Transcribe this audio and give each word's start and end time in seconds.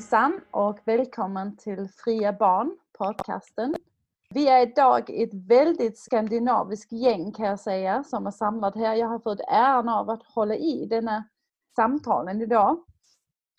Hejsan 0.00 0.40
och 0.50 0.78
välkommen 0.84 1.56
till 1.56 1.88
Fria 2.04 2.32
Barn, 2.32 2.76
podcasten. 2.98 3.74
Vi 4.30 4.48
är 4.48 4.62
idag 4.62 5.10
ett 5.10 5.34
väldigt 5.34 5.98
skandinaviskt 5.98 6.92
gäng 6.92 7.32
kan 7.32 7.46
jag 7.46 7.60
säga 7.60 8.04
som 8.04 8.26
är 8.26 8.30
samlat 8.30 8.74
här. 8.74 8.94
Jag 8.94 9.06
har 9.06 9.18
fått 9.18 9.40
äran 9.40 9.88
av 9.88 10.10
att 10.10 10.22
hålla 10.22 10.54
i 10.54 10.86
denna 10.90 11.24
samtalen 11.76 12.42
idag. 12.42 12.84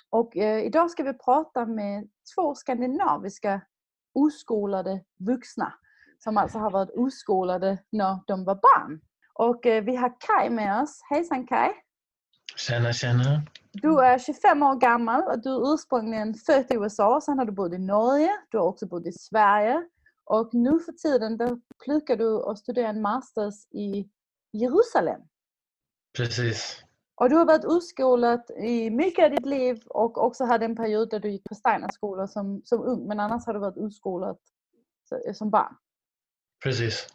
Och 0.10 0.38
eh, 0.38 0.66
idag 0.66 0.92
ska 0.92 1.04
vi 1.04 1.14
prata 1.14 1.66
med 1.66 2.10
två 2.36 2.56
skandinaviska 2.56 3.62
oskolade 4.14 5.04
vuxna 5.20 5.74
som 6.20 6.38
alltså 6.38 6.60
har 6.60 6.72
varit 6.72 6.96
oskolade 6.96 7.78
när 7.90 8.20
de 8.28 8.46
var 8.46 8.56
barn. 8.56 9.02
Och 9.34 9.66
eh, 9.66 9.84
vi 9.84 9.96
har 9.96 10.16
Kai 10.20 10.50
med 10.50 10.82
oss. 10.82 11.02
Hejsan 11.10 11.48
Kai! 11.48 11.72
Tjena, 12.56 12.94
tjena! 12.94 13.42
Du 13.74 14.00
är 14.00 14.20
25 14.20 14.64
år 14.64 14.76
gammal 14.76 15.24
och 15.24 15.42
du 15.42 15.50
är 15.50 15.74
ursprungligen 15.74 16.34
född 16.34 16.72
i 16.72 16.76
USA, 16.76 17.22
sen 17.22 17.38
har 17.38 17.46
du 17.46 17.52
bott 17.52 17.74
i 17.74 17.78
Norge, 17.78 18.32
du 18.50 18.58
har 18.58 18.66
också 18.66 18.86
bott 18.86 19.06
i 19.06 19.12
Sverige 19.12 19.84
och 20.26 20.54
nu 20.54 20.80
för 20.80 20.92
tiden 20.92 21.38
då 21.38 21.60
pluggar 21.86 22.16
du 22.16 22.28
och 22.28 22.58
studerar 22.58 22.90
en 22.90 23.02
masters 23.02 23.66
i 23.72 24.10
Jerusalem. 24.52 25.22
Precis. 26.18 26.84
Och 27.16 27.30
du 27.30 27.36
har 27.36 27.46
varit 27.46 27.66
oskolad 27.66 28.52
i 28.58 28.90
mycket 28.90 29.26
av 29.26 29.32
ditt 29.32 29.46
liv 29.46 29.84
och 29.86 30.24
också 30.26 30.44
hade 30.44 30.66
en 30.66 30.76
period 30.76 31.10
där 31.10 31.20
du 31.20 31.32
gick 31.32 31.44
på 31.44 31.56
Steinerskola 31.56 32.28
som, 32.28 32.62
som 32.66 32.82
ung, 32.82 33.08
men 33.08 33.20
annars 33.20 33.46
har 33.46 33.54
du 33.54 33.60
varit 33.60 33.78
oskolad 33.78 34.38
som 35.34 35.50
barn. 35.50 35.76
Precis. 36.64 37.08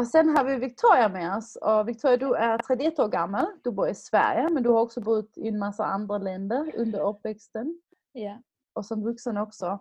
Och 0.00 0.06
sen 0.06 0.36
har 0.36 0.44
vi 0.44 0.56
Victoria 0.56 1.08
med 1.08 1.36
oss. 1.36 1.56
Och 1.56 1.88
Victoria, 1.88 2.16
du 2.16 2.34
är 2.34 2.58
31 2.58 2.98
år 2.98 3.08
gammal. 3.08 3.46
Du 3.64 3.70
bor 3.70 3.88
i 3.88 3.94
Sverige, 3.94 4.48
men 4.50 4.62
du 4.62 4.70
har 4.70 4.80
också 4.80 5.00
bott 5.00 5.32
i 5.38 5.48
en 5.48 5.58
massa 5.58 5.84
andra 5.84 6.18
länder 6.18 6.72
under 6.76 7.00
uppväxten. 7.00 7.80
Ja. 8.12 8.38
Och 8.72 8.86
som 8.86 9.02
vuxen 9.04 9.36
också. 9.38 9.78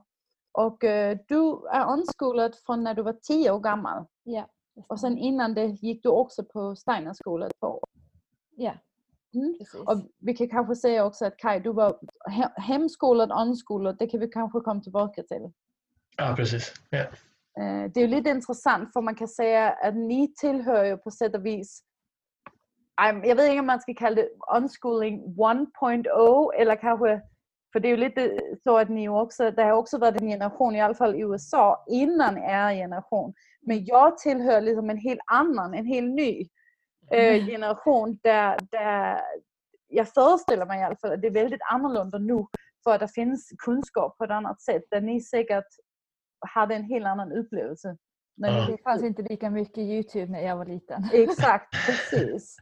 Och 0.51 0.83
uh, 0.83 1.17
du 1.27 1.67
är 1.71 1.85
omskolad 1.85 2.55
från 2.65 2.83
när 2.83 2.93
du 2.93 3.01
var 3.01 3.13
10 3.13 3.51
år 3.51 3.59
gammal. 3.59 4.05
Ja. 4.23 4.47
Och 4.87 4.99
sen 4.99 5.17
innan 5.17 5.53
det 5.53 5.65
gick 5.65 6.03
du 6.03 6.09
också 6.09 6.43
på 6.43 6.75
Steinerskola 6.75 7.47
ett 7.47 7.59
par 7.59 7.67
år. 7.69 7.85
Ja, 8.55 8.73
Mm. 9.35 9.55
Och 9.85 10.01
vi 10.19 10.33
kan 10.33 10.49
kanske 10.49 10.75
säga 10.75 11.05
också 11.05 11.25
att 11.25 11.37
Kai, 11.37 11.59
du 11.59 11.73
var 11.73 11.99
he- 12.29 12.59
hemskolad, 12.59 13.31
omskolad. 13.31 13.97
Det 13.97 14.07
kan 14.07 14.19
vi 14.19 14.27
kanske 14.27 14.59
komma 14.59 14.81
tillbaka 14.81 15.23
till. 15.23 15.51
Ja, 16.17 16.33
precis. 16.37 16.73
Ja. 16.89 17.05
Eh, 17.59 17.91
Det 17.93 17.99
är 17.99 18.01
ju 18.01 18.07
lite 18.07 18.29
intressant 18.29 18.93
för 18.93 19.01
man 19.01 19.15
kan 19.15 19.27
säga 19.27 19.71
att 19.71 19.95
ni 19.95 20.33
tillhör 20.33 20.83
ju 20.85 20.97
på 20.97 21.11
sätt 21.11 21.35
och 21.35 21.45
vis 21.45 21.83
jag 22.97 23.35
vet 23.35 23.39
inte 23.49 23.59
om 23.59 23.65
man 23.65 23.81
ska 23.81 23.93
kalla 23.93 24.15
det 24.15 24.29
unschooling 24.55 25.35
1.0 25.35 26.53
eller 26.53 26.75
kanske 26.75 27.21
för 27.73 27.79
det 27.79 27.87
är 27.87 27.89
ju 27.89 27.97
lite 27.97 28.39
så 28.63 28.77
att 28.77 28.89
ni 28.89 29.09
också, 29.09 29.51
det 29.51 29.63
har 29.63 29.71
också 29.71 29.97
varit 29.97 30.21
en 30.21 30.27
generation, 30.27 30.75
i 30.75 30.81
alla 30.81 30.93
fall 30.93 31.15
i 31.15 31.19
USA, 31.19 31.85
innan 31.87 32.37
er 32.37 32.75
generation. 32.75 33.33
Men 33.61 33.85
jag 33.85 34.17
tillhör 34.17 34.61
liksom 34.61 34.89
en 34.89 34.97
helt 34.97 35.19
annan, 35.25 35.73
en 35.73 35.85
helt 35.85 36.15
ny 36.15 36.49
eh, 37.11 37.45
generation 37.45 38.19
där, 38.23 38.57
där 38.71 39.21
jag 39.87 40.07
föreställer 40.09 40.65
mig 40.65 40.79
i 40.79 40.83
alla 40.83 40.95
fall 40.95 41.11
att 41.11 41.21
det 41.21 41.27
är 41.27 41.31
väldigt 41.31 41.61
annorlunda 41.71 42.17
nu 42.17 42.45
för 42.83 42.93
att 42.93 42.99
det 42.99 43.07
finns 43.07 43.49
kunskap 43.57 44.17
på 44.17 44.23
ett 44.23 44.31
annat 44.31 44.61
sätt. 44.61 44.83
Där 44.91 45.01
ni 45.01 45.21
säkert 45.21 45.67
hade 46.47 46.75
en 46.75 46.83
helt 46.83 47.05
annan 47.05 47.31
upplevelse. 47.31 47.97
När 48.37 48.51
växte 48.53 48.71
Det 48.71 48.83
fanns 48.83 49.03
inte 49.03 49.21
lika 49.21 49.49
mycket 49.49 49.77
Youtube 49.77 50.31
när 50.31 50.39
jag 50.41 50.57
var 50.57 50.65
liten. 50.65 51.09
Exakt, 51.13 51.71
precis. 51.85 52.57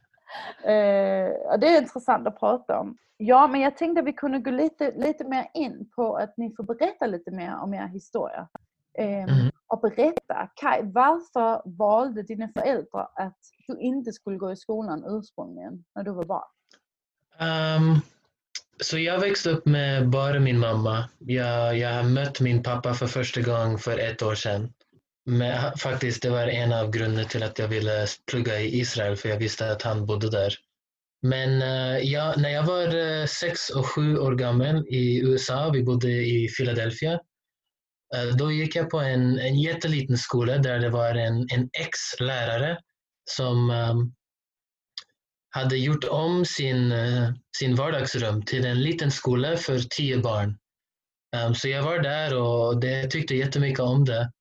Eh, 0.64 1.58
det 1.60 1.68
är 1.68 1.82
intressant 1.82 2.28
att 2.28 2.40
prata 2.40 2.80
om. 2.80 2.98
Ja, 3.18 3.48
men 3.48 3.62
jag 3.62 3.78
tänkte 3.78 4.00
att 4.02 4.08
vi 4.08 4.14
kunde 4.14 4.40
gå 4.40 4.52
lite, 4.52 4.92
lite 4.92 5.24
mer 5.24 5.48
in 5.54 5.90
på 5.96 6.16
att 6.16 6.38
ni 6.38 6.56
får 6.56 6.64
berätta 6.64 7.06
lite 7.06 7.32
mer 7.32 7.56
om 7.58 7.74
er 7.74 7.88
historia. 7.88 8.48
Eh, 8.98 9.08
Mhm. 9.08 9.52
Och 9.68 9.80
berätta, 9.82 10.50
Kai, 10.56 10.82
varför 10.84 11.62
valde 11.66 12.24
dina 12.24 12.48
föräldrar 12.50 13.08
att 13.16 13.38
du 13.68 13.80
inte 13.80 14.12
skulle 14.12 14.38
gå 14.38 14.52
i 14.52 14.56
skolan 14.56 15.04
ursprungligen 15.08 15.84
när 15.96 16.04
du 16.04 16.12
var 16.12 16.26
barn? 16.26 16.48
Ehm, 17.40 17.96
så 18.82 19.00
jag 19.00 19.20
växte 19.20 19.50
upp 19.50 19.66
med 19.66 20.10
bara 20.10 20.40
min 20.40 20.60
mamma. 20.60 21.10
Jag, 21.20 21.78
jag 21.78 21.94
har 21.94 22.04
mött 22.04 22.40
min 22.40 22.64
pappa 22.64 22.94
för 22.94 23.08
första 23.08 23.42
gången 23.42 23.78
för 23.78 23.98
ett 23.98 24.22
år 24.22 24.36
sedan. 24.36 24.74
Men 25.26 25.78
faktiskt, 25.78 26.22
det 26.22 26.30
var 26.30 26.48
en 26.48 26.74
av 26.74 26.92
grunderna 26.92 27.28
till 27.28 27.44
att 27.44 27.60
jag 27.60 27.68
ville 27.68 28.08
plugga 28.32 28.60
i 28.60 28.80
Israel, 28.80 29.16
för 29.16 29.30
jag 29.30 29.38
visste 29.38 29.72
att 29.72 29.82
han 29.82 30.06
bodde 30.06 30.30
där. 30.30 30.54
Men 31.22 31.62
eh, 31.62 31.98
jag, 31.98 32.38
när 32.38 32.50
jag 32.50 32.64
var 32.64 32.96
eh, 32.98 33.26
sex 33.26 33.70
och 33.70 33.86
sju 33.86 34.18
år 34.18 34.36
gammal 34.36 34.88
i 34.88 35.22
USA, 35.24 35.70
vi 35.70 35.84
bodde 35.84 36.10
i 36.12 36.48
Philadelphia, 36.58 37.14
eh, 38.16 38.36
då 38.38 38.52
gick 38.52 38.76
jag 38.76 38.90
på 38.90 39.00
en, 39.00 39.40
en 39.40 39.60
jätteliten 39.60 40.18
skola 40.18 40.58
där 40.58 40.80
det 40.80 40.90
var 40.90 41.16
en, 41.16 41.48
en 41.54 41.70
ex-lärare 41.74 42.78
som 43.30 43.70
um, 43.70 44.14
hade 45.52 45.78
gjort 45.78 46.04
om 46.04 46.46
sin, 46.46 46.92
eh, 46.92 47.30
sin 47.58 47.76
vardagsrum 47.76 48.46
till 48.46 48.66
en 48.66 48.82
liten 48.82 49.12
skola 49.12 49.58
för 49.58 49.80
tio 49.80 50.18
barn. 50.18 50.58
Um, 51.46 51.56
så 51.56 51.68
jag 51.68 51.84
var 51.84 52.00
där 52.00 52.38
och 52.38 52.80
det, 52.80 52.92
jag 52.92 53.12
tyckte 53.12 53.36
jättemycket 53.36 53.80
om 53.80 54.06
det. 54.06 54.32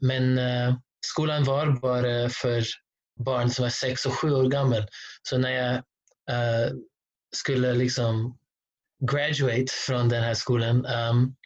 Men 0.00 0.38
eh, 0.38 0.74
skolan 1.06 1.44
var 1.44 1.80
bara 1.80 2.28
för 2.28 2.64
barn 3.24 3.50
som 3.50 3.62
var 3.62 3.70
sex 3.70 4.06
och 4.06 4.12
sju 4.12 4.32
år 4.32 4.48
gammal. 4.48 4.86
Så 5.22 5.38
när 5.38 5.50
jag 5.50 5.74
eh, 6.30 6.72
skulle 7.36 7.72
liksom 7.72 8.38
graduate 9.10 9.72
från 9.86 10.08
den 10.08 10.22
här 10.22 10.34
skolan 10.34 10.86
um, 10.86 11.36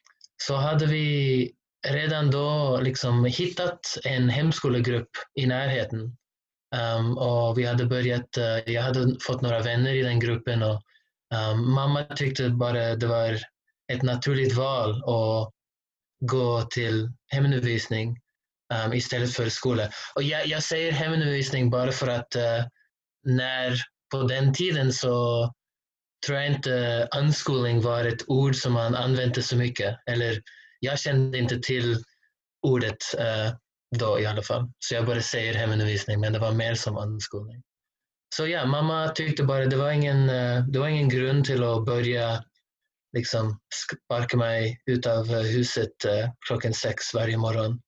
så 0.43 0.57
hade 0.57 0.87
vi 0.87 1.51
redan 1.89 2.31
då 2.31 2.81
liksom 2.83 3.25
hittat 3.25 3.81
en 4.05 4.29
hemskolegrupp 4.29 5.11
i 5.35 5.47
närheten. 5.47 6.17
Um, 6.75 7.19
och 7.19 7.59
vi 7.59 7.67
hade 7.67 7.87
börjat, 7.87 8.39
uh, 8.39 8.73
jag 8.73 8.83
hade 8.83 9.17
fått 9.21 9.41
några 9.41 9.63
vänner 9.63 9.95
i 9.95 10.03
den 10.03 10.21
gruppen 10.21 10.63
och 10.63 10.83
um, 11.53 11.73
mamma 11.73 12.05
tyckte 12.05 12.49
bara 12.49 12.97
det 12.97 13.07
var 13.07 13.41
ett 13.93 14.03
naturligt 14.03 14.55
val 14.55 14.91
att 14.91 15.51
gå 16.21 16.63
till 16.63 17.13
hemundervisning 17.33 18.17
um, 18.85 18.93
istället 18.93 19.33
för 19.33 19.49
skola. 19.49 19.89
Och 20.15 20.23
jag, 20.23 20.47
jag 20.47 20.63
säger 20.63 20.93
hemundervisning 20.93 21.71
bara 21.71 21.93
för 21.93 22.09
att 22.09 22.37
uh, 22.37 22.67
när 23.27 23.77
på 24.11 24.23
den 24.23 24.55
tiden 24.55 24.93
så 24.93 25.45
tror 26.27 26.39
jag 26.39 26.47
inte 26.47 27.09
unschooling 27.17 27.81
var 27.81 28.05
ett 28.05 28.29
ord 28.29 28.57
som 28.57 28.73
man 28.73 28.95
använde 28.95 29.43
så 29.43 29.57
mycket. 29.57 29.97
Eller 30.07 30.43
jag 30.81 30.99
kände 30.99 31.39
inte 31.39 31.59
till 31.59 32.03
ordet 32.63 32.99
Uh, 33.15 33.55
då 33.99 34.21
i 34.21 34.27
alla 34.27 34.43
fall. 34.43 34.71
Så 34.79 34.95
jag 34.95 35.07
bara 35.07 35.21
säger 35.21 35.55
hemundervisning, 35.55 36.21
men 36.21 36.33
det 36.33 36.39
var 36.39 36.53
mer 36.53 36.75
som 36.75 36.97
anskolning. 36.97 37.63
Så 38.37 38.47
ja, 38.47 38.67
mamma 38.67 39.09
tyckte 39.09 39.43
bara 39.43 39.67
det 39.67 39.77
var 39.77 39.91
ingen, 39.91 40.29
eh, 40.29 40.65
det 40.67 40.79
var 40.79 40.89
ingen 40.89 41.09
grund 41.09 41.45
till 41.45 41.65
att 41.65 41.85
börja 41.85 42.45
liksom 43.17 43.61
sparka 44.05 44.37
mig 44.37 44.83
ut 44.87 45.07
av 45.07 45.27
huset 45.27 46.05
eh, 46.05 46.31
klockan 46.47 46.75
sex 46.75 47.15
varje 47.15 47.37
morgon 47.37 47.81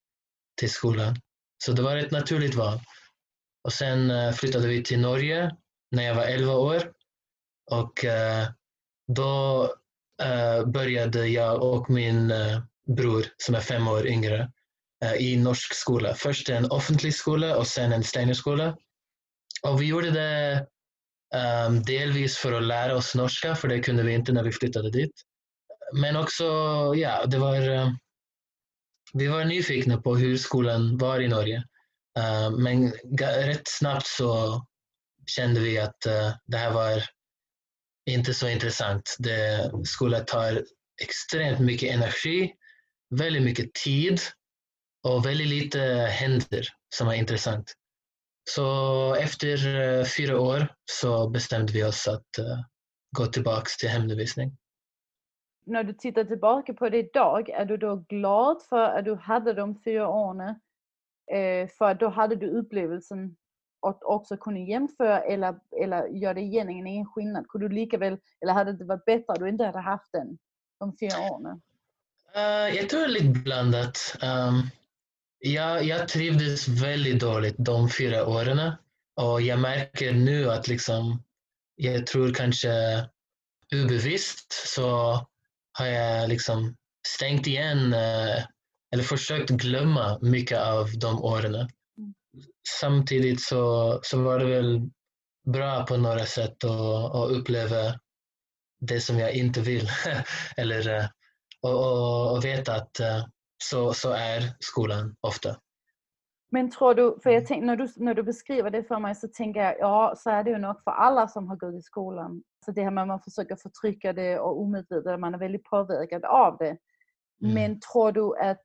till 0.60 0.70
skolan. 0.70 1.16
Så 1.64 1.72
det 1.72 1.82
var 1.82 1.96
ett 1.96 2.10
naturligt 2.10 2.54
val. 2.54 2.80
Och 3.64 3.72
sen 3.72 4.10
eh, 4.10 4.32
flyttade 4.32 4.68
vi 4.68 4.82
till 4.82 5.00
Norge 5.00 5.56
när 5.90 6.02
jag 6.02 6.14
var 6.14 6.24
11 6.24 6.54
år. 6.54 6.92
Och 7.70 8.04
då 9.12 9.68
började 10.66 11.28
jag 11.28 11.62
och 11.62 11.90
min 11.90 12.32
bror 12.96 13.24
som 13.36 13.54
är 13.54 13.60
fem 13.60 13.88
år 13.88 14.06
yngre 14.06 14.52
Eh, 15.04 15.14
i 15.14 15.36
norsk 15.36 15.74
skola. 15.74 16.14
Först 16.14 16.48
en 16.48 16.70
offentlig 16.70 17.14
skola 17.14 17.56
och 17.56 17.66
sen 17.66 17.92
en 17.92 18.04
Steinerskola. 18.04 18.76
Och 19.62 19.82
vi 19.82 19.86
gjorde 19.86 20.10
det 20.10 20.66
um, 21.68 21.82
delvis 21.82 22.36
för 22.36 22.52
att 22.52 22.62
lära 22.62 22.96
oss 22.96 23.14
norska, 23.14 23.54
för 23.54 23.68
det 23.68 23.80
kunde 23.80 24.02
vi 24.02 24.14
inte 24.14 24.32
när 24.32 24.42
vi 24.42 24.52
flyttade 24.52 24.90
dit. 24.90 25.12
Men 25.92 26.16
också, 26.16 26.44
ja, 26.96 27.26
det 27.26 27.38
var, 27.38 27.70
eh, 27.70 27.90
vi 29.12 29.26
var 29.26 29.44
nyfikna 29.44 30.00
på 30.00 30.16
hur 30.16 30.36
skolan 30.36 30.98
var 30.98 31.20
i 31.20 31.28
Norge. 31.28 31.64
Uh, 32.18 32.50
men 32.50 32.92
rätt 33.20 33.68
snabbt 33.68 34.06
så 34.06 34.62
kände 35.26 35.60
vi 35.60 35.78
att 35.78 36.06
uh, 36.06 36.34
det 36.46 36.56
här 36.56 36.72
var 36.72 37.02
inte 38.10 38.34
så 38.34 38.48
intressant. 38.48 39.16
Det, 39.18 39.70
skolan 39.84 40.24
tar 40.24 40.64
extremt 41.02 41.60
mycket 41.60 41.94
energi, 41.94 42.52
väldigt 43.10 43.42
mycket 43.42 43.74
tid 43.74 44.20
och 45.06 45.26
väldigt 45.26 45.46
lite 45.46 45.78
händer 46.10 46.68
som 46.94 47.08
är 47.08 47.14
intressant. 47.14 47.72
Så 48.50 49.14
efter 49.14 49.80
eh, 49.80 50.04
fyra 50.04 50.40
år 50.40 50.68
så 50.84 51.28
bestämde 51.28 51.72
vi 51.72 51.84
oss 51.84 52.08
att 52.08 52.38
eh, 52.38 52.60
gå 53.16 53.26
tillbaka 53.26 53.66
till 53.80 53.88
hemundervisning. 53.88 54.56
När 55.66 55.84
du 55.84 55.92
tittar 55.92 56.24
tillbaka 56.24 56.74
på 56.74 56.88
det 56.88 56.98
idag, 56.98 57.48
är 57.48 57.64
du 57.64 57.76
då 57.76 58.04
glad 58.08 58.62
för 58.62 58.98
att 58.98 59.04
du 59.04 59.14
hade 59.14 59.52
de 59.52 59.80
fyra 59.84 60.08
åren? 60.08 60.54
Eh, 61.32 61.68
för 61.68 61.94
då 61.94 62.08
hade 62.08 62.36
du 62.36 62.50
upplevelsen 62.50 63.36
att 63.86 64.02
också 64.02 64.36
kunna 64.36 64.58
jämföra 64.58 65.20
eller, 65.20 65.56
eller 65.82 66.06
gör 66.06 66.34
det 66.34 66.40
igen 66.40 66.70
ingen 66.70 67.06
skillnad? 67.06 67.48
Kunde 67.48 67.68
du 67.68 67.74
lika 67.74 67.98
väl, 67.98 68.18
eller 68.40 68.52
hade 68.52 68.72
det 68.72 68.84
varit 68.84 69.04
bättre 69.04 69.32
om 69.32 69.38
du 69.38 69.48
inte 69.48 69.64
hade 69.64 69.80
haft 69.80 70.12
den 70.12 70.38
de 70.80 70.96
fyra 71.00 71.32
åren? 71.32 71.62
Uh, 72.36 72.76
jag 72.76 72.88
tror 72.88 73.00
det 73.00 73.06
är 73.06 73.08
lite 73.08 73.40
blandat. 73.40 74.16
Um, 74.22 74.70
jag, 75.38 75.84
jag 75.84 76.08
trivdes 76.08 76.68
väldigt 76.68 77.20
dåligt 77.20 77.54
de 77.58 77.90
fyra 77.90 78.26
åren 78.26 78.72
och 79.16 79.42
jag 79.42 79.58
märker 79.58 80.12
nu 80.12 80.50
att 80.50 80.68
liksom, 80.68 81.22
jag 81.76 82.06
tror 82.06 82.34
kanske 82.34 82.70
obevisst 83.74 84.52
så 84.74 85.20
har 85.72 85.86
jag 85.86 86.28
liksom 86.28 86.76
stängt 87.08 87.46
igen 87.46 87.94
uh, 87.94 88.44
eller 88.92 89.02
försökt 89.02 89.50
glömma 89.50 90.18
mycket 90.22 90.58
av 90.58 90.90
de 90.98 91.22
åren. 91.22 91.54
Mm. 91.54 91.68
Samtidigt 92.80 93.42
så, 93.42 94.00
så 94.02 94.22
var 94.22 94.38
det 94.38 94.44
väl 94.44 94.90
bra 95.46 95.86
på 95.86 95.96
några 95.96 96.26
sätt 96.26 96.64
att, 96.64 97.14
att 97.14 97.30
uppleva 97.30 98.00
det 98.80 99.00
som 99.00 99.18
jag 99.18 99.32
inte 99.32 99.60
vill. 99.60 99.90
eller, 100.56 100.88
uh, 100.88 101.06
och, 101.60 101.74
och, 101.74 102.32
och 102.32 102.44
veta 102.44 102.74
att 102.74 103.00
uh, 103.00 103.24
så, 103.64 103.92
så 103.92 104.10
är 104.10 104.56
skolan 104.60 105.16
ofta. 105.20 105.56
Men 106.50 106.70
tror 106.70 106.94
du, 106.94 107.18
för 107.22 107.30
jag 107.30 107.46
tänk, 107.46 107.64
när, 107.64 107.76
du, 107.76 107.88
när 107.96 108.14
du 108.14 108.22
beskriver 108.22 108.70
det 108.70 108.84
för 108.84 108.98
mig 108.98 109.14
så 109.14 109.28
tänker 109.28 109.60
jag, 109.60 109.78
ja 109.78 110.14
så 110.16 110.30
är 110.30 110.44
det 110.44 110.50
ju 110.50 110.58
nog 110.58 110.82
för 110.84 110.90
alla 110.90 111.28
som 111.28 111.48
har 111.48 111.56
gått 111.56 111.74
i 111.74 111.82
skolan. 111.82 112.42
Så 112.64 112.72
det 112.72 112.82
här 112.82 112.90
med 112.90 113.02
att 113.02 113.08
man 113.08 113.20
försöker 113.20 113.56
förtrycka 113.56 114.12
det 114.12 114.38
och 114.38 114.60
omedvetet, 114.60 115.20
man 115.20 115.34
är 115.34 115.38
väldigt 115.38 115.64
påverkad 115.64 116.24
av 116.24 116.56
det. 116.58 116.76
Mm. 117.42 117.54
Men 117.54 117.80
tror 117.80 118.12
du 118.12 118.36
att 118.36 118.62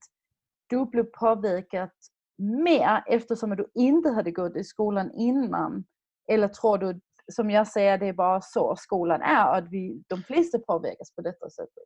du 0.67 0.85
blev 0.85 1.03
påverkad 1.03 1.89
mer 2.37 3.03
eftersom 3.07 3.49
du 3.49 3.67
inte 3.73 4.09
hade 4.09 4.31
gått 4.31 4.55
i 4.55 4.63
skolan 4.63 5.11
innan? 5.11 5.83
Eller 6.27 6.47
tror 6.47 6.77
du, 6.77 6.99
som 7.31 7.51
jag 7.51 7.67
säger, 7.67 7.97
det 7.97 8.07
är 8.07 8.13
bara 8.13 8.41
så 8.41 8.75
skolan 8.75 9.21
är 9.21 9.47
och 9.47 9.55
att 9.55 9.69
vi, 9.69 10.03
de 10.07 10.23
flesta 10.23 10.59
påverkas 10.59 11.15
på 11.15 11.21
detta 11.21 11.49
sättet? 11.49 11.83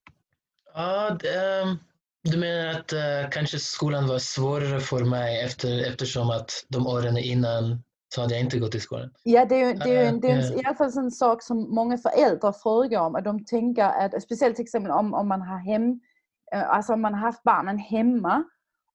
Ja, 0.74 1.18
det, 1.22 1.62
um 1.62 1.78
du 2.32 2.38
menar 2.38 2.72
att 2.72 2.94
uh, 2.94 3.30
kanske 3.32 3.60
skolan 3.60 4.08
var 4.08 4.20
svårare 4.20 4.80
för 4.80 5.04
mig 5.04 5.42
efter, 5.42 5.90
eftersom 5.90 6.30
att 6.30 6.52
de 6.70 6.88
åren 6.88 7.18
innan 7.18 7.84
så 8.16 8.22
hade 8.22 8.34
jag 8.34 8.44
inte 8.44 8.60
gått 8.60 8.76
i 8.76 8.80
skolan? 8.80 9.12
Ja, 9.24 9.46
det 9.46 9.56
är 9.56 9.68
ju, 9.68 9.74
det 9.74 9.96
är 9.96 10.12
ju 10.12 10.20
det 10.20 10.32
är 10.32 10.38
uh, 10.38 10.60
i 10.60 10.66
alla 10.66 10.76
fall 10.76 10.98
en 10.98 11.12
sak 11.12 11.44
som 11.44 11.76
många 11.76 11.98
föräldrar 11.98 12.52
frågar 12.52 13.02
om. 13.02 13.16
Att 13.16 13.24
de 13.24 13.46
tänker 13.46 13.84
att, 13.84 14.24
speciellt 14.24 14.56
till 14.56 14.64
exempel 14.64 14.92
om, 14.92 15.14
om 15.14 15.28
man 15.28 15.42
har 15.42 15.58
hem, 15.58 15.92
uh, 16.56 16.70
alltså 16.70 16.94
om 16.94 17.02
man 17.02 17.14
har 17.14 17.22
haft 17.22 17.44
barnen 17.44 17.78
hemma 17.78 18.44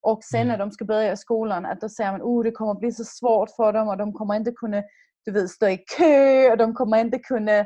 och 0.01 0.23
sen 0.23 0.41
mm. 0.41 0.47
när 0.47 0.57
de 0.57 0.71
ska 0.71 0.85
börja 0.85 1.17
skolan 1.17 1.65
att 1.65 1.81
då 1.81 1.89
säger 1.89 2.11
man 2.11 2.21
att 2.21 2.27
oh, 2.27 2.43
det 2.43 2.51
kommer 2.51 2.73
bli 2.73 2.91
så 2.91 3.03
svårt 3.03 3.49
för 3.49 3.73
dem 3.73 3.87
och 3.87 3.97
de 3.97 4.13
kommer 4.13 4.35
inte 4.35 4.51
kunna 4.51 4.83
du 5.25 5.31
vet, 5.31 5.49
stå 5.49 5.67
i 5.67 5.77
kö 5.97 6.51
och 6.51 6.57
de 6.57 6.73
kommer 6.73 6.97
inte 6.97 7.19
kunna 7.19 7.65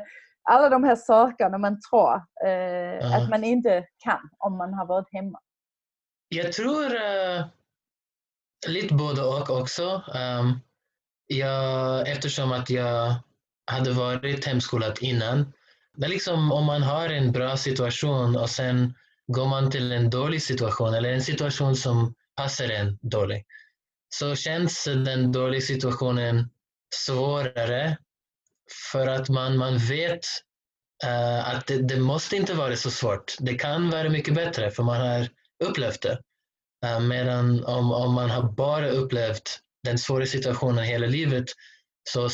alla 0.50 0.68
de 0.68 0.84
här 0.84 0.96
sakerna 0.96 1.58
man 1.58 1.80
tror 1.80 2.14
eh, 2.46 3.16
att 3.16 3.30
man 3.30 3.44
inte 3.44 3.84
kan 4.04 4.30
om 4.38 4.56
man 4.56 4.74
har 4.74 4.86
varit 4.86 5.12
hemma. 5.12 5.38
Jag 6.28 6.52
tror 6.52 6.94
uh, 6.94 7.46
lite 8.68 8.94
både 8.94 9.22
och 9.22 9.50
också. 9.50 10.02
Um, 10.14 10.60
jag, 11.26 12.08
eftersom 12.08 12.52
att 12.52 12.70
jag 12.70 13.14
hade 13.66 13.90
varit 13.90 14.44
hemskolad 14.44 14.98
innan. 15.00 15.52
Men 15.96 16.10
liksom 16.10 16.52
om 16.52 16.64
man 16.64 16.82
har 16.82 17.08
en 17.08 17.32
bra 17.32 17.56
situation 17.56 18.36
och 18.36 18.50
sen 18.50 18.94
går 19.26 19.46
man 19.46 19.70
till 19.70 19.92
en 19.92 20.10
dålig 20.10 20.42
situation 20.42 20.94
eller 20.94 21.12
en 21.12 21.22
situation 21.22 21.76
som 21.76 22.14
passar 22.36 22.68
en 22.68 22.98
dålig 23.02 23.44
så 24.08 24.34
känns 24.34 24.84
den 24.84 25.32
dåliga 25.32 25.60
situationen 25.60 26.50
svårare 26.94 27.98
för 28.92 29.06
att 29.06 29.28
man, 29.28 29.56
man 29.56 29.78
vet 29.78 30.26
uh, 31.04 31.48
att 31.48 31.66
det, 31.66 31.82
det, 31.82 32.00
måste 32.00 32.36
inte 32.36 32.54
vara 32.54 32.76
så 32.76 32.90
svårt. 32.90 33.34
Det 33.38 33.54
kan 33.54 33.90
vara 33.90 34.08
mycket 34.08 34.34
bättre 34.34 34.70
för 34.70 34.82
man 34.82 35.00
har 35.00 35.28
upplevt 35.64 36.02
det. 36.02 36.18
Eh, 36.84 37.00
medan 37.00 37.64
om, 37.64 37.92
om 37.92 38.14
man 38.14 38.30
har 38.30 38.42
bara 38.42 38.88
upplevt 38.88 39.60
den 39.84 39.98
svåra 39.98 40.26
situationen 40.26 40.84
hela 40.84 41.06
livet 41.06 41.44
så, 42.10 42.28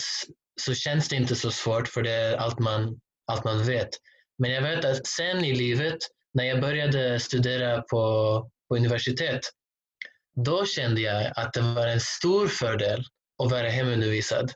så 0.61 0.75
känns 0.75 1.09
det 1.09 1.17
inte 1.17 1.37
så 1.37 1.51
svårt 1.51 1.89
för 1.89 2.03
det 2.03 2.13
är 2.13 2.37
allt 2.37 2.59
man, 2.59 3.01
allt 3.27 3.45
man 3.45 3.65
vet. 3.65 3.89
Men 4.39 4.51
jag 4.51 4.63
vet 4.63 4.85
att 4.85 5.07
sen 5.07 5.45
i 5.45 5.55
livet, 5.55 5.99
när 6.35 6.45
jag 6.45 6.61
började 6.61 7.21
studera 7.21 7.83
på, 7.83 8.01
på 8.69 8.77
universitet, 8.77 9.41
då 10.45 10.67
kände 10.67 11.01
jag 11.01 11.33
att 11.37 11.53
det 11.53 11.61
var 11.61 11.87
en 11.87 12.01
stor 12.01 12.49
fördel 12.49 13.05
att 13.43 13.51
vara 13.51 13.69
hemundervisad. 13.69 14.53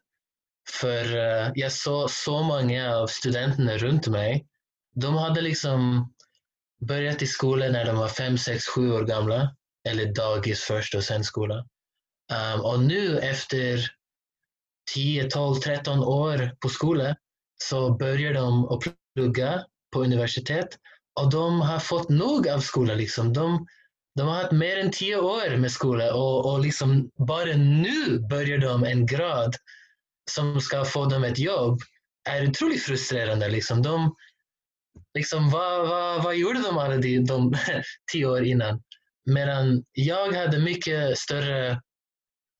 För 0.71 1.17
eh, 1.17 1.51
jag 1.55 1.73
såg 1.73 2.11
så 2.11 2.43
många 2.43 2.97
av 2.97 3.07
studenterna 3.07 3.77
runt 3.77 4.07
mig. 4.07 4.47
De 4.95 5.15
hade 5.15 5.41
liksom 5.41 6.13
börjat 6.81 7.23
i 7.23 7.27
skolan 7.27 7.73
när 7.73 7.85
de 7.85 7.97
var 7.97 8.09
fem, 8.09 8.39
sex, 8.39 8.67
sju 8.67 8.93
år 8.93 9.05
gamla. 9.05 9.55
Eller 9.89 10.15
dagis 10.15 10.61
först 10.61 10.95
och 10.95 11.05
sen 11.05 11.25
skola. 11.25 11.67
Um, 12.55 12.61
och 12.61 12.81
nu 12.81 13.19
efter 13.19 13.91
10, 14.95 15.31
12, 15.31 15.55
13 15.55 15.99
år 15.99 16.51
på 16.61 16.69
skolan 16.69 17.15
så 17.63 17.97
börjar 17.97 18.35
de 18.35 18.69
att 18.69 18.83
plugga 19.15 19.65
på 19.93 20.05
universitet 20.05 20.69
och 21.21 21.31
de 21.31 21.61
har 21.61 21.79
fått 21.79 22.09
nog 22.09 22.49
av 22.49 22.61
skolan. 22.61 22.97
Liksom. 22.97 23.33
De, 23.33 23.67
de 24.15 24.29
har 24.29 24.35
haft 24.35 24.53
mer 24.53 24.77
än 24.77 24.91
10 24.91 25.17
år 25.17 25.57
med 25.57 25.73
skolan 25.73 26.15
och, 26.15 26.53
och 26.53 26.61
liksom 26.61 27.11
bara 27.29 27.57
nu 27.57 28.19
börjar 28.19 28.59
de 28.59 28.85
en 28.85 29.07
grad 29.07 29.55
som 30.31 30.61
ska 30.61 30.85
få 30.85 31.05
dem 31.05 31.25
ett 31.25 31.39
jobb. 31.39 31.81
är 32.29 32.49
otroligt 32.49 32.83
frustrerande. 32.83 33.49
Liksom. 33.49 33.83
De, 33.83 34.15
liksom, 35.15 35.51
vad, 35.51 35.89
vad, 35.89 36.25
vad 36.25 36.37
gjorde 36.37 36.63
de 36.63 36.79
alla 36.79 36.97
de, 36.97 37.19
de 37.19 37.55
tio 38.13 38.27
år 38.27 38.45
innan? 38.45 38.83
Medan 39.25 39.85
jag 39.93 40.33
hade 40.33 40.59
mycket 40.59 41.19
större, 41.19 41.81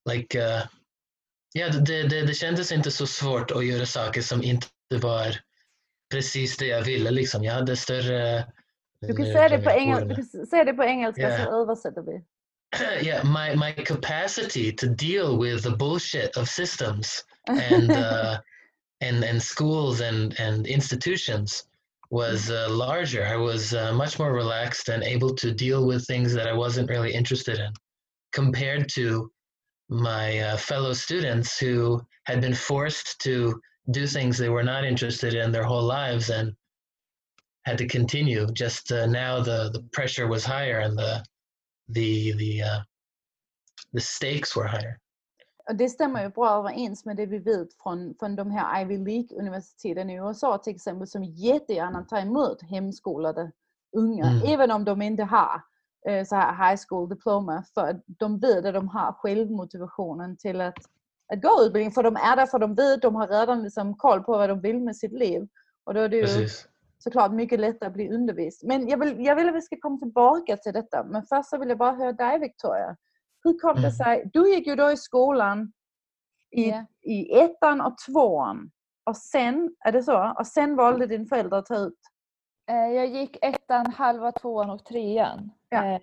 like, 0.09 0.39
uh, 0.39 0.63
ja, 1.53 1.69
det, 1.69 2.03
det, 2.03 2.21
det 2.21 2.33
kändes 2.33 2.71
inte 2.71 2.91
så 2.91 3.07
svårt 3.07 3.51
att 3.51 3.65
göra 3.65 3.85
saker 3.85 4.21
som 4.21 4.43
inte 4.43 4.67
var 4.89 5.35
precis 6.11 6.57
det 6.57 6.67
jag 6.67 6.81
ville. 6.81 7.11
Liksom. 7.11 7.43
Jag 7.43 7.53
hade 7.53 7.75
större... 7.75 8.45
Du 9.01 9.15
kan 9.15 9.25
säga 9.25 9.49
det 9.49 9.59
på, 9.59 9.69
engel, 9.69 10.25
säga 10.49 10.63
det 10.63 10.73
på 10.73 10.83
engelska 10.83 11.21
yeah. 11.21 11.45
så 11.45 11.61
översätter 11.61 12.01
vi. 12.01 12.23
yeah, 13.07 13.23
my, 13.23 13.55
my 13.55 13.85
capacity 13.85 14.75
to 14.75 14.85
deal 14.87 15.41
with 15.43 15.63
the 15.63 15.69
bullshit 15.69 16.37
of 16.37 16.49
systems 16.49 17.23
and 17.47 17.91
uh, 17.91 18.37
and 19.01 19.23
and 19.23 19.43
schools 19.43 20.01
and 20.01 20.39
and 20.39 20.67
institutions 20.67 21.65
was 22.09 22.49
uh, 22.49 22.67
larger. 22.69 23.25
I 23.25 23.35
was 23.35 23.73
uh, 23.73 23.93
much 23.93 24.19
more 24.19 24.33
relaxed 24.33 24.89
and 24.89 25.03
able 25.03 25.33
to 25.35 25.51
deal 25.51 25.85
with 25.85 26.05
things 26.05 26.33
that 26.33 26.47
I 26.47 26.53
wasn't 26.53 26.89
really 26.89 27.13
interested 27.13 27.59
in, 27.59 27.71
compared 28.31 28.89
to 28.89 29.31
my 29.89 30.39
uh, 30.39 30.57
fellow 30.57 30.93
students 30.93 31.59
who 31.59 32.01
had 32.25 32.41
been 32.41 32.53
forced 32.53 33.19
to 33.21 33.59
do 33.91 34.05
things 34.05 34.37
they 34.37 34.49
were 34.49 34.63
not 34.63 34.83
interested 34.83 35.33
in 35.33 35.51
their 35.51 35.63
whole 35.63 35.83
lives 35.83 36.29
and 36.29 36.53
had 37.65 37.77
to 37.77 37.87
continue. 37.87 38.47
Just 38.53 38.91
uh, 38.91 39.05
now, 39.05 39.41
the 39.41 39.69
the 39.73 39.83
pressure 39.91 40.27
was 40.27 40.45
higher 40.45 40.79
and 40.79 40.97
the 40.97 41.23
the 41.89 42.33
the 42.33 42.61
uh, 42.61 42.79
the 43.93 44.01
stakes 44.01 44.55
were 44.55 44.67
higher. 44.67 44.99
Det 45.73 45.89
stämmer 45.89 46.23
ju 46.23 46.29
bra 46.29 46.49
överens 46.49 47.05
med 47.05 47.17
det 47.17 47.25
vi 47.25 47.39
vet 47.39 47.73
från, 47.73 48.15
från 48.19 48.35
de 48.35 48.51
här 48.51 48.81
Ivy 48.81 48.97
League-universiteten 48.97 50.09
i 50.09 50.15
USA 50.15 50.57
till 50.57 50.75
exempel 50.75 51.07
som 51.07 51.23
jättegärna 51.23 52.03
tar 52.03 52.21
emot 52.21 52.61
hemskolade 52.61 53.51
unga, 53.97 54.25
mm. 54.25 54.53
även 54.53 54.71
om 54.71 54.85
de 54.85 55.01
inte 55.01 55.23
har 55.23 55.61
eh, 56.07 56.25
så 56.25 56.35
här 56.35 56.69
high 56.69 56.81
school 56.87 57.09
diploma 57.09 57.63
för 57.73 58.01
de 58.05 58.39
vet 58.39 58.65
att 58.65 58.73
de 58.73 58.87
har 58.87 59.13
självmotivationen 59.13 60.37
till 60.37 60.61
att, 60.61 60.77
att 61.33 61.41
gå 61.41 61.63
utbildning 61.65 61.91
för 61.91 62.03
de 62.03 62.15
är 62.15 62.35
där 62.35 62.45
för 62.45 62.59
de 62.59 62.75
vet, 62.75 63.01
de 63.01 63.15
har 63.15 63.27
redan 63.27 63.63
liksom 63.63 63.97
koll 63.97 64.23
på 64.23 64.31
vad 64.31 64.49
de 64.49 64.61
vill 64.61 64.79
med 64.79 64.95
sitt 64.95 65.13
liv. 65.13 65.47
Och 65.83 65.93
då 65.93 65.99
är 65.99 66.09
det 66.09 66.17
ju 66.17 66.23
Precis. 66.23 66.67
såklart 66.97 67.31
mycket 67.31 67.59
lättare 67.59 67.87
att 67.87 67.93
bli 67.93 68.09
undervisad. 68.09 68.67
Men 68.67 68.87
jag 68.87 68.97
vill, 68.97 69.25
jag 69.25 69.35
vill 69.35 69.49
att 69.49 69.55
vi 69.55 69.61
ska 69.61 69.77
komma 69.79 69.97
tillbaka 69.97 70.57
till 70.57 70.73
detta. 70.73 71.03
Men 71.03 71.23
först 71.23 71.49
så 71.49 71.57
vill 71.57 71.69
jag 71.69 71.77
bara 71.77 71.91
höra 71.91 72.11
dig 72.11 72.39
Victoria. 72.39 72.97
Hur 73.47 73.59
kom 73.59 73.75
det 73.75 73.79
mm. 73.79 73.91
sig? 73.91 74.29
Du 74.33 74.55
gick 74.55 74.67
ju 74.67 74.75
då 74.75 74.91
i 74.91 74.97
skolan 74.97 75.71
i, 76.51 76.67
yeah. 76.67 76.83
i 77.01 77.39
ettan 77.39 77.81
och 77.81 77.95
tvåan. 77.97 78.71
Och 79.03 79.17
sen, 79.17 79.75
är 79.85 79.91
det 79.91 80.03
så? 80.03 80.35
Och 80.39 80.47
sen 80.47 80.75
valde 80.75 81.07
din 81.07 81.25
förälder 81.25 81.57
att 81.57 81.65
ta 81.65 81.75
ut? 81.75 81.99
Eh, 82.69 82.75
jag 82.75 83.07
gick 83.07 83.37
ettan, 83.41 83.91
halva 83.91 84.31
tvåan 84.31 84.69
och 84.69 84.85
trean. 84.85 85.51
Ja. 85.69 85.85
Eh, 85.85 86.01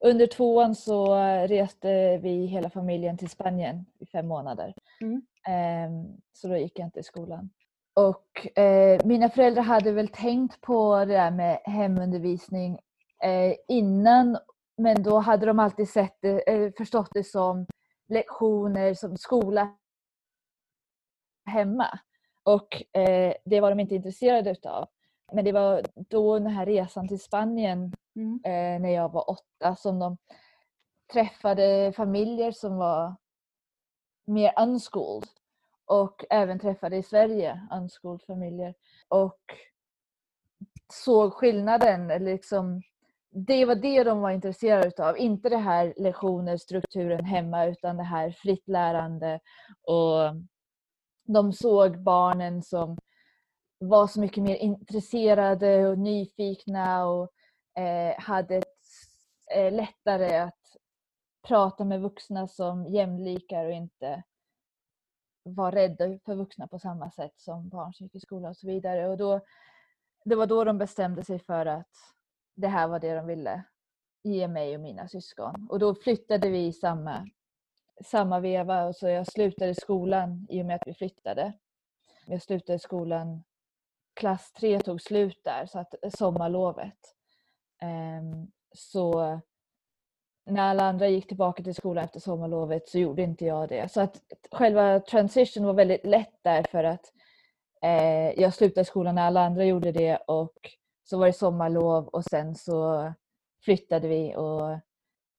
under 0.00 0.26
tvåan 0.26 0.74
så 0.74 1.14
reste 1.48 2.18
vi 2.18 2.46
hela 2.46 2.70
familjen 2.70 3.18
till 3.18 3.30
Spanien 3.30 3.86
i 3.98 4.06
fem 4.06 4.28
månader. 4.28 4.74
Mm. 5.00 5.22
Ehm, 5.48 6.20
så 6.32 6.48
då 6.48 6.56
gick 6.56 6.78
jag 6.78 6.86
inte 6.86 7.00
i 7.00 7.02
skolan. 7.02 7.50
Och 7.94 8.58
eh, 8.58 9.00
mina 9.04 9.28
föräldrar 9.28 9.62
hade 9.62 9.92
väl 9.92 10.08
tänkt 10.08 10.60
på 10.60 10.98
det 10.98 11.12
där 11.12 11.30
med 11.30 11.58
hemundervisning 11.64 12.78
innan 13.68 14.38
men 14.76 15.02
då 15.02 15.18
hade 15.18 15.46
de 15.46 15.58
alltid 15.58 15.88
sett 15.88 16.16
det, 16.20 16.50
eh, 16.50 16.72
förstått 16.76 17.08
det 17.14 17.24
som 17.24 17.66
lektioner, 18.08 18.94
som 18.94 19.16
skola 19.16 19.76
hemma. 21.44 21.98
Och 22.42 22.96
eh, 22.96 23.34
det 23.44 23.60
var 23.60 23.70
de 23.70 23.80
inte 23.80 23.94
intresserade 23.94 24.50
utav. 24.50 24.88
Men 25.32 25.44
det 25.44 25.52
var 25.52 25.82
då 25.94 26.38
den 26.38 26.46
här 26.46 26.66
resan 26.66 27.08
till 27.08 27.20
Spanien 27.20 27.92
mm. 28.16 28.40
eh, 28.44 28.80
när 28.82 28.94
jag 28.94 29.12
var 29.12 29.30
åtta 29.30 29.76
som 29.76 29.98
de 29.98 30.16
träffade 31.12 31.92
familjer 31.96 32.52
som 32.52 32.76
var 32.76 33.16
mer 34.24 34.52
unschooled 34.60 35.28
och 35.84 36.24
även 36.30 36.58
träffade 36.58 36.96
i 36.96 37.02
Sverige 37.02 37.68
unschooled 37.72 38.22
familjer 38.22 38.74
och 39.08 39.40
såg 40.92 41.32
skillnaden. 41.32 42.24
Liksom, 42.24 42.82
det 43.36 43.64
var 43.64 43.74
det 43.74 44.04
de 44.04 44.20
var 44.20 44.30
intresserade 44.30 45.08
av. 45.08 45.18
Inte 45.18 45.48
det 45.48 45.56
här 45.56 45.94
lektioner, 45.96 46.56
strukturen 46.56 47.24
hemma 47.24 47.64
utan 47.64 47.96
det 47.96 48.02
här 48.02 48.30
fritt 48.30 48.68
lärande. 48.68 49.40
Och 49.82 50.42
de 51.26 51.52
såg 51.52 52.02
barnen 52.02 52.62
som 52.62 52.98
var 53.78 54.06
så 54.06 54.20
mycket 54.20 54.42
mer 54.42 54.56
intresserade 54.56 55.88
och 55.88 55.98
nyfikna 55.98 57.06
och 57.06 57.32
eh, 57.78 58.20
hade 58.20 58.56
ett, 58.56 58.64
eh, 59.56 59.72
lättare 59.72 60.36
att 60.36 60.76
prata 61.48 61.84
med 61.84 62.00
vuxna 62.00 62.48
som 62.48 62.86
jämlikar 62.86 63.64
och 63.64 63.72
inte 63.72 64.22
var 65.42 65.72
rädda 65.72 66.18
för 66.24 66.34
vuxna 66.34 66.68
på 66.68 66.78
samma 66.78 67.10
sätt 67.10 67.34
som 67.36 67.68
barn 67.68 67.94
som 67.94 68.04
gick 68.04 68.14
i 68.14 68.20
skolan 68.20 68.50
och 68.50 68.56
så 68.56 68.66
vidare. 68.66 69.08
Och 69.08 69.16
då, 69.16 69.40
det 70.24 70.34
var 70.34 70.46
då 70.46 70.64
de 70.64 70.78
bestämde 70.78 71.24
sig 71.24 71.38
för 71.38 71.66
att 71.66 71.90
det 72.56 72.68
här 72.68 72.88
var 72.88 73.00
det 73.00 73.14
de 73.14 73.26
ville 73.26 73.64
ge 74.22 74.48
mig 74.48 74.74
och 74.74 74.80
mina 74.80 75.08
syskon. 75.08 75.66
Och 75.70 75.78
då 75.78 75.94
flyttade 75.94 76.50
vi 76.50 76.66
i 76.66 76.72
samma, 76.72 77.28
samma 78.04 78.40
veva 78.40 78.84
och 78.84 78.96
så 78.96 79.08
jag 79.08 79.26
slutade 79.26 79.74
skolan 79.74 80.46
i 80.50 80.62
och 80.62 80.66
med 80.66 80.76
att 80.76 80.86
vi 80.86 80.94
flyttade. 80.94 81.52
Jag 82.26 82.42
slutade 82.42 82.78
skolan, 82.78 83.44
klass 84.14 84.52
3 84.52 84.80
tog 84.80 85.02
slut 85.02 85.40
där, 85.44 85.66
så 85.66 85.78
att 85.78 85.94
eh, 86.02 86.10
sommarlovet. 86.10 86.98
Um, 87.82 88.52
så 88.72 89.40
när 90.46 90.62
alla 90.62 90.82
andra 90.82 91.08
gick 91.08 91.28
tillbaka 91.28 91.62
till 91.62 91.74
skolan 91.74 92.04
efter 92.04 92.20
sommarlovet 92.20 92.88
så 92.88 92.98
gjorde 92.98 93.22
inte 93.22 93.44
jag 93.44 93.68
det. 93.68 93.92
Så 93.92 94.00
att 94.00 94.20
själva 94.52 95.00
transition 95.00 95.64
var 95.64 95.74
väldigt 95.74 96.06
lätt 96.06 96.38
där 96.42 96.62
för 96.70 96.84
att 96.84 97.12
eh, 97.82 98.40
jag 98.40 98.54
slutade 98.54 98.84
skolan 98.84 99.14
när 99.14 99.26
alla 99.26 99.46
andra 99.46 99.64
gjorde 99.64 99.92
det 99.92 100.16
och 100.16 100.76
så 101.06 101.18
var 101.18 101.26
det 101.26 101.32
sommarlov 101.32 102.08
och 102.08 102.24
sen 102.24 102.54
så 102.54 103.12
flyttade 103.64 104.08
vi 104.08 104.36
och 104.36 104.78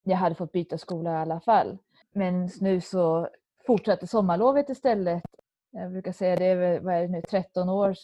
jag 0.02 0.16
hade 0.16 0.34
fått 0.34 0.52
byta 0.52 0.78
skola 0.78 1.12
i 1.12 1.16
alla 1.16 1.40
fall. 1.40 1.78
Men 2.12 2.48
nu 2.60 2.80
så 2.80 3.28
fortsatte 3.66 4.06
sommarlovet 4.06 4.68
istället. 4.68 5.22
Jag 5.70 5.92
brukar 5.92 6.12
säga 6.12 6.36
det 6.36 6.80
vad 6.80 6.94
är 6.94 7.02
det 7.02 7.08
nu, 7.08 7.22
13 7.22 7.68
år 7.68 7.94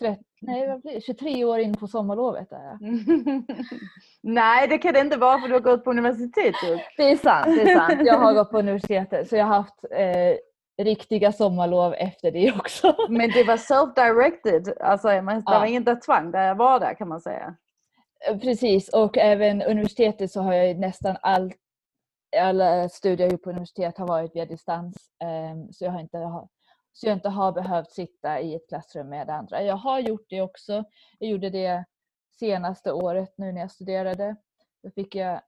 30, 0.00 0.22
nej, 0.40 1.00
23 1.06 1.44
år 1.44 1.58
in 1.58 1.76
på 1.76 1.86
sommarlovet 1.86 2.52
är 2.52 2.64
jag. 2.64 2.78
nej, 4.20 4.68
det 4.68 4.78
kan 4.78 4.94
det 4.94 5.00
inte 5.00 5.16
vara 5.16 5.40
för 5.40 5.48
du 5.48 5.54
har 5.54 5.60
gått 5.60 5.84
på 5.84 5.90
universitetet. 5.90 6.80
Det 6.96 7.10
är 7.10 7.16
sant, 7.16 7.46
det 7.46 7.72
är 7.72 7.78
sant. 7.78 8.00
Jag 8.04 8.18
har 8.18 8.34
gått 8.34 8.50
på 8.50 8.58
universitetet 8.58 9.28
så 9.28 9.36
jag 9.36 9.46
har 9.46 9.54
haft 9.54 9.84
eh, 9.90 10.36
riktiga 10.84 11.32
sommarlov 11.32 11.94
efter 11.94 12.30
det 12.30 12.52
också. 12.52 12.96
Men 13.08 13.30
det 13.30 13.44
var 13.44 13.56
self-directed, 13.56 14.82
alltså 14.82 15.08
det 15.08 15.20
var 15.20 15.42
ja. 15.46 15.66
inte 15.66 15.96
tvång 15.96 16.30
där 16.30 16.46
jag 16.46 16.54
var 16.54 16.80
där 16.80 16.94
kan 16.94 17.08
man 17.08 17.20
säga. 17.20 17.56
Precis 18.40 18.88
och 18.88 19.18
även 19.18 19.62
universitetet 19.62 20.32
så 20.32 20.40
har 20.40 20.54
jag 20.54 20.78
nästan 20.78 21.16
all, 21.22 21.52
alla 22.36 22.88
studier 22.88 23.26
jag 23.26 23.32
gjort 23.32 23.42
på 23.42 23.50
universitet 23.50 23.98
har 23.98 24.06
varit 24.06 24.36
via 24.36 24.46
distans. 24.46 24.96
Um, 25.52 25.72
så 25.72 25.84
jag 25.84 25.92
har 25.92 26.00
inte 26.00 26.18
så 26.92 27.06
jag 27.06 27.16
inte 27.16 27.28
har 27.28 27.52
behövt 27.52 27.92
sitta 27.92 28.40
i 28.40 28.54
ett 28.54 28.68
klassrum 28.68 29.08
med 29.08 29.30
andra. 29.30 29.62
Jag 29.62 29.76
har 29.76 30.00
gjort 30.00 30.26
det 30.28 30.42
också. 30.42 30.84
Jag 31.18 31.30
gjorde 31.30 31.50
det 31.50 31.84
senaste 32.38 32.92
året 32.92 33.34
nu 33.36 33.52
när 33.52 33.60
jag 33.60 33.70
studerade. 33.70 34.36
Då 34.82 34.90
fick 34.90 35.14
jag 35.14 35.40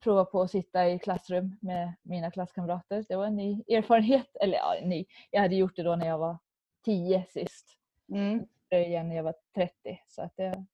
prova 0.00 0.24
på 0.24 0.42
att 0.42 0.50
sitta 0.50 0.88
i 0.88 0.98
klassrum 0.98 1.56
med 1.60 1.94
mina 2.02 2.30
klasskamrater. 2.30 3.04
Det 3.08 3.16
var 3.16 3.26
en 3.26 3.36
ny 3.36 3.62
erfarenhet. 3.68 4.36
Eller 4.40 4.56
ja, 4.58 4.74
ny. 4.82 5.04
Jag 5.30 5.40
hade 5.40 5.56
gjort 5.56 5.76
det 5.76 5.82
då 5.82 5.96
när 5.96 6.06
jag 6.06 6.18
var 6.18 6.38
10 6.84 7.24
sist. 7.28 7.66
Mm. 8.12 8.46
Igen 8.70 9.08
när 9.08 9.16
jag 9.16 9.22
var 9.22 9.34
30. 9.54 9.72
Så 10.08 10.22
att 10.22 10.36
det, 10.36 10.64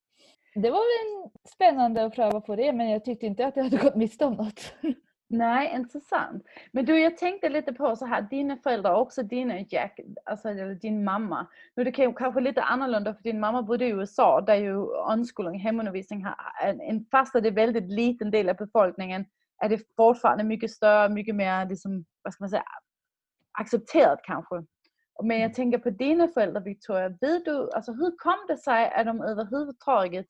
det 0.54 0.70
var 0.70 0.78
väl 0.78 1.30
spännande 1.44 2.04
att 2.04 2.14
pröva 2.14 2.40
på 2.40 2.56
det 2.56 2.72
men 2.72 2.90
jag 2.90 3.04
tyckte 3.04 3.26
inte 3.26 3.46
att 3.46 3.56
jag 3.56 3.64
hade 3.64 3.76
gått 3.76 3.94
miste 3.94 4.24
om 4.24 4.34
något. 4.34 4.74
Nej, 5.28 5.74
intressant. 5.74 6.44
Men 6.72 6.84
du, 6.84 7.00
jag 7.00 7.18
tänkte 7.18 7.48
lite 7.48 7.72
på 7.72 7.96
så 7.96 8.06
här, 8.06 8.22
dina 8.22 8.56
föräldrar, 8.56 8.94
också 8.94 9.22
dina 9.22 9.60
Jack, 9.60 10.00
alltså 10.24 10.48
din 10.80 11.04
mamma. 11.04 11.46
Nu 11.76 11.84
det 11.84 11.92
kan 11.92 12.14
kanske 12.14 12.40
lite 12.40 12.62
annorlunda 12.62 13.14
för 13.14 13.22
din 13.22 13.40
mamma 13.40 13.62
bodde 13.62 13.86
i 13.86 13.90
USA 13.90 14.40
där 14.40 14.54
ju 14.54 14.74
unschooling, 15.12 15.60
hemundervisning, 15.60 16.24
har 16.24 16.36
en, 16.62 17.06
fast 17.10 17.32
det 17.32 17.48
är 17.48 17.52
väldigt 17.52 17.92
liten 17.92 18.30
del 18.30 18.48
av 18.48 18.56
befolkningen 18.56 19.24
är 19.58 19.68
det 19.68 19.80
fortfarande 19.96 20.44
mycket 20.44 20.70
större, 20.70 21.08
mycket 21.08 21.34
mer 21.34 21.66
liksom, 21.66 22.04
vad 22.22 22.32
ska 22.32 22.42
man 22.42 22.50
säga, 22.50 22.64
accepterat 23.58 24.20
kanske. 24.22 24.54
Men 25.22 25.36
jag 25.36 25.44
mm. 25.44 25.54
tänker 25.54 25.78
på 25.78 25.90
dina 25.90 26.28
föräldrar 26.28 26.60
Victoria, 26.60 27.08
du, 27.08 27.70
alltså 27.72 27.92
hur 27.92 28.16
kom 28.16 28.46
det 28.48 28.56
sig 28.56 28.90
att 28.90 29.06
de 29.06 29.20
överhuvudtaget 29.20 30.26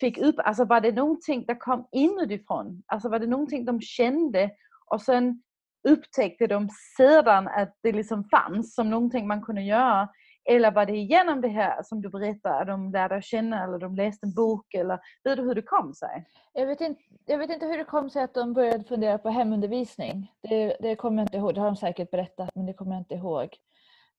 fick 0.00 0.18
upp, 0.18 0.34
alltså 0.38 0.64
var 0.64 0.80
det 0.80 0.92
någonting 0.92 1.44
som 1.44 1.56
kom 1.56 1.88
inifrån? 1.92 2.82
Alltså 2.86 3.08
var 3.08 3.18
det 3.18 3.26
någonting 3.26 3.64
de 3.64 3.80
kände 3.80 4.50
och 4.86 5.02
sen 5.02 5.42
upptäckte 5.88 6.46
de 6.46 6.68
sedan 6.96 7.48
att 7.48 7.78
det 7.82 7.92
liksom 7.92 8.24
fanns 8.24 8.74
som 8.74 8.90
någonting 8.90 9.26
man 9.26 9.42
kunde 9.42 9.62
göra? 9.62 10.08
Eller 10.48 10.70
var 10.70 10.86
det 10.86 10.96
genom 10.96 11.40
det 11.40 11.48
här 11.48 11.82
som 11.82 12.02
du 12.02 12.08
berättade, 12.08 12.58
att 12.58 12.66
de 12.66 12.90
lärde 12.92 13.22
känna 13.22 13.64
eller 13.64 13.78
de 13.78 13.94
läste 13.94 14.26
en 14.26 14.34
bok 14.34 14.74
eller 14.74 14.98
vet 15.24 15.36
du 15.36 15.42
hur 15.42 15.54
det 15.54 15.62
kom 15.62 15.94
sig? 15.94 16.26
Jag 16.52 16.66
vet 16.66 16.80
inte, 16.80 17.02
jag 17.26 17.38
vet 17.38 17.50
inte 17.50 17.66
hur 17.66 17.78
det 17.78 17.84
kom 17.84 18.10
sig 18.10 18.22
att 18.22 18.34
de 18.34 18.52
började 18.52 18.84
fundera 18.84 19.18
på 19.18 19.30
hemundervisning. 19.30 20.32
Det, 20.42 20.76
det 20.80 20.96
kommer 20.96 21.22
jag 21.22 21.24
inte 21.24 21.36
ihåg, 21.36 21.54
det 21.54 21.60
har 21.60 21.66
de 21.66 21.76
säkert 21.76 22.10
berättat 22.10 22.50
men 22.54 22.66
det 22.66 22.72
kommer 22.72 22.92
jag 22.92 23.00
inte 23.00 23.14
ihåg 23.14 23.48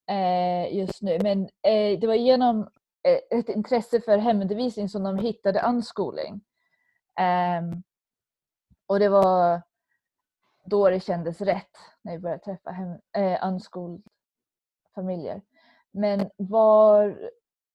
eh, 0.09 0.77
just 0.77 1.01
nu. 1.01 1.17
Men 1.21 1.41
eh, 1.43 1.99
det 1.99 2.07
var 2.07 2.15
genom 2.15 2.69
ett 3.29 3.49
intresse 3.49 4.01
för 4.01 4.17
hemundervisning 4.17 4.89
som 4.89 5.03
de 5.03 5.17
hittade 5.17 5.61
unschooling. 5.61 6.41
Um, 7.19 7.83
och 8.87 8.99
det 8.99 9.09
var 9.09 9.61
då 10.65 10.89
det 10.89 10.99
kändes 10.99 11.41
rätt 11.41 11.77
när 12.01 12.11
vi 12.11 12.19
började 12.19 12.43
träffa 12.43 12.71
hem, 12.71 12.99
eh, 13.17 13.47
unschooled 13.47 14.01
familjer. 14.95 15.41
Men 15.91 16.29
var 16.37 17.29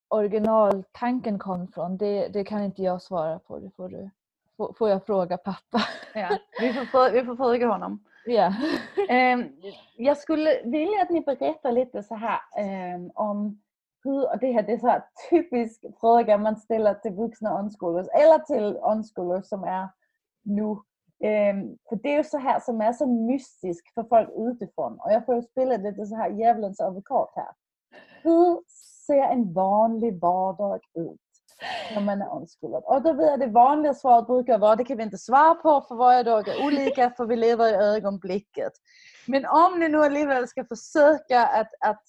originaltanken 0.08 1.38
kom 1.38 1.68
från, 1.68 1.96
det, 1.96 2.28
det, 2.28 2.44
kan 2.44 2.62
inte 2.62 2.82
jag 2.82 3.02
svara 3.02 3.38
på. 3.38 3.58
Det 3.58 3.70
får, 3.70 3.88
du, 3.88 4.10
får, 4.56 4.72
får 4.72 4.90
jag 4.90 5.06
fråga 5.06 5.36
pappa. 5.36 5.82
Ja, 6.14 6.38
vi, 6.60 6.72
får, 6.72 7.10
vi 7.10 7.24
får 7.24 7.36
fråga 7.36 7.66
honom. 7.66 8.04
Ja. 8.24 8.54
um, 9.10 9.60
jag 9.96 10.18
skulle 10.18 10.62
vilja 10.64 11.02
att 11.02 11.10
ni 11.10 11.20
berättar 11.20 11.72
lite 11.72 12.02
så 12.02 12.14
här 12.14 12.40
um, 12.94 13.10
om 13.14 13.60
hur, 14.04 14.38
det 14.40 14.52
här 14.52 14.62
det 14.62 14.72
är 14.72 14.78
så 14.78 14.88
här 14.88 15.04
typisk 15.30 15.84
fråga 16.00 16.38
man 16.38 16.56
ställer 16.56 16.94
till 16.94 17.12
vuxna 17.12 17.60
unschoolers 17.60 18.08
eller 18.08 18.38
till 18.38 18.78
unschoolers 18.82 19.46
som 19.48 19.64
är 19.64 19.88
nu. 20.44 20.76
Um, 21.24 21.78
för 21.88 22.02
det 22.02 22.08
är 22.14 22.16
ju 22.16 22.24
så 22.24 22.38
här 22.38 22.60
som 22.60 22.80
är 22.80 22.92
så 22.92 23.06
mystiskt 23.06 23.94
för 23.94 24.04
folk 24.04 24.28
utifrån 24.36 25.00
och 25.00 25.12
jag 25.12 25.26
får 25.26 25.34
ju 25.34 25.42
spela 25.42 25.76
lite 25.76 26.06
så 26.06 26.16
här 26.16 26.30
djävulens 26.30 26.80
advokat 26.80 27.32
här. 27.36 27.52
Hur 28.22 28.62
ser 29.06 29.22
en 29.22 29.52
vanlig 29.52 30.20
vardag 30.20 30.80
ut 30.94 31.20
när 31.94 32.00
man 32.00 32.22
är 32.22 32.36
unschoolad? 32.36 32.82
Och 32.84 33.02
då 33.02 33.12
vet 33.12 33.30
jag 33.30 33.40
det 33.40 33.46
vanliga 33.46 33.94
svaret 33.94 34.26
brukar 34.26 34.58
vara 34.58 34.76
det 34.76 34.84
kan 34.84 34.96
vi 34.96 35.02
inte 35.02 35.18
svara 35.18 35.54
på 35.54 35.80
för 35.88 35.94
varje 35.94 36.22
dag 36.22 36.48
är 36.48 36.66
olika 36.66 37.10
för 37.10 37.26
vi 37.26 37.36
lever 37.36 37.68
i 37.68 37.96
ögonblicket. 37.96 38.72
Men 39.26 39.46
om 39.46 39.78
ni 39.78 39.88
nu 39.88 39.98
allihopa 39.98 40.46
ska 40.46 40.64
försöka 40.64 41.46
att, 41.46 41.70
att 41.80 42.02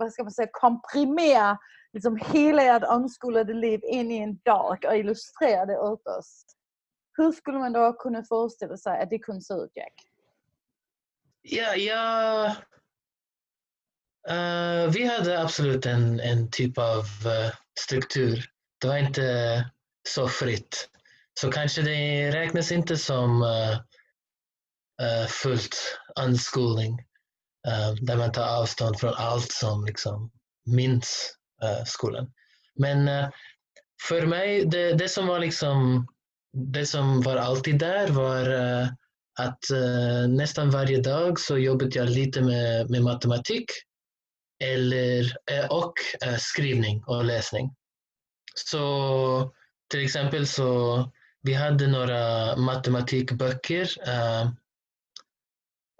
vad 0.00 0.12
ska 0.12 0.22
man 0.22 0.32
säga, 0.32 0.48
komprimera 0.52 1.58
liksom 1.92 2.20
hela 2.32 2.62
ert 2.62 2.84
omskolade 2.84 3.54
liv 3.54 3.80
in 3.84 4.10
i 4.10 4.18
en 4.18 4.38
dag 4.44 4.84
och 4.86 4.96
illustrera 4.96 5.66
det 5.66 5.78
åt 5.78 6.06
oss. 6.06 6.44
Hur 7.16 7.32
skulle 7.32 7.58
man 7.58 7.72
då 7.72 7.92
kunna 7.92 8.24
föreställa 8.24 8.76
sig 8.76 9.02
att 9.02 9.10
det 9.10 9.18
kunde 9.18 9.42
se 9.42 9.54
ut, 9.54 9.70
Jack? 9.74 9.94
Ja, 11.42 11.74
ja 11.74 12.46
uh, 14.30 14.90
vi 14.92 15.06
hade 15.06 15.42
absolut 15.42 15.86
en, 15.86 16.20
en 16.20 16.50
typ 16.50 16.78
av 16.78 17.04
uh, 17.26 17.52
struktur. 17.80 18.44
Det 18.80 18.88
var 18.88 18.96
inte 18.96 19.64
så 20.08 20.28
fritt. 20.28 20.88
Så 21.40 21.50
kanske 21.50 21.82
det 21.82 22.30
räknas 22.30 22.72
inte 22.72 22.96
som 22.96 23.42
uh, 23.42 25.26
fullt 25.28 25.76
unschooling. 26.20 27.09
Uh, 27.68 27.94
där 28.00 28.16
man 28.16 28.32
tar 28.32 28.60
avstånd 28.60 29.00
från 29.00 29.14
allt 29.14 29.52
som 29.52 29.84
liksom 29.84 30.30
minns 30.66 31.32
uh, 31.64 31.84
skolan. 31.84 32.32
Men 32.74 33.08
uh, 33.08 33.28
för 34.08 34.26
mig, 34.26 34.64
det, 34.64 34.92
det, 34.92 35.08
som 35.08 35.26
var 35.26 35.38
liksom 35.38 36.06
det 36.52 36.86
som 36.86 37.20
var 37.20 37.36
alltid 37.36 37.78
där 37.78 38.08
var 38.08 38.50
att 39.38 39.64
nästan 40.28 40.70
varje 40.70 41.00
dag 41.00 41.40
så 41.40 41.58
jobbade 41.58 41.98
jag 41.98 42.10
lite 42.10 42.40
med, 42.40 42.90
med 42.90 43.02
matematik 43.02 43.64
eller, 44.64 45.36
och 45.70 45.92
skrivning 46.38 47.04
och 47.06 47.24
läsning. 47.24 47.74
Så 48.54 49.52
till 49.90 50.04
exempel 50.04 50.46
så 50.46 51.04
vi 51.42 51.54
hade 51.54 51.86
några 51.86 52.56
matematikböcker. 52.56 54.08
Uh, 54.08 54.52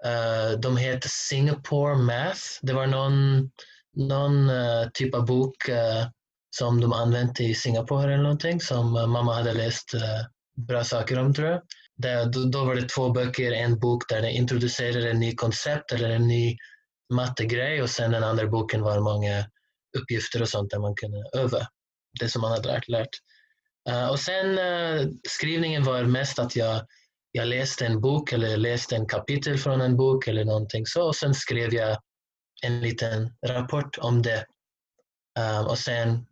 uh, 0.05 0.59
de 0.59 0.77
heter 0.77 1.09
Singapore 1.09 1.95
Math. 1.95 2.41
Det 2.61 2.73
var 2.73 2.87
någon, 2.87 3.49
någon 3.95 4.49
uh, 4.49 4.89
typ 4.93 5.15
av 5.15 5.25
bok 5.25 5.67
eh, 5.67 6.05
som 6.57 6.81
de 6.81 6.93
använde 6.93 7.43
i 7.43 7.55
Singapore 7.55 8.13
eller 8.13 8.23
någonting 8.23 8.61
som 8.61 8.91
mamma 8.91 9.33
hade 9.33 9.53
läst 9.53 9.91
bra 10.67 10.83
saker 10.83 11.19
om 11.19 11.33
tror 11.33 11.47
jag. 11.47 11.61
Det, 11.97 12.25
då, 12.25 12.43
då, 12.45 12.65
var 12.65 12.75
det 12.75 12.89
två 12.89 13.09
böcker, 13.09 13.51
en 13.51 13.79
bok 13.79 14.09
där 14.09 14.21
de 14.21 14.29
introducerade 14.29 15.11
en 15.11 15.19
ny 15.19 15.35
koncept 15.35 15.91
eller 15.91 16.09
en 16.09 16.27
ny 16.27 16.57
mattegrej 17.13 17.81
och 17.81 17.89
sen 17.89 18.11
den 18.11 18.23
andra 18.23 18.47
boken 18.47 18.81
var 18.81 18.99
många 18.99 19.45
uppgifter 19.97 20.41
och 20.41 20.49
sånt 20.49 20.71
där 20.71 20.79
man 20.79 20.95
kunde 20.95 21.17
öva 21.33 21.67
det 22.19 22.29
som 22.29 22.41
man 22.41 22.51
hade 22.51 22.67
lärt. 22.67 22.87
lärt. 22.87 23.09
Uh, 23.89 24.07
och 24.07 24.19
sen 24.19 24.59
uh, 24.59 25.07
skrivningen 25.29 25.83
var 25.83 26.03
mest 26.03 26.39
att 26.39 26.55
jag, 26.55 26.81
jag 27.31 27.47
läste 27.47 27.85
en 27.85 28.01
bok 28.01 28.33
eller 28.33 28.57
läste 28.57 28.95
en 28.95 29.07
kapitel 29.07 29.57
från 29.57 29.81
en 29.81 29.97
bok 29.97 30.27
eller 30.27 30.45
någonting 30.45 30.85
så 30.85 31.07
och 31.07 31.15
sen 31.15 31.33
skrev 31.33 31.73
jag 31.73 31.97
en 32.63 32.81
liten 32.81 33.33
rapport 33.47 33.97
om 33.97 34.21
det. 34.21 34.45
Um, 35.39 35.67
och 35.67 35.77
sen 35.77 36.25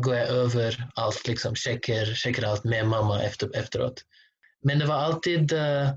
går 0.00 0.16
jag 0.16 0.28
över 0.28 0.88
allt, 0.94 1.28
liksom, 1.28 1.54
checkar, 1.54 2.04
checkar 2.04 2.42
allt 2.42 2.64
med 2.64 2.86
mamma 2.86 3.22
efter, 3.22 3.56
efteråt. 3.56 4.02
Men 4.62 4.78
det 4.78 4.86
var 4.86 4.94
alltid 4.94 5.52
uh, 5.52 5.90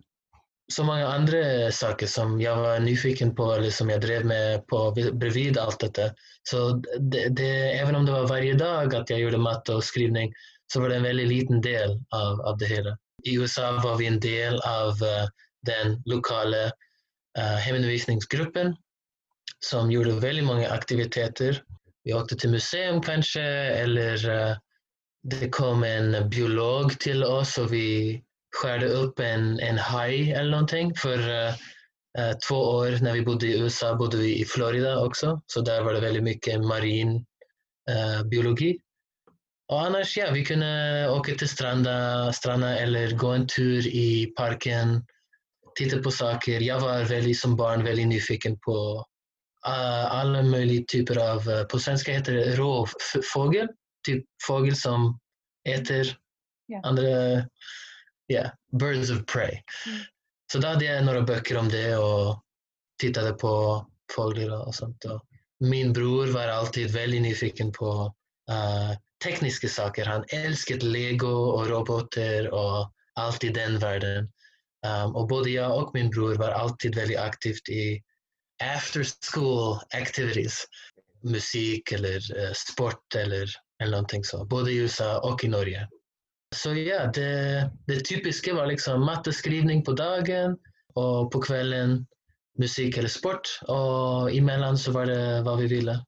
så 0.73 0.83
många 0.83 1.07
andra 1.07 1.71
saker 1.71 2.07
som 2.07 2.41
jag 2.41 2.57
var 2.57 2.79
nyfiken 2.79 3.35
på 3.35 3.53
eller 3.53 3.69
som 3.69 3.89
jag 3.89 4.01
drev 4.01 4.25
med 4.25 4.67
på 4.67 4.91
bredvid 5.13 5.57
allt 5.57 5.79
detta. 5.79 6.01
Så 6.43 6.81
det, 6.99 7.29
det, 7.29 7.79
även 7.79 7.95
om 7.95 8.05
det 8.05 8.11
var 8.11 8.27
varje 8.27 8.53
dag 8.53 8.95
att 8.95 9.09
jag 9.09 9.19
gjorde 9.19 9.37
matte 9.37 9.73
och 9.73 9.83
skrivning 9.83 10.33
så 10.73 10.81
var 10.81 10.89
det 10.89 10.95
en 10.95 11.03
väldigt 11.03 11.27
liten 11.27 11.61
del 11.61 12.03
av, 12.09 12.41
av 12.41 12.57
det 12.57 12.65
hela. 12.65 12.97
I 13.23 13.35
USA 13.35 13.71
var 13.83 13.97
vi 13.97 14.07
en 14.07 14.19
del 14.19 14.59
av 14.59 14.89
uh, 14.89 15.27
den 15.65 16.01
lokala 16.05 16.65
uh, 17.37 17.55
hemundervisningsgruppen 17.65 18.75
som 19.59 19.91
gjorde 19.91 20.11
väldigt 20.11 20.45
många 20.45 20.69
aktiviteter. 20.69 21.63
Vi 22.03 22.13
åkte 22.13 22.35
till 22.35 22.49
museum 22.49 23.01
kanske 23.01 23.41
eller 23.41 24.29
uh, 24.29 24.57
det 25.23 25.49
kom 25.49 25.83
en 25.83 26.29
biolog 26.29 26.99
till 26.99 27.23
oss 27.23 27.57
och 27.57 27.73
vi 27.73 28.21
skärde 28.55 28.87
upp 28.87 29.19
en, 29.19 29.59
en 29.59 29.77
haj 29.77 30.31
eller 30.31 30.51
någonting. 30.51 30.95
För 30.95 31.19
uh, 31.19 31.53
två 32.47 32.55
år 32.55 32.97
när 33.01 33.13
vi 33.13 33.21
bodde 33.21 33.47
i 33.47 33.59
USA 33.59 33.95
bodde 33.95 34.17
vi 34.17 34.41
i 34.41 34.45
Florida 34.45 34.99
också, 34.99 35.41
så 35.45 35.61
där 35.61 35.81
var 35.81 35.93
det 35.93 35.99
väldigt 35.99 36.23
mycket 36.23 36.61
marin 36.61 37.25
uh, 37.89 38.23
biologi. 38.23 38.79
Och 39.71 39.81
annars, 39.81 40.17
ja, 40.17 40.31
vi 40.31 40.45
kunde 40.45 41.09
åka 41.09 41.35
till 41.35 41.49
stranda, 41.49 42.33
stranda 42.33 42.77
eller 42.79 43.11
gå 43.11 43.27
en 43.27 43.47
tur 43.47 43.87
i 43.87 44.33
parken, 44.37 45.05
titta 45.75 45.97
på 45.97 46.11
saker. 46.11 46.61
Jag 46.61 46.79
var 46.79 47.03
väldigt, 47.03 47.39
som 47.39 47.55
barn 47.55 47.83
väldigt 47.83 48.07
nyfiken 48.07 48.59
på 48.59 49.05
uh, 49.67 50.13
alla 50.15 50.41
möjliga 50.41 50.83
typer 50.87 51.31
av, 51.31 51.63
på 51.63 51.79
svenska 51.79 52.11
heter 52.11 52.33
det 52.33 52.55
rovfågel, 52.55 53.67
typ 54.07 54.25
fågel 54.47 54.75
som 54.75 55.19
äter 55.69 56.07
yeah. 56.71 56.83
andra 56.83 57.03
yeah, 58.31 58.51
Birds 58.79 59.11
of 59.11 59.25
Prey. 59.25 59.61
Mm. 59.85 59.99
Så 60.51 60.57
då 60.59 60.67
hade 60.67 60.85
jag 60.85 61.05
några 61.05 61.21
böcker 61.21 61.57
om 61.57 61.69
det 61.69 61.97
och 61.97 62.43
tittade 63.01 63.33
på 63.33 63.85
fåglar 64.15 64.67
och 64.67 64.75
sånt. 64.75 65.05
Och 65.05 65.21
min 65.59 65.93
bror 65.93 66.27
var 66.27 66.47
alltid 66.47 66.91
väldigt 66.91 67.21
nyfiken 67.21 67.71
på 67.71 68.13
uh, 68.49 68.97
tekniska 69.23 69.67
saker. 69.67 70.05
Han 70.05 70.25
älskade 70.27 70.85
lego 70.85 71.27
och 71.27 71.67
robotar 71.67 72.53
och 72.53 72.91
allt 73.13 73.43
i 73.43 73.49
den 73.49 73.79
världen. 73.79 74.29
Um, 74.87 75.15
och 75.15 75.27
både 75.27 75.49
jag 75.49 75.83
och 75.83 75.91
min 75.93 76.09
bror 76.09 76.35
var 76.35 76.49
alltid 76.49 76.95
väldigt 76.95 77.19
aktivt 77.19 77.69
i 77.69 78.01
after 78.75 79.05
school 79.33 79.79
activities. 80.01 80.65
Musik 81.23 81.91
eller 81.91 82.15
uh, 82.15 82.53
sport 82.53 83.15
eller, 83.15 83.49
eller 83.83 83.91
någonting 83.91 84.23
så. 84.23 84.45
Både 84.45 84.71
i 84.71 84.77
USA 84.77 85.19
och 85.19 85.43
i 85.43 85.47
Norge. 85.47 85.87
Så 86.55 86.73
ja, 86.73 87.05
det, 87.05 87.71
det 87.87 87.99
typiska 87.99 88.53
var 88.53 88.65
liksom 88.65 89.05
matteskrivning 89.05 89.83
på 89.83 89.91
dagen 89.91 90.57
och 90.93 91.31
på 91.31 91.41
kvällen 91.41 92.05
musik 92.57 92.97
eller 92.97 93.09
sport 93.09 93.59
och 93.61 94.31
emellan 94.31 94.77
så 94.77 94.91
var 94.91 95.05
det 95.05 95.41
vad 95.41 95.59
vi 95.59 95.67
ville. 95.67 96.05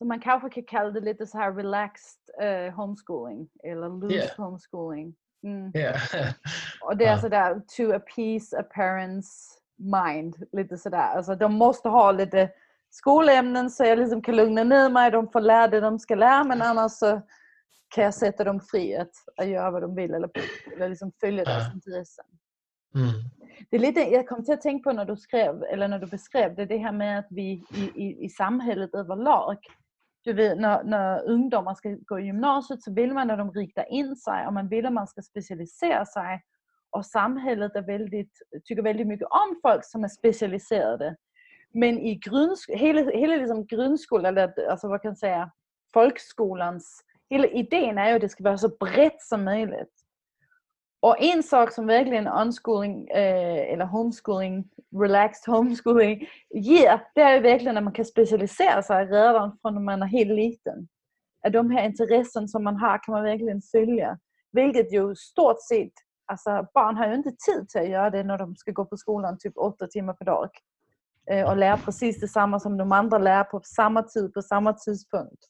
Så 0.00 0.04
man 0.06 0.20
kanske 0.20 0.50
kan 0.50 0.62
kalla 0.62 0.90
det 0.90 1.00
lite 1.00 1.26
så 1.26 1.38
här 1.38 1.52
relaxed 1.52 2.20
uh, 2.42 2.72
homeschooling 2.74 3.48
eller 3.64 3.88
loose 3.88 4.14
yeah. 4.14 4.36
homeschooling. 4.36 5.14
Mm. 5.44 5.72
Yeah. 5.74 6.00
och 6.82 6.96
det 6.96 7.04
är 7.04 7.18
sådär 7.18 7.62
to 7.76 7.92
appease 7.92 8.58
a 8.58 8.64
parent's 8.74 9.48
mind. 9.76 10.36
Lite 10.52 10.78
sådär. 10.78 11.16
Alltså 11.16 11.34
de 11.34 11.54
måste 11.54 11.88
ha 11.88 12.12
lite 12.12 12.50
skolämnen 12.90 13.70
så 13.70 13.84
jag 13.84 13.98
liksom 13.98 14.22
kan 14.22 14.36
lugna 14.36 14.64
ner 14.64 14.90
mig. 14.90 15.10
De 15.10 15.28
får 15.28 15.40
lära 15.40 15.68
det 15.68 15.80
de 15.80 15.98
ska 15.98 16.14
lära 16.14 16.44
men 16.44 16.62
annars 16.62 16.92
så 16.92 17.22
kan 17.94 18.04
jag 18.04 18.14
sätta 18.14 18.44
dem 18.44 18.60
fri 18.60 18.96
att, 18.96 19.46
göra 19.48 19.70
vad 19.70 19.82
de 19.82 19.94
vill 19.94 20.14
eller, 20.14 20.30
eller 20.74 20.88
liksom 20.88 21.12
följa 21.20 21.44
deras 21.44 21.74
intressen. 21.74 22.24
Mm. 22.94 23.10
Det 23.70 23.76
är 23.76 23.80
lite, 23.80 24.00
jag 24.00 24.28
kom 24.28 24.44
till 24.44 24.54
att 24.54 24.60
tänka 24.60 24.90
på 24.90 24.96
när 24.96 25.04
du 25.04 25.16
skrev, 25.16 25.62
eller 25.62 25.88
när 25.88 25.98
du 25.98 26.06
beskrev 26.06 26.54
det, 26.54 26.66
det 26.66 26.78
här 26.78 26.92
med 26.92 27.18
att 27.18 27.26
vi 27.30 27.64
i, 27.74 27.90
i, 27.94 28.24
i 28.24 28.28
samhället 28.28 28.94
överlag, 28.94 29.56
du 30.22 30.32
vet, 30.32 30.58
när, 30.58 30.84
när 30.84 31.28
ungdomar 31.28 31.74
ska 31.74 31.96
gå 32.00 32.20
i 32.20 32.24
gymnasiet 32.24 32.82
så 32.82 32.92
vill 32.92 33.12
man 33.12 33.30
att 33.30 33.38
de 33.38 33.52
riktar 33.52 33.92
in 33.92 34.16
sig 34.16 34.46
och 34.46 34.52
man 34.52 34.68
vill 34.68 34.86
att 34.86 34.92
man 34.92 35.06
ska 35.06 35.22
specialisera 35.22 36.06
sig. 36.06 36.42
Och 36.90 37.06
samhället 37.06 37.76
är 37.76 37.82
väldigt, 37.82 38.32
tycker 38.64 38.82
väldigt 38.82 39.06
mycket 39.06 39.28
om 39.30 39.60
folk 39.62 39.84
som 39.84 40.04
är 40.04 40.08
specialiserade. 40.08 41.16
Men 41.72 41.98
i 41.98 42.14
grundsk 42.14 42.70
hela, 42.70 43.10
hela 43.10 43.36
liksom 43.36 43.66
grundskolan, 43.66 44.36
eller 44.36 44.70
alltså 44.70 44.88
vad 44.88 45.02
kan 45.02 45.08
jag 45.08 45.18
säga, 45.18 45.50
folkskolans 45.92 47.04
hela 47.30 47.46
idén 47.46 47.98
är 47.98 48.08
ju 48.08 48.14
att 48.14 48.20
det 48.20 48.28
ska 48.28 48.44
vara 48.44 48.58
så 48.58 48.68
brett 48.68 49.22
som 49.22 49.44
möjligt. 49.44 49.99
Och 51.02 51.20
en 51.20 51.42
sak 51.42 51.72
som 51.72 51.86
verkligen 51.86 52.26
unschooling 52.26 53.08
eh, 53.08 53.72
eller 53.72 53.84
homeschooling, 53.84 54.64
relaxed 55.00 55.54
homeschooling 55.54 56.26
ger, 56.54 57.02
det 57.14 57.20
är 57.20 57.34
ju 57.34 57.40
verkligen 57.40 57.76
att 57.76 57.84
man 57.84 57.92
kan 57.92 58.04
specialisera 58.04 58.82
sig 58.82 59.06
redan 59.06 59.58
från 59.62 59.74
när 59.74 59.80
man 59.80 60.02
är 60.02 60.06
helt 60.06 60.30
liten. 60.30 60.88
Att 61.46 61.52
de 61.52 61.70
här 61.70 61.84
intressen 61.84 62.48
som 62.48 62.64
man 62.64 62.76
har 62.76 63.02
kan 63.02 63.12
man 63.12 63.22
verkligen 63.22 63.62
följa. 63.62 64.18
Vilket 64.52 64.92
ju 64.92 65.14
stort 65.14 65.62
sett, 65.68 65.92
alltså 66.26 66.66
barn 66.74 66.96
har 66.96 67.08
ju 67.08 67.14
inte 67.14 67.30
tid 67.30 67.68
till 67.68 67.80
att 67.80 67.88
göra 67.88 68.10
det 68.10 68.24
när 68.24 68.38
de 68.38 68.56
ska 68.56 68.72
gå 68.72 68.84
på 68.84 68.96
skolan 68.96 69.38
typ 69.38 69.56
åtta 69.56 69.86
timmar 69.86 70.12
per 70.12 70.24
dag. 70.24 70.48
Eh, 71.30 71.50
och 71.50 71.56
lära 71.56 71.76
precis 71.76 72.20
detsamma 72.20 72.60
som 72.60 72.76
de 72.76 72.92
andra 72.92 73.18
lär 73.18 73.44
på 73.44 73.60
samma 73.64 74.02
tid, 74.02 74.34
på 74.34 74.42
samma 74.42 74.72
tidpunkt. 74.72 75.44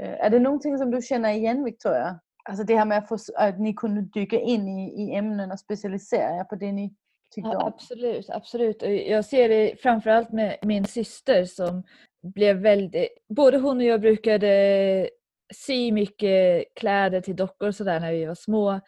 Eh, 0.00 0.24
är 0.24 0.30
det 0.30 0.38
någonting 0.38 0.78
som 0.78 0.90
du 0.90 1.02
känner 1.02 1.30
igen 1.30 1.64
Victoria? 1.64 2.20
Alltså 2.50 2.64
det 2.64 2.76
här 2.76 2.84
med 2.84 2.98
att, 2.98 3.08
få, 3.08 3.18
att 3.36 3.58
ni 3.58 3.74
kunde 3.74 4.00
dyka 4.00 4.40
in 4.40 4.68
i, 4.68 5.02
i 5.02 5.14
ämnen 5.14 5.52
och 5.52 5.60
specialisera 5.60 6.36
er 6.40 6.44
på 6.44 6.54
det 6.54 6.72
ni 6.72 6.94
tyckte 7.34 7.50
om? 7.50 7.66
absolut, 7.66 8.30
absolut. 8.30 8.82
Jag 9.06 9.24
ser 9.24 9.48
det 9.48 9.82
framförallt 9.82 10.32
med 10.32 10.58
min 10.62 10.84
syster 10.84 11.44
som 11.44 11.82
blev 12.22 12.56
väldigt... 12.56 13.08
Både 13.28 13.58
hon 13.58 13.76
och 13.76 13.84
jag 13.84 14.00
brukade 14.00 15.10
sy 15.54 15.92
mycket 15.92 16.64
kläder 16.74 17.20
till 17.20 17.36
dockor 17.36 17.68
och 17.68 17.74
sådär 17.74 18.00
när 18.00 18.12
vi 18.12 18.24
var 18.24 18.34
små. 18.34 18.80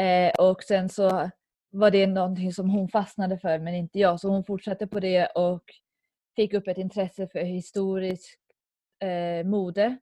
Eh, 0.00 0.32
och 0.38 0.62
sen 0.62 0.88
så 0.88 1.30
var 1.70 1.90
det 1.90 2.06
någonting 2.06 2.52
som 2.52 2.70
hon 2.70 2.88
fastnade 2.88 3.38
för 3.38 3.58
men 3.58 3.74
inte 3.74 3.98
jag. 3.98 4.20
Så 4.20 4.28
hon 4.28 4.44
fortsatte 4.44 4.86
på 4.86 5.00
det 5.00 5.26
och 5.26 5.62
fick 6.36 6.54
upp 6.54 6.68
ett 6.68 6.78
intresse 6.78 7.28
för 7.28 7.40
historiskt 7.40 8.38
eh, 9.02 9.46
mode 9.46 9.96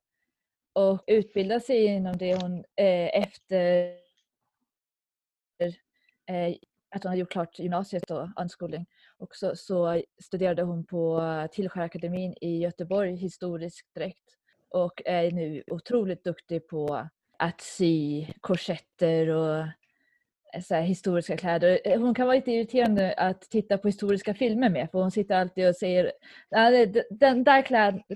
och 0.75 1.05
utbilda 1.07 1.61
sig 1.61 1.85
inom 1.85 2.17
det 2.17 2.35
hon 2.43 2.59
eh, 2.59 3.23
efter 3.23 3.95
eh, 6.27 6.55
att 6.95 7.03
hon 7.03 7.11
hade 7.11 7.21
gjort 7.21 7.33
klart 7.33 7.59
gymnasiet 7.59 8.11
och 8.11 8.29
unschooling. 8.37 8.87
Och 9.19 9.37
så, 9.37 9.57
så 9.57 10.03
studerade 10.23 10.63
hon 10.63 10.85
på 10.85 11.23
Tillskärakademin 11.53 12.35
i 12.41 12.59
Göteborg 12.59 13.17
historisk 13.17 13.87
dräkt 13.95 14.37
och 14.69 15.03
är 15.05 15.31
nu 15.31 15.63
otroligt 15.67 16.25
duktig 16.25 16.69
på 16.69 17.09
att 17.39 17.61
sy 17.61 18.27
korsetter 18.41 19.29
och 19.29 19.59
eh, 20.55 20.63
så 20.63 20.75
historiska 20.75 21.37
kläder. 21.37 21.81
Eh, 21.85 22.01
hon 22.01 22.15
kan 22.15 22.27
vara 22.27 22.37
lite 22.37 22.53
irriterande 22.53 23.15
att 23.15 23.41
titta 23.41 23.79
på 23.79 23.89
historiska 23.89 24.35
filmer 24.35 24.69
med 24.69 24.91
för 24.91 24.99
hon 24.99 25.11
sitter 25.11 25.35
alltid 25.35 25.69
och 25.69 25.77
säger 25.77 26.13
den 27.11 27.45
där 27.45 27.63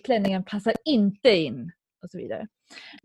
klänningen 0.00 0.44
passar 0.44 0.74
inte 0.84 1.36
in 1.36 1.72
och 2.02 2.10
så 2.10 2.18
vidare. 2.18 2.46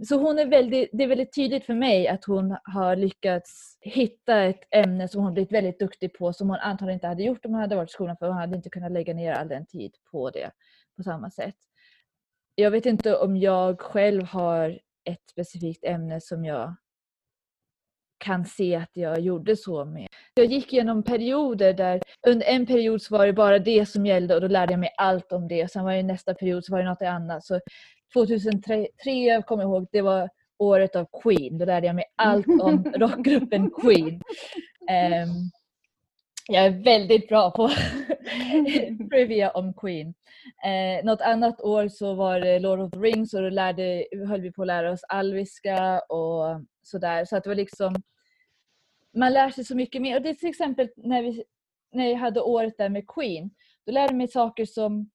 Så 0.08 0.16
hon 0.16 0.40
är 0.40 0.46
väldigt, 0.46 0.90
det 0.94 1.04
är 1.04 1.08
väldigt 1.08 1.36
tydligt 1.36 1.66
för 1.66 1.74
mig 1.74 2.08
att 2.08 2.26
hon 2.26 2.58
har 2.64 2.96
lyckats 2.96 3.78
hitta 3.82 4.44
ett 4.44 4.64
ämne 4.72 5.08
som 5.08 5.24
hon 5.24 5.34
blivit 5.34 5.52
väldigt 5.52 5.80
duktig 5.80 6.14
på 6.14 6.34
som 6.34 6.50
hon 6.50 6.60
antagligen 6.60 6.96
inte 6.96 7.08
hade 7.08 7.24
gjort 7.24 7.46
om 7.46 7.52
hon 7.52 7.62
hade 7.62 7.76
varit 7.76 7.90
i 7.90 7.94
skolan 7.94 8.18
för 8.18 8.28
hon 8.28 8.38
hade 8.38 8.56
inte 8.56 8.70
kunnat 8.70 8.92
lägga 8.92 9.14
ner 9.14 9.34
all 9.34 9.48
den 9.48 9.66
tid 9.66 9.96
på 10.12 10.30
det 10.30 10.52
på 10.98 11.04
samma 11.04 11.32
sätt. 11.32 11.56
Jag 12.56 12.72
vet 12.72 12.86
inte 12.86 13.18
om 13.18 13.38
jag 13.38 13.82
själv 13.82 14.24
har 14.24 14.80
ett 15.06 15.30
specifikt 15.32 15.84
ämne 15.84 16.22
som 16.22 16.46
jag 16.46 16.76
kan 18.24 18.46
se 18.46 18.76
att 18.76 18.90
jag 18.94 19.20
gjorde 19.20 19.58
så 19.58 19.86
med. 19.86 20.08
Jag 20.34 20.46
gick 20.46 20.74
igenom 20.74 21.04
perioder 21.04 21.74
där 21.74 22.02
under 22.28 22.46
en 22.46 22.66
period 22.66 23.02
så 23.02 23.18
var 23.18 23.26
det 23.26 23.34
bara 23.34 23.60
det 23.60 23.86
som 23.86 24.06
gällde 24.06 24.36
och 24.36 24.42
då 24.42 24.48
lärde 24.48 24.74
jag 24.74 24.80
mig 24.80 24.94
allt 24.98 25.32
om 25.32 25.48
det. 25.48 25.72
Sen 25.72 25.84
var 25.86 25.94
det 25.94 26.04
nästa 26.04 26.34
period 26.34 26.66
så 26.66 26.72
var 26.72 26.80
det 26.80 26.90
något 26.90 27.02
annat. 27.02 27.46
Så 27.46 27.60
2003 28.14 29.42
kommer 29.42 29.64
jag 29.64 29.70
ihåg, 29.70 29.88
det 29.92 30.02
var 30.02 30.30
året 30.58 30.96
av 30.96 31.08
Queen. 31.24 31.58
Då 31.58 31.66
lärde 31.66 31.88
jag 31.88 31.96
mig 31.96 32.06
allt 32.16 32.48
om 32.48 32.84
rockgruppen 32.96 33.72
Queen. 33.72 34.22
Um, 35.26 35.52
jag 36.48 36.66
är 36.66 36.84
väldigt 36.84 37.30
bra 37.30 37.52
på 37.52 37.70
trivia 39.12 39.50
om 39.52 39.74
Queen. 39.74 40.14
Eh, 40.66 41.06
något 41.06 41.22
annat 41.22 41.62
år 41.62 41.88
så 41.88 42.14
var 42.14 42.40
det 42.40 42.60
Lord 42.60 42.80
of 42.80 42.92
the 42.92 42.98
Rings 42.98 43.34
och 43.34 43.42
då 43.42 43.50
lärde, 43.50 44.06
höll 44.28 44.42
vi 44.42 44.52
på 44.52 44.62
att 44.62 44.68
lära 44.68 44.92
oss 44.92 45.04
alviska 45.04 46.00
och 46.00 46.62
sådär. 46.82 47.26
Så 47.26 47.38
att 47.38 47.44
det 47.44 47.50
var 47.50 47.56
liksom 47.56 47.96
man 49.14 49.34
lär 49.34 49.50
sig 49.50 49.66
så 49.66 49.76
mycket 49.76 50.02
mer. 50.02 50.16
Och 50.16 50.22
det 50.22 50.30
är 50.30 50.34
till 50.34 50.50
exempel 50.50 50.90
när, 50.96 51.24
vi, 51.24 51.44
när 51.92 52.08
jag 52.10 52.18
hade 52.18 52.42
året 52.42 52.78
där 52.78 52.90
med 52.90 53.08
Queen. 53.08 53.50
Då 53.86 53.92
lärde 53.92 54.14
jag 54.14 54.18
mig 54.18 54.28
saker 54.28 54.66
som 54.66 55.10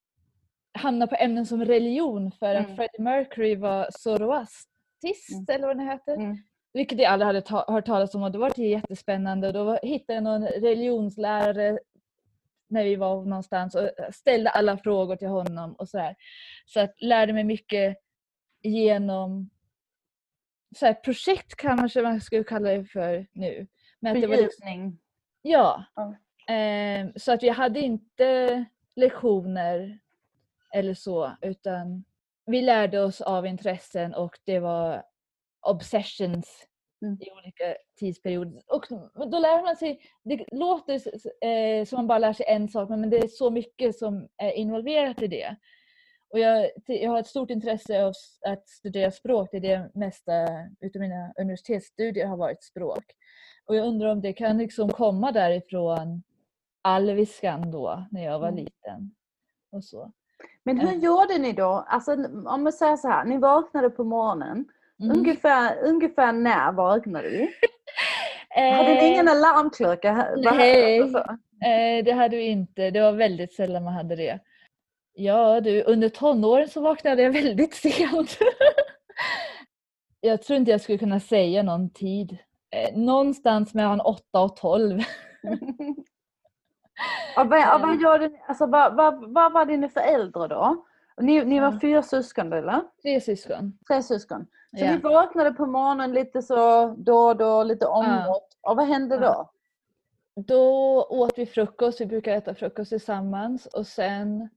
hamnar 0.73 1.07
på 1.07 1.15
ämnen 1.15 1.47
som 1.47 1.65
religion 1.65 2.33
för 2.33 2.55
att 2.55 2.65
mm. 2.65 2.77
Freddie 2.77 3.03
Mercury 3.03 3.57
var 3.57 3.89
zoroastrist 3.91 5.33
mm. 5.33 5.47
eller 5.49 5.67
vad 5.67 5.77
det 5.77 5.85
heter. 5.85 6.15
Mm. 6.15 6.37
Vilket 6.73 6.99
jag 6.99 7.13
aldrig 7.13 7.27
hade 7.27 7.43
ta 7.43 7.65
hört 7.69 7.87
talas 7.87 8.15
om 8.15 8.23
och 8.23 8.33
det 8.33 8.39
var 8.39 8.61
jättespännande. 8.61 9.53
Då 9.53 9.79
hittade 9.83 10.15
jag 10.15 10.25
någon 10.25 10.47
religionslärare 10.47 11.79
när 12.69 12.85
vi 12.85 12.97
var 12.97 13.25
någonstans 13.25 13.75
och 13.75 13.91
ställde 14.13 14.51
alla 14.51 14.79
frågor 14.79 15.17
till 15.17 15.29
honom 15.29 15.73
och 15.73 15.89
så 15.89 15.99
här. 15.99 16.17
Så 16.67 16.81
att 16.81 17.03
lärde 17.03 17.33
mig 17.33 17.45
mycket 17.45 17.97
genom 18.63 19.51
så 20.77 20.87
här, 20.87 20.95
projekt 20.95 21.57
kanske 21.57 22.03
man 22.03 22.21
skulle 22.21 22.45
kalla 22.45 22.71
det 22.71 22.85
för 22.85 23.27
nu. 23.33 23.67
Men 24.01 24.17
att 24.17 24.23
det 24.23 24.29
var 24.29 24.37
liksom, 24.37 24.99
ja. 25.43 25.85
ja. 25.95 26.15
Eh, 26.55 27.07
så 27.17 27.33
att 27.33 27.43
vi 27.43 27.49
hade 27.49 27.81
inte 27.81 28.65
lektioner 28.97 29.99
eller 30.75 30.95
så 30.95 31.37
utan 31.43 32.05
vi 32.47 32.63
lärde 32.63 33.01
oss 33.01 33.21
av 33.21 33.47
intressen 33.47 34.15
och 34.15 34.39
det 34.45 34.59
var 34.59 35.03
obsessions 35.67 36.67
mm. 37.03 37.19
i 37.21 37.31
olika 37.31 37.77
tidsperioder. 37.99 38.63
Och 38.67 39.31
då 39.31 39.39
lär 39.39 39.63
man 39.63 39.77
sig, 39.77 40.01
det 40.25 40.45
låter 40.53 40.95
eh, 41.47 41.85
som 41.85 41.97
man 41.97 42.07
bara 42.07 42.19
lär 42.19 42.33
sig 42.33 42.47
en 42.49 42.69
sak 42.69 42.89
men 42.89 43.11
det 43.11 43.19
är 43.19 43.29
så 43.29 43.51
mycket 43.51 43.99
som 43.99 44.29
är 44.37 44.53
involverat 44.53 45.23
i 45.23 45.27
det. 45.27 45.57
Och 46.31 46.39
jag, 46.39 46.71
jag 46.87 47.11
har 47.11 47.19
ett 47.19 47.27
stort 47.27 47.51
intresse 47.51 48.05
av 48.05 48.13
att 48.47 48.69
studera 48.69 49.11
språk, 49.11 49.49
det 49.53 49.57
är 49.57 49.61
det 49.61 49.91
mesta 49.95 50.33
utav 50.81 51.01
mina 51.01 51.33
universitetsstudier 51.41 52.27
har 52.27 52.37
varit 52.37 52.63
språk. 52.63 53.05
Och 53.65 53.77
jag 53.77 53.87
undrar 53.87 54.09
om 54.09 54.21
det 54.21 54.33
kan 54.33 54.59
liksom 54.59 54.89
komma 54.89 55.33
därifrån 55.33 56.23
alviskan 56.83 57.71
då, 57.71 58.07
när 58.11 58.25
jag 58.25 58.39
var 58.39 58.49
mm. 58.49 58.65
liten. 58.65 59.15
Och 59.71 59.85
så. 59.85 60.13
Men 60.65 60.81
hur 60.81 60.93
gjorde 60.93 61.39
ni 61.39 61.53
då? 61.53 61.85
Alltså, 61.89 62.13
om 62.47 62.63
man 62.63 62.73
säger 62.73 62.97
så 62.97 63.09
här, 63.09 63.25
ni 63.25 63.39
vaknade 63.39 63.91
på 63.91 64.05
morgonen. 64.05 64.65
Mm. 65.01 65.19
Ungefär, 65.19 65.83
ungefär 65.83 66.33
när 66.33 66.73
vaknade 66.73 67.31
du? 67.31 67.49
hade 68.61 68.95
ni 68.95 69.07
ingen 69.07 69.29
alarmklocka? 69.29 70.29
Nej, 70.37 71.01
eh, 71.01 72.05
det 72.05 72.13
hade 72.13 72.37
vi 72.37 72.47
inte. 72.47 72.91
Det 72.91 73.01
var 73.01 73.13
väldigt 73.13 73.53
sällan 73.53 73.85
man 73.85 73.95
hade 73.95 74.17
det. 74.17 74.41
Ja 75.13 75.61
du, 75.61 75.83
under 75.83 76.09
tonåren 76.09 76.69
så 76.69 76.81
vaknade 76.81 77.23
jag 77.23 77.31
väldigt 77.31 77.75
sent. 77.83 78.39
jag 80.21 80.43
tror 80.43 80.57
inte 80.57 80.71
jag 80.71 80.81
skulle 80.81 80.99
kunna 80.99 81.21
säga 81.21 81.63
någon 81.63 81.91
tid. 81.91 82.39
Eh, 82.71 82.99
någonstans 82.99 83.75
mellan 83.75 84.01
8 84.01 84.41
och 84.41 84.57
12. 84.57 85.01
Och 87.37 87.47
vad, 87.47 87.75
och 87.75 87.81
vad, 87.81 88.01
gör 88.01 88.19
du, 88.19 88.39
alltså, 88.47 88.67
vad, 88.67 88.97
vad, 88.97 89.33
vad 89.33 89.53
var 89.53 89.65
dina 89.65 89.89
föräldrar 89.89 90.49
då? 90.49 90.85
Ni, 91.21 91.45
ni 91.45 91.61
var 91.61 91.81
fyra 91.81 92.03
syskon 92.03 92.53
eller? 92.53 92.81
Tre 93.03 93.21
syskon. 93.21 93.79
Tre 93.89 94.03
syskon. 94.03 94.47
Så 94.79 94.85
ja. 94.85 94.91
ni 94.91 94.97
vaknade 94.97 95.53
på 95.53 95.67
morgonen 95.67 96.13
lite 96.13 96.43
så 96.43 96.87
då 96.99 97.19
och 97.19 97.37
då, 97.37 97.63
lite 97.63 97.87
omåt. 97.87 98.49
Ja. 98.63 98.71
Och 98.71 98.77
vad 98.77 98.87
hände 98.87 99.19
då? 99.19 99.51
Då 100.37 101.03
åt 101.03 101.39
vi 101.39 101.47
frukost, 101.47 102.01
vi 102.01 102.07
brukar 102.07 102.33
äta 102.33 102.55
frukost 102.55 102.91
tillsammans 102.91 103.67
och 103.67 103.87
sen 103.87 104.49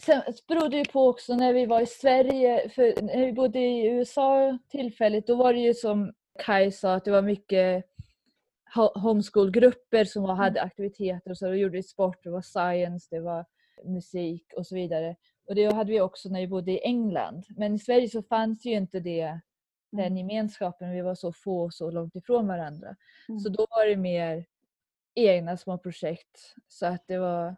Sen 0.00 0.22
berodde 0.48 0.78
det 0.78 0.92
på 0.92 1.08
också 1.08 1.34
när 1.34 1.52
vi 1.52 1.66
var 1.66 1.80
i 1.80 1.86
Sverige, 1.86 2.68
för 2.68 3.02
när 3.02 3.26
vi 3.26 3.32
bodde 3.32 3.58
i 3.58 3.86
USA 3.86 4.58
tillfälligt, 4.68 5.26
då 5.26 5.34
var 5.34 5.52
det 5.52 5.58
ju 5.58 5.74
som 5.74 6.12
Kaj 6.38 6.72
sa 6.72 6.94
att 6.94 7.04
det 7.04 7.10
var 7.10 7.22
mycket 7.22 7.84
homeschoolgrupper 8.74 10.04
som 10.04 10.24
hade 10.24 10.62
aktiviteter 10.62 11.30
och 11.30 11.38
så. 11.38 11.46
Då 11.46 11.54
gjorde 11.54 11.76
vi 11.76 11.82
sport, 11.82 12.24
det 12.24 12.30
var 12.30 12.42
science, 12.42 13.08
det 13.10 13.20
var 13.20 13.44
musik 13.84 14.52
och 14.56 14.66
så 14.66 14.74
vidare. 14.74 15.16
Och 15.48 15.54
det 15.54 15.74
hade 15.74 15.92
vi 15.92 16.00
också 16.00 16.28
när 16.28 16.40
vi 16.40 16.48
bodde 16.48 16.72
i 16.72 16.84
England. 16.84 17.44
Men 17.56 17.74
i 17.74 17.78
Sverige 17.78 18.08
så 18.08 18.22
fanns 18.22 18.64
ju 18.64 18.72
inte 18.72 19.00
det, 19.00 19.40
den 19.92 20.00
mm. 20.00 20.16
gemenskapen. 20.16 20.90
Vi 20.90 21.00
var 21.00 21.14
så 21.14 21.32
få 21.32 21.64
och 21.64 21.74
så 21.74 21.90
långt 21.90 22.16
ifrån 22.16 22.46
varandra. 22.46 22.96
Mm. 23.28 23.38
Så 23.38 23.48
då 23.48 23.66
var 23.70 23.86
det 23.86 23.96
mer 23.96 24.44
egna 25.14 25.56
små 25.56 25.78
projekt. 25.78 26.54
Så 26.68 26.86
att 26.86 27.04
det 27.06 27.18
var 27.18 27.56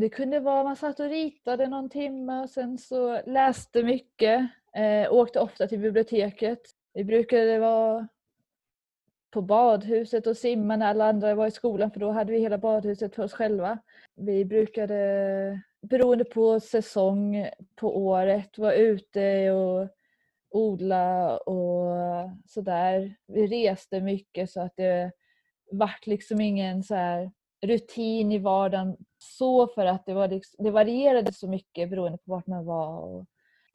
det 0.00 0.08
kunde 0.08 0.40
vara 0.40 0.64
man 0.64 0.76
satt 0.76 1.00
och 1.00 1.08
ritade 1.08 1.66
någon 1.66 1.90
timme 1.90 2.42
och 2.42 2.50
sen 2.50 2.78
så 2.78 3.20
läste 3.26 3.82
mycket. 3.82 4.50
Eh, 4.76 5.12
åkte 5.12 5.40
ofta 5.40 5.66
till 5.66 5.78
biblioteket. 5.78 6.60
Vi 6.94 7.04
brukade 7.04 7.58
vara 7.58 8.08
på 9.30 9.42
badhuset 9.42 10.26
och 10.26 10.36
simma 10.36 10.76
när 10.76 10.86
alla 10.86 11.08
andra 11.08 11.34
var 11.34 11.46
i 11.46 11.50
skolan 11.50 11.90
för 11.90 12.00
då 12.00 12.10
hade 12.10 12.32
vi 12.32 12.40
hela 12.40 12.58
badhuset 12.58 13.14
för 13.14 13.22
oss 13.22 13.32
själva. 13.32 13.78
Vi 14.16 14.44
brukade, 14.44 15.60
beroende 15.82 16.24
på 16.24 16.60
säsong 16.60 17.48
på 17.76 17.96
året, 17.96 18.58
vara 18.58 18.74
ute 18.74 19.50
och 19.50 19.88
odla 20.50 21.36
och 21.38 21.94
sådär. 22.46 23.14
Vi 23.26 23.46
reste 23.46 24.00
mycket 24.00 24.50
så 24.50 24.60
att 24.60 24.76
det 24.76 25.12
vart 25.70 26.06
liksom 26.06 26.40
ingen 26.40 26.82
så 26.82 26.94
här 26.94 27.30
rutin 27.66 28.32
i 28.32 28.38
vardagen 28.38 28.96
så 29.18 29.66
för 29.66 29.86
att 29.86 30.06
det, 30.06 30.14
var 30.14 30.28
liksom, 30.28 30.64
det 30.64 30.70
varierade 30.70 31.32
så 31.32 31.48
mycket 31.48 31.90
beroende 31.90 32.18
på 32.18 32.30
vart 32.30 32.46
man 32.46 32.64
var. 32.64 32.98
Och 32.98 33.26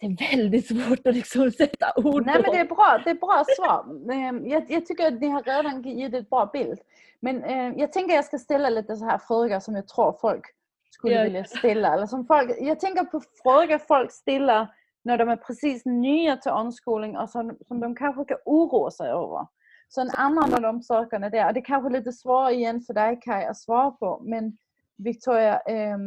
det 0.09 0.23
är 0.23 0.37
väldigt 0.37 0.67
svårt 0.67 1.07
att 1.07 1.15
liksom 1.15 1.51
sätta 1.51 1.93
ord 1.95 2.25
Nej, 2.25 2.35
på. 2.35 2.41
men 2.41 2.51
det 2.51 2.59
är 2.59 2.75
bra, 2.75 3.01
det 3.03 3.09
är 3.09 3.15
bra 3.15 3.43
svar. 3.57 4.11
Ehm, 4.13 4.47
jag, 4.47 4.71
jag 4.71 4.85
tycker 4.85 5.07
att 5.07 5.21
ni 5.21 5.27
har 5.27 5.43
redan 5.43 5.81
givit 5.81 6.29
bra 6.29 6.49
bild. 6.53 6.79
Men 7.19 7.43
eh, 7.43 7.73
jag 7.77 7.91
tänker 7.91 8.13
att 8.13 8.15
jag 8.15 8.25
ska 8.25 8.37
ställa 8.37 8.69
lite 8.69 8.95
så 8.95 9.05
här 9.05 9.17
frågor 9.17 9.59
som 9.59 9.75
jag 9.75 9.87
tror 9.87 10.17
folk 10.21 10.45
skulle 10.89 11.15
ja. 11.15 11.23
vilja 11.23 11.45
ställa. 11.45 11.93
Eller 11.93 12.05
som 12.05 12.25
folk, 12.25 12.51
jag 12.59 12.79
tänker 12.79 13.03
på 13.03 13.21
frågor 13.43 13.77
folk 13.77 14.11
ställer 14.11 14.67
när 15.03 15.17
de 15.17 15.29
är 15.29 15.35
precis 15.35 15.85
nya 15.85 16.37
till 16.37 16.51
omskolning 16.51 17.17
och 17.17 17.29
som, 17.29 17.57
som 17.67 17.79
de 17.79 17.95
kanske 17.95 18.25
kan 18.25 18.37
oroa 18.45 18.91
sig 18.91 19.09
över. 19.09 19.47
Så 19.89 20.01
en 20.01 20.09
annan 20.09 20.53
av 20.53 20.61
de 20.61 20.81
sakerna 20.81 21.29
där, 21.29 21.53
det 21.53 21.59
är 21.59 21.65
kanske 21.65 21.89
lite 21.89 22.11
svårare 22.11 22.53
igen 22.53 22.81
för 22.81 22.93
dig 22.93 23.19
Kaj 23.21 23.45
att 23.45 23.57
svara 23.57 23.91
på, 23.91 24.21
men 24.25 24.57
Victoria, 24.97 25.59
eh, 25.59 25.97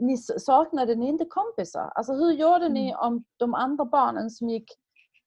ni 0.00 0.16
saknade 0.16 0.94
ni 0.94 1.08
inte 1.08 1.24
kompisar? 1.24 1.92
Alltså 1.94 2.12
hur 2.12 2.32
gjorde 2.32 2.68
ni 2.68 2.88
mm. 2.88 3.00
om 3.00 3.24
de 3.36 3.54
andra 3.54 3.84
barnen 3.84 4.30
som 4.30 4.48
gick 4.48 4.70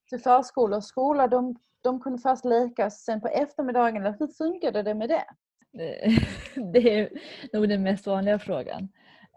till 0.08 0.20
förskola 0.20 0.76
och 0.76 0.84
skola, 0.84 1.28
de, 1.28 1.56
de 1.80 2.00
kunde 2.00 2.18
först 2.18 2.44
leka 2.44 2.90
sen 2.90 3.20
på 3.20 3.28
eftermiddagen, 3.28 3.96
eller 3.96 4.16
hur 4.18 4.26
funkade 4.26 4.82
det 4.82 4.94
med 4.94 5.08
det? 5.08 5.24
Det 6.72 6.98
är 6.98 7.10
nog 7.52 7.68
den 7.68 7.82
mest 7.82 8.06
vanliga 8.06 8.38
frågan 8.38 8.88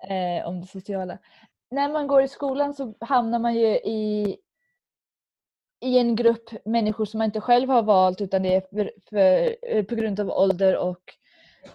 eh, 0.10 0.48
om 0.48 0.62
det 0.62 0.68
sociala. 0.68 1.18
När 1.72 1.90
man 1.90 2.08
går 2.08 2.22
i 2.22 2.28
skolan 2.28 2.74
så 2.74 2.94
hamnar 3.00 3.40
man 3.40 3.56
ju 3.56 3.68
i 3.68 4.38
i 5.80 5.98
en 5.98 6.16
grupp 6.16 6.50
människor 6.66 7.06
som 7.06 7.18
man 7.18 7.26
inte 7.26 7.42
själv 7.42 7.70
har 7.70 7.84
valt 7.84 8.22
utan 8.22 8.44
det 8.44 8.56
är 8.56 8.62
för, 8.62 8.92
för, 9.10 9.56
eh, 9.62 9.84
på 9.84 9.96
grund 9.96 10.20
av 10.20 10.30
ålder 10.30 10.78
och 10.78 11.02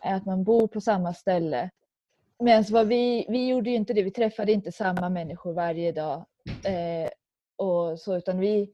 att 0.01 0.27
man 0.27 0.45
bor 0.45 0.69
på 0.69 0.81
samma 0.81 1.15
ställe. 1.15 1.71
Men 2.43 2.59
alltså, 2.59 2.73
vad 2.73 2.87
vi, 2.87 3.27
vi 3.29 3.49
gjorde 3.49 3.71
ju 3.71 3.77
inte 3.77 3.93
det, 3.93 4.03
vi 4.03 4.11
träffade 4.11 4.53
inte 4.53 4.73
samma 4.73 5.09
människor 5.09 5.53
varje 5.53 5.93
dag. 5.93 6.25
Eh, 6.65 7.11
och 7.57 8.01
så, 8.01 8.17
utan 8.17 8.39
vi 8.39 8.73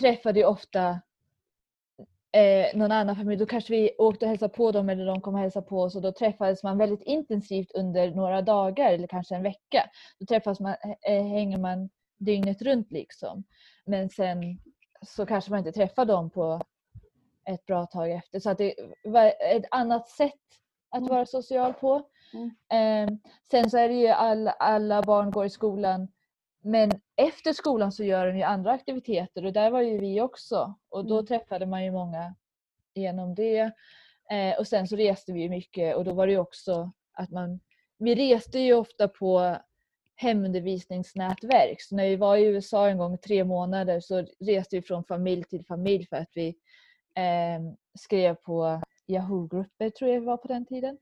träffade 0.00 0.38
ju 0.38 0.46
ofta 0.46 1.00
eh, 2.32 2.76
någon 2.76 2.92
annan 2.92 3.16
familj. 3.16 3.38
Då 3.38 3.46
kanske 3.46 3.72
vi 3.72 3.90
åkte 3.98 4.24
och 4.24 4.28
hälsade 4.28 4.54
på 4.54 4.72
dem 4.72 4.88
eller 4.88 5.06
de 5.06 5.20
kom 5.20 5.34
och 5.34 5.40
hälsade 5.40 5.66
på 5.66 5.82
oss 5.82 5.96
och 5.96 6.02
då 6.02 6.12
träffades 6.12 6.62
man 6.62 6.78
väldigt 6.78 7.02
intensivt 7.02 7.72
under 7.72 8.10
några 8.10 8.42
dagar 8.42 8.92
eller 8.92 9.06
kanske 9.06 9.34
en 9.34 9.42
vecka. 9.42 9.90
Då 10.18 10.26
träffas 10.26 10.60
man, 10.60 10.74
eh, 11.06 11.16
eh 11.16 11.26
hänger 11.26 11.58
man 11.58 11.90
dygnet 12.18 12.62
runt 12.62 12.90
liksom. 12.90 13.44
Men 13.84 14.08
sen 14.08 14.58
så 15.06 15.26
kanske 15.26 15.50
man 15.50 15.58
inte 15.58 15.72
träffar 15.72 16.04
dem 16.04 16.30
på 16.30 16.60
ett 17.50 17.66
bra 17.66 17.86
tag 17.86 18.10
efter. 18.10 18.40
Så 18.40 18.50
att 18.50 18.58
det 18.58 18.74
var 19.04 19.26
ett 19.26 19.64
annat 19.70 20.08
sätt 20.08 20.32
att 20.90 21.08
vara 21.08 21.26
social 21.26 21.74
på. 21.74 22.08
Mm. 22.34 22.50
Eh, 22.72 23.14
sen 23.50 23.70
så 23.70 23.78
är 23.78 23.88
det 23.88 23.94
ju 23.94 24.08
alla, 24.08 24.50
alla 24.50 25.02
barn 25.02 25.30
går 25.30 25.46
i 25.46 25.50
skolan 25.50 26.08
men 26.62 26.90
efter 27.16 27.52
skolan 27.52 27.92
så 27.92 28.04
gör 28.04 28.26
de 28.26 28.36
ju 28.36 28.42
andra 28.42 28.72
aktiviteter 28.72 29.44
och 29.44 29.52
där 29.52 29.70
var 29.70 29.80
ju 29.80 29.98
vi 29.98 30.20
också 30.20 30.74
och 30.88 31.06
då 31.06 31.14
mm. 31.14 31.26
träffade 31.26 31.66
man 31.66 31.84
ju 31.84 31.90
många 31.90 32.34
genom 32.94 33.34
det. 33.34 33.72
Eh, 34.30 34.58
och 34.58 34.66
sen 34.66 34.88
så 34.88 34.96
reste 34.96 35.32
vi 35.32 35.48
mycket 35.48 35.96
och 35.96 36.04
då 36.04 36.14
var 36.14 36.26
det 36.26 36.32
ju 36.32 36.38
också 36.38 36.92
att 37.12 37.30
man, 37.30 37.60
vi 37.98 38.14
reste 38.14 38.58
ju 38.58 38.74
ofta 38.74 39.08
på 39.08 39.56
hemundervisningsnätverk. 40.16 41.82
Så 41.82 41.96
när 41.96 42.08
vi 42.08 42.16
var 42.16 42.36
i 42.36 42.44
USA 42.44 42.88
en 42.88 42.98
gång 42.98 43.18
tre 43.18 43.44
månader 43.44 44.00
så 44.00 44.26
reste 44.40 44.76
vi 44.76 44.82
från 44.82 45.04
familj 45.04 45.44
till 45.44 45.64
familj 45.64 46.06
för 46.06 46.16
att 46.16 46.30
vi 46.34 46.48
eh, 47.14 47.74
skrev 47.98 48.34
på 48.34 48.82
Yahoo-grupper 49.06 49.90
tror 49.90 50.10
jag 50.10 50.20
vi 50.20 50.26
var 50.26 50.36
på 50.36 50.48
den 50.48 50.66
tiden. 50.66 50.98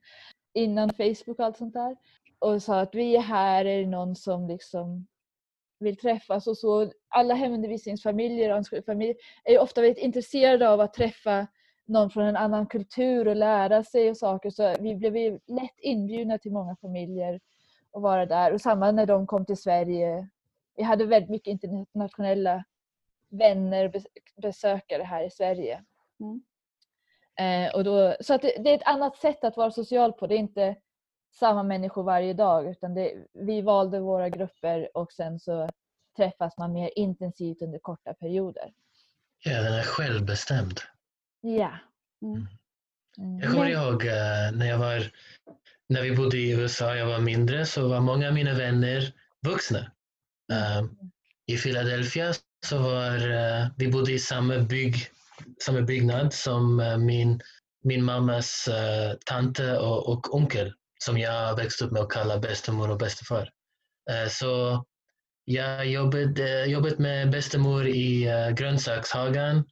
Innan 0.53 0.89
Facebook 0.89 1.39
och 1.39 1.45
allt 1.45 1.57
sånt 1.57 1.73
där. 1.73 1.95
Och 2.39 2.63
sa 2.63 2.79
att 2.79 2.95
vi 2.95 3.15
är 3.15 3.21
här, 3.21 3.65
är 3.65 3.79
det 3.79 3.87
någon 3.87 4.15
som 4.15 4.47
liksom 4.47 5.07
vill 5.79 5.97
träffas 5.97 6.47
och 6.47 6.57
så. 6.57 6.91
Alla 7.07 7.33
hemundervisningsfamiljer 7.33 8.59
och 8.59 8.85
familjer 8.85 9.15
är 9.43 9.59
ofta 9.59 9.81
väldigt 9.81 10.03
intresserade 10.03 10.69
av 10.69 10.81
att 10.81 10.93
träffa 10.93 11.47
någon 11.85 12.09
från 12.09 12.25
en 12.25 12.35
annan 12.35 12.67
kultur 12.67 13.27
och 13.27 13.35
lära 13.35 13.83
sig 13.83 14.09
och 14.09 14.17
saker. 14.17 14.49
Så 14.49 14.75
vi 14.79 14.95
blev 14.95 15.13
lätt 15.47 15.79
inbjudna 15.79 16.37
till 16.37 16.51
många 16.51 16.75
familjer 16.75 17.39
och 17.91 18.01
vara 18.01 18.25
där. 18.25 18.53
Och 18.53 18.61
samma 18.61 18.91
när 18.91 19.05
de 19.05 19.27
kom 19.27 19.45
till 19.45 19.57
Sverige. 19.57 20.29
Vi 20.75 20.83
hade 20.83 21.05
väldigt 21.05 21.29
mycket 21.29 21.63
internationella 21.63 22.63
vänner 23.29 23.85
och 23.85 24.01
besökare 24.41 25.03
här 25.03 25.23
i 25.23 25.29
Sverige. 25.29 25.83
Mm. 26.19 26.41
Eh, 27.39 27.75
och 27.75 27.83
då, 27.83 28.15
så 28.19 28.33
att 28.33 28.41
det, 28.41 28.53
det, 28.63 28.69
är 28.69 28.75
ett 28.75 28.87
annat 28.87 29.17
sätt 29.17 29.43
att 29.43 29.57
vara 29.57 29.71
social 29.71 30.13
på. 30.13 30.27
Det 30.27 30.35
är 30.35 30.39
inte 30.39 30.75
samma 31.33 31.63
människor 31.63 32.03
varje 32.03 32.33
dag 32.33 32.69
utan 32.69 32.93
det, 32.93 33.13
vi 33.33 33.61
valde 33.61 33.99
våra 33.99 34.29
grupper 34.29 34.97
och 34.97 35.11
sen 35.11 35.39
så 35.39 35.69
träffas 36.17 36.57
man 36.57 36.73
mer 36.73 36.89
intensivt 36.95 37.61
under 37.61 37.79
korta 37.79 38.13
perioder. 38.13 38.73
Ja, 39.43 39.61
den 39.61 39.73
är 39.73 39.83
självbestämd. 39.83 40.79
Ja. 41.41 41.71
Mm. 42.21 42.47
Mm. 43.17 43.39
Jag 43.39 43.51
kommer 43.51 43.69
ihåg 43.69 44.03
uh, 44.03 44.57
när 44.57 44.65
jag 44.65 44.77
var 44.77 45.11
när 45.89 46.01
vi 46.01 46.15
bodde 46.15 46.37
i 46.37 46.51
USA, 46.51 46.95
jag 46.95 47.05
var 47.05 47.19
mindre, 47.19 47.65
så 47.65 47.87
var 47.87 47.99
många 47.99 48.27
av 48.27 48.33
mina 48.33 48.53
vänner 48.53 49.13
vuxna. 49.47 49.79
Uh, 50.51 50.89
I 51.45 51.57
Philadelphia 51.57 52.33
så 52.65 52.77
var 52.77 53.27
uh, 53.27 53.67
vi 53.77 53.87
bodde 53.87 54.11
i 54.11 54.19
samma, 54.19 54.57
bygg, 54.57 54.95
samma 55.65 55.81
byggnad 55.81 56.33
som 56.33 56.79
uh, 56.79 56.97
min, 56.97 57.41
min 57.83 58.03
mammas 58.03 58.67
uh, 58.69 59.17
tante 59.25 59.77
och, 59.77 60.09
och 60.09 60.35
onkel 60.35 60.73
som 61.03 61.17
jag 61.17 61.55
växte 61.55 61.85
upp 61.85 61.91
med 61.91 62.01
att 62.01 62.09
kalla 62.09 62.39
bästemor 62.39 62.89
och 62.89 62.97
bästefar. 62.97 63.49
Eh, 64.11 64.29
så 64.29 64.83
jag 65.45 65.87
jobbade, 65.87 66.65
jobbat 66.65 66.99
med 66.99 67.31
bästemor 67.31 67.87
i 67.87 68.27
grönsakshagen 68.57 69.63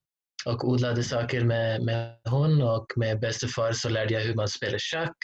och 0.46 0.70
odlade 0.70 1.04
saker 1.04 1.44
med, 1.44 1.82
med 1.82 2.16
hon 2.30 2.62
och 2.62 2.86
med 2.96 3.20
bästefar 3.20 3.72
så 3.72 3.90
lärde 3.90 4.14
jag 4.14 4.22
hur 4.22 4.36
man 4.36 4.48
spelar 4.48 4.80
schack 4.80 5.18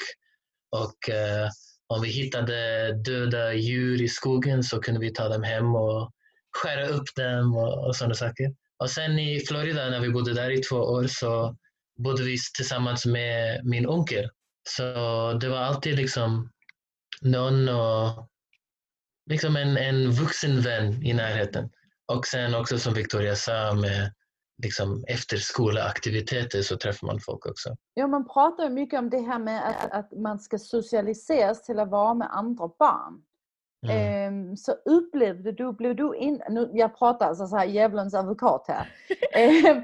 och 0.72 1.10
uh, 1.10 1.50
om 1.88 2.02
vi 2.02 2.10
hittade 2.10 2.92
döda 2.94 3.54
djur 3.54 4.02
i 4.02 4.08
skogen 4.08 4.64
så 4.64 4.80
kunde 4.80 5.00
vi 5.00 5.14
ta 5.14 5.30
dem 5.30 5.44
hem 5.44 5.76
och 5.76 6.12
skära 6.52 6.88
upp 6.88 7.16
dem 7.16 7.56
och, 7.56 7.88
och 7.88 7.96
sådana 7.96 8.16
saker. 8.16 8.56
Och 8.80 8.90
sen 8.90 9.20
i 9.20 9.40
Florida 9.40 9.90
när 9.90 10.00
vi 10.00 10.10
bodde 10.10 10.34
där 10.34 10.50
i 10.50 10.62
två 10.62 10.76
år 10.76 11.08
så 11.08 11.56
bodde 11.98 12.24
vi 12.24 12.38
tillsammans 12.58 13.06
med 13.06 13.66
min 13.66 13.88
onkel. 13.88 14.30
Så 14.70 14.84
det 15.42 15.50
var 15.50 15.58
alltid 15.58 15.96
liksom 15.96 16.52
någon 17.22 17.70
och 17.70 18.30
liksom 19.30 19.56
en, 19.56 19.78
en 19.78 20.12
vuxen 20.12 20.62
vän 20.62 21.04
i 21.04 21.14
närheten. 21.14 21.70
Och 22.14 22.26
sen 22.26 22.56
också 22.56 22.80
som 22.80 22.94
Victoria 22.94 23.36
sa 23.36 23.74
med 23.74 24.14
liksom 24.64 25.04
efter 25.08 25.38
skolaktiviteter 25.38 26.62
så 26.62 26.78
träffar 26.78 27.08
man 27.08 27.20
folk 27.20 27.46
också. 27.46 27.76
Ja, 27.94 28.08
man 28.08 28.28
pratar 28.28 28.64
ju 28.64 28.70
mycket 28.70 29.00
om 29.00 29.10
det 29.10 29.20
här 29.20 29.40
med 29.40 29.70
att, 29.70 29.92
att 29.92 30.12
man 30.12 30.40
ska 30.40 30.58
socialiseras 30.58 31.64
till 31.64 31.80
att 31.80 31.90
vara 31.90 32.14
med 32.14 32.28
andra 32.32 32.68
barn. 32.80 33.24
Mm. 33.88 34.58
Så 34.58 34.72
upplevde 34.72 35.52
du, 35.52 35.74
blev 35.74 35.96
du 35.96 36.16
in, 36.16 36.42
nu, 36.50 36.72
jag 36.74 37.00
pratar 37.00 37.28
alltså 37.28 37.48
så 37.48 37.58
här 37.58 37.66
djävulens 37.66 38.14
advokat 38.14 38.66
här. 38.68 38.90
Ehm, 39.34 39.84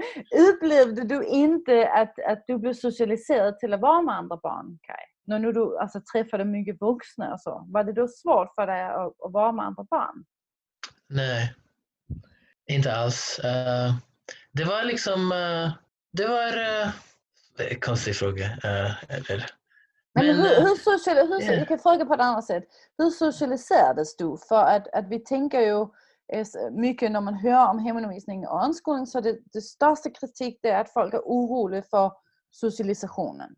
upplevde 0.49 1.03
du 1.03 1.25
inte 1.25 1.89
att, 1.89 2.19
att 2.27 2.43
du 2.47 2.57
blev 2.57 2.73
socialiserad 2.73 3.59
till 3.59 3.73
att 3.73 3.81
vara 3.81 4.01
med 4.01 4.15
andra 4.15 4.37
barn, 4.37 4.79
Kaj? 4.81 5.05
När 5.25 5.39
nu 5.39 5.51
du 5.51 5.77
alltså, 5.77 6.01
träffade 6.13 6.45
mycket 6.45 6.81
vuxna 6.81 7.33
och 7.33 7.41
så. 7.41 7.65
Var 7.67 7.83
det 7.83 7.93
då 7.93 8.07
svårt 8.07 8.55
för 8.55 8.67
dig 8.67 8.83
att, 8.83 9.25
att 9.25 9.31
vara 9.31 9.51
med 9.51 9.65
andra 9.65 9.83
barn? 9.83 10.25
Nej, 11.09 11.53
inte 12.67 12.93
alls. 12.93 13.39
Uh 13.43 13.95
det 14.53 14.63
var 14.63 14.83
liksom, 14.83 15.31
uh, 15.31 15.71
det 16.13 16.27
var 16.27 16.57
uh, 16.57 16.89
konstig 17.79 18.15
fråga. 18.15 18.45
Uh, 18.45 19.03
eller, 19.09 19.45
men, 20.13 20.27
men 20.27 20.35
hur, 20.35 20.61
hur, 20.61 20.75
social, 20.75 21.27
hur 21.27 21.41
yeah. 21.41 21.59
jag 21.59 21.67
kan 21.67 21.79
fråga 21.79 22.05
på 22.05 22.13
ett 22.13 22.19
annat 22.19 22.45
sätt. 22.45 22.63
Hur 22.97 23.09
socialiserades 23.09 24.15
du? 24.15 24.37
För 24.49 24.63
att, 24.65 24.87
att 24.93 25.07
vi 25.09 25.19
tänker 25.19 25.59
ju 25.59 25.87
mycket 26.71 27.11
när 27.11 27.21
man 27.21 27.33
hör 27.33 27.69
om 27.69 27.79
hemundervisning 27.79 28.47
och 28.47 28.63
omskolning 28.63 29.07
så 29.07 29.21
det, 29.21 29.37
det 29.53 29.61
största 29.61 30.09
kritik 30.09 30.59
det 30.61 30.69
är 30.69 30.81
att 30.81 30.93
folk 30.93 31.13
är 31.13 31.21
oroliga 31.25 31.81
för 31.81 32.11
socialisationen. 32.51 33.55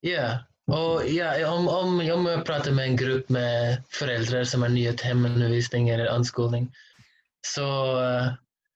Ja, 0.00 0.10
yeah. 0.10 0.36
och 0.66 1.06
ja, 1.06 1.52
om, 1.52 1.68
om, 1.68 2.10
om 2.10 2.26
jag 2.26 2.44
pratar 2.44 2.72
med 2.72 2.84
en 2.84 2.96
grupp 2.96 3.28
med 3.28 3.82
föräldrar 3.88 4.44
som 4.44 4.62
har 4.62 4.68
till 4.68 5.06
hemundervisning 5.06 5.88
eller 5.88 6.16
omskolning 6.16 6.72
så 7.46 8.00
uh, 8.00 8.32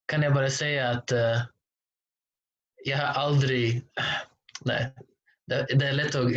kan 0.07 0.23
jag 0.23 0.35
bara 0.35 0.51
säga 0.51 0.91
att 0.91 1.13
uh, 1.13 1.43
jag 2.85 2.99
har 2.99 3.23
aldrig... 3.23 3.83
Nej, 4.65 4.95
det, 5.79 5.87
är 5.89 5.93
lätt 5.93 6.15
att 6.15 6.31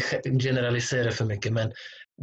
generalisera 0.43 1.11
för 1.11 1.25
mycket 1.25 1.53
men 1.53 1.71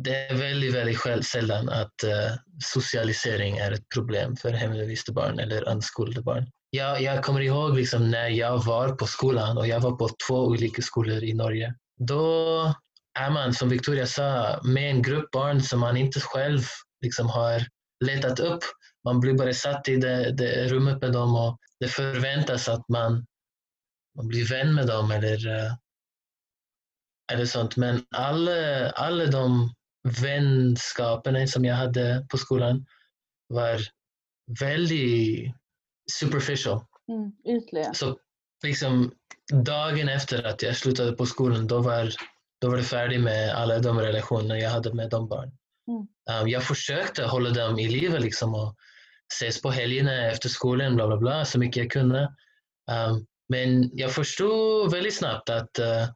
det 0.05 0.27
är 0.27 0.35
väldigt, 0.35 0.75
väldigt 0.75 1.27
sällan 1.27 1.69
att 1.69 2.03
eh, 2.03 2.33
socialisering 2.65 3.59
är 3.59 3.73
ett 3.73 3.89
problem 3.95 4.37
för 4.37 4.53
hemlösa 4.53 5.13
barn 5.13 5.39
eller 5.39 5.69
unskolade 5.69 6.23
barn. 6.23 6.47
Jag, 6.71 7.03
jag 7.03 7.25
kommer 7.25 7.41
ihåg 7.41 7.77
liksom 7.77 8.11
när 8.11 8.29
jag 8.29 8.65
var 8.65 8.89
på 8.89 9.07
skolan 9.07 9.59
och 9.59 9.67
jag 9.67 9.81
var 9.81 9.97
på 9.97 10.09
två 10.29 10.47
olika 10.47 10.83
skolor 10.83 11.25
i 11.25 11.35
Norge. 11.35 11.75
Då 11.99 12.75
är 13.19 13.31
man, 13.31 13.55
som 13.55 13.69
Victoria 13.69 14.07
sa, 14.07 14.61
med 14.65 14.91
en 14.91 15.03
grupp 15.03 15.31
barn 15.31 15.63
som 15.63 15.81
man 15.81 15.97
inte 15.97 16.21
själv 16.21 16.63
liksom 17.03 17.29
har 17.29 17.67
letat 18.05 18.41
upp 18.41 18.63
man 19.05 19.21
blir 19.21 19.35
bara 19.35 19.53
satt 19.53 19.89
i 19.89 19.97
det, 19.97 20.33
det 20.33 20.69
rummet 20.69 21.01
med 21.01 21.13
dem 21.13 21.37
och 21.37 21.59
det 21.81 21.89
förväntas 21.89 22.69
att 22.69 22.89
man, 22.89 23.27
man 24.17 24.29
blir 24.29 24.49
vän 24.49 24.75
med 24.75 24.87
dem 24.87 25.11
eller, 25.11 25.49
eh, 25.49 25.73
eller 27.33 27.47
sånt. 27.47 27.77
Men 27.77 28.05
alla, 28.17 28.91
alla 28.91 29.27
de 29.27 29.75
vänskaperna 30.23 31.47
som 31.47 31.65
jag 31.65 31.75
hade 31.75 32.27
på 32.31 32.39
skolan 32.39 32.87
var 33.49 33.81
väldigt 34.61 35.55
superficial. 36.21 36.85
Mm, 37.09 37.59
ytliga. 37.59 37.95
Så 37.95 38.19
liksom 38.65 39.13
dagen 39.53 40.09
efter 40.09 40.47
att 40.47 40.63
jag 40.63 40.77
slutade 40.77 41.13
på 41.13 41.27
skolan 41.27 41.67
då 41.67 41.81
var, 41.81 42.13
då 42.61 42.71
var 42.71 42.77
det 42.77 42.83
färdigt 42.83 43.21
med 43.21 43.55
alla 43.55 43.79
de 43.79 44.01
relationer 44.01 44.57
jag 44.57 44.71
hade 44.71 44.95
med 44.95 45.11
de 45.11 45.29
barnen. 45.29 45.55
Mm. 45.89 46.43
Um, 46.43 46.49
jag 46.49 46.65
försökte 46.65 47.25
hålla 47.25 47.51
dem 47.51 47.79
i 47.79 47.89
livet 47.89 48.23
liksom 48.23 48.55
och 48.55 48.77
ses 49.35 49.63
på 49.63 49.71
helgerna 49.71 50.31
efter 50.31 50.49
skolan, 50.49 50.97
bla 50.97 51.07
bla 51.07 51.17
bla, 51.17 51.45
så 51.45 51.59
mycket 51.59 51.83
jag 51.83 51.91
kunde. 51.91 52.21
Um, 52.91 53.27
men 53.49 53.91
jag 53.93 54.13
förstod 54.13 54.93
väldigt 54.93 55.17
snabbt 55.17 55.51
att 55.51 55.79
uh, 55.79 56.09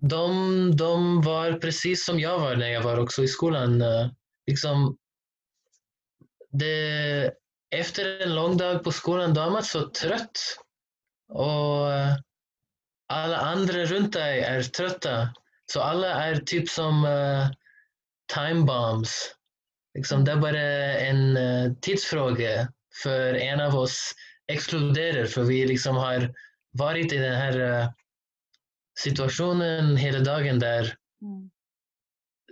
de, 0.00 0.76
de 0.76 1.22
var 1.22 1.52
precis 1.52 2.04
som 2.04 2.20
jag 2.20 2.38
var 2.38 2.56
när 2.56 2.68
jag 2.68 2.82
var 2.82 2.98
också 2.98 3.22
i 3.22 3.28
skolan. 3.28 3.84
Liksom, 4.46 4.96
det, 6.52 7.32
efter 7.70 8.22
en 8.22 8.34
lång 8.34 8.56
dag 8.56 8.84
på 8.84 8.92
skolan 8.92 9.34
då 9.34 9.40
är 9.40 9.50
man 9.50 9.62
så 9.62 9.88
trött. 9.88 10.38
Och 11.28 11.86
alla 13.10 13.36
andra 13.36 13.84
runt 13.84 14.12
dig 14.12 14.40
är 14.40 14.62
trötta. 14.62 15.28
Så 15.72 15.80
alla 15.80 16.24
är 16.24 16.36
typ 16.36 16.68
som 16.68 17.04
uh, 17.04 17.46
time 18.34 18.64
bombs. 18.64 19.34
Liksom, 19.94 20.24
det 20.24 20.32
är 20.32 20.36
bara 20.36 20.60
en 20.98 21.36
uh, 21.36 21.72
tidsfråga 21.80 22.68
för 23.02 23.34
en 23.34 23.60
av 23.60 23.76
oss 23.76 24.12
exploderar 24.52 25.26
för 25.26 25.42
vi 25.42 25.66
liksom 25.66 25.96
har 25.96 26.34
varit 26.72 27.12
i 27.12 27.16
den 27.16 27.34
här 27.34 27.60
uh, 27.60 27.88
situationen 29.02 29.96
hela 29.96 30.18
dagen 30.18 30.58
där 30.58 30.80
mm. 31.22 31.50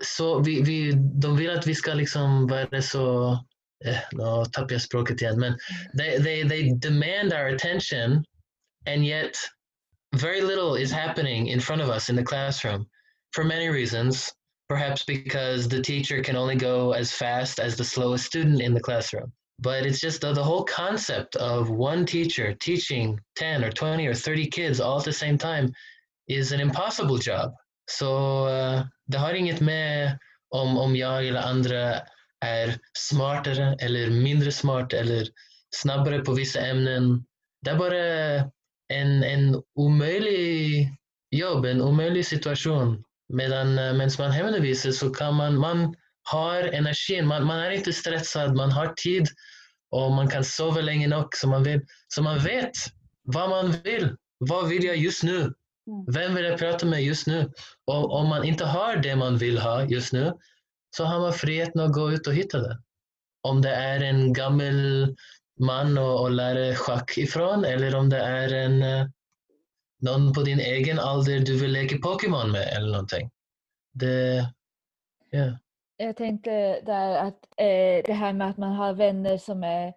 så 0.05 0.39
vi, 0.39 0.63
vi, 0.63 0.93
de 0.93 1.37
vill 1.37 1.51
att 1.51 1.67
vi 1.67 1.75
ska 1.75 1.95
liksom 1.95 2.47
vara 2.47 2.83
så 2.83 3.33
eh, 3.85 4.45
tappar 4.53 4.73
jag 4.73 4.83
språket 4.83 5.23
igen 5.23 5.41
men 5.41 5.59
they, 5.99 6.23
they, 6.23 6.49
they 6.49 6.73
demand 6.75 7.33
our 7.33 7.55
attention 7.55 8.25
and 8.87 9.05
yet 9.05 9.37
very 10.17 10.41
little 10.41 10.83
is 10.83 10.93
happening 10.93 11.49
in 11.49 11.61
front 11.61 11.83
of 11.83 11.89
us 11.89 12.11
in 12.11 12.17
the 12.17 12.25
classroom 12.25 12.87
for 13.35 13.45
many 13.45 13.69
reasons 13.69 14.33
perhaps 14.69 15.05
because 15.05 15.67
the 15.69 15.81
teacher 15.81 16.23
can 16.23 16.37
only 16.37 16.55
go 16.55 16.93
as 16.93 17.13
fast 17.13 17.59
as 17.59 17.77
the 17.77 17.85
slowest 17.85 18.27
student 18.27 18.61
in 18.61 18.75
the 18.75 18.81
classroom. 18.81 19.33
But 19.61 19.87
it's 19.87 20.01
just 20.01 20.21
the, 20.21 20.33
the 20.33 20.45
whole 20.45 20.65
concept 20.65 21.35
of 21.37 21.71
one 21.71 22.07
teacher 22.07 22.55
teaching 22.55 23.19
10 23.37 23.65
or 23.65 23.73
20 23.73 24.07
or 24.07 24.15
30 24.15 24.47
kids 24.49 24.79
all 24.79 24.99
at 24.99 25.05
the 25.05 25.13
same 25.13 25.39
time 25.39 25.73
is 26.29 26.53
an 26.53 26.61
impossible 26.61 27.19
job. 27.21 27.55
Så 27.91 28.43
uh, 28.49 28.85
det 29.07 29.19
har 29.19 29.35
inget 29.35 29.61
med 29.61 30.19
om, 30.51 30.79
om 30.79 30.97
jag 30.97 31.29
eller 31.29 31.41
andra 31.41 32.01
är 32.45 32.79
smartare 32.99 33.77
eller 33.81 34.11
mindre 34.11 34.53
smart 34.53 34.93
eller 34.93 35.29
snabbare 35.77 36.21
på 36.21 36.33
vissa 36.33 36.61
ämnen. 36.61 37.25
Det 37.63 37.71
är 37.71 37.77
bara 37.77 38.05
en, 38.93 39.23
en 39.23 39.63
omöjlig 39.75 40.89
jobb, 41.31 41.65
en 41.65 41.83
omöjlig 41.83 42.27
situation. 42.27 43.05
Medan 43.33 43.79
uh, 43.79 43.93
medan 43.93 44.11
man 44.19 44.31
hemundervisar 44.31 44.91
så 44.91 45.11
kan 45.11 45.35
man, 45.35 45.59
man 45.59 45.95
har 46.31 46.63
energin, 46.63 47.27
man, 47.27 47.47
man 47.47 47.59
är 47.59 47.71
inte 47.71 47.93
stressad, 47.93 48.57
man 48.57 48.73
har 48.73 48.93
tid 48.97 49.27
och 49.91 50.13
man 50.13 50.29
kan 50.29 50.45
sova 50.45 50.81
länge 50.81 51.09
nog 51.09 51.29
så 51.37 51.49
man, 51.49 51.63
vill, 51.63 51.81
så 52.09 52.23
man 52.23 52.39
vet 52.39 52.73
vad 53.23 53.51
man 53.51 53.73
vill. 53.85 54.17
Vad 54.39 54.69
vill 54.69 54.85
jag 54.85 54.97
just 54.97 55.23
nu? 55.23 55.53
Mm. 55.89 56.05
Vem 56.07 56.35
vill 56.35 56.45
jag 56.45 56.59
prata 56.59 56.87
med 56.87 57.03
just 57.03 57.27
nu? 57.27 57.53
Och 57.87 58.13
om 58.13 58.29
man 58.29 58.45
inte 58.45 58.65
har 58.65 58.97
det 58.97 59.17
man 59.17 59.39
vill 59.39 59.59
ha 59.59 59.85
just 59.85 60.13
nu 60.13 60.33
så 60.97 61.05
har 61.05 61.21
man 61.21 61.33
friheten 61.33 61.81
att 61.81 61.93
gå 61.93 62.13
ut 62.13 62.27
och 62.27 62.35
hitta 62.35 62.59
det. 62.59 62.79
Om 63.43 63.63
det 63.63 63.75
är 63.75 64.01
en 64.01 64.33
gammal 64.33 65.17
man 65.61 65.99
och, 65.99 66.21
och 66.21 66.31
lära 66.31 66.75
schack 66.75 67.19
ifrån 67.19 67.65
eller 67.65 67.95
om 67.95 68.09
det 68.09 68.19
är 68.19 68.55
en, 68.55 68.83
uh, 68.83 69.07
någon 70.01 70.33
på 70.33 70.43
din 70.43 70.61
egen 70.61 70.99
ålder 70.99 71.39
du 71.39 71.59
vill 71.59 71.73
leka 71.73 71.97
Pokémon 71.99 72.51
med 72.51 72.69
eller 72.77 72.93
någonting. 72.93 73.31
Det, 73.93 74.47
yeah. 75.33 75.55
Jag 75.97 76.17
tänkte 76.17 76.81
där 76.87 77.17
att 77.17 77.45
eh, 77.57 78.03
det 78.05 78.13
här 78.13 78.33
med 78.33 78.51
att 78.51 78.57
man 78.57 78.73
har 78.73 78.93
vänner 78.93 79.39
som 79.39 79.65
är 79.65 79.93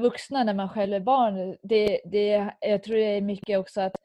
vuxna 0.00 0.44
när 0.44 0.54
man 0.54 0.68
själv 0.68 0.94
är 0.94 1.00
barn. 1.00 1.56
Det, 1.62 2.00
det, 2.04 2.52
jag 2.60 2.82
tror 2.82 2.96
det 2.96 3.16
är 3.16 3.20
mycket 3.20 3.58
också 3.58 3.80
att 3.80 3.96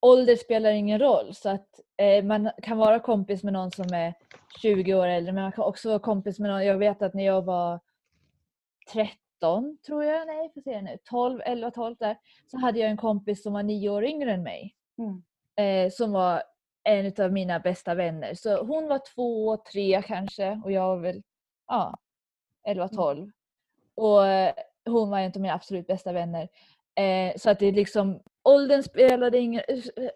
ålder 0.00 0.36
spelar 0.36 0.70
ingen 0.70 0.98
roll. 0.98 1.34
Så 1.34 1.48
att 1.48 1.80
eh, 1.96 2.24
man 2.24 2.50
kan 2.62 2.78
vara 2.78 3.00
kompis 3.00 3.42
med 3.42 3.52
någon 3.52 3.70
som 3.70 3.94
är 3.94 4.14
20 4.62 4.94
år 4.94 5.06
äldre 5.06 5.32
men 5.32 5.42
man 5.42 5.52
kan 5.52 5.64
också 5.64 5.88
vara 5.88 5.98
kompis 5.98 6.38
med 6.38 6.50
någon. 6.50 6.66
Jag 6.66 6.78
vet 6.78 7.02
att 7.02 7.14
när 7.14 7.24
jag 7.26 7.42
var 7.42 7.80
13 8.92 9.78
tror 9.86 10.04
jag, 10.04 10.26
nej 10.26 10.50
får 10.54 10.60
se 10.60 10.82
nu, 10.82 10.98
12, 11.04 11.40
11, 11.44 11.70
12 11.70 11.96
där. 11.98 12.16
Så 12.46 12.58
hade 12.58 12.78
jag 12.78 12.90
en 12.90 12.96
kompis 12.96 13.42
som 13.42 13.52
var 13.52 13.62
nio 13.62 13.90
år 13.90 14.04
yngre 14.04 14.32
än 14.32 14.42
mig. 14.42 14.74
Mm. 14.98 15.22
Eh, 15.56 15.90
som 15.90 16.12
var 16.12 16.42
en 16.82 17.12
av 17.24 17.32
mina 17.32 17.60
bästa 17.60 17.94
vänner. 17.94 18.34
Så 18.34 18.64
hon 18.64 18.88
var 18.88 19.00
två, 19.14 19.56
tre 19.72 20.02
kanske 20.02 20.60
och 20.64 20.72
jag 20.72 20.88
var 20.88 20.96
väl 20.96 21.22
ja, 21.66 21.98
11, 22.64 22.88
12. 22.88 23.18
Mm. 23.18 23.32
Och 23.94 24.26
eh, 24.26 24.54
hon 24.84 25.10
var 25.10 25.18
en 25.18 25.32
av 25.34 25.40
mina 25.40 25.54
absolut 25.54 25.86
bästa 25.86 26.12
vänner. 26.12 26.48
Eh, 26.94 27.36
så 27.36 27.50
att 27.50 27.58
det 27.58 27.72
liksom, 27.72 28.22
åldern 28.44 28.82
spelade 28.82 29.38
ingen... 29.38 29.62
Eh, 29.68 30.10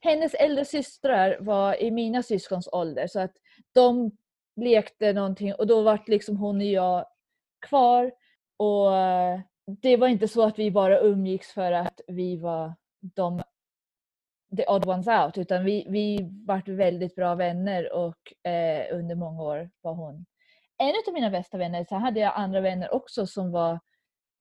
hennes 0.00 0.34
äldre 0.34 0.64
systrar 0.64 1.36
var 1.40 1.82
i 1.82 1.90
mina 1.90 2.22
syskons 2.22 2.68
ålder 2.72 3.06
så 3.06 3.20
att 3.20 3.32
de 3.72 4.16
lekte 4.56 5.12
någonting 5.12 5.54
och 5.54 5.66
då 5.66 5.82
var 5.82 6.02
liksom 6.06 6.36
hon 6.36 6.56
och 6.56 6.62
jag 6.62 7.06
kvar. 7.66 8.12
Och 8.56 8.96
eh, 8.96 9.40
det 9.82 9.96
var 9.96 10.08
inte 10.08 10.28
så 10.28 10.42
att 10.42 10.58
vi 10.58 10.70
bara 10.70 11.00
umgicks 11.00 11.52
för 11.52 11.72
att 11.72 12.00
vi 12.06 12.36
var 12.36 12.74
de 13.00 13.42
the 14.56 14.66
odd 14.66 14.88
ones 14.88 15.06
out 15.06 15.38
utan 15.38 15.64
vi, 15.64 15.86
vi 15.88 16.18
vart 16.46 16.68
väldigt 16.68 17.14
bra 17.14 17.34
vänner 17.34 17.92
och 17.92 18.48
eh, 18.50 18.96
under 18.96 19.14
många 19.14 19.42
år 19.42 19.70
var 19.80 19.94
hon 19.94 20.26
en 20.78 20.94
av 21.06 21.14
mina 21.14 21.30
bästa 21.30 21.58
vänner. 21.58 21.84
Sen 21.84 22.00
hade 22.00 22.20
jag 22.20 22.32
andra 22.36 22.60
vänner 22.60 22.94
också 22.94 23.26
som 23.26 23.50
var 23.50 23.80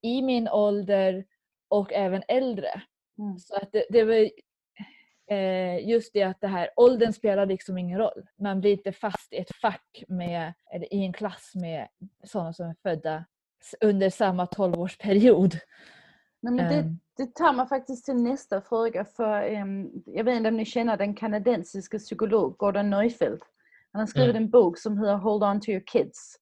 i 0.01 0.21
min 0.21 0.49
ålder 0.49 1.25
och 1.73 1.93
även 1.93 2.23
äldre. 2.27 2.81
Mm. 3.19 3.38
Så 3.38 3.55
att 3.55 3.71
det, 3.71 3.86
det 3.89 4.03
var 4.03 4.29
eh, 5.31 5.89
just 5.89 6.13
det 6.13 6.23
att 6.23 6.41
det 6.41 6.47
här, 6.47 6.69
åldern 6.75 7.13
spelar 7.13 7.45
liksom 7.45 7.77
ingen 7.77 7.99
roll. 7.99 8.27
Man 8.39 8.62
blir 8.62 8.71
inte 8.71 8.91
fast 8.91 9.33
i 9.33 9.38
ett 9.38 9.55
fack 9.62 10.03
med, 10.07 10.53
eller 10.73 10.93
i 10.93 11.05
en 11.05 11.13
klass 11.13 11.51
med 11.55 11.88
sådana 12.23 12.53
som 12.53 12.65
är 12.65 12.75
födda 12.83 13.25
under 13.81 14.09
samma 14.09 14.45
12-årsperiod. 14.45 15.57
Nej, 16.41 16.53
men 16.53 16.69
det, 16.69 16.75
ehm. 16.75 16.99
det 17.17 17.36
tar 17.36 17.53
mig 17.53 17.67
faktiskt 17.67 18.05
till 18.05 18.15
nästa 18.15 18.62
fråga. 18.62 19.05
För, 19.05 19.62
um, 19.62 20.03
jag 20.05 20.23
vet 20.23 20.38
inte 20.38 20.49
om 20.49 20.57
ni 20.57 20.65
känner 20.65 20.97
den 20.97 21.15
kanadensiska 21.15 21.99
psykolog 21.99 22.57
Gordon 22.57 22.89
Neufeld. 22.89 23.41
Han 23.91 23.99
har 23.99 24.07
skrivit 24.07 24.36
mm. 24.36 24.43
en 24.43 24.49
bok 24.49 24.77
som 24.77 24.97
heter 24.97 25.15
Hold 25.15 25.43
on 25.43 25.62
to 25.62 25.69
your 25.69 25.83
kids. 25.86 26.39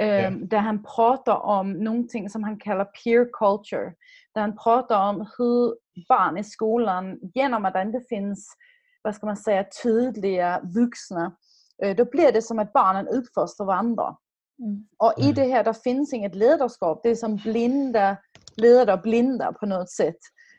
Um, 0.00 0.06
yeah. 0.06 0.32
Där 0.32 0.58
han 0.58 0.82
pratar 0.82 1.36
om 1.36 1.72
någonting 1.72 2.30
som 2.30 2.44
han 2.44 2.58
kallar 2.58 2.84
peer 2.84 3.28
culture. 3.32 3.94
Där 4.34 4.40
han 4.40 4.56
pratar 4.56 5.08
om 5.08 5.26
hur 5.38 5.76
barn 6.08 6.36
i 6.36 6.44
skolan, 6.44 7.18
genom 7.34 7.64
att 7.64 7.74
det 7.74 7.82
inte 7.82 8.00
finns 8.00 8.56
vad 9.02 9.14
ska 9.14 9.26
man 9.26 9.36
säga, 9.36 9.64
tydliga 9.82 10.60
vuxna, 10.74 11.36
uh, 11.84 11.96
då 11.96 12.04
blir 12.04 12.32
det 12.32 12.42
som 12.42 12.58
att 12.58 12.72
barnen 12.72 13.08
uppfostrar 13.08 13.66
varandra. 13.66 14.16
Mm. 14.58 14.86
Och 14.98 15.12
i 15.18 15.22
mm. 15.22 15.34
det 15.34 15.44
här, 15.44 15.64
där 15.64 15.72
finns 15.72 16.12
inget 16.12 16.34
ledarskap. 16.34 17.00
Det 17.02 17.10
är 17.10 17.16
som 17.16 17.36
blinda 17.36 18.16
ledare 18.56 18.96
blinda 18.96 19.52
på 19.52 19.66
något 19.66 19.90
sätt. 19.90 20.18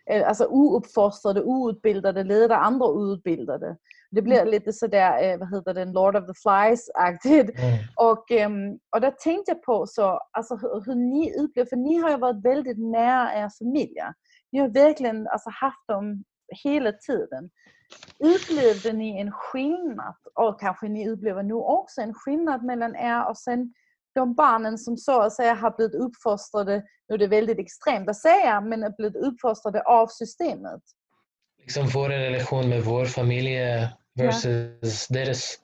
Eh, 0.09 0.27
alltså 0.27 0.45
ouppfostrade, 0.45 1.43
outbildade 1.43 2.23
ledare 2.23 2.59
andra 2.59 2.87
outbildade. 2.87 3.77
Det 4.15 4.21
blir 4.21 4.39
mm. 4.39 4.51
lite 4.51 4.73
sådär, 4.73 5.23
eh, 5.23 5.37
vad 5.37 5.55
heter 5.55 5.73
det, 5.73 5.85
Lord 5.85 6.15
of 6.15 6.25
the 6.25 6.33
Flies-aktigt. 6.33 7.59
Mm. 7.59 7.77
Och, 7.95 8.31
ehm, 8.31 8.79
och 8.95 9.01
där 9.01 9.11
tänkte 9.11 9.51
jag 9.51 9.63
på 9.63 9.87
så, 9.87 10.19
alltså 10.31 10.55
hur, 10.55 10.85
hur 10.85 10.95
ni 10.95 11.39
upplever, 11.39 11.69
för 11.69 11.75
ni 11.75 11.95
har 11.95 12.09
ju 12.09 12.17
varit 12.17 12.45
väldigt 12.45 12.77
nära 12.77 13.33
er 13.33 13.49
familj. 13.59 13.95
Ni 14.51 14.59
har 14.59 14.67
verkligen 14.67 15.27
alltså, 15.27 15.49
haft 15.49 15.87
dem 15.87 16.23
hela 16.63 16.91
tiden. 16.91 17.49
Upplevde 18.19 18.93
ni 18.93 19.21
en 19.21 19.31
skillnad, 19.31 20.15
och 20.35 20.59
kanske 20.59 20.87
ni 20.87 21.09
upplever 21.09 21.43
nu 21.43 21.53
också 21.53 22.01
en 22.01 22.13
skillnad 22.13 22.63
mellan 22.63 22.95
er 22.95 23.29
och 23.29 23.37
sen 23.37 23.73
de 24.15 24.35
barnen 24.35 24.77
som 24.77 24.97
så 24.97 25.21
att 25.21 25.33
säga 25.33 25.53
har 25.53 25.77
blivit 25.77 25.95
uppfostrade, 25.95 26.83
nu 27.07 27.15
är 27.15 27.17
det 27.17 27.27
väldigt 27.27 27.59
extremt 27.59 28.09
att 28.09 28.17
säga, 28.17 28.61
men 28.61 28.83
har 28.83 28.93
blivit 28.97 29.15
uppfostrade 29.15 29.81
av 29.81 30.07
systemet. 30.07 30.81
Liksom 31.61 31.87
vår 31.93 32.09
relation 32.09 32.69
med 32.69 32.83
vår 32.83 33.05
familj 33.05 33.57
versus 34.15 35.07
ja. 35.09 35.19
deras. 35.19 35.59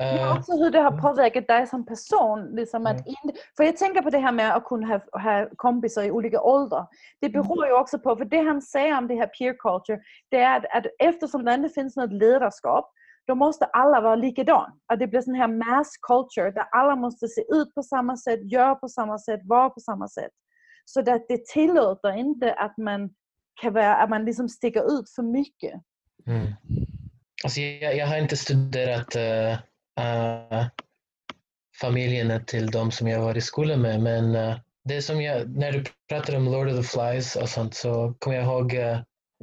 Uh, 0.00 0.06
ja, 0.06 0.38
också 0.38 0.52
hur 0.52 0.70
det 0.70 0.78
har 0.78 1.00
påverkat 1.00 1.46
dig 1.46 1.66
som 1.66 1.86
person. 1.86 2.50
Liksom 2.52 2.86
att 2.86 3.06
in, 3.06 3.32
för 3.56 3.64
jag 3.64 3.76
tänker 3.76 4.02
på 4.02 4.10
det 4.10 4.18
här 4.18 4.32
med 4.32 4.56
att 4.56 4.64
kunna 4.64 4.86
ha, 4.86 5.20
ha 5.20 5.48
kompisar 5.56 6.02
i 6.02 6.10
olika 6.10 6.40
åldrar. 6.40 6.86
Det 7.20 7.26
mm. 7.26 7.42
beror 7.42 7.66
ju 7.66 7.72
också 7.72 7.98
på, 7.98 8.16
för 8.16 8.24
det 8.24 8.40
han 8.40 8.62
säger 8.62 8.98
om 8.98 9.08
det 9.08 9.14
här 9.14 9.26
peer 9.38 9.54
culture, 9.58 10.00
det 10.28 10.36
är 10.36 10.56
att, 10.56 10.64
att 10.64 10.86
eftersom 10.98 11.44
det 11.44 11.54
inte 11.54 11.68
finns 11.68 11.96
något 11.96 12.12
ledarskap 12.12 12.92
då 13.26 13.34
måste 13.34 13.64
alla 13.64 14.00
vara 14.00 14.14
likadana. 14.14 14.72
Att 14.86 14.98
det 14.98 15.06
blir 15.06 15.20
sån 15.20 15.34
här 15.34 15.48
mass 15.48 15.96
culture 16.08 16.50
där 16.50 16.68
alla 16.70 16.96
måste 16.96 17.28
se 17.28 17.40
ut 17.40 17.74
på 17.74 17.82
samma 17.82 18.16
sätt, 18.16 18.52
göra 18.52 18.74
på 18.74 18.88
samma 18.88 19.18
sätt, 19.18 19.40
vara 19.44 19.70
på 19.70 19.80
samma 19.80 20.08
sätt. 20.08 20.30
Så 20.84 21.00
att 21.00 21.28
det 21.28 21.46
tillåter 21.46 22.16
inte 22.16 22.52
att 22.52 22.76
man, 22.76 23.10
kan 23.60 23.72
vara, 23.72 23.96
att 23.96 24.10
man 24.10 24.24
liksom 24.24 24.48
sticker 24.48 24.98
ut 24.98 25.10
för 25.10 25.22
mycket. 25.22 25.80
Mm. 26.26 26.46
Alltså 27.44 27.60
jag, 27.60 27.96
jag, 27.96 28.06
har 28.06 28.18
inte 28.18 28.36
studerat 28.36 29.16
eh, 29.16 29.52
eh, 29.52 29.58
uh, 30.00 30.52
uh, 30.52 30.66
familjerna 31.80 32.40
till 32.40 32.66
de 32.66 32.90
som 32.90 33.08
jag 33.08 33.20
var 33.20 33.36
i 33.36 33.40
skolan 33.40 33.80
med 33.80 34.00
men 34.00 34.36
uh, 34.36 34.56
det 34.84 35.02
som 35.02 35.22
jag, 35.22 35.56
när 35.56 35.72
du 35.72 35.84
pratar 36.08 36.36
om 36.36 36.44
Lord 36.44 36.68
of 36.68 36.76
the 36.76 36.82
Flies 36.82 37.36
och 37.36 37.48
sånt 37.48 37.74
så 37.74 38.14
kommer 38.18 38.36
jag 38.36 38.44
ihåg 38.44 38.76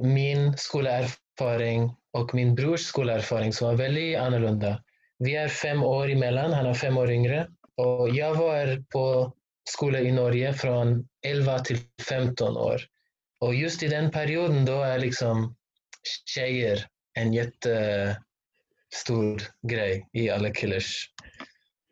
min 0.02 0.56
skolerfarenhet 0.56 1.96
och 2.12 2.34
min 2.34 2.54
brors 2.54 2.80
skolerfarenhet 2.80 3.54
som 3.54 3.68
var 3.68 3.74
väldigt 3.74 4.18
annorlunda. 4.18 4.82
Vi 5.18 5.36
är 5.36 5.48
fem 5.48 5.82
år 5.82 6.10
emellan, 6.10 6.52
han 6.52 6.66
är 6.66 6.74
fem 6.74 6.98
år 6.98 7.10
yngre. 7.10 7.48
Och 7.76 8.08
jag 8.08 8.34
var 8.34 8.84
på 8.92 9.32
skola 9.70 10.00
i 10.00 10.12
Norge 10.12 10.54
från 10.54 11.08
11 11.26 11.58
till 11.58 11.78
15 12.08 12.56
år. 12.56 12.82
Och 13.40 13.54
just 13.54 13.82
i 13.82 13.88
den 13.88 14.10
perioden 14.10 14.64
då 14.64 14.82
är 14.82 14.98
liksom 14.98 15.56
tjejer 16.26 16.86
en 17.18 17.32
jättestor 17.32 18.22
grej 19.68 20.08
i 20.12 20.30
alla 20.30 20.50
killers 20.50 21.10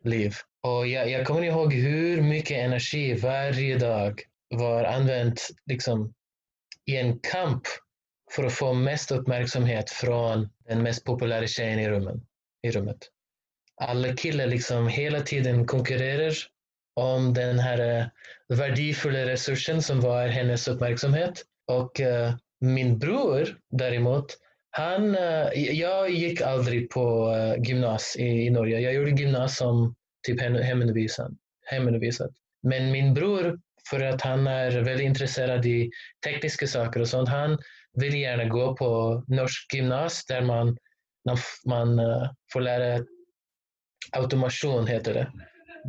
liv. 0.03 0.33
Och 0.61 0.87
jag, 0.87 1.09
jag 1.09 1.27
kommer 1.27 1.43
ihåg 1.43 1.73
hur 1.73 2.21
mycket 2.21 2.57
energi 2.57 3.13
varje 3.13 3.77
dag 3.77 4.21
var 4.49 4.83
använt 4.83 5.47
liksom, 5.65 6.13
i 6.85 6.97
en 6.97 7.19
kamp 7.19 7.63
för 8.31 8.43
att 8.43 8.53
få 8.53 8.73
mest 8.73 9.11
uppmärksamhet 9.11 9.89
från 9.89 10.49
den 10.67 10.83
mest 10.83 11.03
populära 11.03 11.47
tjejen 11.47 11.79
i, 11.79 11.89
rummen, 11.89 12.25
i 12.61 12.71
rummet. 12.71 12.97
Alla 13.81 14.13
killar 14.13 14.47
liksom 14.47 14.87
hela 14.87 15.21
tiden 15.21 15.65
konkurrerar 15.65 16.33
om 16.95 17.33
den 17.33 17.59
här 17.59 17.99
uh, 17.99 18.05
värdefulla 18.57 19.25
resursen 19.25 19.81
som 19.81 20.01
var 20.01 20.27
hennes 20.27 20.67
uppmärksamhet. 20.67 21.43
Och 21.67 21.99
uh, 21.99 22.35
min 22.59 22.99
bror 22.99 23.57
däremot, 23.69 24.37
han, 24.77 25.15
eh, 25.15 25.73
jag 25.79 26.09
gick 26.09 26.41
aldrig 26.41 26.89
på 26.89 27.33
gymnasiet 27.57 27.67
gymnas 27.67 28.15
i, 28.15 28.45
i 28.45 28.49
Norge. 28.49 28.79
Jag 28.79 28.93
gjorde 28.93 29.11
gymnas 29.11 29.57
som 29.57 29.95
typ 30.27 30.41
hemundervisad. 31.71 32.35
Men 32.63 32.91
min 32.91 33.13
bror, 33.13 33.59
för 33.89 34.03
att 34.03 34.21
han 34.21 34.47
är 34.47 34.71
väldigt 34.71 35.05
intresserad 35.05 35.65
i 35.65 35.89
tekniska 36.25 36.67
saker 36.67 36.99
och 36.99 37.07
sånt, 37.07 37.29
han 37.29 37.57
vill 37.93 38.15
gärna 38.15 38.45
gå 38.45 38.75
på 38.75 39.23
norsk 39.27 39.73
gymnas 39.73 40.25
där 40.25 40.41
man, 40.41 40.77
man 41.65 41.99
eh, 41.99 42.29
får 42.53 42.61
lära 42.61 43.05
automation, 44.11 44.87
heter 44.87 45.13
det, 45.13 45.31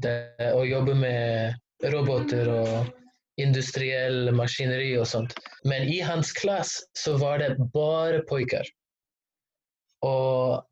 det 0.03 0.53
och 0.53 0.67
jobba 0.67 0.95
med 0.95 1.55
robotar 1.85 2.49
och 2.49 2.87
industriell 3.37 4.33
maskineri 4.33 4.99
och 4.99 5.09
sånt. 5.09 5.35
Men 5.65 5.83
i 5.83 6.01
hans 6.01 6.33
klass 6.33 6.79
så 6.93 7.17
var 7.17 7.39
det 7.39 7.57
bara 7.73 8.21
pojkar. 8.21 8.63
Och 10.01 10.65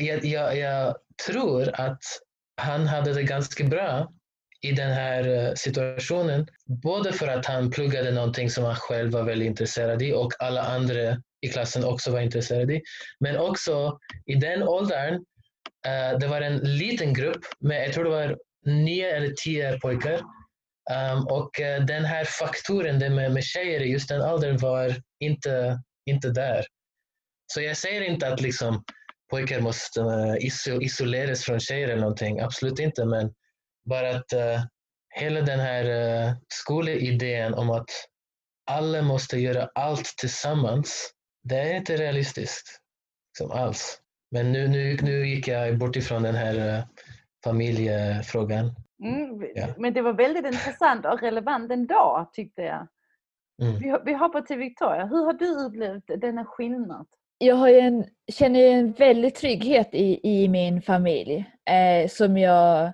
jag, 0.00 0.24
jag, 0.24 0.58
jag 0.58 0.96
tror 1.26 1.80
att 1.80 2.02
han 2.60 2.86
hade 2.86 3.12
det 3.12 3.22
ganska 3.22 3.64
bra 3.64 4.12
i 4.62 4.72
den 4.72 4.92
här 4.92 5.28
eh, 5.28 5.54
situationen. 5.54 6.46
Både 6.82 7.12
för 7.12 7.28
att 7.28 7.46
han 7.46 7.70
pluggade 7.70 8.10
någonting 8.10 8.50
som 8.50 8.64
han 8.64 8.76
själv 8.76 9.12
var 9.12 9.22
väldigt 9.22 9.46
intresserad 9.46 10.02
i 10.02 10.12
och 10.12 10.32
alla 10.38 10.62
andra 10.62 11.22
i 11.46 11.48
klassen 11.48 11.84
också 11.84 12.10
var 12.10 12.20
intresserade 12.20 12.74
i. 12.74 12.82
Men 13.20 13.36
också 13.36 13.98
i 14.26 14.34
den 14.34 14.62
åldern, 14.62 15.14
uh, 15.14 16.18
det 16.18 16.26
var 16.26 16.40
en 16.40 16.56
liten 16.56 17.14
grupp 17.14 17.44
med, 17.60 17.86
jag 17.86 17.92
tror 17.92 18.04
det 18.04 18.10
var 18.10 18.38
nio 18.66 19.16
eller 19.16 19.34
tio 19.44 19.78
pojkar. 19.78 20.20
Um, 21.14 21.26
och 21.26 21.50
uh, 21.60 21.86
den 21.86 22.04
här 22.04 22.24
faktorn 22.24 22.98
det 22.98 23.10
med, 23.10 23.32
med 23.32 23.44
tjejer 23.44 23.80
i 23.80 23.92
just 23.92 24.08
den 24.08 24.22
åldern 24.22 24.56
var 24.56 24.94
inte, 25.20 25.82
inte 26.10 26.30
där. 26.30 26.64
Så 27.54 27.60
jag 27.60 27.76
säger 27.76 28.00
inte 28.00 28.28
att 28.28 28.40
liksom, 28.40 28.84
pojkar 29.30 29.60
måste 29.60 30.00
uh, 30.00 30.36
isoleras 30.80 31.44
från 31.44 31.60
tjejer 31.60 31.88
eller 31.88 32.00
någonting, 32.00 32.40
absolut 32.40 32.78
inte. 32.78 33.04
Men 33.04 33.34
bara 33.84 34.10
att 34.10 34.32
uh, 34.32 34.64
hela 35.14 35.40
den 35.40 35.60
här 35.60 35.84
uh, 35.84 36.34
skolidén 36.48 37.54
om 37.54 37.70
att 37.70 37.90
alla 38.70 39.02
måste 39.02 39.38
göra 39.38 39.70
allt 39.74 40.14
tillsammans, 40.18 41.12
det 41.42 41.56
är 41.56 41.74
inte 41.74 41.96
realistiskt 41.96 42.80
liksom, 43.30 43.58
alls. 43.58 44.00
Men 44.30 44.52
nu, 44.52 44.68
nu, 44.68 44.96
nu 45.02 45.26
gick 45.26 45.48
jag 45.48 45.78
bort 45.78 45.96
ifrån 45.96 46.22
den 46.22 46.34
här 46.34 46.78
uh, 46.78 46.84
familjefrågan. 47.44 48.74
Mm, 49.04 49.46
ja. 49.54 49.66
Men 49.78 49.94
det 49.94 50.02
var 50.02 50.12
väldigt 50.12 50.46
intressant 50.46 51.06
och 51.06 51.20
relevant 51.20 51.72
ändå 51.72 52.30
tyckte 52.32 52.62
jag. 52.62 52.88
Mm. 53.62 53.78
Vi, 53.78 53.96
vi 54.04 54.14
hoppar 54.14 54.40
till 54.40 54.58
Victoria. 54.58 55.06
Hur 55.06 55.24
har 55.24 55.32
du 55.32 55.66
upplevt 55.66 56.20
denna 56.20 56.44
skillnad? 56.44 57.06
Jag 57.44 57.56
har 57.56 57.68
en, 57.68 58.04
känner 58.32 58.60
en 58.60 58.92
väldig 58.92 59.34
trygghet 59.34 59.94
i, 59.94 60.20
i 60.22 60.48
min 60.48 60.82
familj 60.82 61.44
eh, 61.70 62.08
som 62.08 62.36
jag 62.36 62.92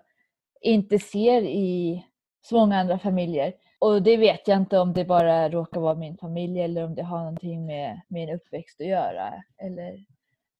inte 0.61 0.99
ser 0.99 1.43
i 1.43 2.05
så 2.41 2.57
många 2.57 2.77
andra 2.77 2.99
familjer. 2.99 3.53
Och 3.79 4.03
det 4.03 4.17
vet 4.17 4.49
jag 4.49 4.57
inte 4.57 4.79
om 4.79 4.93
det 4.93 5.05
bara 5.05 5.49
råkar 5.49 5.81
vara 5.81 5.95
min 5.95 6.17
familj 6.17 6.61
eller 6.61 6.85
om 6.85 6.95
det 6.95 7.03
har 7.03 7.19
någonting 7.19 7.67
med 7.67 8.01
min 8.09 8.31
uppväxt 8.31 8.81
att 8.81 8.87
göra. 8.87 9.43
Eller 9.63 10.05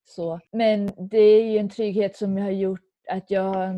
så. 0.05 0.41
Men 0.53 0.91
det 1.11 1.19
är 1.19 1.45
ju 1.45 1.59
en 1.59 1.69
trygghet 1.69 2.17
som 2.17 2.37
har 2.37 2.51
gjort 2.51 2.87
att 3.09 3.31
jag, 3.31 3.75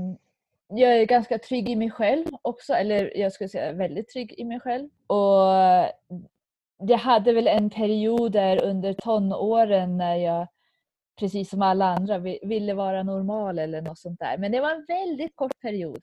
jag 0.68 0.96
är 0.96 1.04
ganska 1.04 1.38
trygg 1.38 1.68
i 1.68 1.76
mig 1.76 1.90
själv 1.90 2.26
också. 2.42 2.72
Eller 2.72 3.16
jag 3.16 3.32
skulle 3.32 3.48
säga 3.48 3.72
väldigt 3.72 4.08
trygg 4.08 4.34
i 4.38 4.44
mig 4.44 4.60
själv. 4.60 4.88
Och 5.06 5.52
jag 6.80 6.98
hade 6.98 7.32
väl 7.32 7.46
en 7.46 7.70
period 7.70 8.32
där 8.32 8.64
under 8.64 8.92
tonåren 8.92 9.96
när 9.96 10.14
jag 10.14 10.48
precis 11.18 11.50
som 11.50 11.62
alla 11.62 11.84
andra 11.84 12.18
ville 12.42 12.74
vara 12.74 13.02
normal 13.02 13.58
eller 13.58 13.82
något 13.82 13.98
sånt 13.98 14.20
där. 14.20 14.38
Men 14.38 14.52
det 14.52 14.60
var 14.60 14.70
en 14.70 14.84
väldigt 14.88 15.36
kort 15.36 15.60
period. 15.60 16.02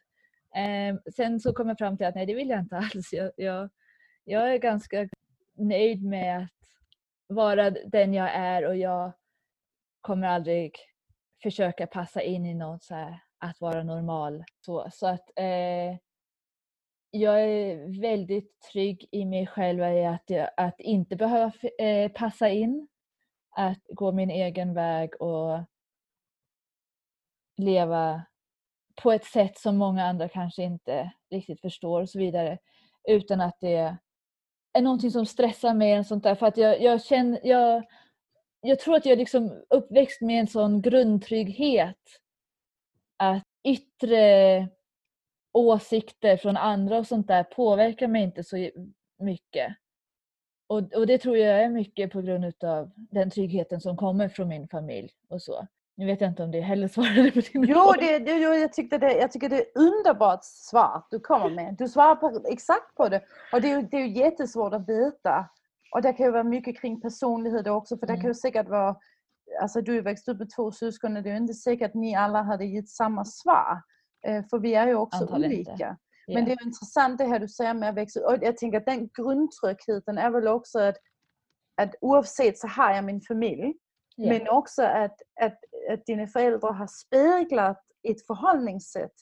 Eh, 0.55 1.13
sen 1.15 1.39
så 1.39 1.53
kom 1.53 1.67
jag 1.69 1.77
fram 1.77 1.97
till 1.97 2.05
att 2.05 2.15
nej, 2.15 2.25
det 2.25 2.33
vill 2.33 2.49
jag 2.49 2.59
inte 2.59 2.77
alls. 2.77 3.13
Jag, 3.13 3.31
jag, 3.37 3.69
jag 4.23 4.53
är 4.53 4.57
ganska 4.57 5.09
nöjd 5.55 6.03
med 6.03 6.37
att 6.37 7.35
vara 7.35 7.69
den 7.69 8.13
jag 8.13 8.29
är 8.33 8.65
och 8.67 8.77
jag 8.77 9.13
kommer 10.01 10.27
aldrig 10.27 10.75
försöka 11.43 11.87
passa 11.87 12.21
in 12.21 12.45
i 12.45 12.53
något 12.53 12.83
så 12.83 12.95
här, 12.95 13.19
att 13.37 13.61
vara 13.61 13.83
normal. 13.83 14.43
Så, 14.65 14.87
så 14.93 15.07
att 15.07 15.29
eh, 15.35 15.97
jag 17.21 17.43
är 17.43 18.01
väldigt 18.01 18.61
trygg 18.71 19.07
i 19.11 19.25
mig 19.25 19.47
själv 19.47 19.79
i 19.79 20.05
att, 20.05 20.23
jag, 20.25 20.49
att 20.57 20.79
inte 20.79 21.15
behöva 21.15 21.51
eh, 21.79 22.11
passa 22.11 22.49
in. 22.49 22.87
Att 23.49 23.81
gå 23.89 24.11
min 24.11 24.29
egen 24.29 24.73
väg 24.73 25.21
och 25.21 25.59
leva 27.57 28.21
på 29.01 29.11
ett 29.11 29.25
sätt 29.25 29.57
som 29.57 29.77
många 29.77 30.05
andra 30.05 30.29
kanske 30.29 30.63
inte 30.63 31.11
riktigt 31.29 31.61
förstår 31.61 32.01
och 32.01 32.09
så 32.09 32.19
vidare. 32.19 32.57
Utan 33.07 33.41
att 33.41 33.57
det 33.59 33.97
är 34.73 34.81
någonting 34.81 35.11
som 35.11 35.25
stressar 35.25 35.73
mig. 35.73 35.99
Och 35.99 36.05
sånt 36.05 36.23
där. 36.23 36.35
För 36.35 36.45
att 36.45 36.57
jag, 36.57 36.81
jag, 36.81 37.03
känner, 37.03 37.39
jag, 37.43 37.83
jag 38.61 38.79
tror 38.79 38.95
att 38.95 39.05
jag 39.05 39.13
är 39.13 39.17
liksom 39.17 39.63
uppväxt 39.69 40.21
med 40.21 40.39
en 40.39 40.47
sån 40.47 40.81
grundtrygghet. 40.81 42.01
Att 43.17 43.43
yttre 43.63 44.67
åsikter 45.51 46.37
från 46.37 46.57
andra 46.57 46.97
och 46.97 47.07
sånt 47.07 47.27
där 47.27 47.43
påverkar 47.43 48.07
mig 48.07 48.23
inte 48.23 48.43
så 48.43 48.69
mycket. 49.19 49.75
Och, 50.67 50.93
och 50.93 51.07
det 51.07 51.17
tror 51.17 51.37
jag 51.37 51.63
är 51.63 51.69
mycket 51.69 52.11
på 52.11 52.21
grund 52.21 52.63
av 52.63 52.91
den 52.95 53.29
tryggheten 53.29 53.81
som 53.81 53.97
kommer 53.97 54.29
från 54.29 54.47
min 54.47 54.67
familj 54.67 55.11
och 55.29 55.41
så. 55.41 55.67
Nu 55.95 56.05
vet 56.05 56.21
jag 56.21 56.29
inte 56.29 56.43
om 56.43 56.51
det 56.51 56.61
heller 56.61 56.87
svarade 56.87 57.31
på 57.31 57.39
din 57.39 57.63
Jo, 57.63 57.93
det, 57.99 58.19
det, 58.19 58.37
jo 58.37 58.53
jag, 58.53 58.73
tyckte 58.73 58.97
det, 58.97 59.13
jag 59.13 59.31
tycker 59.31 59.49
det 59.49 59.57
är 59.57 59.67
underbart 59.75 60.43
svar 60.43 61.03
du 61.11 61.19
kommer 61.19 61.49
med. 61.49 61.75
Du 61.77 61.87
svarar 61.87 62.15
på, 62.15 62.41
exakt 62.49 62.95
på 62.95 63.09
det. 63.09 63.21
Och 63.53 63.61
det 63.61 63.71
är, 63.71 63.81
det 63.81 63.97
är 63.97 64.01
ju 64.01 64.19
jättesvårt 64.19 64.73
att 64.73 64.89
veta. 64.89 65.49
Och 65.91 66.01
det 66.01 66.13
kan 66.13 66.25
ju 66.25 66.31
vara 66.31 66.43
mycket 66.43 66.81
kring 66.81 67.01
personlighet 67.01 67.67
också, 67.67 67.97
för 67.97 68.07
det 68.07 68.13
mm. 68.13 68.21
kan 68.21 68.29
ju 68.29 68.33
säkert 68.33 68.69
vara 68.69 68.95
Alltså 69.61 69.81
du 69.81 69.97
är 69.97 70.01
växt 70.01 70.27
upp 70.27 70.39
med 70.39 70.49
två 70.49 70.71
syskon, 70.71 71.13
det 71.13 71.29
är 71.29 71.37
inte 71.37 71.53
säkert 71.53 71.89
att 71.89 71.93
ni 71.93 72.15
alla 72.15 72.41
hade 72.41 72.65
gett 72.65 72.89
samma 72.89 73.25
svar. 73.25 73.81
Eh, 74.27 74.43
för 74.49 74.59
vi 74.59 74.75
är 74.75 74.87
ju 74.87 74.95
också 74.95 75.21
Antagligen 75.21 75.53
olika. 75.53 75.71
Inte. 75.71 75.97
Men 76.27 76.45
det 76.45 76.51
är 76.51 76.65
intressant 76.65 77.17
det 77.17 77.25
här 77.25 77.39
du 77.39 77.47
säger 77.47 77.73
med 77.73 77.89
att 77.89 77.95
växa 77.95 78.19
upp. 78.19 78.39
Jag 78.41 78.57
tänker 78.57 78.77
att 78.77 78.85
den 78.85 79.09
grundtryggheten 79.13 80.17
är 80.17 80.29
väl 80.29 80.47
också 80.47 80.79
att, 80.79 80.97
att 81.81 81.95
oavsett 82.01 82.57
så 82.57 82.67
har 82.67 82.91
jag 82.91 83.05
min 83.05 83.21
familj. 83.21 83.73
Yeah. 84.17 84.37
Men 84.37 84.49
också 84.49 84.83
att, 84.83 85.21
att, 85.41 85.59
att 85.91 86.05
dina 86.05 86.27
föräldrar 86.27 86.71
har 86.73 86.87
speglat 86.87 87.83
ett 88.03 88.25
förhållningssätt 88.27 89.13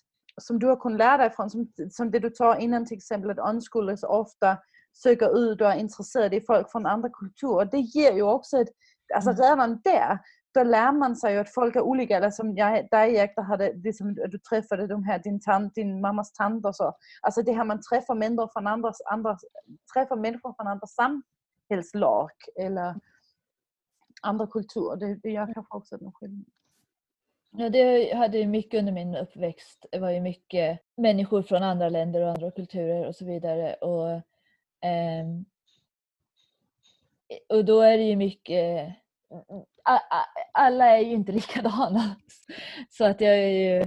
som 0.41 0.60
du 0.60 0.68
har 0.68 0.76
kunnat 0.76 0.98
lära 0.98 1.18
dig 1.18 1.30
från. 1.30 1.50
Som, 1.50 1.72
som 1.89 2.12
det 2.12 2.20
du 2.20 2.30
tar 2.30 2.56
innan 2.56 2.86
till 2.86 2.98
exempel 2.98 3.32
att 3.32 3.50
unskolas 3.50 4.04
ofta 4.04 4.58
söker 4.93 5.39
ut 5.39 5.62
och 5.62 5.68
är 5.68 5.76
intresserad 5.80 6.34
i 6.34 6.41
folk 6.41 6.72
från 6.72 6.86
andra 6.86 7.10
kulturer. 7.10 7.66
Det 7.66 7.80
ger 7.80 8.14
ju 8.14 8.22
också 8.22 8.58
ett, 8.58 8.70
alltså 9.16 9.30
mm. 9.30 9.41
redan 9.41 9.82
där 9.84 10.20
då 10.56 10.64
lär 10.64 10.91
man 10.91 11.16
sig 11.16 11.34
ju 11.34 11.39
att 11.39 11.53
folk 11.53 11.76
är 11.76 11.82
olika. 11.82 12.18
Eller 12.18 12.32
som 12.32 12.56
jag, 12.56 12.89
dig 12.89 13.14
Jack, 13.14 13.36
där 13.36 13.43
hade, 13.43 13.74
liksom, 13.74 14.14
du 14.14 14.38
träffade 14.38 14.88
de 14.88 15.03
här, 15.03 15.20
din, 15.20 15.39
tant, 15.39 15.76
din 15.76 16.01
mammas 16.01 16.34
tant 16.34 16.66
och 16.66 16.76
så. 16.76 16.97
Alltså 17.22 17.41
det 17.41 17.53
här 17.53 17.64
man 17.64 17.82
träffar 17.82 18.16
människor 18.16 18.49
från 18.53 18.68
andra, 18.68 18.93
andra, 19.06 19.38
träffar 19.93 20.16
människor 20.16 20.53
från 20.53 20.68
andra 20.68 20.88
samhällslag 20.88 22.30
eller 22.60 22.95
andra 24.22 24.47
kulturer. 24.47 24.95
Det, 24.95 25.16
det 25.16 25.30
gör 25.30 25.53
kanske 25.53 25.78
också 25.78 25.95
en 25.95 26.12
skillnad. 26.12 26.45
Ja, 27.58 27.70
det 27.70 28.16
hade 28.16 28.38
ju 28.38 28.47
mycket 28.47 28.80
under 28.80 28.93
min 28.93 29.16
uppväxt. 29.16 29.86
Det 29.91 29.99
var 29.99 30.10
ju 30.10 30.22
mycket 30.22 30.80
människor 30.97 31.41
från 31.41 31.64
andra 31.64 31.89
länder 31.89 32.22
och 32.22 32.30
andra 32.30 32.51
kulturer 32.51 33.08
och 33.08 33.16
så 33.16 33.26
vidare. 33.26 33.74
Och, 33.74 34.10
eh, 34.89 35.26
och 37.49 37.66
då 37.66 37.82
är 37.82 37.97
det 37.97 38.03
ju 38.03 38.16
mycket 38.16 38.95
alla 40.54 40.98
är 40.98 41.02
ju 41.02 41.12
inte 41.12 41.32
likadana. 41.32 42.16
Så 42.90 43.06
att 43.06 43.22
jag 43.22 43.36
är 43.36 43.48
ju 43.48 43.86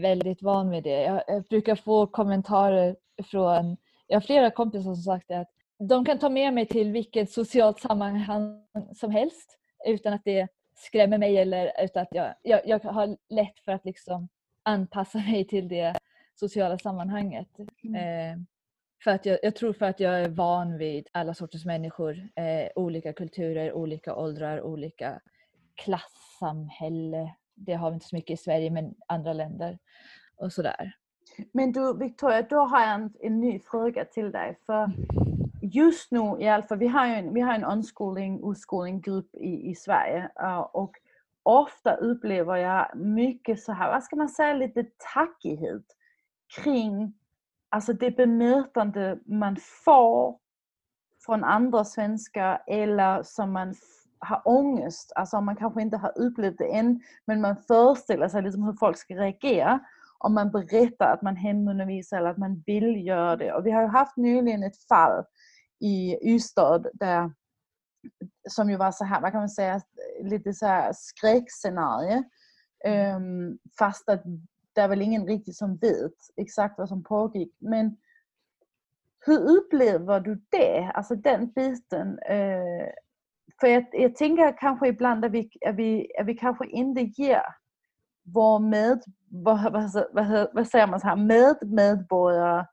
väldigt 0.00 0.42
van 0.42 0.68
med 0.68 0.82
det. 0.82 1.22
Jag, 1.26 1.44
brukar 1.44 1.74
få 1.74 2.06
kommentarer 2.06 2.96
från, 3.24 3.76
jag 4.06 4.16
har 4.16 4.20
flera 4.20 4.50
kompisar 4.50 4.82
som 4.82 4.96
sagt 4.96 5.30
att 5.30 5.48
de 5.88 6.04
kan 6.04 6.18
ta 6.18 6.28
med 6.28 6.54
mig 6.54 6.66
till 6.66 6.92
vilket 6.92 7.30
socialt 7.30 7.80
sammanhang 7.80 8.64
som 8.96 9.10
helst 9.10 9.58
utan 9.86 10.12
att 10.12 10.24
det 10.24 10.48
skrämmer 10.74 11.18
mig 11.18 11.38
eller 11.38 11.84
utan 11.84 12.02
att 12.02 12.08
jag, 12.10 12.34
jag, 12.42 12.60
jag 12.64 12.80
har 12.80 13.16
lätt 13.28 13.60
för 13.64 13.72
att 13.72 13.84
liksom 13.84 14.28
anpassa 14.62 15.18
mig 15.18 15.46
till 15.46 15.68
det 15.68 15.94
sociala 16.34 16.78
sammanhanget. 16.78 17.48
Mm. 17.84 17.94
Eh, 17.94 18.38
för 19.04 19.10
att 19.10 19.26
jag, 19.26 19.38
jag, 19.42 19.56
tror 19.56 19.72
för 19.72 19.86
att 19.86 20.00
jag 20.00 20.20
är 20.20 20.28
van 20.28 20.78
vid 20.78 21.08
alla 21.12 21.34
sorters 21.34 21.64
människor, 21.64 22.28
eh, 22.36 22.68
olika 22.74 23.12
kulturer, 23.12 23.72
olika 23.72 24.14
åldrar, 24.14 24.62
olika 24.62 25.20
klassamhälle. 25.74 27.34
Det 27.54 27.74
har 27.74 27.90
vi 27.90 27.94
inte 27.94 28.06
så 28.06 28.16
mycket 28.16 28.40
i 28.40 28.42
Sverige 28.42 28.70
men 28.70 28.94
andra 29.06 29.32
länder 29.32 29.78
och 30.36 30.52
sådär. 30.52 30.96
Men 31.52 31.72
du 31.72 31.96
Victoria, 31.98 32.42
då 32.42 32.58
har 32.58 32.80
jag 32.80 32.94
en, 32.94 33.14
en 33.20 33.40
ny 33.40 33.60
fråga 33.60 34.04
till 34.04 34.30
dig. 34.30 34.58
För 34.66 34.90
just 35.62 36.10
nu 36.10 36.36
i 36.40 36.48
alla 36.48 36.62
fall, 36.62 36.78
vi 36.78 36.86
har 36.86 37.06
ju 37.06 37.12
en, 37.12 37.34
vi 37.34 37.40
har 37.40 37.54
en 37.54 37.64
omskolning, 37.64 38.50
utskolninggrupp 38.50 39.34
i, 39.34 39.70
i 39.70 39.74
Sverige 39.74 40.30
uh, 40.42 40.58
och 40.58 40.96
ofta 41.42 41.94
upplever 41.94 42.56
jag 42.56 42.96
mycket 42.96 43.60
så 43.60 43.72
här, 43.72 43.92
vad 43.92 44.04
ska 44.04 44.16
man 44.16 44.28
säga, 44.28 44.54
lite 44.54 44.84
tackighet 45.14 45.84
kring 46.62 47.14
alltså 47.72 47.92
det 47.92 48.10
bemötande 48.10 49.18
man 49.26 49.56
får 49.84 50.38
från 51.26 51.44
andra 51.44 51.84
svenskar 51.84 52.62
eller 52.66 53.22
som 53.22 53.52
man 53.52 53.74
har 54.18 54.42
ångest, 54.44 55.12
alltså 55.14 55.40
man 55.40 55.56
kanske 55.56 55.82
inte 55.82 55.96
har 55.96 56.18
upplevt 56.18 56.58
det 56.58 56.74
än, 56.74 57.00
men 57.26 57.40
man 57.40 57.56
föreställer 57.56 58.28
sig 58.28 58.42
liksom 58.42 58.62
hur 58.62 58.72
folk 58.72 58.96
ska 58.96 59.14
reagera 59.14 59.80
om 60.18 60.34
man 60.34 60.50
berättar 60.50 61.12
att 61.12 61.22
man 61.22 61.36
hemundervisar 61.36 62.16
eller 62.16 62.30
att 62.30 62.38
man 62.38 62.62
vill 62.66 63.06
göra 63.06 63.36
det. 63.36 63.52
Och 63.52 63.66
vi 63.66 63.70
har 63.70 63.82
ju 63.82 63.88
haft 63.88 64.16
nyligen 64.16 64.62
ett 64.62 64.88
fall 64.88 65.24
i 65.80 66.18
Ystad 66.34 66.86
där, 66.94 67.32
som 68.48 68.70
ju 68.70 68.76
var 68.76 68.92
så 68.92 69.04
här, 69.04 69.20
vad 69.20 69.32
kan 69.32 69.40
man 69.40 69.48
säga, 69.48 69.80
lite 70.22 70.52
så 70.52 70.66
här 70.66 70.92
skräckscenario. 70.94 72.24
Um, 73.16 73.58
fast 73.78 74.08
att 74.08 74.22
det 74.74 74.80
är 74.80 74.88
väl 74.88 75.02
ingen 75.02 75.26
riktigt 75.26 75.56
som 75.56 75.76
vet 75.76 76.12
exakt 76.36 76.78
vad 76.78 76.88
som 76.88 77.02
pågick. 77.02 77.56
Men 77.60 77.96
hur 79.26 79.38
upplever 79.38 80.20
du 80.20 80.42
det, 80.50 80.90
alltså 80.94 81.14
den 81.14 81.52
biten? 81.52 82.08
Uh, 82.08 82.88
för 83.60 83.66
jag, 83.66 83.86
jag 83.92 84.16
tänker 84.16 84.58
kanske 84.58 84.88
ibland 84.88 85.24
att 85.24 85.32
vi, 85.32 85.50
att 85.66 85.76
vi, 85.76 86.08
att 86.20 86.26
vi 86.26 86.34
kanske 86.34 86.66
inte 86.66 87.00
ger 87.00 87.42
vår 88.34 88.58
med, 88.58 89.02
vad, 89.30 89.72
vad, 89.72 90.06
vad, 90.12 90.48
vad 90.52 90.68
säger 90.68 90.86
man 90.86 91.00
så 91.00 91.06
här, 91.06 91.16
medmedborgare 91.16 92.66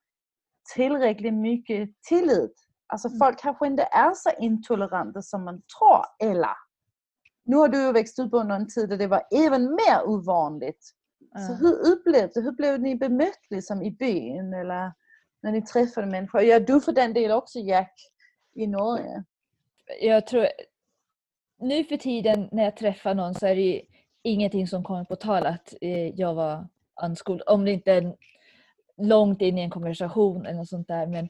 tillräckligt 0.76 1.34
mycket 1.34 1.90
tillit. 2.10 2.54
Alltså 2.88 3.08
mm. 3.08 3.20
folk 3.20 3.40
kanske 3.40 3.68
inte 3.68 3.84
är 3.84 4.14
så 4.14 4.30
intoleranta 4.40 5.22
som 5.22 5.46
man 5.46 5.62
tror. 5.62 6.30
Eller, 6.30 6.56
nu 7.46 7.56
har 7.56 7.68
du 7.68 7.82
ju 7.82 7.92
växt 7.92 8.20
upp 8.20 8.34
under 8.34 8.56
en 8.56 8.68
tid 8.68 8.90
där 8.90 8.98
det 8.98 9.08
var 9.08 9.24
även 9.32 9.64
mer 9.64 10.04
ovanligt. 10.06 10.92
Så 11.36 11.54
hur 11.54 11.94
upplevde, 11.94 12.42
hur 12.42 12.52
blev 12.52 12.82
ni 12.82 12.96
bemött 12.96 13.46
liksom 13.50 13.82
i 13.82 13.92
byn 13.92 14.54
eller 14.54 14.92
när 15.42 15.52
ni 15.52 15.62
träffade 15.62 16.08
människor? 16.08 16.42
Ja, 16.42 16.60
du 16.60 16.82
för 16.82 16.92
den 16.92 17.14
del 17.14 17.32
också 17.32 17.60
Jack 17.60 17.94
i 18.56 18.68
Norge. 18.68 19.24
Jag 20.02 20.28
tror, 20.28 20.48
nu 21.60 21.84
för 21.84 21.98
tiden 21.98 22.50
när 22.52 22.64
jag 22.64 22.78
träffar 22.78 23.14
någon 23.14 23.36
så 23.36 23.48
är 23.48 23.56
det 23.56 23.82
ingenting 24.22 24.68
som 24.68 24.84
kommer 24.84 25.04
på 25.04 25.16
tal 25.16 25.46
att 25.46 25.74
eh, 25.82 26.08
jag 26.08 26.34
var 26.34 26.68
unschooled. 27.04 27.44
Om 27.48 27.66
det 27.66 27.72
inte 27.72 27.92
är 27.92 28.16
långt 28.98 29.42
in 29.42 29.58
i 29.58 29.62
en 29.62 29.70
konversation 29.70 30.46
eller 30.46 30.58
något 30.58 30.70
sånt 30.70 30.88
där. 30.88 31.08
Men 31.08 31.30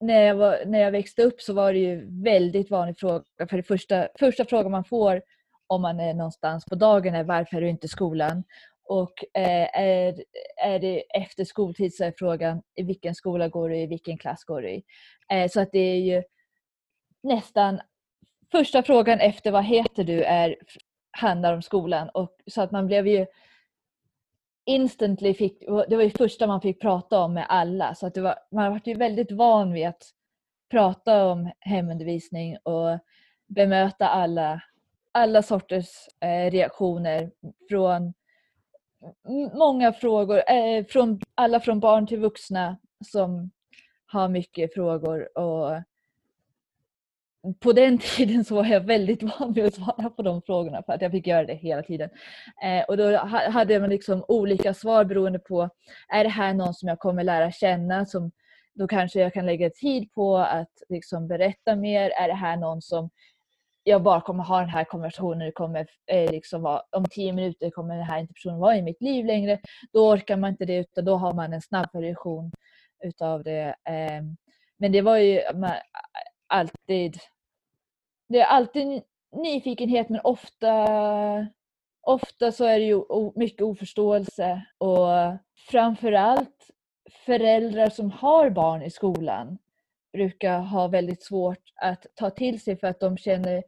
när 0.00 0.20
jag, 0.20 0.34
var, 0.34 0.62
när 0.66 0.78
jag 0.78 0.90
växte 0.90 1.22
upp 1.22 1.40
så 1.40 1.52
var 1.52 1.72
det 1.72 1.78
ju 1.78 2.22
väldigt 2.22 2.70
vanlig 2.70 2.98
fråga. 2.98 3.24
För 3.50 3.56
det 3.56 3.62
första, 3.62 4.08
första 4.18 4.44
frågan 4.44 4.72
man 4.72 4.84
får 4.84 5.22
om 5.66 5.82
man 5.82 6.00
är 6.00 6.14
någonstans 6.14 6.64
på 6.64 6.74
dagen 6.74 7.14
är 7.14 7.24
varför 7.24 7.56
är 7.56 7.60
du 7.60 7.68
inte 7.68 7.86
i 7.86 7.88
skolan? 7.88 8.44
Och 8.84 9.24
eh, 9.34 9.80
är, 9.80 10.24
är 10.62 10.78
det 10.78 11.00
efter 11.00 11.44
skoltid 11.44 11.94
så 11.94 12.04
är 12.04 12.14
frågan 12.18 12.62
i 12.74 12.82
vilken 12.82 13.14
skola 13.14 13.48
går 13.48 13.68
du 13.68 13.76
i, 13.76 13.86
vilken 13.86 14.18
klass 14.18 14.44
går 14.44 14.62
du 14.62 14.70
i? 14.70 14.84
Eh, 15.32 15.48
så 15.48 15.60
att 15.60 15.72
det 15.72 15.78
är 15.78 16.00
ju 16.00 16.22
nästan 17.22 17.80
första 18.52 18.82
frågan 18.82 19.20
efter 19.20 19.50
vad 19.50 19.64
heter 19.64 20.04
du 20.04 20.22
är 20.22 20.56
handlar 21.10 21.54
om 21.54 21.62
skolan. 21.62 22.08
Och, 22.08 22.36
så 22.46 22.62
att 22.62 22.70
man 22.70 22.86
blev 22.86 23.06
ju 23.06 23.26
instantly 24.66 25.34
fick, 25.34 25.60
det 25.60 25.96
var 25.96 26.02
ju 26.02 26.10
första 26.10 26.46
man 26.46 26.60
fick 26.60 26.80
prata 26.80 27.20
om 27.20 27.34
med 27.34 27.46
alla. 27.48 27.94
Så 27.94 28.06
att 28.06 28.14
det 28.14 28.20
var, 28.20 28.34
man 28.50 28.70
var 28.70 28.80
ju 28.84 28.94
väldigt 28.94 29.32
van 29.32 29.72
vid 29.72 29.86
att 29.86 30.02
prata 30.70 31.26
om 31.26 31.50
hemundervisning 31.60 32.56
och 32.62 32.98
bemöta 33.46 34.08
alla, 34.08 34.62
alla 35.12 35.42
sorters 35.42 35.88
eh, 36.20 36.50
reaktioner 36.50 37.30
från 37.68 38.14
många 39.54 39.92
frågor, 39.92 40.42
eh, 40.50 40.84
från 40.84 41.20
alla 41.34 41.60
från 41.60 41.80
barn 41.80 42.06
till 42.06 42.20
vuxna 42.20 42.76
som 43.04 43.50
har 44.06 44.28
mycket 44.28 44.74
frågor 44.74 45.38
och 45.38 45.82
på 47.60 47.72
den 47.72 47.98
tiden 48.16 48.44
så 48.44 48.54
var 48.54 48.64
jag 48.64 48.80
väldigt 48.80 49.22
van 49.22 49.52
vid 49.52 49.64
att 49.64 49.74
svara 49.74 50.10
på 50.10 50.22
de 50.22 50.42
frågorna 50.42 50.82
för 50.82 50.92
att 50.92 51.02
jag 51.02 51.10
fick 51.10 51.26
göra 51.26 51.46
det 51.46 51.54
hela 51.54 51.82
tiden. 51.82 52.10
Eh, 52.64 52.84
och 52.84 52.96
då 52.96 53.16
hade 53.26 53.80
man 53.80 53.90
liksom 53.90 54.24
olika 54.28 54.74
svar 54.74 55.04
beroende 55.04 55.38
på, 55.38 55.68
är 56.08 56.24
det 56.24 56.30
här 56.30 56.54
någon 56.54 56.74
som 56.74 56.88
jag 56.88 56.98
kommer 56.98 57.24
lära 57.24 57.52
känna 57.52 58.06
som 58.06 58.30
då 58.74 58.86
kanske 58.86 59.20
jag 59.20 59.32
kan 59.34 59.46
lägga 59.46 59.70
tid 59.70 60.12
på 60.12 60.36
att 60.36 60.82
liksom 60.88 61.28
berätta 61.28 61.76
mer. 61.76 62.10
Är 62.10 62.28
det 62.28 62.34
här 62.34 62.56
någon 62.56 62.82
som 62.82 63.10
jag 63.84 64.02
bara 64.02 64.20
kommer 64.20 64.44
ha 64.44 64.60
den 64.60 64.68
här 64.68 64.84
konversationen, 64.84 65.38
det 65.38 65.52
kommer 65.52 65.86
eh, 66.06 66.30
liksom 66.30 66.62
vara, 66.62 66.82
om 66.90 67.04
tio 67.04 67.32
minuter 67.32 67.70
kommer 67.70 67.96
den 67.96 68.04
här 68.04 68.18
inte 68.18 68.34
personen 68.34 68.58
vara 68.58 68.76
i 68.76 68.82
mitt 68.82 69.02
liv 69.02 69.24
längre. 69.26 69.60
Då 69.92 70.10
orkar 70.10 70.36
man 70.36 70.50
inte 70.50 70.64
det 70.64 70.76
utan 70.76 71.04
då 71.04 71.16
har 71.16 71.32
man 71.32 71.52
en 71.52 71.62
snabb 71.62 71.88
version 71.92 72.52
utav 73.04 73.42
det. 73.42 73.74
Eh, 73.84 74.22
men 74.76 74.92
det 74.92 75.02
var 75.02 75.16
ju 75.16 75.40
man, 75.54 75.72
alltid 76.46 77.18
det 78.28 78.40
är 78.40 78.46
alltid 78.46 79.02
nyfikenhet 79.32 80.08
men 80.08 80.20
ofta, 80.24 80.86
ofta 82.00 82.52
så 82.52 82.64
är 82.64 82.78
det 82.78 82.84
ju 82.84 83.02
mycket 83.34 83.62
oförståelse 83.62 84.62
och 84.78 85.08
framförallt 85.70 86.70
föräldrar 87.26 87.90
som 87.90 88.10
har 88.10 88.50
barn 88.50 88.82
i 88.82 88.90
skolan 88.90 89.58
brukar 90.14 90.58
ha 90.58 90.88
väldigt 90.88 91.22
svårt 91.22 91.72
att 91.82 92.06
ta 92.14 92.30
till 92.30 92.60
sig 92.60 92.76
för 92.76 92.86
att 92.86 93.00
de 93.00 93.16
känner 93.16 93.62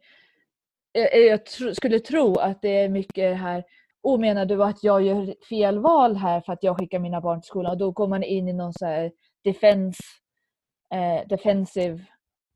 jag 1.12 1.40
skulle 1.76 2.00
tro 2.00 2.36
att 2.36 2.62
det 2.62 2.68
är 2.68 2.88
mycket 2.88 3.36
här 3.36 3.64
oh, 4.06 4.20
menar 4.20 4.46
du 4.46 4.64
att 4.64 4.84
jag 4.84 5.02
gör 5.02 5.34
fel 5.48 5.78
val 5.78 6.16
här 6.16 6.40
för 6.40 6.52
att 6.52 6.62
jag 6.62 6.78
skickar 6.78 6.98
mina 6.98 7.20
barn 7.20 7.40
till 7.40 7.48
skolan? 7.48 7.72
Och 7.72 7.78
då 7.78 7.90
går 7.90 8.06
man 8.06 8.22
in 8.22 8.48
i 8.48 8.52
någon 8.52 8.72
så 8.72 8.86
här 8.86 9.12
defense, 9.44 10.02
eh, 10.94 11.28
defensive 11.28 12.04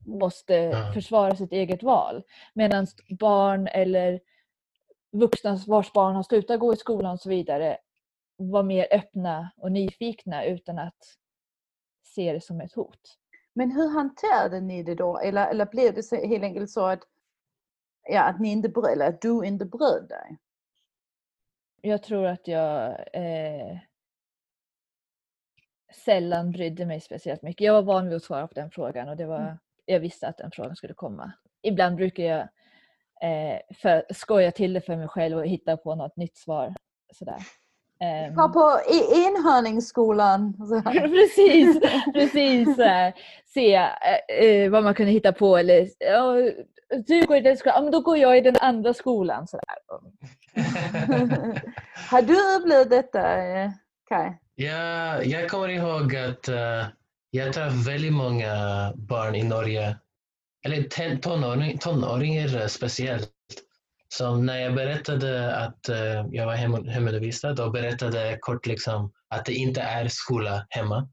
måste 0.07 0.55
ja. 0.55 0.93
försvara 0.95 1.37
sitt 1.37 1.53
eget 1.53 1.83
val. 1.83 2.23
Medan 2.55 2.87
barn 3.19 3.67
eller 3.67 4.21
vuxna 5.13 5.59
vars 5.67 5.93
barn 5.93 6.17
har 6.17 6.23
slutat 6.23 6.61
gå 6.61 6.73
i 6.73 6.77
skolan 6.77 7.13
och 7.13 7.21
så 7.21 7.29
vidare 7.29 7.79
var 8.37 8.63
mer 8.63 8.87
öppna 8.91 9.51
och 9.57 9.73
nyfikna 9.73 10.45
utan 10.45 10.79
att 10.79 10.99
se 12.05 12.33
det 12.33 12.41
som 12.41 12.61
ett 12.61 12.73
hot. 12.73 13.20
Men 13.53 13.71
hur 13.71 13.89
hanterade 13.89 14.61
ni 14.61 14.83
det 14.83 14.95
då? 14.95 15.19
Eller, 15.19 15.51
eller 15.51 15.67
blev 15.67 15.95
det 15.95 16.03
så, 16.03 16.17
helt 16.17 16.45
enkelt 16.45 16.71
så 16.71 16.87
att, 16.87 17.01
ja, 18.09 18.23
att, 18.23 18.41
ni 18.41 18.51
inte 18.51 18.69
bröd, 18.69 18.93
eller 18.93 19.09
att 19.09 19.21
du 19.21 19.45
inte 19.45 19.65
bröd 19.65 20.09
dig? 20.09 20.39
Jag 21.83 22.03
tror 22.03 22.27
att 22.27 22.49
jag 22.49 22.91
eh, 23.13 23.79
sällan 26.05 26.51
brydde 26.51 26.87
mig 26.87 27.01
speciellt 27.01 27.43
mycket. 27.43 27.65
Jag 27.65 27.73
var 27.73 27.83
van 27.83 28.09
vid 28.09 28.17
att 28.17 28.23
svara 28.23 28.47
på 28.47 28.55
den 28.55 28.71
frågan 28.71 29.09
och 29.09 29.17
det 29.17 29.27
var 29.27 29.41
mm 29.41 29.57
jag 29.91 30.01
visste 30.01 30.29
att 30.29 30.39
den 30.39 30.51
frågan 30.51 30.77
skulle 30.77 30.95
komma. 30.95 31.33
Ibland 31.63 31.97
brukar 31.97 32.23
jag 32.25 32.41
eh, 33.23 33.61
för, 33.75 34.05
skoja 34.15 34.53
till 34.53 34.73
det 34.73 34.81
för 34.81 34.97
mig 34.97 35.09
själv 35.09 35.39
och 35.39 35.47
hitta 35.47 35.77
på 35.77 35.95
något 35.95 36.17
nytt 36.17 36.37
svar. 36.37 36.75
Sådär. 37.13 37.39
Um, 38.03 38.35
ja, 38.37 38.49
på 38.49 38.81
enhörningsskolan. 39.15 40.55
precis, 40.93 41.81
precis. 42.15 42.69
se 43.55 43.75
eh, 43.75 44.71
vad 44.71 44.85
man 44.85 44.95
kunde 44.95 45.13
hitta 45.13 45.33
på. 45.33 45.57
Eller, 45.57 45.83
oh, 45.83 46.51
du 47.07 47.27
går 47.27 47.37
i 47.37 47.41
den 47.41 47.57
skolan, 47.57 47.85
ja, 47.85 47.91
då 47.91 48.01
går 48.01 48.19
jag 48.19 48.39
i 48.39 48.41
den 48.41 48.57
andra 48.61 48.95
skolan. 48.95 49.47
Sådär. 49.47 49.77
Har 52.11 52.23
du 52.23 52.57
upplevt 52.57 52.91
detta, 52.91 53.45
eh, 53.45 53.71
Kai? 54.09 54.33
Ja, 54.55 55.23
jag 55.23 55.49
kommer 55.49 55.69
ihåg 55.69 56.17
att 56.17 56.49
uh, 56.49 56.87
jag 57.31 57.53
träffar 57.53 57.91
väldigt 57.91 58.13
många 58.13 58.55
barn 58.97 59.35
i 59.35 59.43
Norge, 59.43 59.97
eller 60.67 61.17
tonåring, 61.17 61.79
tonåringar 61.79 62.69
speciellt, 62.69 63.31
så 64.15 64.37
när 64.37 64.59
jag 64.59 64.75
berättade 64.75 65.57
att 65.57 65.89
uh, 65.89 66.27
jag 66.31 66.47
var 66.47 66.55
hem, 66.55 66.89
hemundervisad 66.89 67.61
och 67.61 67.73
berättade 67.73 68.39
kort 68.41 68.67
liksom 68.67 69.13
att 69.29 69.45
det 69.45 69.55
inte 69.55 69.81
är 69.81 70.09
skola 70.09 70.67
hemma, 70.69 71.09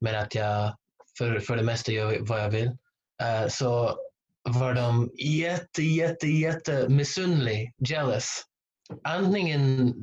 men 0.00 0.14
att 0.16 0.34
jag 0.34 0.76
för, 1.18 1.40
för 1.40 1.56
det 1.56 1.62
mesta 1.62 1.92
gör 1.92 2.18
vad 2.20 2.40
jag 2.40 2.50
vill, 2.50 2.68
uh, 2.68 3.48
så 3.48 3.96
var 4.42 4.74
de 4.74 5.10
jätte, 5.18 5.82
jätte, 5.82 6.26
jätte 6.26 6.88
missunnlig, 6.88 7.72
jealous. 7.78 8.42
Antingen 9.04 9.94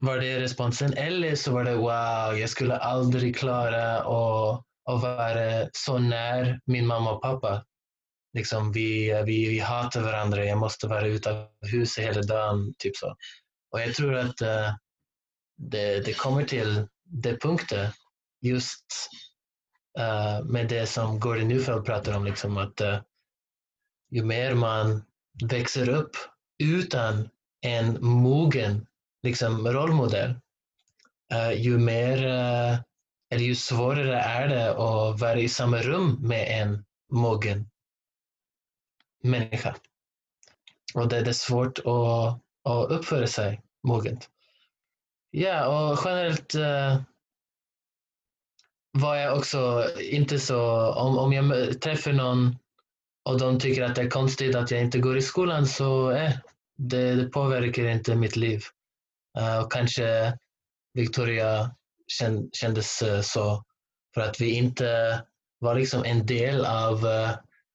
var 0.00 0.18
det 0.18 0.40
responsen 0.40 0.94
eller 0.94 1.34
så 1.34 1.52
var 1.52 1.64
det 1.64 1.76
wow, 1.76 2.38
jag 2.38 2.50
skulle 2.50 2.76
aldrig 2.76 3.36
klara 3.36 3.98
att 3.98 4.64
att 4.86 5.02
vara 5.02 5.68
så 5.72 5.98
när 5.98 6.60
min 6.66 6.86
mamma 6.86 7.12
och 7.12 7.22
pappa. 7.22 7.64
Liksom, 8.34 8.72
vi, 8.72 9.22
vi, 9.26 9.48
vi 9.48 9.58
hatar 9.58 10.02
varandra, 10.02 10.44
jag 10.44 10.58
måste 10.58 10.86
vara 10.86 11.06
ute 11.06 11.46
huset 11.60 12.04
hela 12.04 12.22
dagen. 12.22 12.74
Typ 12.78 12.96
så. 12.96 13.16
Och 13.70 13.80
jag 13.80 13.94
tror 13.94 14.14
att 14.14 14.42
uh, 14.42 14.74
det, 15.56 16.00
det 16.00 16.14
kommer 16.14 16.44
till 16.44 16.86
det 17.04 17.40
punkten 17.40 17.90
just 18.42 18.84
uh, 19.98 20.44
med 20.44 20.68
det 20.68 20.86
som 20.86 21.20
Gordon 21.20 21.48
Neufeld 21.48 21.84
pratar 21.84 22.16
om, 22.16 22.24
liksom 22.24 22.56
att 22.56 22.80
uh, 22.80 23.00
ju 24.10 24.24
mer 24.24 24.54
man 24.54 25.02
växer 25.44 25.88
upp 25.88 26.16
utan 26.62 27.28
en 27.60 28.04
mogen 28.04 28.86
liksom, 29.22 29.68
rollmodell, 29.68 30.34
uh, 31.34 31.52
ju 31.52 31.78
mer 31.78 32.18
eller 33.30 33.44
ju 33.44 33.54
svårare 33.54 34.20
är 34.20 34.48
det 34.48 34.70
att 34.70 35.20
vara 35.20 35.38
i 35.38 35.48
samma 35.48 35.78
rum 35.78 36.18
med 36.22 36.62
en 36.62 36.84
mogen 37.12 37.70
människa. 39.24 39.76
Och 40.94 41.08
det 41.08 41.16
är 41.16 41.32
svårt 41.32 41.78
att, 41.78 42.40
att 42.72 42.90
uppföra 42.90 43.26
sig 43.26 43.62
mogent. 43.82 44.30
Ja, 45.30 45.66
och 45.66 45.98
generellt 46.04 46.54
uh, 46.54 47.02
var 48.92 49.16
jag 49.16 49.36
också 49.36 49.90
inte 50.00 50.38
så... 50.38 50.90
Om, 50.92 51.18
om 51.18 51.32
jag 51.32 51.80
träffar 51.80 52.12
någon 52.12 52.56
och 53.24 53.38
de 53.38 53.58
tycker 53.58 53.82
att 53.82 53.94
det 53.94 54.02
är 54.02 54.10
konstigt 54.10 54.56
att 54.56 54.70
jag 54.70 54.80
inte 54.80 54.98
går 54.98 55.16
i 55.16 55.22
skolan 55.22 55.66
så 55.66 56.10
eh, 56.10 56.32
det, 56.76 57.14
det 57.14 57.28
påverkar 57.28 57.84
inte 57.84 58.14
mitt 58.14 58.36
liv. 58.36 58.62
Uh, 59.38 59.58
och 59.58 59.72
kanske 59.72 60.38
Victoria 60.94 61.74
kändes 62.52 63.02
uh, 63.02 63.20
så 63.20 63.64
för 64.14 64.20
att 64.20 64.40
vi 64.40 64.50
inte 64.50 65.22
var 65.58 65.74
liksom 65.74 66.04
en 66.04 66.26
del 66.26 66.64
av 66.64 67.04
uh, 67.04 67.30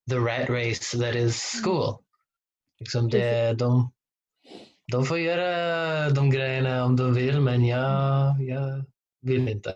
the 0.10 0.20
rat 0.20 0.50
race 0.50 0.98
that 0.98 1.16
is 1.16 1.62
school. 1.64 1.98
Liksom 2.80 3.10
det, 3.10 3.54
de, 3.54 3.92
de 4.92 5.06
får 5.06 5.20
göra 5.20 6.10
de 6.10 6.30
grejerna 6.30 6.86
om 6.86 6.96
de 6.96 7.14
vill, 7.14 7.42
men 7.42 7.66
jag, 7.66 8.42
jag 8.42 8.86
vill 9.22 9.50
inte. 9.50 9.76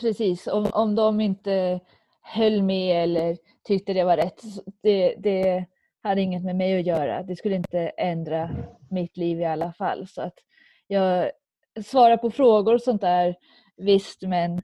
Precis, 0.00 0.46
om, 0.46 0.70
om 0.72 0.94
de 0.94 1.20
inte 1.20 1.80
höll 2.22 2.62
med 2.62 3.02
eller 3.02 3.36
tyckte 3.64 3.92
det 3.92 4.04
var 4.04 4.16
rätt, 4.16 4.42
det, 4.82 5.14
det 5.18 5.66
hade 6.02 6.20
inget 6.20 6.44
med 6.44 6.56
mig 6.56 6.78
att 6.78 6.86
göra. 6.86 7.22
Det 7.22 7.36
skulle 7.36 7.56
inte 7.56 7.78
ändra 7.88 8.50
mitt 8.90 9.16
liv 9.16 9.40
i 9.40 9.44
alla 9.44 9.72
fall. 9.72 10.06
Så 10.08 10.22
att 10.22 10.34
jag 10.86 11.30
svarar 11.84 12.16
på 12.16 12.30
frågor 12.30 12.74
och 12.74 12.82
sånt 12.82 13.00
där, 13.00 13.36
visst, 13.76 14.22
men 14.22 14.62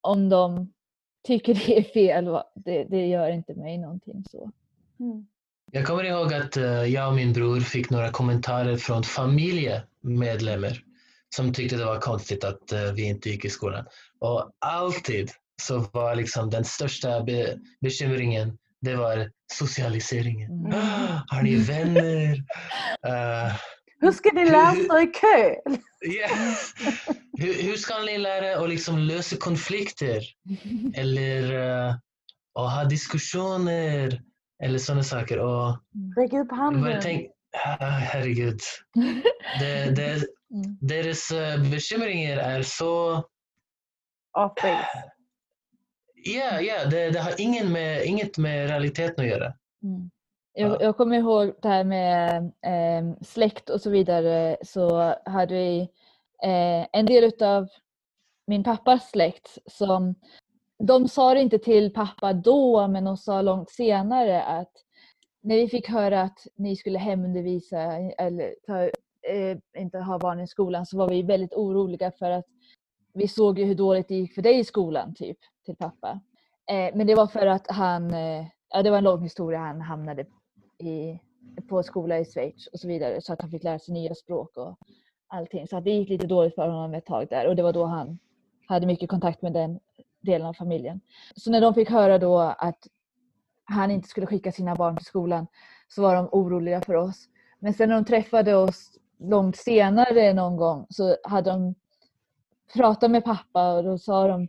om 0.00 0.28
de 0.28 0.72
tycker 1.24 1.54
det 1.54 1.78
är 1.78 1.82
fel, 1.82 2.24
det, 2.54 2.84
det 2.84 3.06
gör 3.06 3.30
inte 3.30 3.54
mig 3.54 3.78
någonting 3.78 4.24
så. 4.30 4.50
Mm. 5.00 5.26
Jag 5.72 5.86
kommer 5.86 6.04
ihåg 6.04 6.34
att 6.34 6.56
eh, 6.56 6.84
jag 6.84 7.08
och 7.08 7.14
min 7.14 7.32
bror 7.32 7.60
fick 7.60 7.90
några 7.90 8.10
kommentarer 8.10 8.76
från 8.76 9.02
familjemedlemmar 9.02 10.82
som 11.36 11.52
tyckte 11.52 11.76
det 11.76 11.84
var 11.84 12.00
konstigt 12.00 12.44
att 12.44 12.72
eh, 12.72 12.92
vi 12.92 13.02
inte 13.02 13.30
gick 13.30 13.44
i 13.44 13.50
skolan. 13.50 13.84
Och 14.18 14.50
alltid 14.58 15.30
så 15.62 15.78
var 15.92 16.14
liksom 16.16 16.50
den 16.50 16.64
största 16.64 17.22
be 17.22 17.58
bekymringen 17.80 18.58
det 18.82 18.96
var 18.96 19.30
socialiseringen. 19.52 20.50
Mm. 20.50 20.72
Har 21.26 21.42
ni 21.42 21.54
vänner? 21.56 22.34
Uh, 23.06 23.54
hur 24.02 24.12
ska 24.12 24.30
ni 24.32 24.44
lära 24.44 24.98
er 24.98 25.02
i 25.02 25.06
kö? 25.06 25.54
Yeah. 26.04 26.30
Hur, 27.38 27.62
hur, 27.62 27.76
ska 27.76 27.98
ni 27.98 28.18
lära 28.18 28.62
att 28.62 28.68
liksom 28.68 28.98
lösa 28.98 29.36
konflikter? 29.36 30.22
Eller 30.94 31.52
uh, 31.52 31.94
ha 32.54 32.84
diskussioner? 32.84 34.22
Eller 34.62 34.78
sådana 34.78 35.02
saker. 35.02 35.38
Och 35.38 35.78
Räck 36.16 36.32
upp 36.32 36.50
handen. 36.50 37.00
Tänk, 37.02 37.30
ah, 37.64 37.86
herregud. 37.86 38.60
det, 39.60 39.90
det, 39.96 40.12
mm. 40.12 40.78
Deras 40.80 41.30
uh, 41.32 41.70
bekymringar 41.70 42.36
är 42.36 42.62
så... 42.62 43.16
Off 44.38 44.54
base. 44.54 44.86
Ja, 46.14 46.60
ja 46.60 46.84
det, 46.84 47.10
det 47.10 47.20
har 47.20 47.40
ingen 47.40 47.72
med, 47.72 48.04
inget 48.06 48.38
med 48.38 48.68
realiteten 48.68 49.24
att 49.24 49.30
göra. 49.30 49.54
Mm. 49.84 50.10
Jag, 50.54 50.82
jag, 50.82 50.96
kommer 50.96 51.18
ihåg 51.18 51.54
det 51.62 51.68
här 51.68 51.84
med 51.84 52.44
eh, 52.44 53.16
släkt 53.22 53.70
och 53.70 53.80
så 53.80 53.90
vidare 53.90 54.56
så 54.62 55.14
hade 55.24 55.54
vi 55.54 55.80
eh, 56.42 56.86
en 56.92 57.06
del 57.06 57.32
av 57.42 57.68
min 58.46 58.64
pappas 58.64 59.10
släkt 59.10 59.58
som 59.66 60.14
de 60.78 61.08
sa 61.08 61.34
det 61.34 61.40
inte 61.40 61.58
till 61.58 61.92
pappa 61.92 62.32
då, 62.32 62.88
men 62.88 63.04
de 63.04 63.16
sa 63.16 63.42
långt 63.42 63.70
senare 63.70 64.42
att 64.42 64.72
när 65.42 65.56
vi 65.56 65.68
fick 65.68 65.88
höra 65.88 66.22
att 66.22 66.46
ni 66.54 66.76
skulle 66.76 66.98
hemundervisa 66.98 67.82
eller 68.18 68.54
ta, 68.66 68.82
eh, 69.32 69.58
inte 69.78 69.98
ha 69.98 70.18
barn 70.18 70.40
i 70.40 70.46
skolan 70.46 70.86
så 70.86 70.98
var 70.98 71.08
vi 71.08 71.22
väldigt 71.22 71.54
oroliga 71.54 72.10
för 72.10 72.30
att 72.30 72.46
vi 73.14 73.28
såg 73.28 73.58
ju 73.58 73.64
hur 73.64 73.74
dåligt 73.74 74.08
det 74.08 74.14
gick 74.14 74.34
för 74.34 74.42
dig 74.42 74.58
i 74.58 74.64
skolan, 74.64 75.14
typ, 75.14 75.38
till 75.64 75.76
pappa. 75.76 76.20
Eh, 76.70 76.96
men 76.96 77.06
det 77.06 77.14
var 77.14 77.26
för 77.26 77.46
att 77.46 77.70
han, 77.70 78.14
eh, 78.14 78.46
ja 78.68 78.82
det 78.82 78.90
var 78.90 78.98
en 78.98 79.04
lång 79.04 79.22
historia, 79.22 79.58
han 79.58 79.80
hamnade 79.80 80.24
i, 80.82 81.20
på 81.68 81.82
skola 81.82 82.18
i 82.18 82.24
Schweiz 82.24 82.66
och 82.66 82.80
så 82.80 82.88
vidare 82.88 83.20
så 83.20 83.32
att 83.32 83.42
han 83.42 83.50
fick 83.50 83.64
lära 83.64 83.78
sig 83.78 83.94
nya 83.94 84.14
språk 84.14 84.56
och 84.56 84.78
allting. 85.26 85.68
Så 85.68 85.76
att 85.76 85.84
det 85.84 85.90
gick 85.90 86.08
lite 86.08 86.26
dåligt 86.26 86.54
för 86.54 86.68
honom 86.68 86.94
ett 86.94 87.06
tag 87.06 87.26
där 87.30 87.48
och 87.48 87.56
det 87.56 87.62
var 87.62 87.72
då 87.72 87.84
han 87.84 88.18
hade 88.66 88.86
mycket 88.86 89.10
kontakt 89.10 89.42
med 89.42 89.52
den 89.52 89.80
delen 90.20 90.46
av 90.46 90.52
familjen. 90.52 91.00
Så 91.36 91.50
när 91.50 91.60
de 91.60 91.74
fick 91.74 91.90
höra 91.90 92.18
då 92.18 92.38
att 92.38 92.78
han 93.64 93.90
inte 93.90 94.08
skulle 94.08 94.26
skicka 94.26 94.52
sina 94.52 94.74
barn 94.74 94.96
till 94.96 95.06
skolan 95.06 95.46
så 95.88 96.02
var 96.02 96.14
de 96.14 96.28
oroliga 96.32 96.80
för 96.80 96.94
oss. 96.94 97.28
Men 97.58 97.74
sen 97.74 97.88
när 97.88 97.96
de 97.96 98.04
träffade 98.04 98.54
oss 98.54 98.98
långt 99.18 99.56
senare 99.56 100.32
någon 100.32 100.56
gång 100.56 100.86
så 100.88 101.16
hade 101.24 101.50
de 101.50 101.74
pratat 102.74 103.10
med 103.10 103.24
pappa 103.24 103.72
och 103.72 103.84
då 103.84 103.98
sa 103.98 104.28
de 104.28 104.48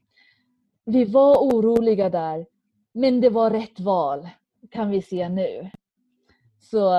vi 0.86 1.06
var 1.06 1.38
oroliga 1.38 2.10
där 2.10 2.46
men 2.92 3.22
det 3.22 3.30
var 3.30 3.50
rätt 3.50 3.80
val 3.80 4.30
kan 4.72 4.90
vi 4.90 5.02
se 5.02 5.30
nu. 5.30 5.72
Så, 6.64 6.92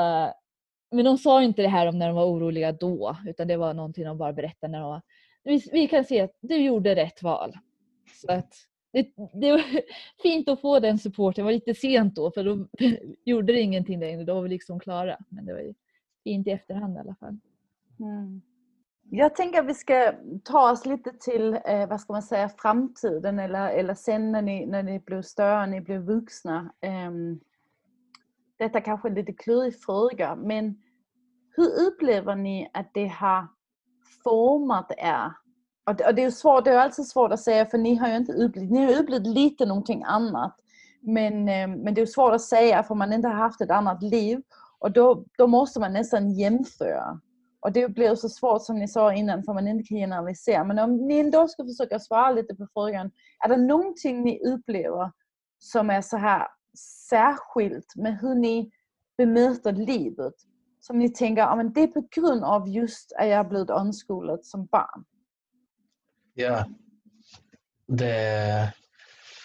men 0.90 1.04
de 1.04 1.18
sa 1.18 1.42
inte 1.42 1.62
det 1.62 1.68
här 1.68 1.86
om 1.86 1.98
när 1.98 2.06
de 2.06 2.16
var 2.16 2.26
oroliga 2.26 2.72
då 2.72 3.16
utan 3.26 3.48
det 3.48 3.56
var 3.56 3.74
någonting 3.74 4.04
de 4.04 4.18
bara 4.18 4.32
berättade 4.32 4.72
när 4.72 4.80
de 4.80 4.88
var 4.88 5.02
vi, 5.44 5.68
vi 5.72 5.88
kan 5.88 6.04
se 6.04 6.20
att 6.20 6.36
du 6.40 6.56
gjorde 6.56 6.94
rätt 6.94 7.22
val. 7.22 7.58
Så 8.22 8.32
att 8.32 8.54
det, 8.92 9.08
det 9.34 9.50
var 9.50 9.62
fint 10.22 10.48
att 10.48 10.60
få 10.60 10.80
den 10.80 10.98
supporten. 10.98 11.42
Det 11.42 11.44
var 11.44 11.52
lite 11.52 11.74
sent 11.74 12.14
då 12.14 12.30
för 12.30 12.44
då 12.44 12.66
gjorde 13.24 13.52
det 13.52 13.60
ingenting 13.60 14.00
längre. 14.00 14.24
Då 14.24 14.34
var 14.34 14.42
vi 14.42 14.48
liksom 14.48 14.80
klara. 14.80 15.16
Men 15.28 15.46
det 15.46 15.52
var 15.52 15.60
ju 15.60 15.74
fint 16.24 16.46
i 16.46 16.50
efterhand 16.50 16.96
i 16.96 17.00
alla 17.00 17.14
fall. 17.14 17.38
Mm. 18.00 18.42
Jag 19.10 19.34
tänker 19.34 19.60
att 19.60 19.66
vi 19.66 19.74
ska 19.74 20.12
ta 20.44 20.70
oss 20.70 20.86
lite 20.86 21.12
till 21.20 21.58
eh, 21.64 21.86
vad 21.88 22.00
ska 22.00 22.12
man 22.12 22.22
säga, 22.22 22.48
framtiden 22.48 23.38
eller, 23.38 23.68
eller 23.70 23.94
sen 23.94 24.32
när 24.32 24.42
ni, 24.42 24.66
när 24.66 24.82
ni 24.82 25.00
blev 25.00 25.22
större, 25.22 25.66
ni 25.66 25.80
blev 25.80 26.00
vuxna. 26.00 26.72
Eh, 26.80 27.10
detta 28.64 28.80
kanske 28.80 29.08
är 29.08 29.10
en 29.10 29.16
lite 29.16 29.32
klurig 29.32 29.82
fråga 29.82 30.36
men 30.36 30.76
hur 31.56 31.86
upplever 31.86 32.34
ni 32.34 32.70
att 32.72 32.90
det 32.94 33.06
har 33.06 33.48
format 34.24 34.92
er 34.98 35.32
och 35.86 36.14
det, 36.14 36.24
är 36.24 36.30
svårt, 36.30 36.64
det 36.64 36.70
är 36.70 36.78
alltid 36.78 37.06
svårt 37.06 37.32
att 37.32 37.40
säga 37.40 37.66
för 37.66 37.78
ni 37.78 37.94
har 37.94 38.08
ju 38.08 38.16
inte 38.16 38.32
upplevt, 38.32 38.70
ni 38.70 38.84
har 38.84 39.02
upplevt 39.02 39.26
lite 39.26 39.66
någonting 39.66 40.02
annat. 40.06 40.56
Men, 41.00 41.48
eh, 41.48 41.68
men 41.68 41.94
det 41.94 42.00
är 42.00 42.06
svårt 42.06 42.32
att 42.32 42.42
säga 42.42 42.82
för 42.82 42.94
man 42.94 43.12
inte 43.12 43.28
har 43.28 43.34
haft 43.34 43.60
ett 43.60 43.70
annat 43.70 44.02
liv 44.02 44.42
och 44.78 44.92
då, 44.92 45.24
då 45.38 45.46
måste 45.46 45.80
man 45.80 45.92
nästan 45.92 46.30
jämföra. 46.30 47.20
Och 47.60 47.72
det 47.72 47.88
blir 47.88 48.14
så 48.14 48.28
svårt 48.28 48.62
som 48.62 48.78
ni 48.78 48.88
sa 48.88 49.12
innan 49.12 49.42
för 49.42 49.54
man 49.54 49.68
inte 49.68 49.84
kan 49.84 49.98
generalisera. 49.98 50.64
Men 50.64 50.78
om 50.78 50.96
ni 50.96 51.18
ändå 51.18 51.48
ska 51.48 51.64
försöka 51.64 51.98
svara 51.98 52.30
lite 52.30 52.54
på 52.54 52.66
frågan, 52.72 53.10
är 53.44 53.48
det 53.48 53.56
någonting 53.56 54.22
ni 54.22 54.44
upplever 54.46 55.12
som 55.58 55.90
är 55.90 56.00
så 56.00 56.16
här 56.16 56.46
särskilt 57.08 57.96
med 57.96 58.18
hur 58.18 58.34
ni 58.34 58.70
bemöter 59.18 59.72
livet? 59.72 60.34
Som 60.80 60.98
ni 60.98 61.08
tänker, 61.08 61.42
ah, 61.42 61.56
men 61.56 61.72
det 61.72 61.80
är 61.80 61.86
på 61.86 62.08
grund 62.10 62.44
av 62.44 62.68
just 62.68 63.12
att 63.18 63.28
jag 63.28 63.48
blivit 63.48 63.70
omskolad 63.70 64.44
som 64.44 64.66
barn. 64.66 65.04
Ja. 66.34 66.64
Det, 67.86 68.72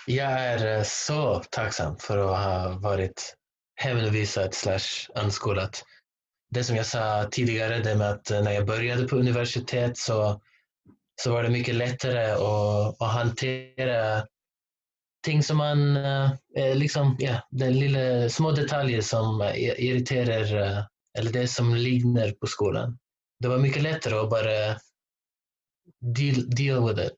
jag 0.07 0.31
är 0.31 0.83
så 0.83 1.39
tacksam 1.51 1.97
för 1.97 2.17
att 2.17 2.43
ha 2.43 2.79
varit 2.79 3.35
hemvisad 3.75 4.53
slash 4.53 5.11
anskolad. 5.15 5.75
Det 6.49 6.63
som 6.63 6.75
jag 6.75 6.85
sa 6.85 7.27
tidigare, 7.31 7.79
det 7.79 7.95
med 7.95 8.09
att 8.09 8.29
när 8.29 8.51
jag 8.51 8.65
började 8.65 9.07
på 9.07 9.15
universitet 9.15 9.97
så, 9.97 10.41
så 11.21 11.31
var 11.31 11.43
det 11.43 11.49
mycket 11.49 11.75
lättare 11.75 12.31
att, 12.31 13.01
att 13.01 13.11
hantera 13.11 14.25
ting 15.29 15.43
som 15.43 15.57
man, 15.57 15.97
eh, 15.97 16.31
eh, 16.55 16.75
liksom, 16.75 17.15
ja, 17.19 17.47
den 17.51 17.79
lilla 17.79 18.29
små 18.29 18.51
detaljer 18.51 19.01
som 19.01 19.41
eh, 19.41 19.55
irriterar, 19.55 20.61
eh, 20.61 20.83
eller 21.17 21.31
det 21.31 21.47
som 21.47 21.75
liknar 21.75 22.31
på 22.31 22.47
skolan. 22.47 22.99
Det 23.39 23.47
var 23.47 23.57
mycket 23.57 23.83
lättare 23.83 24.15
att 24.15 24.29
bara 24.29 24.79
deal, 26.01 26.49
deal 26.49 26.87
with 26.87 27.01
it. 27.05 27.13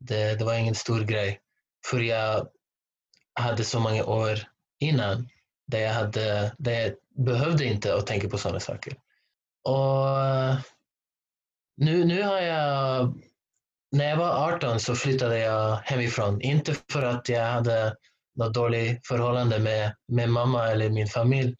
Det, 0.00 0.38
det 0.38 0.44
var 0.44 0.54
ingen 0.54 0.74
stor 0.74 1.00
grej. 1.00 1.40
För 1.90 2.00
jag 2.00 2.48
hade 3.40 3.64
så 3.64 3.80
många 3.80 4.04
år 4.04 4.38
innan 4.80 5.28
där 5.66 5.80
jag, 5.80 5.92
hade, 5.92 6.54
där 6.58 6.72
jag 6.72 6.92
behövde 7.24 7.64
inte 7.64 7.94
att 7.94 8.06
tänka 8.06 8.28
på 8.28 8.38
sådana 8.38 8.60
saker. 8.60 8.96
Och 9.64 10.20
eh, 10.20 10.58
nu, 11.76 12.04
nu 12.04 12.22
har 12.22 12.40
jag 12.40 13.14
när 13.96 14.08
jag 14.08 14.16
var 14.16 14.54
18 14.54 14.80
så 14.80 14.94
flyttade 14.94 15.38
jag 15.38 15.76
hemifrån. 15.76 16.40
Inte 16.40 16.74
för 16.90 17.02
att 17.02 17.28
jag 17.28 17.44
hade 17.44 17.96
något 18.34 18.54
dåligt 18.54 19.06
förhållande 19.06 19.58
med, 19.58 19.94
med 20.08 20.28
mamma 20.28 20.68
eller 20.68 20.90
min 20.90 21.06
familj. 21.06 21.54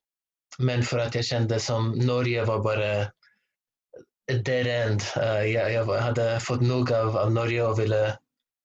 Men 0.58 0.82
för 0.82 0.98
att 0.98 1.14
jag 1.14 1.24
kände 1.24 1.60
som 1.60 1.90
Norge 1.90 2.44
var 2.44 2.58
bara 2.58 3.02
ett 4.32 4.44
dead 4.44 4.66
end. 4.66 5.02
Uh, 5.16 5.46
jag, 5.46 5.72
jag, 5.72 5.86
hade 5.86 6.40
fått 6.40 6.60
nog 6.60 6.92
av, 6.92 7.16
av 7.16 7.32
Norge 7.32 7.62
och 7.62 7.80
ville 7.80 8.18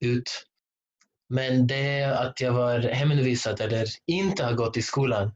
ut. 0.06 0.44
Men 1.30 1.68
det 1.68 2.04
att 2.04 2.42
jag 2.42 2.54
var 2.54 2.80
hemundervisad 2.80 3.62
eller 3.62 3.88
inte 4.08 4.44
har 4.44 4.54
gått 4.54 4.78
i 4.78 4.82
skolan. 4.82 5.28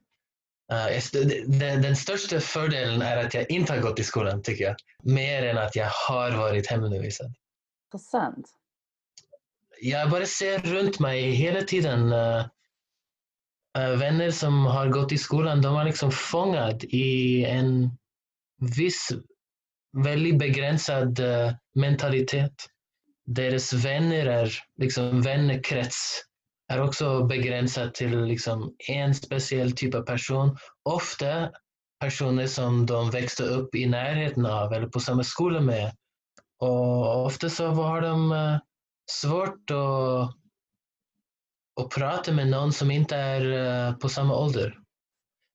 Uh, 0.72 1.26
den, 1.48 1.82
den, 1.82 1.96
största 1.96 2.40
fördelen 2.40 3.02
är 3.02 3.26
att 3.26 3.34
jag 3.34 3.52
inte 3.52 3.74
har 3.74 3.80
gått 3.80 4.00
i 4.00 4.04
skolan, 4.04 4.42
tycker 4.42 4.64
jag. 4.64 4.76
Mer 5.04 5.44
än 5.44 5.58
att 5.58 5.76
jag 5.76 5.90
har 5.90 6.32
varit 6.32 6.68
hemundervisad. 6.68 7.34
Intressant. 7.96 8.50
Jag 9.82 10.10
bara 10.10 10.26
ser 10.26 10.60
runt 10.60 11.00
mig 11.00 11.32
hela 11.32 11.62
tiden 11.62 12.12
eh, 12.12 12.46
eh, 13.78 13.98
vänner 13.98 14.32
som 14.32 14.66
har 14.66 14.88
gått 14.88 15.12
i 15.12 15.18
skolan, 15.18 15.62
de 15.62 15.76
har 15.76 15.86
liksom 15.86 16.12
fångat 16.12 16.84
i 16.84 17.46
en 17.46 17.92
viss 18.78 19.10
väldigt 20.04 20.40
begränsad 20.40 21.20
eh, 21.20 21.54
mentalitet. 21.76 22.66
Deras 23.26 23.74
vänner 23.74 24.26
är, 24.26 24.54
liksom 24.78 25.22
vännerkrets 25.22 26.22
är 26.74 26.82
också 26.82 27.24
begränsad 27.24 27.94
till 27.94 28.24
liksom 28.24 28.76
en 28.88 29.16
speciell 29.16 29.72
typ 29.72 29.96
av 29.96 30.02
person. 30.02 30.58
Ofta 30.84 31.52
personer 32.00 32.48
som 32.48 32.86
de 32.86 33.12
växte 33.12 33.44
upp 33.44 33.76
i 33.76 33.86
närheten 33.86 34.46
av 34.46 34.74
eller 34.74 34.88
på 34.88 35.00
samma 35.00 35.24
skola 35.24 35.62
med. 35.62 35.96
Och 36.60 37.26
ofta 37.26 37.50
så 37.50 37.68
har 37.68 38.02
de 38.02 38.32
eh, 38.32 38.58
svårt 39.12 39.72
att 39.72 40.36
att 41.82 41.90
prata 41.90 42.32
med 42.32 42.48
någon 42.48 42.74
som 42.74 42.92
inte 42.92 43.16
är 43.16 43.52
eh, 43.88 43.96
på 43.96 44.10
samma 44.10 44.36
ålder. 44.36 44.80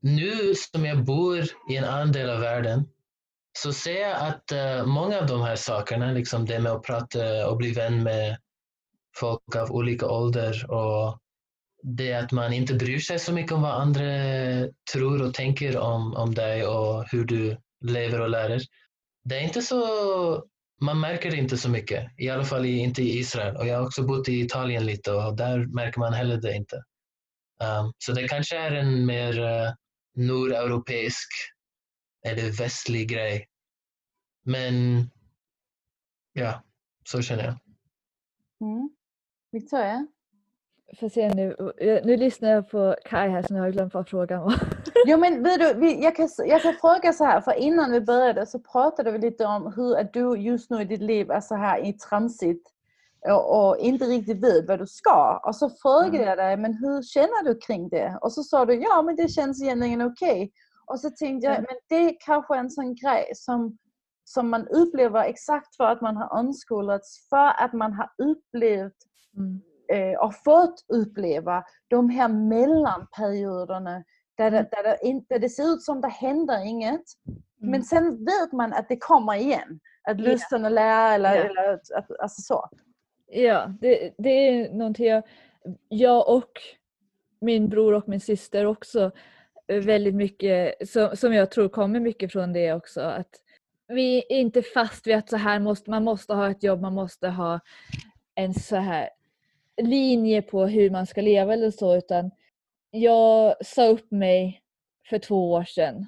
Nu 0.03 0.55
som 0.55 0.85
jag 0.85 1.05
bor 1.05 1.45
i 1.71 1.77
en 1.77 1.85
annan 1.85 2.13
del 2.13 2.31
av 2.31 2.41
världen 2.41 2.89
så 3.59 3.73
ser 3.73 4.01
jag 4.01 4.29
att 4.29 4.53
eh, 4.53 4.87
många 4.87 5.19
av 5.19 5.27
de 5.27 5.43
här 5.43 5.57
sakerna, 5.57 6.13
liksom 6.13 6.47
det 6.47 6.59
med 6.59 6.73
att 6.73 6.83
prata 6.83 7.49
och 7.51 7.57
bli 7.57 7.73
vän 7.73 8.03
med 8.03 8.39
folk 9.17 9.57
av 9.57 9.71
olika 9.71 10.07
ålder 10.07 10.71
och 10.71 11.19
det 11.83 12.15
att 12.15 12.33
man 12.33 12.53
inte 12.53 12.75
bryr 12.75 12.99
sig 12.99 13.19
så 13.19 13.33
mycket 13.33 13.53
om 13.53 13.63
vad 13.63 13.81
andra 13.81 14.03
tror 14.93 15.23
och 15.23 15.35
tänker 15.35 15.79
om, 15.79 16.15
om 16.15 16.35
dig 16.35 16.67
och 16.67 17.05
hur 17.13 17.25
du 17.25 17.57
lever 17.85 18.21
och 18.21 18.31
lär. 18.31 18.61
Det 19.25 19.37
är 19.37 19.41
inte 19.41 19.63
så 19.63 19.85
man 20.81 21.01
märker 21.01 21.31
det 21.31 21.37
inte 21.37 21.59
så 21.59 21.69
mycket, 21.69 22.11
i 22.19 22.29
alla 22.31 22.45
fall 22.45 22.65
inte 22.65 23.03
i 23.03 23.19
Israel. 23.19 23.57
Och 23.57 23.67
jag 23.67 23.77
har 23.77 23.87
också 23.87 24.03
bott 24.03 24.29
i 24.29 24.41
Italien 24.41 24.87
lite 24.87 25.13
och 25.13 25.37
där 25.37 25.67
märker 25.67 26.01
man 26.01 26.13
heller 26.13 26.37
det 26.37 26.57
inte. 26.57 26.77
Um, 27.63 27.93
så 27.99 28.13
det 28.13 28.29
kanske 28.29 28.59
är 28.59 28.73
en 28.73 29.07
mer 29.07 29.39
uh, 29.39 29.73
nordeuropeisk 30.17 31.29
eller 32.27 32.51
västlig 32.51 33.09
grej. 33.09 33.47
Men 34.45 35.05
ja, 36.33 36.65
så 37.09 37.23
känner 37.23 37.45
jag. 37.45 37.59
Mm. 38.69 38.91
Victoria? 39.53 40.07
Får 40.99 41.09
se 41.09 41.29
nu. 41.35 41.57
Nu 42.05 42.17
lyssnar 42.17 42.51
jag 42.51 42.71
på 42.71 42.97
Kai 43.05 43.29
här 43.29 43.43
så 43.43 43.55
nu 43.55 43.61
har 43.61 43.67
jag 43.67 43.75
glömt 43.75 43.95
vad 43.95 44.09
frågan 44.09 44.43
var. 44.43 44.55
Jo 45.07 45.19
men 45.19 45.43
du, 45.43 45.91
jag, 45.91 46.17
kan, 46.17 46.29
jag 46.39 46.63
kan 46.63 46.75
fråga 46.75 47.13
så 47.13 47.25
här, 47.25 47.41
för 47.41 47.53
innan 47.53 47.93
vi 47.93 48.01
började 48.01 48.47
så 48.47 48.59
pratade 48.59 49.11
vi 49.11 49.19
lite 49.19 49.45
om 49.45 49.73
hur 49.77 49.97
att 49.97 50.13
du 50.13 50.37
just 50.37 50.71
nu 50.71 50.83
i 50.83 50.85
ditt 50.85 51.03
liv 51.03 51.31
är 51.31 51.41
så 51.41 51.55
här 51.55 51.87
i 51.87 51.93
transit 51.93 52.63
och, 53.29 53.69
och 53.69 53.79
inte 53.79 54.05
riktigt 54.05 54.45
vet 54.45 54.69
vad 54.69 54.79
du 54.79 54.87
ska. 54.87 55.41
Och 55.45 55.57
så 55.57 55.71
frågade 55.71 56.17
mm. 56.17 56.29
jag 56.29 56.39
dig, 56.39 56.57
men 56.57 56.75
hur 56.75 57.03
känner 57.03 57.45
du 57.45 57.59
kring 57.59 57.89
det? 57.89 58.19
Och 58.21 58.33
så 58.33 58.43
sa 58.43 58.65
du, 58.65 58.75
ja 58.75 59.03
men 59.03 59.17
det 59.17 59.29
känns 59.29 59.63
egentligen 59.63 60.03
okej. 60.03 60.31
Okay. 60.31 60.51
Och 60.87 61.01
så 61.01 61.11
tänkte 61.11 61.47
jag, 61.47 61.57
mm. 61.57 61.67
men 61.69 61.79
det 61.89 62.11
är 62.11 62.17
kanske 62.21 62.57
en 62.57 62.71
sån 62.71 62.95
grej 62.95 63.33
som, 63.35 63.79
som 64.25 64.51
man 64.51 64.69
upplever 64.69 65.25
exakt 65.25 65.77
för 65.77 65.85
att 65.85 66.01
man 66.01 66.17
har 66.17 66.33
omskolats, 66.33 67.29
för 67.29 67.65
att 67.65 67.73
man 67.73 67.93
har 67.93 68.11
upplevt 68.19 68.97
mm 69.37 69.61
eh, 69.93 70.19
och 70.21 70.35
fått 70.35 70.85
uppleva 70.89 71.65
de 71.89 72.11
här 72.11 72.29
mellanperioderna 72.29 74.05
där, 74.35 74.51
det, 74.51 74.69
där, 74.71 74.83
det 74.83 74.99
inte, 75.03 75.39
det 75.39 75.49
ser 75.49 75.75
ut 75.75 75.83
som 75.83 76.01
det 76.01 76.09
händer 76.09 76.67
inget. 76.67 77.05
Mm. 77.29 77.71
Men 77.71 77.83
sen 77.83 78.25
vet 78.25 78.53
man 78.53 78.73
att 78.73 78.89
det 78.89 78.97
kommer 78.97 79.35
igen. 79.35 79.81
Att 80.03 80.21
lusten 80.21 80.65
att 80.65 80.73
lära 80.73 81.15
eller, 81.15 81.35
ja. 81.35 81.43
eller 81.43 81.73
att, 81.73 82.21
alltså 82.21 82.43
så. 82.43 82.69
Ja, 83.27 83.75
det, 83.81 84.15
det 84.19 84.31
är 84.31 84.73
någonting 84.73 85.07
jag, 85.07 85.23
jag 85.89 86.29
och 86.29 86.53
min 87.41 87.69
bror 87.69 87.95
och 87.95 88.09
min 88.09 88.21
syster 88.21 88.67
också 88.67 89.11
väldigt 89.67 90.15
mycket, 90.15 90.89
som, 90.89 91.17
som 91.17 91.35
jag 91.35 91.51
tror 91.51 91.69
kommer 91.69 92.01
mycket 92.01 92.33
från 92.33 92.53
det 92.53 92.73
också. 92.73 93.01
Att 93.01 93.41
vi 93.89 94.19
är 94.19 94.37
inte 94.37 94.63
fast 94.63 95.07
vid 95.07 95.17
att 95.17 95.31
så 95.31 95.37
här 95.37 95.59
måste, 95.59 95.91
man 95.91 96.05
måste 96.05 96.35
ha 96.35 96.51
ett 96.51 96.63
jobb, 96.63 96.81
man 96.81 96.95
måste 96.95 97.29
ha 97.29 97.61
en 98.35 98.55
så 98.55 98.77
här 98.77 99.09
linje 99.83 100.43
på 100.43 100.67
hur 100.67 100.91
man 100.91 101.07
ska 101.07 101.21
leva 101.21 101.53
eller 101.53 101.71
så 101.71 101.97
utan 101.97 102.31
jag 102.91 103.67
sa 103.67 103.87
upp 103.87 104.11
mig 104.11 104.63
för 105.09 105.19
två 105.19 105.53
år 105.53 105.65
sedan 105.65 106.07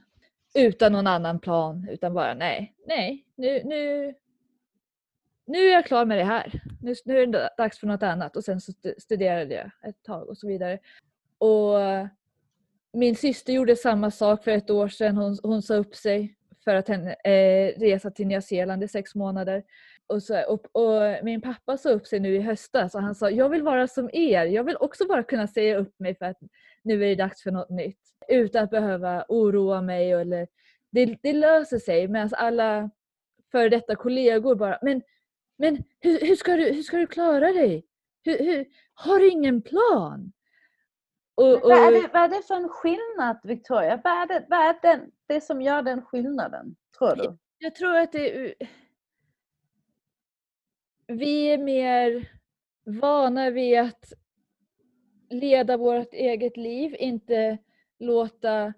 utan 0.55 0.93
någon 0.93 1.07
annan 1.07 1.39
plan 1.39 1.89
utan 1.91 2.15
bara 2.15 2.35
nej, 2.35 2.75
nej, 2.87 3.25
nu, 3.37 3.63
nu, 3.65 4.15
nu 5.47 5.59
är 5.59 5.73
jag 5.73 5.87
klar 5.87 6.05
med 6.05 6.19
det 6.19 6.25
här. 6.25 6.63
Nu, 6.81 6.95
nu 7.05 7.19
är 7.19 7.27
det 7.27 7.51
dags 7.57 7.79
för 7.79 7.87
något 7.87 8.03
annat 8.03 8.37
och 8.37 8.45
sen 8.45 8.61
så 8.61 8.73
studerade 8.99 9.55
jag 9.55 9.91
ett 9.91 10.03
tag 10.03 10.29
och 10.29 10.39
så 10.39 10.47
vidare. 10.47 10.79
Och 11.39 11.79
min 12.93 13.17
syster 13.17 13.53
gjorde 13.53 13.77
samma 13.77 14.11
sak 14.11 14.45
för 14.45 14.51
ett 14.51 14.71
år 14.71 14.89
sedan. 14.89 15.17
Hon, 15.17 15.39
hon 15.43 15.63
sa 15.63 15.75
upp 15.75 15.95
sig 15.95 16.37
för 16.65 16.75
att 16.75 16.89
henne, 16.89 17.13
eh, 17.13 17.81
resa 17.81 18.11
till 18.11 18.27
Nya 18.27 18.41
Zeeland 18.41 18.85
i 18.85 18.89
sex 18.89 19.15
månader. 19.15 19.63
Och, 20.13 20.23
så, 20.23 20.43
och, 20.43 20.67
och, 20.73 21.25
min 21.25 21.41
pappa 21.41 21.77
sa 21.77 21.91
upp 21.91 22.07
sig 22.07 22.21
nu 22.21 22.35
i 22.35 22.41
höstas 22.41 22.95
och 22.95 23.03
han 23.03 23.15
sa 23.15 23.31
jag 23.31 23.49
vill 23.49 23.63
vara 23.63 23.89
som 23.89 24.11
er. 24.13 24.45
Jag 24.45 24.65
vill 24.65 24.77
också 24.81 25.07
bara 25.07 25.23
kunna 25.23 25.47
säga 25.47 25.79
upp 25.79 25.99
mig 25.99 26.15
för 26.15 26.25
att 26.25 26.39
nu 26.83 26.95
är 26.95 27.09
det 27.09 27.15
dags 27.15 27.43
för 27.43 27.51
något 27.51 27.71
nytt. 27.71 28.01
Utan 28.29 28.65
att 28.65 28.71
behöva 28.71 29.25
oroa 29.29 29.81
mig. 29.83 30.13
Eller, 30.13 30.49
det, 30.93 31.19
det 31.23 31.33
löser 31.33 31.79
sig 31.79 32.09
medan 32.09 32.31
alla 32.33 32.91
före 33.53 33.69
detta 33.69 33.97
kollegor 33.97 34.55
bara 34.55 34.79
men, 34.83 35.03
men 35.59 35.85
hur, 36.01 36.21
hur, 36.21 36.37
ska 36.37 36.57
du, 36.57 36.73
hur 36.73 36.83
ska 36.83 36.97
du 36.97 37.07
klara 37.07 37.53
dig? 37.53 37.87
Hur, 38.25 38.39
hur, 38.39 38.67
har 38.95 39.19
du 39.19 39.31
ingen 39.31 39.63
plan? 39.63 40.33
Och, 41.35 41.55
och, 41.55 41.61
vad, 41.63 41.79
är 41.79 41.93
det, 41.93 42.09
vad 42.13 42.23
är 42.23 42.29
det 42.29 42.43
för 42.47 42.55
en 42.55 42.69
skillnad 42.69 43.41
Victoria? 43.43 44.01
Vad 44.05 44.13
är, 44.13 44.27
det, 44.27 44.47
vad 44.49 44.61
är 44.61 44.79
den, 44.83 45.11
det 45.29 45.41
som 45.41 45.63
gör 45.63 45.83
den 45.83 46.03
skillnaden 46.03 46.77
tror 46.99 47.17
du? 47.17 47.39
Jag 47.59 47.75
tror 47.75 47.97
att 47.97 48.13
det 48.13 48.37
är 48.37 48.55
vi 51.13 51.47
är 51.47 51.59
mer 51.59 52.29
vana 52.85 53.51
vid 53.51 53.79
att 53.79 54.13
leda 55.31 55.77
vårt 55.77 56.15
eget 56.15 56.57
liv, 56.57 56.97
inte 56.99 57.59
låta 57.99 58.75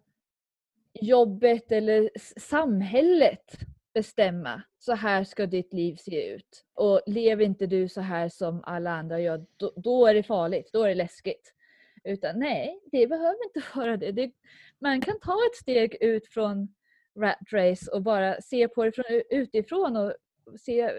jobbet 1.01 1.73
eller 1.73 2.11
samhället 2.41 3.59
bestämma. 3.95 4.63
Så 4.79 4.95
här 4.95 5.25
ska 5.25 5.47
ditt 5.47 5.73
liv 5.73 5.97
se 5.97 6.35
ut. 6.35 6.65
Och 6.75 7.01
lever 7.07 7.45
inte 7.45 7.67
du 7.67 7.89
så 7.89 8.01
här 8.01 8.29
som 8.29 8.63
alla 8.65 8.91
andra 8.91 9.21
gör, 9.21 9.47
då, 9.57 9.73
då 9.77 10.07
är 10.07 10.15
det 10.15 10.23
farligt, 10.23 10.71
då 10.73 10.83
är 10.83 10.89
det 10.89 10.95
läskigt. 10.95 11.55
Utan 12.05 12.39
nej, 12.39 12.81
det 12.93 13.07
behöver 13.07 13.45
inte 13.45 13.63
vara 13.79 13.97
det. 13.97 14.13
det. 14.13 14.33
Man 14.79 15.01
kan 15.01 15.21
ta 15.21 15.39
ett 15.51 15.57
steg 15.57 15.97
ut 16.01 16.29
från 16.29 16.75
rat 17.19 17.53
race 17.53 17.91
och 17.91 18.03
bara 18.03 18.41
se 18.41 18.69
på 18.69 18.85
det 18.85 18.93
från, 18.93 19.23
utifrån 19.31 19.97
och 19.97 20.15
se, 20.61 20.91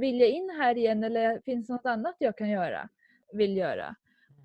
vill 0.00 0.20
jag 0.20 0.28
in 0.28 0.50
här 0.60 0.76
igen 0.76 1.04
eller 1.04 1.40
finns 1.44 1.66
det 1.66 1.72
något 1.72 1.86
annat 1.86 2.16
jag 2.18 2.38
kan 2.38 2.50
göra, 2.50 2.88
vill 3.32 3.56
göra? 3.56 3.84
Mm. 3.84 3.96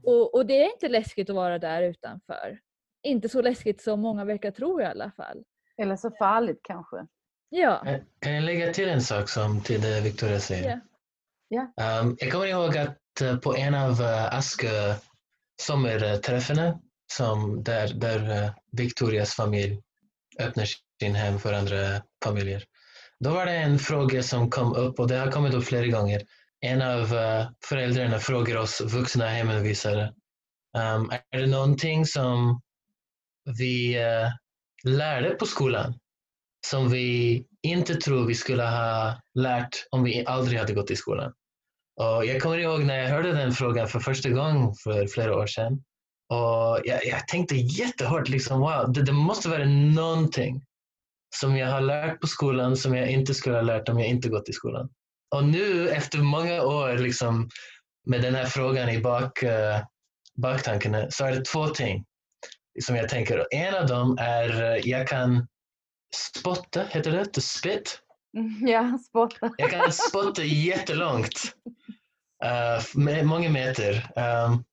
Och, 0.03 0.35
och 0.35 0.45
det 0.45 0.63
är 0.63 0.73
inte 0.73 0.87
läskigt 0.87 1.29
att 1.29 1.35
vara 1.35 1.59
där 1.59 1.81
utanför. 1.81 2.59
Inte 3.03 3.29
så 3.29 3.41
läskigt 3.41 3.81
som 3.81 3.99
många 3.99 4.25
verkar 4.25 4.51
tro 4.51 4.81
i 4.81 4.85
alla 4.85 5.11
fall. 5.11 5.43
Eller 5.77 5.95
så 5.95 6.11
farligt 6.11 6.59
kanske. 6.63 7.07
Ja. 7.49 7.85
Kan 8.19 8.33
jag 8.33 8.43
lägga 8.43 8.73
till 8.73 8.89
en 8.89 9.01
sak 9.01 9.29
som 9.29 9.61
till 9.61 9.81
det 9.81 10.01
Victoria 10.01 10.39
säger? 10.39 10.63
Yeah. 10.63 10.79
Yeah. 11.77 12.03
Um, 12.03 12.17
jag 12.19 12.31
kommer 12.31 12.45
ihåg 12.45 12.77
att 12.77 12.97
uh, 13.21 13.39
på 13.39 13.55
en 13.55 13.75
av 13.75 13.91
uh, 13.91 14.35
Askö 14.35 14.95
sommarträffarna 15.61 16.79
som 17.13 17.63
där, 17.63 17.93
där 17.93 18.43
uh, 18.43 18.51
Victorias 18.71 19.33
familj 19.33 19.81
öppnar 20.39 20.65
sin 21.01 21.15
hem 21.15 21.39
för 21.39 21.53
andra 21.53 22.01
familjer 22.23 22.63
då 23.19 23.29
var 23.29 23.45
det 23.45 23.55
en 23.55 23.79
fråga 23.79 24.23
som 24.23 24.49
kom 24.49 24.73
upp 24.73 24.99
och 24.99 25.07
det 25.07 25.17
har 25.17 25.31
kommit 25.31 25.53
upp 25.53 25.63
flera 25.63 25.87
gånger. 25.87 26.21
En 26.61 26.81
av 26.81 27.13
eh, 27.13 27.47
föräldrarna 27.65 28.19
frågar 28.19 28.57
oss 28.57 28.81
vuxna 28.81 29.27
hemundervisare. 29.27 30.13
Um, 30.77 31.11
är 31.31 31.39
det 31.39 31.47
någonting 31.47 32.05
som 32.05 32.61
vi 33.57 33.99
uh, 33.99 34.29
lärde 34.91 35.29
på 35.29 35.45
skolan 35.45 35.93
som 36.67 36.89
vi 36.89 37.45
inte 37.61 37.95
tror 37.95 38.25
vi 38.25 38.35
skulle 38.35 38.63
ha 38.63 39.21
lärt 39.33 39.87
om 39.91 40.03
vi 40.03 40.25
aldrig 40.25 40.59
hade 40.59 40.73
gått 40.73 40.91
i 40.91 40.95
skolan? 40.95 41.33
Och 41.99 42.25
jag 42.25 42.41
kommer 42.41 42.57
ihåg 42.57 42.83
när 42.83 42.97
jag 42.97 43.09
hörde 43.09 43.31
den 43.31 43.51
frågan 43.51 43.87
för 43.87 43.99
första 43.99 44.29
gången 44.29 44.73
för 44.83 45.07
flera 45.07 45.37
år 45.37 45.47
sedan. 45.47 45.73
Och 46.29 46.81
jag, 46.85 47.05
jag 47.05 47.27
tänkte 47.27 47.55
jättehårt, 47.55 48.29
liksom, 48.29 48.59
wow, 48.59 48.93
det, 48.93 49.01
det, 49.01 49.11
måste 49.11 49.49
vara 49.49 49.65
någonting 49.65 50.61
som 51.35 51.57
jag 51.57 51.67
har 51.67 51.81
lärt 51.81 52.21
på 52.21 52.27
skolan 52.27 52.77
som 52.77 52.95
jag 52.95 53.09
inte 53.09 53.33
skulle 53.33 53.55
ha 53.55 53.61
lärt 53.61 53.89
om 53.89 53.99
jag 53.99 54.07
inte 54.07 54.29
gått 54.29 54.49
i 54.49 54.53
skolan. 54.53 54.89
Och 55.35 55.43
nu 55.43 55.89
efter 55.89 56.17
många 56.17 56.63
år 56.63 56.97
liksom, 56.97 57.49
med 58.07 58.21
den 58.21 58.35
här 58.35 58.45
frågan 58.45 58.89
i 58.89 58.99
bak, 58.99 59.43
uh, 59.43 59.79
baktankarna 60.35 61.11
så 61.11 61.25
är 61.25 61.31
det 61.31 61.45
två 61.45 61.67
ting 61.67 62.05
som 62.83 62.95
jag 62.95 63.09
tänker. 63.09 63.47
En 63.51 63.75
av 63.75 63.87
dem 63.87 64.17
är 64.19 64.61
uh, 64.61 64.87
jag 64.87 65.07
kan 65.07 65.47
spotta, 66.15 66.83
heter 66.89 67.11
det? 67.11 67.25
To 67.25 67.41
spit? 67.41 68.01
Ja, 68.61 68.99
spotta. 69.09 69.51
Jag 69.57 69.69
kan 69.69 69.91
spotta 69.91 70.43
jättelångt. 70.43 71.55
Uh, 72.45 73.23
många 73.23 73.49
meter. 73.49 73.93
Um, 73.95 74.63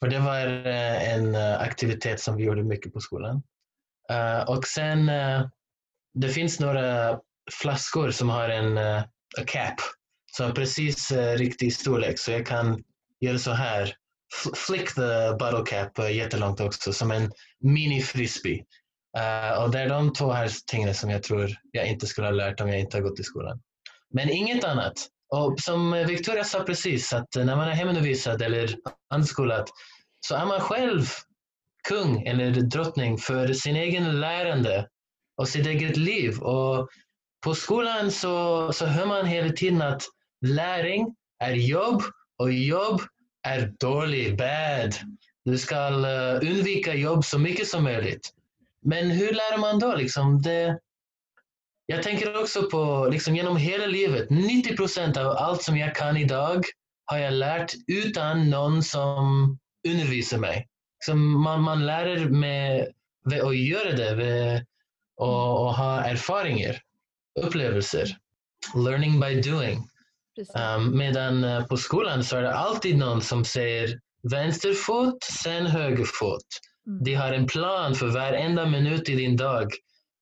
för 0.00 0.10
det 0.10 0.18
var 0.18 0.36
en 0.36 1.36
aktivitet 1.36 2.20
som 2.20 2.36
vi 2.36 2.44
gjorde 2.44 2.62
mycket 2.62 2.92
på 2.92 3.00
skolan. 3.00 3.42
och 4.46 4.64
sen, 4.64 5.10
det 6.14 6.28
finns 6.28 6.60
några 6.60 7.18
flaskor 7.52 8.10
som 8.10 8.28
har 8.28 8.48
en 8.48 8.78
uh, 8.78 9.02
cap 9.46 9.80
som 10.36 10.46
är 10.46 10.52
precis 10.52 11.10
eh, 11.10 11.36
riktig 11.36 11.74
storlek 11.74 12.18
så 12.18 12.30
jag 12.30 12.46
kan 12.46 12.82
göra 13.20 13.38
så 13.38 13.50
här. 13.50 13.94
Flick 14.54 14.94
the 14.94 15.32
bottle 15.38 15.64
cap 15.66 15.98
eh, 15.98 16.16
jättelångt 16.16 16.60
också 16.60 16.92
som 16.92 17.10
en 17.10 17.32
mini 17.60 18.02
frisbee. 18.02 18.64
Uh, 19.18 19.62
och 19.62 19.70
det 19.70 19.80
är 19.80 19.88
de 19.88 20.12
två 20.12 20.32
här 20.32 20.50
tingen 20.66 20.94
som 20.94 21.10
jag 21.10 21.22
tror 21.22 21.50
jag 21.72 21.86
inte 21.86 22.06
skulle 22.06 22.26
ha 22.26 22.32
lärt 22.32 22.60
om 22.60 22.68
jag 22.68 22.80
inte 22.80 22.96
har 22.96 23.02
gått 23.02 23.20
i 23.20 23.22
skolan. 23.22 23.60
Men 24.14 24.30
inget 24.30 24.64
annat. 24.64 24.92
Och 25.34 25.60
som 25.60 25.92
Victoria 25.92 26.44
sa 26.44 26.60
precis, 26.60 27.12
att 27.12 27.28
när 27.36 27.56
man 27.56 27.68
är 27.68 27.72
hemundervisad 27.72 28.42
eller 28.42 28.76
anskolad 29.14 29.68
så 30.20 30.34
är 30.34 30.46
man 30.46 30.60
själv 30.60 31.06
kung 31.88 32.22
eller 32.26 32.50
drottning 32.50 33.18
för 33.18 33.52
sin 33.52 33.76
egen 33.76 34.20
lärande 34.20 34.86
och 35.40 35.48
sitt 35.48 35.66
eget 35.66 35.96
liv. 35.96 36.38
Och 36.38 36.88
på 37.44 37.54
skolan 37.54 38.10
så, 38.10 38.72
så 38.72 38.86
hör 38.86 39.06
man 39.06 39.26
hela 39.26 39.52
tiden 39.52 39.82
att 39.82 40.02
läring 40.46 41.14
är 41.38 41.52
jobb 41.52 42.02
och 42.38 42.52
jobb 42.52 43.00
är 43.48 43.72
dålig, 43.78 44.36
bad. 44.36 44.94
Du 45.44 45.58
ska 45.58 45.76
eh, 45.76 46.50
undvika 46.50 46.94
jobb 46.94 47.24
så 47.24 47.38
mycket 47.38 47.68
som 47.68 47.84
möjligt. 47.84 48.30
Men 48.82 49.10
hur 49.10 49.32
lär 49.32 49.58
man 49.58 49.78
då? 49.78 49.94
Liksom 49.94 50.42
det, 50.42 50.78
jag 51.86 52.02
tänker 52.02 52.40
också 52.40 52.70
på 52.70 53.08
liksom 53.12 53.36
genom 53.36 53.56
hela 53.56 53.86
livet. 53.86 54.30
90 54.30 54.76
procent 54.76 55.16
av 55.16 55.26
allt 55.26 55.62
som 55.62 55.76
jag 55.76 55.94
kan 55.94 56.16
idag 56.16 56.64
har 57.04 57.18
jag 57.18 57.32
lärt 57.32 57.72
utan 57.86 58.50
någon 58.50 58.82
som 58.82 59.58
undervisar 59.88 60.38
mig. 60.38 60.66
Som 61.04 61.42
man, 61.42 61.62
man 61.62 61.86
lär 61.86 62.28
med, 62.28 62.88
med 63.24 63.40
att 63.40 63.56
göra 63.56 63.92
det 63.92 64.16
med, 64.16 64.66
och, 65.20 65.64
och 65.64 65.74
ha 65.74 66.04
erfarenheter, 66.04 66.80
upplevelser. 67.40 68.16
Learning 68.74 69.20
by 69.20 69.40
doing. 69.40 69.88
Um, 70.54 70.98
medan 70.98 71.44
uh, 71.44 71.66
på 71.66 71.76
skolan 71.76 72.24
så 72.24 72.36
är 72.36 72.42
det 72.42 72.54
alltid 72.54 72.98
någon 72.98 73.22
som 73.22 73.44
säger 73.44 73.98
vänster 74.30 74.72
fot, 74.72 75.24
sen 75.42 75.66
höger 75.66 76.04
fot. 76.04 76.46
Mm. 76.86 77.04
De 77.04 77.14
har 77.14 77.32
en 77.32 77.46
plan 77.46 77.94
för 77.94 78.06
varenda 78.06 78.66
minut 78.66 79.08
i 79.08 79.14
din 79.14 79.36
dag. 79.36 79.72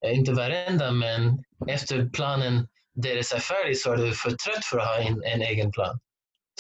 Eh, 0.06 0.18
inte 0.18 0.32
varenda, 0.32 0.92
men 0.92 1.38
efter 1.68 2.08
planen 2.08 2.68
deras 2.94 3.32
är 3.32 3.38
färdig 3.38 3.78
så 3.78 3.92
är 3.92 3.96
du 3.96 4.12
för 4.12 4.30
trött 4.30 4.64
för 4.64 4.78
att 4.78 4.86
ha 4.86 4.96
en, 4.96 5.22
en 5.24 5.42
egen 5.42 5.72
plan. 5.72 5.98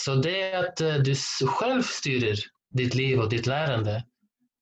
Så 0.00 0.14
det 0.14 0.52
att 0.52 0.80
uh, 0.80 0.94
du 0.94 1.14
själv 1.46 1.82
styr 1.82 2.36
ditt 2.70 2.94
liv 2.94 3.20
och 3.20 3.28
ditt 3.28 3.46
lärande 3.46 4.04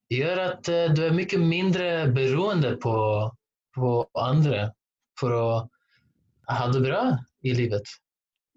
gör 0.09 0.37
att 0.37 0.69
uh, 0.69 0.95
du 0.95 1.07
är 1.07 1.11
mycket 1.11 1.41
mindre 1.41 2.07
beroende 2.07 2.73
på, 2.73 3.33
på 3.77 4.11
andra 4.15 4.73
för 5.21 5.59
att 5.59 5.71
ha 6.59 6.67
det 6.67 6.81
bra 6.81 7.19
i 7.43 7.55
livet. 7.55 7.83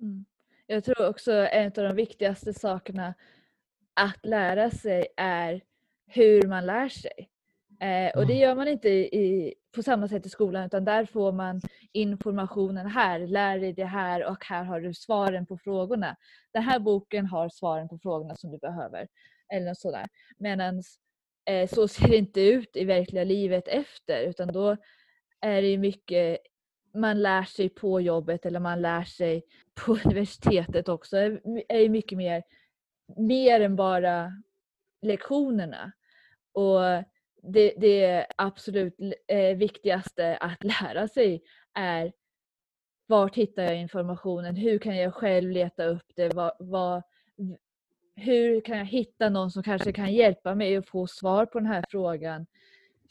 Mm. 0.02 0.26
Jag 0.68 0.84
tror 0.84 1.08
också 1.08 1.32
en 1.32 1.68
av 1.68 1.84
de 1.84 1.96
viktigaste 1.96 2.54
sakerna 2.54 3.14
att 3.94 4.26
lära 4.26 4.72
sig 4.72 5.08
är 5.18 5.62
hur 6.08 6.48
man 6.48 6.66
lär 6.66 6.90
sig. 6.90 7.30
Eh, 7.82 8.18
och 8.18 8.28
det 8.28 8.34
mm. 8.34 8.38
gör 8.38 8.56
man 8.56 8.68
inte 8.68 8.90
i, 8.90 9.54
på 9.76 9.84
samma 9.84 10.08
sätt 10.08 10.26
i 10.26 10.30
skolan 10.30 10.66
utan 10.66 10.86
där 10.86 11.06
får 11.06 11.32
man 11.32 11.62
informationen 11.92 12.88
här, 12.88 13.20
lär 13.20 13.60
dig 13.60 13.74
det 13.74 13.86
här 13.86 14.26
och 14.26 14.46
här 14.46 14.64
har 14.64 14.82
du 14.82 14.94
svaren 14.94 15.46
på 15.46 15.58
frågorna. 15.58 16.16
Den 16.54 16.64
här 16.64 16.80
boken 16.80 17.26
har 17.26 17.50
svaren 17.50 17.90
på 17.90 18.00
frågorna 18.00 18.36
som 18.36 18.52
du 18.52 18.58
behöver. 18.58 19.08
Eller 19.54 19.74
sådär. 19.74 20.08
Medan 20.38 20.84
eh, 21.46 21.70
så 21.70 21.88
ser 21.88 22.08
det 22.08 22.18
inte 22.18 22.42
ut 22.42 22.76
i 22.76 22.86
verkliga 22.86 23.24
livet 23.24 23.68
efter 23.68 24.22
utan 24.22 24.48
då 24.48 24.78
är 25.42 25.62
det 25.62 25.78
mycket 25.78 26.38
man 26.94 27.22
lär 27.22 27.44
sig 27.44 27.70
på 27.70 28.02
jobbet 28.02 28.46
eller 28.46 28.60
man 28.60 28.82
lär 28.82 29.04
sig 29.04 29.44
på 29.74 29.92
universitetet 30.06 30.90
också. 30.90 31.16
Det 31.18 31.84
är 31.84 31.90
mycket 31.90 32.18
mer, 32.18 32.44
mer 33.18 33.62
än 33.62 33.76
bara 33.76 34.32
lektionerna. 35.02 35.92
Och 36.52 36.80
det, 37.42 37.74
det 37.78 38.28
absolut 38.36 38.96
eh, 39.28 39.58
viktigaste 39.58 40.38
att 40.38 40.64
lära 40.82 41.08
sig 41.08 41.44
är 41.74 42.12
vart 43.08 43.36
hittar 43.36 43.64
jag 43.64 43.76
informationen? 43.76 44.56
Hur 44.56 44.80
kan 44.80 44.98
jag 44.98 45.14
själv 45.14 45.52
leta 45.52 45.86
upp 45.86 46.12
det? 46.16 46.34
Vad, 46.36 46.52
vad, 46.60 47.04
hur 48.16 48.62
kan 48.62 48.78
jag 48.78 48.86
hitta 48.86 49.30
någon 49.30 49.52
som 49.52 49.64
kanske 49.64 49.94
kan 49.94 50.14
hjälpa 50.14 50.56
mig 50.56 50.78
att 50.78 50.88
få 50.88 51.08
svar 51.08 51.46
på 51.46 51.60
den 51.60 51.68
här 51.68 51.84
frågan? 51.90 52.46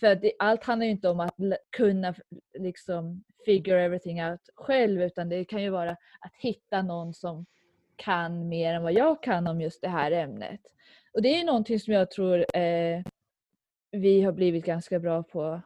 För 0.00 0.14
det, 0.14 0.32
allt 0.38 0.64
handlar 0.64 0.86
ju 0.86 0.92
inte 0.92 1.08
om 1.08 1.20
att 1.20 1.34
kunna 1.76 2.14
liksom 2.58 3.24
figure 3.44 3.84
everything 3.84 4.24
out 4.24 4.40
själv 4.54 5.02
utan 5.02 5.28
det 5.28 5.44
kan 5.44 5.62
ju 5.62 5.70
vara 5.70 5.90
att 6.20 6.36
hitta 6.38 6.82
någon 6.82 7.14
som 7.14 7.46
kan 7.96 8.48
mer 8.48 8.74
än 8.74 8.82
vad 8.82 8.92
jag 8.92 9.22
kan 9.22 9.46
om 9.46 9.60
just 9.60 9.82
det 9.82 9.88
här 9.88 10.12
ämnet. 10.12 10.60
Och 11.12 11.22
det 11.22 11.28
är 11.28 11.38
ju 11.38 11.44
någonting 11.44 11.80
som 11.80 11.94
jag 11.94 12.10
tror 12.10 12.56
eh, 12.56 13.02
vi 13.90 14.22
har 14.22 14.32
blivit 14.32 14.64
ganska 14.64 14.98
bra 14.98 15.22
på, 15.22 15.60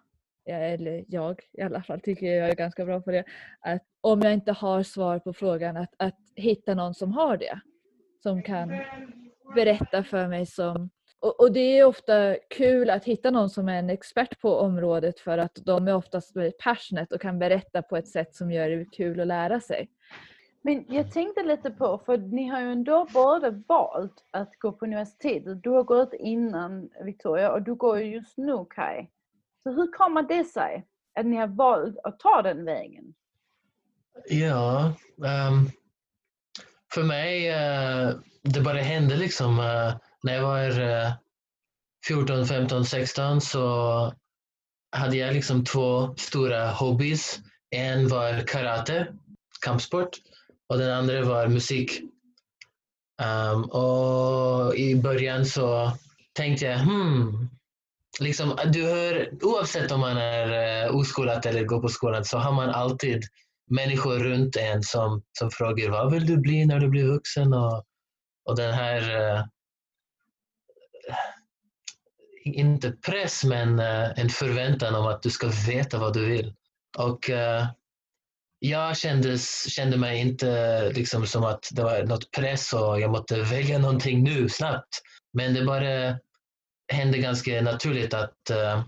eller 0.46 1.04
jag 1.08 1.40
i 1.52 1.62
alla 1.62 1.82
fall 1.82 2.00
tycker 2.00 2.26
jag 2.26 2.48
är 2.48 2.54
ganska 2.54 2.84
bra 2.84 3.00
på 3.00 3.10
det, 3.10 3.24
att 3.60 3.82
om 4.00 4.20
jag 4.22 4.32
inte 4.32 4.52
har 4.52 4.82
svar 4.82 5.18
på 5.18 5.32
frågan 5.32 5.76
att, 5.76 5.94
att 5.96 6.18
hitta 6.34 6.74
någon 6.74 6.94
som 6.94 7.12
har 7.12 7.36
det. 7.36 7.60
Som 8.22 8.42
kan 8.42 8.72
berätta 9.54 10.04
för 10.04 10.28
mig 10.28 10.46
som 10.46 10.90
och, 11.22 11.40
och, 11.40 11.52
det 11.52 11.78
är 11.78 11.84
ofta 11.84 12.36
kul 12.50 12.90
att 12.90 13.04
hitta 13.04 13.30
någon 13.30 13.50
som 13.50 13.68
är 13.68 13.78
en 13.78 13.90
expert 13.90 14.40
på 14.40 14.56
området 14.56 15.20
för 15.20 15.38
att 15.38 15.58
de 15.64 15.88
är 15.88 15.94
oftast 15.94 16.36
väldigt 16.36 16.58
passionate 16.58 17.14
och 17.14 17.20
kan 17.20 17.38
berätta 17.38 17.82
på 17.82 17.96
ett 17.96 18.08
sätt 18.08 18.34
som 18.34 18.50
gör 18.50 18.68
det 18.68 18.84
kul 18.84 19.20
att 19.20 19.26
lära 19.26 19.60
sig. 19.60 19.90
Men 20.62 20.84
jag 20.88 21.12
tänkte 21.12 21.42
lite 21.42 21.70
på, 21.70 22.02
för 22.06 22.18
ni 22.18 22.48
har 22.48 22.60
ju 22.60 22.72
ändå 22.72 23.06
båda 23.12 23.50
valt 23.50 24.24
att 24.30 24.58
gå 24.58 24.72
på 24.72 24.84
universitetet. 24.84 25.62
Du 25.62 25.70
har 25.70 25.82
gått 25.82 26.12
innan 26.12 26.90
Victoria 27.04 27.52
och 27.52 27.62
du 27.62 27.74
går 27.74 27.98
ju 27.98 28.14
just 28.14 28.38
nu 28.38 28.64
Kai. 28.70 29.06
Så 29.62 29.70
hur 29.70 29.92
kommer 29.92 30.22
det 30.22 30.44
sig 30.44 30.86
att 31.14 31.26
ni 31.26 31.36
har 31.36 31.46
valt 31.46 31.98
att 32.04 32.18
ta 32.18 32.42
den 32.42 32.64
vägen? 32.64 33.14
Ja, 34.28 34.92
um, 35.16 35.70
för 36.94 37.02
mig, 37.02 37.50
uh, 37.50 38.14
det 38.42 38.60
bara 38.60 38.78
hände 38.78 39.16
liksom. 39.16 39.58
Uh, 39.58 39.94
när 40.22 40.34
jag 40.34 40.42
var 40.42 41.12
14, 42.06 42.46
15, 42.46 42.84
16 42.84 43.40
så 43.40 44.12
hade 44.96 45.16
jag 45.16 45.34
liksom 45.34 45.64
två 45.64 46.14
stora 46.16 46.70
hobbys. 46.70 47.40
En 47.70 48.08
var 48.08 48.46
karate, 48.46 49.06
kampsport 49.64 50.10
och 50.68 50.78
den 50.78 50.92
andra 50.92 51.24
var 51.24 51.48
musik. 51.48 52.00
Um, 53.22 53.64
och 53.64 54.76
I 54.76 54.96
början 54.96 55.46
så 55.46 55.92
tänkte 56.32 56.64
jag, 56.64 56.78
hmm, 56.78 57.48
liksom, 58.20 58.58
du 58.72 58.84
hör, 58.84 59.30
oavsett 59.42 59.92
om 59.92 60.00
man 60.00 60.16
är 60.16 60.82
eh, 60.84 60.90
uh, 60.90 60.96
oskolad 60.96 61.46
eller 61.46 61.64
går 61.64 61.80
på 61.80 61.88
skolan 61.88 62.24
så 62.24 62.38
har 62.38 62.52
man 62.52 62.70
alltid 62.70 63.22
människor 63.70 64.18
runt 64.18 64.56
en 64.56 64.82
som, 64.82 65.22
som 65.38 65.50
frågar 65.50 65.90
vad 65.90 66.12
vill 66.12 66.26
du 66.26 66.36
bli 66.36 66.66
när 66.66 66.80
du 66.80 66.88
blir 66.88 67.04
vuxen? 67.04 67.52
Och, 67.52 67.84
och 68.48 68.56
den 68.56 68.74
här, 68.74 69.00
uh, 69.00 69.44
inte 72.44 72.92
press, 72.92 73.44
men 73.44 73.80
uh, 73.80 74.18
en 74.18 74.28
förväntan 74.28 74.94
om 74.94 75.06
att 75.06 75.22
du 75.22 75.30
ska 75.30 75.50
veta 75.66 75.98
vad 75.98 76.14
du 76.14 76.26
vill. 76.26 76.54
Och 76.98 77.30
uh, 77.30 77.66
jag 78.58 78.96
kändes, 78.96 79.70
kände 79.70 79.96
mig 79.96 80.18
inte 80.18 80.88
liksom 80.92 81.26
som 81.26 81.44
att 81.44 81.68
det 81.72 81.82
var 81.82 82.02
något 82.02 82.30
press 82.30 82.72
och 82.72 83.00
jag 83.00 83.10
måste 83.10 83.42
välja 83.42 83.78
någonting 83.78 84.22
nu 84.22 84.48
snabbt. 84.48 85.02
Men 85.32 85.54
det 85.54 85.64
bara 85.64 86.18
hände 86.92 87.18
ganska 87.18 87.60
naturligt 87.60 88.14
att 88.14 88.50
uh, 88.50 88.84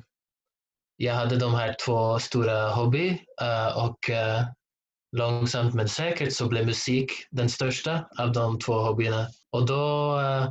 jag 0.97 1.15
hade 1.15 1.37
de 1.37 1.55
här 1.55 1.77
två 1.85 2.19
stora 2.19 2.69
hobby 2.69 3.11
uh, 3.43 3.79
och 3.85 4.11
uh, 4.11 4.47
långsamt 5.17 5.75
men 5.75 5.89
säkert 5.89 6.33
så 6.33 6.49
blev 6.49 6.67
musik 6.67 7.11
den 7.31 7.49
största 7.49 8.09
av 8.19 8.33
de 8.33 8.59
två 8.59 8.73
hobbyerna. 8.73 9.27
Och 9.51 9.67
då 9.67 10.17
uh, 10.21 10.51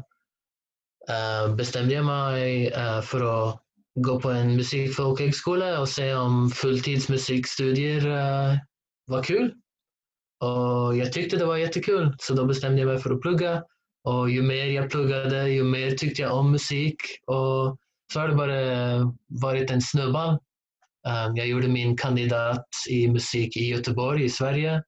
Eh, 1.09 1.55
bestämde 1.55 1.93
jag 1.93 2.05
mig 2.05 2.67
eh, 2.67 3.01
för 3.01 3.49
att 3.49 3.59
gå 3.95 4.19
på 4.19 4.29
en 4.29 4.55
musikfolkhögskola 4.55 5.79
och 5.79 5.89
se 5.89 6.13
om 6.15 6.49
fulltidsmusikstudier 6.49 8.07
eh, 8.07 8.57
var 9.05 9.23
kul. 9.23 9.53
Och 10.39 10.97
jag 10.97 11.13
tyckte 11.13 11.37
det 11.37 11.45
var 11.45 11.57
jättekul 11.57 12.15
så 12.19 12.33
då 12.33 12.45
bestämde 12.45 12.81
jag 12.81 12.87
mig 12.87 12.99
för 12.99 13.13
att 13.13 13.21
plugga. 13.21 13.63
Och 14.03 14.29
ju 14.29 14.41
mer 14.41 14.65
jag 14.65 14.89
pluggade, 14.89 15.49
ju 15.49 15.63
mer 15.63 15.91
tyckte 15.91 16.21
jag 16.21 16.37
om 16.37 16.51
musik. 16.51 16.95
Och 17.27 17.77
så 18.13 18.19
har 18.19 18.27
det 18.27 18.35
bara 18.35 19.13
varit 19.27 19.71
en 19.71 19.81
snöboll. 19.81 20.37
Jag 21.35 21.47
gjorde 21.47 21.67
min 21.67 21.97
kandidat 21.97 22.65
i 22.89 23.07
musik 23.07 23.57
i 23.57 23.69
Göteborg 23.69 24.23
i 24.23 24.29
Sverige 24.29 24.83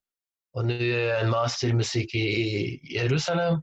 och 0.54 0.66
nu 0.66 0.86
gör 0.86 1.00
jag 1.00 1.22
en 1.22 1.30
master 1.30 1.68
i 1.68 1.74
musik 1.74 2.16
i 2.16 2.80
Jerusalem. 2.96 3.62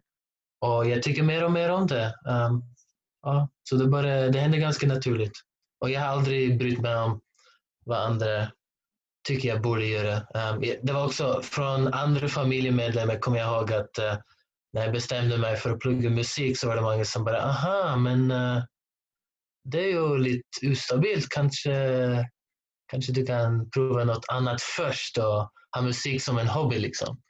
Och 0.62 0.88
jag 0.88 1.02
tycker 1.02 1.22
mer 1.22 1.44
och 1.44 1.52
mer 1.52 1.70
om 1.70 1.86
det. 1.86 2.14
Um, 2.28 2.62
ja, 3.22 3.48
så 3.68 3.76
det, 3.76 3.86
bara, 3.86 4.28
det 4.28 4.38
händer 4.38 4.58
ganska 4.58 4.86
naturligt. 4.86 5.32
Och 5.80 5.90
jag 5.90 6.00
har 6.00 6.08
aldrig 6.08 6.58
brytt 6.58 6.80
mig 6.80 6.96
om 6.96 7.20
vad 7.84 7.98
andra 7.98 8.50
tycker 9.28 9.48
jag 9.48 9.62
borde 9.62 9.86
göra. 9.86 10.16
Um, 10.16 10.60
det 10.82 10.92
var 10.92 11.04
också 11.04 11.42
från 11.42 11.94
andra 11.94 12.28
familjemedlemmar 12.28 13.18
kommer 13.18 13.38
jag 13.38 13.48
ihåg 13.48 13.72
att 13.72 13.98
uh, 13.98 14.18
när 14.72 14.82
jag 14.82 14.92
bestämde 14.92 15.38
mig 15.38 15.56
för 15.56 15.70
att 15.70 15.80
plugga 15.80 16.10
musik 16.10 16.58
så 16.58 16.68
var 16.68 16.76
det 16.76 16.82
många 16.82 17.04
som 17.04 17.24
bara 17.24 17.42
aha, 17.42 17.96
men 17.96 18.30
uh, 18.30 18.62
det 19.64 19.84
är 19.84 19.88
ju 19.88 20.18
lite 20.18 20.42
ustabilt. 20.62 21.26
Kanske, 21.28 21.74
kanske 22.90 23.12
du 23.12 23.26
kan 23.26 23.70
prova 23.70 24.04
något 24.04 24.24
annat 24.28 24.62
först 24.62 25.18
och 25.18 25.50
ha 25.74 25.82
musik 25.82 26.22
som 26.22 26.38
en 26.38 26.48
hobby. 26.48 26.78
Liksom. 26.78 27.20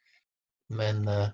Men 0.69 1.09
uh, 1.09 1.29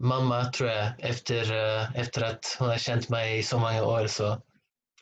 mamma 0.00 0.44
tror 0.44 0.70
jag, 0.70 0.92
efter, 0.98 1.52
uh, 1.52 1.96
efter 1.96 2.22
att 2.22 2.56
hon 2.58 2.68
har 2.68 2.76
känt 2.76 3.08
mig 3.08 3.38
i 3.38 3.42
så 3.42 3.58
många 3.58 3.84
år 3.84 4.06
så 4.06 4.42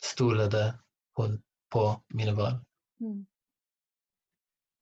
stolade 0.01 0.75
hon 1.15 1.43
på 1.73 2.03
mina 2.15 2.33
val. 2.33 2.53
Mm. 3.01 3.27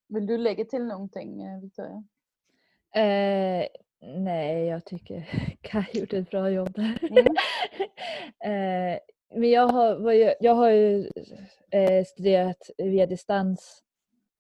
Vill 0.09 0.27
du 0.27 0.39
lägga 0.39 0.65
till 0.65 0.85
någonting 0.85 1.43
eh, 1.43 1.61
Victoria? 1.61 2.05
Eh, 2.95 3.67
nej, 4.01 4.67
jag 4.67 4.85
tycker 4.85 5.29
Kaj 5.61 5.91
gjorde 5.93 6.19
ett 6.19 6.31
bra 6.31 6.51
jobb 6.51 6.73
där. 6.75 6.99
Mm. 7.03 7.27
eh, 8.45 8.99
men 9.35 9.51
jag 9.51 9.69
har, 9.69 10.13
jag 10.41 10.55
har 10.55 10.71
ju 10.71 11.11
eh, 11.71 12.05
studerat 12.05 12.71
via 12.79 13.07
distans 13.07 13.83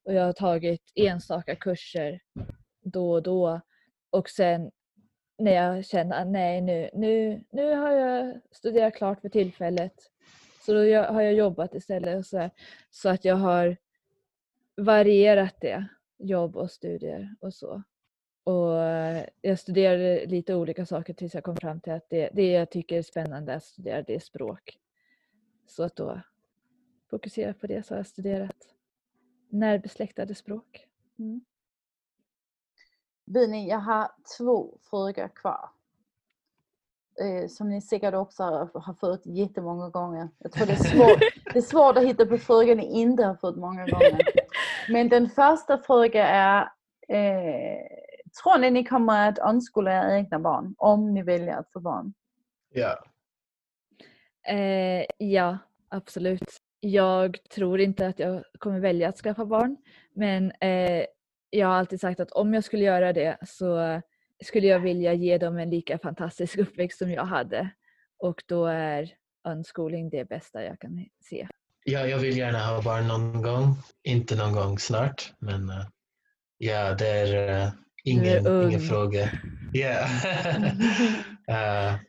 och 0.04 0.14
jag 0.14 0.24
har 0.24 0.32
tagit 0.32 0.82
enstaka 0.94 1.56
kurser 1.56 2.20
då 2.82 3.12
och 3.12 3.22
då. 3.22 3.60
Och 4.10 4.28
sen 4.28 4.70
när 5.38 5.52
jag 5.52 5.84
känner 5.84 6.22
att 6.22 6.28
nej 6.28 6.60
nu, 6.60 6.90
nu, 6.94 7.44
nu 7.50 7.74
har 7.74 7.90
jag 7.92 8.40
studerat 8.50 8.94
klart 8.94 9.20
för 9.20 9.28
tillfället 9.28 10.10
så 10.60 10.72
då 10.72 10.78
har 11.12 11.22
jag 11.22 11.34
jobbat 11.34 11.74
istället 11.74 12.26
så, 12.26 12.50
så 12.90 13.08
att 13.08 13.24
jag 13.24 13.36
har 13.36 13.76
varierat 14.76 15.60
det, 15.60 15.86
jobb 16.18 16.56
och 16.56 16.70
studier 16.70 17.34
och 17.40 17.54
så. 17.54 17.82
Och 18.44 18.72
jag 19.40 19.58
studerade 19.58 20.26
lite 20.26 20.54
olika 20.54 20.86
saker 20.86 21.14
tills 21.14 21.34
jag 21.34 21.44
kom 21.44 21.56
fram 21.56 21.80
till 21.80 21.92
att 21.92 22.10
det, 22.10 22.30
det 22.32 22.52
jag 22.52 22.70
tycker 22.70 22.98
är 22.98 23.02
spännande 23.02 23.54
att 23.54 23.64
studera 23.64 24.02
det 24.02 24.14
är 24.14 24.20
språk. 24.20 24.78
Så 25.66 25.82
att 25.82 25.96
då 25.96 26.20
fokusera 27.10 27.54
på 27.54 27.66
det 27.66 27.86
så 27.86 27.94
har 27.94 27.98
jag 27.98 28.06
studerat 28.06 28.56
närbesläktade 29.48 30.34
språk. 30.34 30.86
Mm. 31.18 31.40
Bini, 33.26 33.68
jag 33.68 33.78
har 33.78 34.10
två 34.38 34.78
frågor 34.90 35.28
kvar. 35.28 35.70
Eh, 37.20 37.48
som 37.48 37.68
ni 37.68 37.80
säkert 37.80 38.14
också 38.14 38.42
har 38.74 38.94
fått 38.94 39.26
jättemånga 39.26 39.88
gånger. 39.88 40.28
Jag 40.38 40.52
tror 40.52 40.66
det 40.66 40.72
är 40.72 40.76
svårt, 40.76 41.20
det 41.52 41.58
är 41.58 41.62
svårt 41.62 41.96
att 41.96 42.04
hitta 42.04 42.26
på 42.26 42.38
frågor 42.38 42.74
ni 42.74 43.00
inte 43.00 43.24
har 43.24 43.34
fått 43.34 43.56
många 43.56 43.86
gånger. 43.86 44.20
Men 44.88 45.08
den 45.08 45.28
första 45.28 45.78
frågan 45.78 46.26
är, 46.26 46.60
eh, 47.08 47.86
tror 48.42 48.58
ni 48.58 48.70
ni 48.70 48.84
kommer 48.84 49.28
att 49.28 49.38
omskola 49.38 49.92
era 49.92 50.16
egna 50.16 50.38
barn 50.38 50.74
om 50.78 51.14
ni 51.14 51.22
väljer 51.22 51.56
att 51.56 51.72
få 51.72 51.80
barn? 51.80 52.14
Ja. 52.72 53.04
Eh, 54.48 55.04
ja, 55.18 55.58
absolut. 55.88 56.56
Jag 56.80 57.38
tror 57.54 57.80
inte 57.80 58.06
att 58.06 58.18
jag 58.18 58.42
kommer 58.58 58.80
välja 58.80 59.08
att 59.08 59.18
skaffa 59.18 59.44
barn 59.44 59.76
men 60.12 60.52
eh, 60.52 61.04
jag 61.50 61.66
har 61.66 61.74
alltid 61.74 62.00
sagt 62.00 62.20
att 62.20 62.30
om 62.30 62.54
jag 62.54 62.64
skulle 62.64 62.84
göra 62.84 63.12
det 63.12 63.38
så 63.46 64.00
skulle 64.44 64.66
jag 64.66 64.80
vilja 64.80 65.12
ge 65.12 65.38
dem 65.38 65.58
en 65.58 65.70
lika 65.70 65.98
fantastisk 65.98 66.58
uppväxt 66.58 66.98
som 66.98 67.10
jag 67.10 67.24
hade. 67.24 67.70
Och 68.18 68.42
då 68.46 68.66
är 68.66 69.12
unschooling 69.48 70.10
det 70.10 70.24
bästa 70.24 70.64
jag 70.64 70.80
kan 70.80 71.06
se. 71.24 71.48
Ja, 71.84 72.06
jag 72.06 72.18
vill 72.18 72.36
gärna 72.38 72.66
ha 72.66 72.82
barn 72.82 73.08
någon 73.08 73.42
gång. 73.42 73.76
Inte 74.02 74.36
någon 74.36 74.52
gång 74.52 74.78
snart, 74.78 75.32
men 75.38 75.70
uh, 75.70 75.86
ja, 76.58 76.94
det 76.94 77.08
är 77.08 77.64
uh, 77.64 77.72
ingen, 78.04 78.46
är 78.46 78.68
ingen 78.68 78.80
fråga. 78.80 79.30
Yeah. 79.74 80.10
uh, 81.94 82.00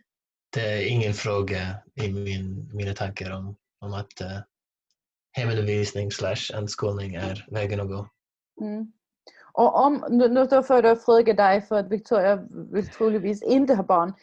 det 0.54 0.62
är 0.62 0.88
ingen 0.88 1.14
fråga 1.14 1.76
i 1.96 2.12
min, 2.12 2.70
mina 2.74 2.94
tankar 2.94 3.32
om, 3.32 3.56
om 3.80 3.94
att 3.94 4.22
uh, 4.22 4.40
hemundervisning 5.32 6.12
slash 6.12 6.58
unskolning 6.58 7.16
är 7.16 7.46
vägen 7.52 7.80
att 7.80 7.88
gå. 7.88 8.10
Mm. 8.62 8.92
Och 9.58 9.86
om, 9.86 10.05
nu 10.10 10.45
då 10.45 10.64
får 10.64 10.86
jag 10.86 11.03
fråga 11.03 11.34
dig 11.34 11.62
för 11.62 11.80
att 11.80 11.91
Victoria 11.91 12.36
vill 12.72 12.89
troligtvis 12.89 13.43
inte 13.43 13.76
ha 13.76 13.84
barn. 13.84 14.14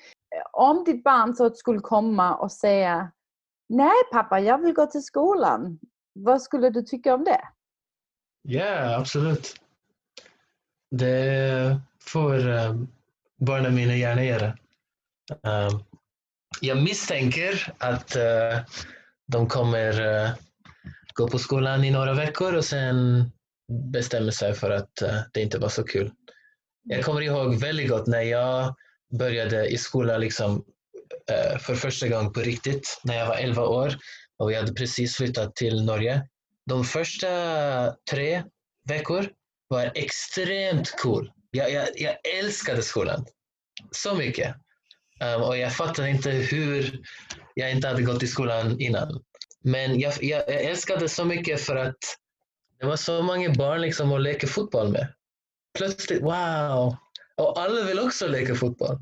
Om 0.52 0.84
ditt 0.84 1.04
barn 1.04 1.34
så 1.34 1.50
skulle 1.50 1.80
komma 1.80 2.34
och 2.34 2.52
säga 2.52 3.10
Nej 3.68 4.02
pappa, 4.12 4.40
jag 4.40 4.58
vill 4.58 4.74
gå 4.74 4.86
till 4.86 5.02
skolan. 5.02 5.78
Vad 6.12 6.42
skulle 6.42 6.70
du 6.70 6.82
tycka 6.82 7.14
om 7.14 7.24
det? 7.24 7.40
Ja, 8.42 8.60
yeah, 8.60 9.00
absolut. 9.00 9.54
Det 10.90 11.80
får 12.00 12.48
um, 12.48 12.88
barnen 13.40 13.74
mina 13.74 13.94
gärna 13.94 14.24
göra. 14.24 14.46
Um, 15.42 15.84
jag 16.60 16.82
misstänker 16.82 17.72
att 17.78 18.16
uh, 18.16 18.60
de 19.26 19.48
kommer 19.48 20.00
uh, 20.00 20.30
gå 21.14 21.28
på 21.28 21.38
skolan 21.38 21.84
i 21.84 21.90
några 21.90 22.14
veckor 22.14 22.56
och 22.56 22.64
sen 22.64 23.30
bestämmer 23.92 24.30
sig 24.30 24.54
för 24.54 24.70
att 24.70 25.02
eh, 25.02 25.20
det 25.32 25.40
inte 25.40 25.58
var 25.58 25.68
så 25.68 25.84
kul. 25.84 26.10
Jag 26.82 27.04
kommer 27.04 27.20
ihåg 27.20 27.60
väldigt 27.60 27.88
gott 27.88 28.06
när 28.06 28.22
jag 28.22 28.74
började 29.18 29.66
i 29.66 29.78
skolan 29.78 30.20
liksom, 30.20 30.64
eh, 31.30 31.58
för 31.58 31.74
första 31.74 32.08
gången 32.08 32.32
på 32.32 32.40
riktigt, 32.40 33.00
när 33.04 33.18
jag 33.18 33.26
var 33.26 33.36
11 33.36 33.66
år 33.66 33.96
och 34.38 34.50
vi 34.50 34.54
hade 34.54 34.72
precis 34.72 35.16
flyttat 35.16 35.56
till 35.56 35.84
Norge. 35.84 36.28
De 36.66 36.84
första 36.84 37.28
tre 38.10 38.42
veckor 38.88 39.28
var 39.68 39.92
extremt 39.94 40.94
cool. 40.98 41.32
Jag, 41.50 41.72
jag, 41.72 41.88
jag 41.94 42.16
älskade 42.38 42.82
skolan 42.82 43.26
så 43.90 44.14
mycket. 44.14 44.54
Um, 45.20 45.42
och 45.42 45.58
jag 45.58 45.76
fattade 45.76 46.10
inte 46.10 46.30
hur 46.30 47.00
jag 47.54 47.70
inte 47.70 47.88
hade 47.88 48.02
gått 48.02 48.22
i 48.22 48.26
skolan 48.26 48.80
innan. 48.80 49.22
Men 49.64 50.00
jag, 50.00 50.12
jag, 50.22 50.42
jag 50.48 50.62
älskade 50.62 51.08
så 51.08 51.24
mycket 51.24 51.60
för 51.60 51.76
att 51.76 51.98
det 52.84 52.88
var 52.88 52.96
så 52.96 53.22
många 53.22 53.50
barn 53.50 53.80
liksom 53.80 54.12
att 54.12 54.22
leka 54.22 54.46
fotboll 54.46 54.92
med. 54.92 55.14
Plötsligt, 55.78 56.22
wow! 56.22 56.96
Och 57.36 57.60
alla 57.60 57.84
vill 57.84 57.98
också 57.98 58.28
leka 58.28 58.54
fotboll. 58.54 58.98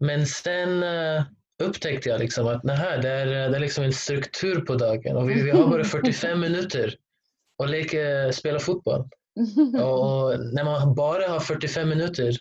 Men 0.00 0.26
sen 0.26 0.82
uh, 0.82 1.22
upptäckte 1.62 2.08
jag 2.08 2.20
liksom 2.20 2.46
att 2.46 2.64
nähä, 2.64 2.96
det, 2.96 3.08
är, 3.08 3.26
eh, 3.26 3.50
det 3.50 3.56
är 3.56 3.60
liksom 3.60 3.84
en 3.84 3.92
struktur 3.92 4.60
på 4.60 4.74
dagen 4.74 5.16
och 5.16 5.30
vi, 5.30 5.42
vi 5.42 5.50
har 5.50 5.68
bara 5.68 5.84
45 5.84 6.40
minuter 6.40 6.94
att 7.62 7.70
leka, 7.70 8.32
spela 8.32 8.58
fotboll. 8.58 9.08
Och 9.82 10.40
när 10.54 10.64
man 10.64 10.94
bara 10.94 11.28
har 11.28 11.40
45 11.40 11.88
minuter 11.88 12.36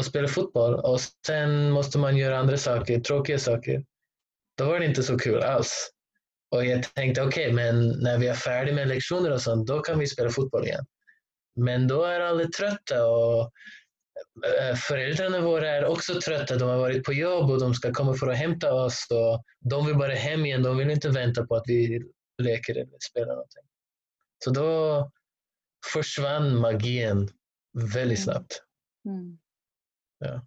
att 0.00 0.06
spela 0.06 0.28
fotboll 0.28 0.74
och 0.74 1.00
sen 1.26 1.70
måste 1.70 1.98
man 1.98 2.16
göra 2.16 2.38
andra 2.38 2.56
saker, 2.56 3.00
tråkiga 3.00 3.38
saker, 3.38 3.84
då 4.58 4.64
var 4.64 4.80
det 4.80 4.86
inte 4.86 5.02
så 5.02 5.18
kul 5.18 5.42
alls. 5.42 5.90
Och 6.50 6.64
jag 6.64 6.94
tänkte 6.94 7.22
okej, 7.22 7.52
okay, 7.52 7.52
men 7.52 7.88
när 7.88 8.18
vi 8.18 8.28
är 8.28 8.34
färdiga 8.34 8.74
med 8.74 8.88
lektioner 8.88 9.30
och 9.30 9.42
sånt, 9.42 9.66
då 9.66 9.80
kan 9.80 9.98
vi 9.98 10.06
spela 10.06 10.30
fotboll 10.30 10.64
igen. 10.64 10.84
Men 11.56 11.88
då 11.88 12.04
är 12.04 12.20
alla 12.20 12.44
trötta 12.44 13.06
och 13.06 13.50
eh, 14.60 14.76
föräldrarna 14.76 15.40
våra 15.40 15.68
är 15.68 15.84
också 15.84 16.20
trötta. 16.20 16.56
De 16.56 16.68
har 16.68 16.78
varit 16.78 17.04
på 17.04 17.12
jobb 17.12 17.50
och 17.50 17.60
de 17.60 17.74
ska 17.74 17.92
komma 17.92 18.14
för 18.14 18.28
att 18.28 18.36
hämta 18.36 18.74
oss. 18.74 19.06
Och 19.10 19.44
de 19.60 19.86
vill 19.86 19.96
bara 19.96 20.14
hem 20.14 20.46
igen. 20.46 20.62
De 20.62 20.76
vill 20.76 20.90
inte 20.90 21.08
vänta 21.08 21.46
på 21.46 21.56
att 21.56 21.64
vi 21.66 22.00
leker 22.42 22.74
eller 22.74 22.98
spelar 23.10 23.34
någonting. 23.34 23.62
Så 24.44 24.50
då 24.50 25.10
försvann 25.92 26.56
magin 26.56 27.28
väldigt 27.72 27.96
mm. 27.96 28.16
snabbt. 28.16 28.62
Mm. 29.08 29.38
Ja. 30.18 30.46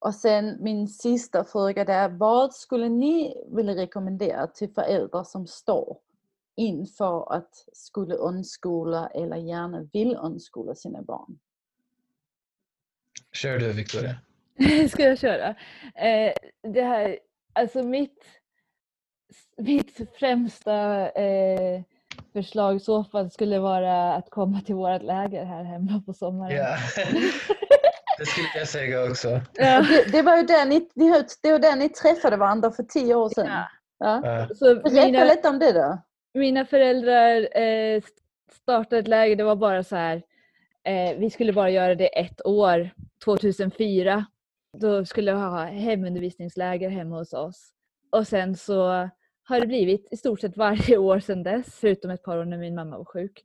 Och 0.00 0.14
sen 0.14 0.56
min 0.60 0.88
sista 0.88 1.44
fråga 1.44 1.84
är, 1.84 2.08
vad 2.08 2.54
skulle 2.54 2.88
ni 2.88 3.44
vilja 3.52 3.74
rekommendera 3.74 4.46
till 4.46 4.70
föräldrar 4.74 5.24
som 5.24 5.46
står 5.46 5.98
inför 6.56 7.32
att 7.32 7.66
skulle 7.72 8.14
unskola 8.14 9.08
eller 9.08 9.36
gärna 9.36 9.88
vill 9.92 10.16
unskola 10.16 10.74
sina 10.74 11.02
barn? 11.02 11.38
Kör 13.32 13.58
du 13.58 13.72
Victoria. 13.72 14.16
Ska 14.90 15.02
jag 15.02 15.18
köra? 15.18 15.48
Eh, 15.94 16.32
det 16.62 16.82
här, 16.82 17.18
alltså 17.52 17.82
mitt, 17.82 18.24
mitt 19.56 20.00
främsta 20.18 21.08
eh, 21.10 21.82
förslag 22.32 22.76
i 22.76 22.80
så 22.80 23.04
fall 23.04 23.30
skulle 23.30 23.58
vara 23.58 24.14
att 24.14 24.30
komma 24.30 24.60
till 24.60 24.74
vårt 24.74 25.02
läger 25.02 25.44
här 25.44 25.64
hemma 25.64 26.02
på 26.06 26.12
sommaren. 26.12 26.56
Ja. 26.56 26.76
Det 28.20 28.26
skulle 28.26 28.48
jag 28.54 28.68
säga 28.68 29.10
också. 29.10 29.40
Ja. 29.52 29.82
Det, 29.88 30.12
det, 30.12 30.22
var 30.22 30.36
ju 30.36 30.42
där 30.42 30.66
ni, 30.66 30.88
det 31.42 31.52
var 31.52 31.58
där 31.58 31.76
ni 31.76 31.88
träffade 31.88 32.36
varandra 32.36 32.70
för 32.70 32.82
tio 32.82 33.14
år 33.14 33.28
sedan. 33.28 33.46
Ja. 33.46 33.68
Ja. 33.98 34.48
Så 34.54 34.74
Berätta 34.74 35.06
mina, 35.06 35.24
lite 35.24 35.48
om 35.48 35.58
det 35.58 35.72
då. 35.72 36.02
Mina 36.34 36.66
föräldrar 36.66 37.58
eh, 37.62 38.02
startade 38.52 38.98
ett 38.98 39.08
läger, 39.08 39.36
det 39.36 39.44
var 39.44 39.56
bara 39.56 39.84
så 39.84 39.96
här, 39.96 40.22
eh, 40.84 41.18
vi 41.18 41.30
skulle 41.30 41.52
bara 41.52 41.70
göra 41.70 41.94
det 41.94 42.20
ett 42.20 42.46
år, 42.46 42.90
2004. 43.24 44.26
Då 44.78 45.04
skulle 45.04 45.32
vi 45.32 45.40
ha 45.40 45.64
hemundervisningsläger 45.64 46.88
hemma 46.88 47.18
hos 47.18 47.32
oss. 47.32 47.70
Och 48.10 48.26
sen 48.26 48.56
så 48.56 49.08
har 49.44 49.60
det 49.60 49.66
blivit 49.66 50.08
i 50.10 50.16
stort 50.16 50.40
sett 50.40 50.56
varje 50.56 50.98
år 50.98 51.20
sedan 51.20 51.42
dess, 51.42 51.78
förutom 51.80 52.10
ett 52.10 52.22
par 52.22 52.38
år 52.38 52.44
när 52.44 52.58
min 52.58 52.74
mamma 52.74 52.98
var 52.98 53.04
sjuk. 53.04 53.44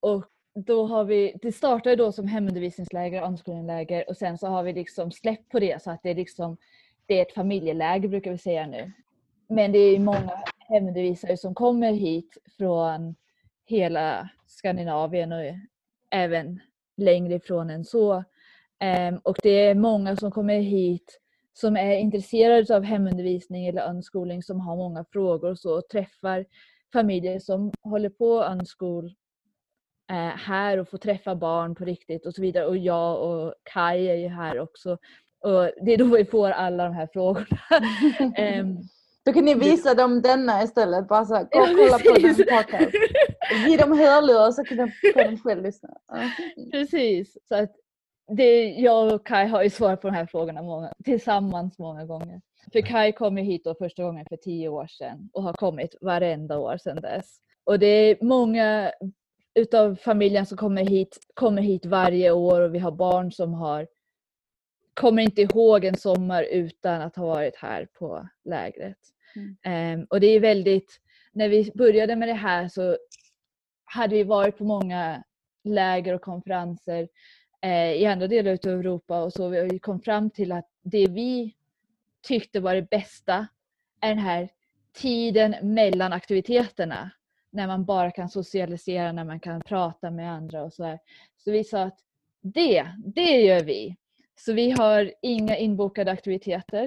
Och 0.00 0.24
då 0.54 0.86
har 0.86 1.04
vi, 1.04 1.36
det 1.42 1.52
startade 1.52 1.96
då 1.96 2.12
som 2.12 2.26
hemundervisningsläger 2.26 3.22
och 3.22 3.28
omskolningsläger 3.28 4.08
och 4.08 4.16
sen 4.16 4.38
så 4.38 4.46
har 4.46 4.62
vi 4.62 4.72
liksom 4.72 5.12
släppt 5.12 5.48
på 5.48 5.58
det 5.60 5.82
så 5.82 5.90
att 5.90 6.02
det 6.02 6.10
är 6.10 6.14
liksom 6.14 6.56
det 7.06 7.18
är 7.18 7.22
ett 7.22 7.34
familjeläger 7.34 8.08
brukar 8.08 8.30
vi 8.30 8.38
säga 8.38 8.66
nu. 8.66 8.92
Men 9.48 9.72
det 9.72 9.78
är 9.78 9.98
många 9.98 10.42
hemundervisare 10.58 11.36
som 11.36 11.54
kommer 11.54 11.92
hit 11.92 12.38
från 12.58 13.14
hela 13.64 14.28
Skandinavien 14.46 15.32
och 15.32 15.42
även 16.10 16.60
längre 16.96 17.34
ifrån 17.34 17.70
än 17.70 17.84
så. 17.84 18.24
Ehm, 18.78 19.18
och 19.18 19.36
det 19.42 19.50
är 19.50 19.74
många 19.74 20.16
som 20.16 20.30
kommer 20.30 20.60
hit 20.60 21.20
som 21.52 21.76
är 21.76 21.98
intresserade 21.98 22.76
av 22.76 22.82
hemundervisning 22.82 23.66
eller 23.66 23.90
unschooling 23.90 24.42
som 24.42 24.60
har 24.60 24.76
många 24.76 25.04
frågor 25.12 25.50
och 25.50 25.58
så 25.58 25.78
och 25.78 25.88
träffar 25.88 26.44
familjer 26.92 27.38
som 27.38 27.72
håller 27.82 28.10
på 28.10 28.44
unschol 28.44 29.14
här 30.12 30.78
och 30.78 30.88
får 30.88 30.98
träffa 30.98 31.34
barn 31.34 31.74
på 31.74 31.84
riktigt 31.84 32.26
och 32.26 32.34
så 32.34 32.42
vidare. 32.42 32.66
Och 32.66 32.76
jag 32.76 33.22
och 33.22 33.54
Kai 33.62 34.08
är 34.08 34.14
ju 34.16 34.28
här 34.28 34.60
också. 34.60 34.98
Och 35.40 35.70
det 35.84 35.92
är 35.92 35.96
då 35.96 36.04
vi 36.04 36.24
får 36.24 36.50
alla 36.50 36.84
de 36.84 36.94
här 36.94 37.08
frågorna. 37.12 37.58
um, 38.60 38.78
då 39.24 39.32
kan 39.32 39.44
ni 39.44 39.54
visa 39.54 39.94
dem 39.94 40.22
denna 40.22 40.62
istället. 40.62 41.08
Bara 41.08 41.24
så, 41.24 41.34
gå 41.34 41.40
och 41.40 41.48
kolla 41.50 41.98
på 41.98 42.18
den 42.18 42.34
podcast. 42.34 42.94
Ge 43.68 43.76
dem 43.76 43.98
hörlurar 43.98 44.50
så 44.50 44.64
kan 44.64 44.76
de, 44.76 44.90
kan 45.14 45.34
de 45.34 45.38
själv 45.38 45.62
lyssna. 45.62 45.88
Precis. 46.72 47.38
Så 47.48 47.54
att 47.54 47.72
det, 48.36 48.68
jag 48.68 49.12
och 49.12 49.26
Kai 49.26 49.46
har 49.46 49.62
ju 49.62 49.70
svarat 49.70 50.00
på 50.00 50.08
de 50.08 50.14
här 50.14 50.26
frågorna 50.26 50.62
många, 50.62 50.92
tillsammans 51.04 51.78
många 51.78 52.04
gånger. 52.04 52.40
För 52.72 52.80
Kai 52.80 53.12
kom 53.12 53.36
hit 53.36 53.64
då 53.64 53.74
första 53.74 54.02
gången 54.02 54.26
för 54.28 54.36
tio 54.36 54.68
år 54.68 54.86
sedan 54.86 55.30
och 55.32 55.42
har 55.42 55.52
kommit 55.52 55.94
varenda 56.00 56.58
år 56.58 56.76
sedan 56.76 57.00
dess. 57.00 57.38
Och 57.64 57.78
det 57.78 57.86
är 57.86 58.16
många 58.20 58.92
utav 59.54 59.96
familjen 59.96 60.46
som 60.46 60.58
kommer 60.58 60.84
hit, 60.84 61.18
kommer 61.34 61.62
hit 61.62 61.86
varje 61.86 62.30
år 62.30 62.60
och 62.60 62.74
vi 62.74 62.78
har 62.78 62.92
barn 62.92 63.32
som 63.32 63.54
har 63.54 63.86
kommer 64.94 65.22
inte 65.22 65.42
ihåg 65.42 65.84
en 65.84 65.96
sommar 65.96 66.42
utan 66.42 67.02
att 67.02 67.16
ha 67.16 67.26
varit 67.26 67.56
här 67.56 67.88
på 67.98 68.28
lägret. 68.44 68.98
Mm. 69.36 70.00
Um, 70.00 70.06
och 70.10 70.20
det 70.20 70.26
är 70.26 70.40
väldigt, 70.40 71.00
när 71.32 71.48
vi 71.48 71.72
började 71.74 72.16
med 72.16 72.28
det 72.28 72.34
här 72.34 72.68
så 72.68 72.96
hade 73.84 74.14
vi 74.14 74.24
varit 74.24 74.58
på 74.58 74.64
många 74.64 75.24
läger 75.64 76.14
och 76.14 76.20
konferenser 76.20 77.08
eh, 77.62 77.92
i 77.92 78.06
andra 78.06 78.26
delar 78.26 78.52
av 78.52 78.80
Europa 78.80 79.22
och 79.22 79.32
så 79.32 79.48
vi 79.48 79.78
kom 79.78 80.00
fram 80.00 80.30
till 80.30 80.52
att 80.52 80.68
det 80.82 81.06
vi 81.06 81.54
tyckte 82.26 82.60
var 82.60 82.74
det 82.74 82.90
bästa 82.90 83.46
är 84.00 84.08
den 84.08 84.18
här 84.18 84.48
tiden 84.92 85.74
mellan 85.74 86.12
aktiviteterna 86.12 87.10
när 87.54 87.66
man 87.66 87.84
bara 87.84 88.10
kan 88.10 88.28
socialisera, 88.28 89.12
när 89.12 89.24
man 89.24 89.40
kan 89.40 89.60
prata 89.60 90.10
med 90.10 90.32
andra 90.32 90.62
och 90.62 90.72
sådär. 90.72 90.98
Så 91.36 91.50
vi 91.50 91.64
sa 91.64 91.82
att 91.82 91.98
det, 92.42 92.86
det 93.14 93.40
gör 93.40 93.64
vi. 93.64 93.96
Så 94.36 94.52
vi 94.52 94.70
har 94.70 95.12
inga 95.22 95.56
inbokade 95.56 96.10
aktiviteter. 96.10 96.84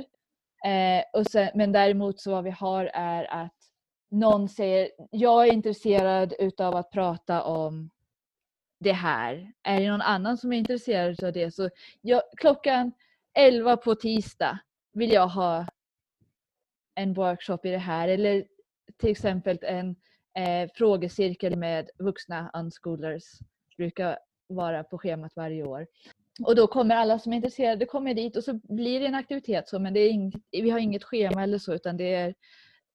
Eh, 0.65 1.03
och 1.13 1.25
sen, 1.25 1.49
men 1.55 1.71
däremot 1.71 2.19
så 2.19 2.31
vad 2.31 2.43
vi 2.43 2.49
har 2.49 2.85
är 2.93 3.33
att 3.33 3.55
någon 4.11 4.49
säger 4.49 4.89
jag 5.11 5.47
är 5.47 5.53
intresserad 5.53 6.33
utav 6.39 6.75
att 6.75 6.91
prata 6.91 7.43
om 7.43 7.89
det 8.79 8.91
här. 8.91 9.53
Är 9.63 9.81
det 9.81 9.89
någon 9.89 10.01
annan 10.01 10.37
som 10.37 10.53
är 10.53 10.57
intresserad 10.57 11.23
av 11.23 11.33
det 11.33 11.51
så 11.51 11.69
jag, 12.01 12.21
klockan 12.37 12.91
11 13.33 13.77
på 13.77 13.95
tisdag 13.95 14.59
vill 14.93 15.11
jag 15.11 15.27
ha 15.27 15.65
en 16.95 17.13
workshop 17.13 17.59
i 17.63 17.69
det 17.69 17.77
här 17.77 18.07
eller 18.07 18.45
till 18.97 19.11
exempel 19.11 19.59
en 19.61 19.95
eh, 20.37 20.69
frågecirkel 20.75 21.55
med 21.55 21.89
vuxna 21.99 22.51
unschoolers 22.53 23.23
brukar 23.77 24.19
vara 24.47 24.83
på 24.83 24.97
schemat 24.97 25.35
varje 25.35 25.63
år. 25.63 25.87
Och 26.45 26.55
då 26.55 26.67
kommer 26.67 26.95
alla 26.95 27.19
som 27.19 27.33
är 27.33 27.37
intresserade 27.37 27.85
kommer 27.85 28.13
dit 28.13 28.35
och 28.35 28.43
så 28.43 28.53
blir 28.63 28.99
det 28.99 29.05
en 29.05 29.15
aktivitet 29.15 29.69
så 29.69 29.79
men 29.79 29.93
det 29.93 29.99
är 29.99 30.09
inget, 30.09 30.41
vi 30.51 30.69
har 30.69 30.79
inget 30.79 31.03
schema 31.03 31.43
eller 31.43 31.57
så 31.57 31.73
utan 31.73 31.97
det 31.97 32.15
är 32.15 32.35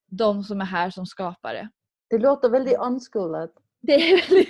de 0.06 0.44
som 0.44 0.60
är 0.60 0.64
här 0.64 0.90
som 0.90 1.06
skapar 1.06 1.54
det. 1.54 1.68
Det 2.10 2.18
låter 2.18 2.48
väldigt 2.48 2.78
unschoolat. 2.78 3.50
Det 3.80 3.94
är 3.94 4.28
väldigt... 4.28 4.48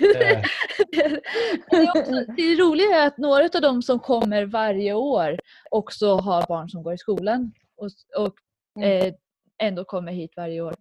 det, 1.71 1.77
är 1.77 2.35
det 2.35 2.63
roliga 2.63 3.01
är 3.01 3.07
att 3.07 3.17
några 3.17 3.43
av 3.43 3.61
de 3.61 3.81
som 3.81 3.99
kommer 3.99 4.45
varje 4.45 4.93
år 4.93 5.39
också 5.69 6.15
har 6.15 6.47
barn 6.47 6.69
som 6.69 6.83
går 6.83 6.93
i 6.93 6.97
skolan 6.97 7.51
och, 7.75 7.89
och 8.17 8.35
mm. 8.77 9.07
eh, 9.07 9.13
ändå 9.57 9.85
kommer 9.85 10.11
hit 10.11 10.33
varje 10.37 10.61
år. 10.61 10.75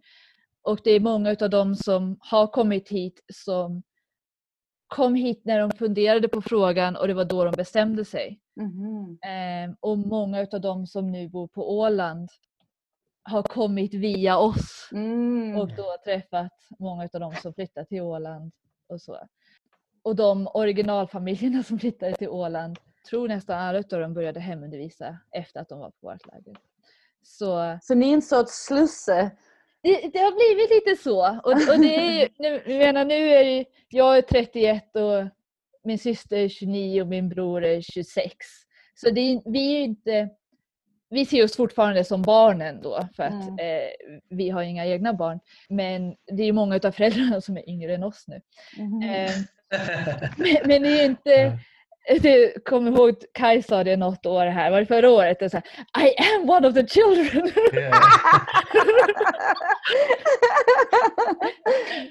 Och 0.63 0.81
det 0.85 0.91
är 0.91 1.01
många 1.01 1.37
av 1.41 1.51
dem 1.51 1.75
som 1.77 2.17
har 2.21 2.47
kommit 2.47 2.89
hit 2.89 3.25
som 3.33 3.83
kom 4.87 5.15
hit 5.15 5.43
när 5.45 5.59
de 5.59 5.71
funderade 5.71 6.29
på 6.29 6.43
frågan 6.43 6.97
och 6.97 7.09
det 7.09 7.15
var 7.15 7.25
då 7.25 7.45
de 7.45 7.51
bestämde 7.51 8.05
sig. 8.05 8.41
Mm. 8.61 9.19
Eh, 9.23 9.77
och 9.81 9.99
många 9.99 10.47
av 10.53 10.61
dem 10.61 10.87
som 10.87 11.13
nu 11.13 11.29
bor 11.29 11.49
på 11.49 11.79
Åland 11.79 12.29
har 13.23 13.43
kommit 13.43 13.95
via 13.95 14.39
oss 14.39 14.89
mm. 14.93 15.57
och 15.57 15.69
då 15.69 15.97
träffat 16.05 16.53
många 16.79 17.09
av 17.13 17.21
dem 17.21 17.35
som 17.43 17.55
flyttat 17.55 17.89
till 17.89 18.03
Åland 18.03 18.53
och 18.89 19.01
så. 19.01 19.19
Och 20.03 20.17
de 20.17 20.49
originalfamiljerna 20.55 21.63
som 21.63 21.79
flyttade 21.79 22.15
till 22.15 22.29
Åland 22.29 22.79
tror 23.09 23.29
nästan 23.29 23.59
alla 23.59 23.79
av 23.79 24.01
dem 24.01 24.15
började 24.15 24.41
hemundervisa 24.41 25.19
efter 25.31 25.61
att 25.61 25.69
de 25.69 25.79
var 25.79 25.91
på 25.91 25.97
vårt 26.01 26.27
läger. 26.27 26.57
Så, 27.23 27.79
så 27.83 27.95
ni 27.95 28.11
är 28.11 28.15
en 28.15 28.23
sorts 28.23 28.53
slusse 28.53 29.31
det, 29.83 30.11
det, 30.13 30.19
har 30.19 30.55
blivit 30.55 30.71
lite 30.71 31.03
så. 31.03 31.41
Och, 31.45 31.53
och 31.53 31.81
det 31.81 31.97
är 31.97 32.21
ju, 32.21 32.29
nu, 32.39 32.79
menar, 32.79 33.05
nu 33.05 33.29
är 33.29 33.45
det, 33.45 33.65
jag 33.89 34.19
är 34.19 34.23
31 34.23 34.97
och 34.97 35.29
min 35.85 35.99
syster 35.99 36.37
är 36.37 36.49
29 36.49 37.03
och 37.03 37.09
min 37.09 37.29
bror 37.29 37.65
är 37.65 37.81
26. 37.81 38.37
Så 38.95 39.11
det, 39.11 39.43
vi 39.45 39.77
är 39.77 39.81
inte 39.81 40.31
vi 41.13 41.27
ser 41.27 41.45
oss 41.45 41.57
fortfarande 41.57 42.05
som 42.05 42.23
barnen 42.23 42.83
då 42.83 43.09
för 43.17 43.23
att 43.23 43.49
mm. 43.49 43.59
eh, 43.59 43.89
vi 44.29 44.51
har 44.51 44.63
inga 44.63 44.87
egna 44.87 45.15
barn. 45.15 45.41
Men 45.69 46.15
det 46.33 46.43
är 46.43 46.53
många 46.53 46.81
av 46.85 46.93
föräldrarna 46.93 47.41
som 47.41 47.57
är 47.57 47.69
yngre 47.69 47.95
än 47.95 48.03
oss 48.03 48.25
nu. 48.29 48.41
Mm. 48.79 49.03
Eh, 49.03 49.33
men, 50.37 50.57
men, 50.65 50.83
det 50.83 51.01
är 51.01 51.05
inte 51.05 51.59
det, 52.21 52.65
kom 52.65 52.89
ihåg 52.89 53.15
Kaj 53.35 53.63
sa 53.63 53.85
det 53.85 53.97
något 53.97 54.27
år 54.27 54.47
här, 54.47 54.71
var 54.71 54.81
det 54.81 54.87
förra 54.87 55.11
året? 55.11 55.39
Det 55.41 55.51
så 55.51 55.61
här, 55.93 56.07
I 56.07 56.15
am 56.35 56.51
one 56.51 56.69
of 56.69 56.75
the 56.75 56.87
children! 56.87 57.53
Yeah. 57.73 58.03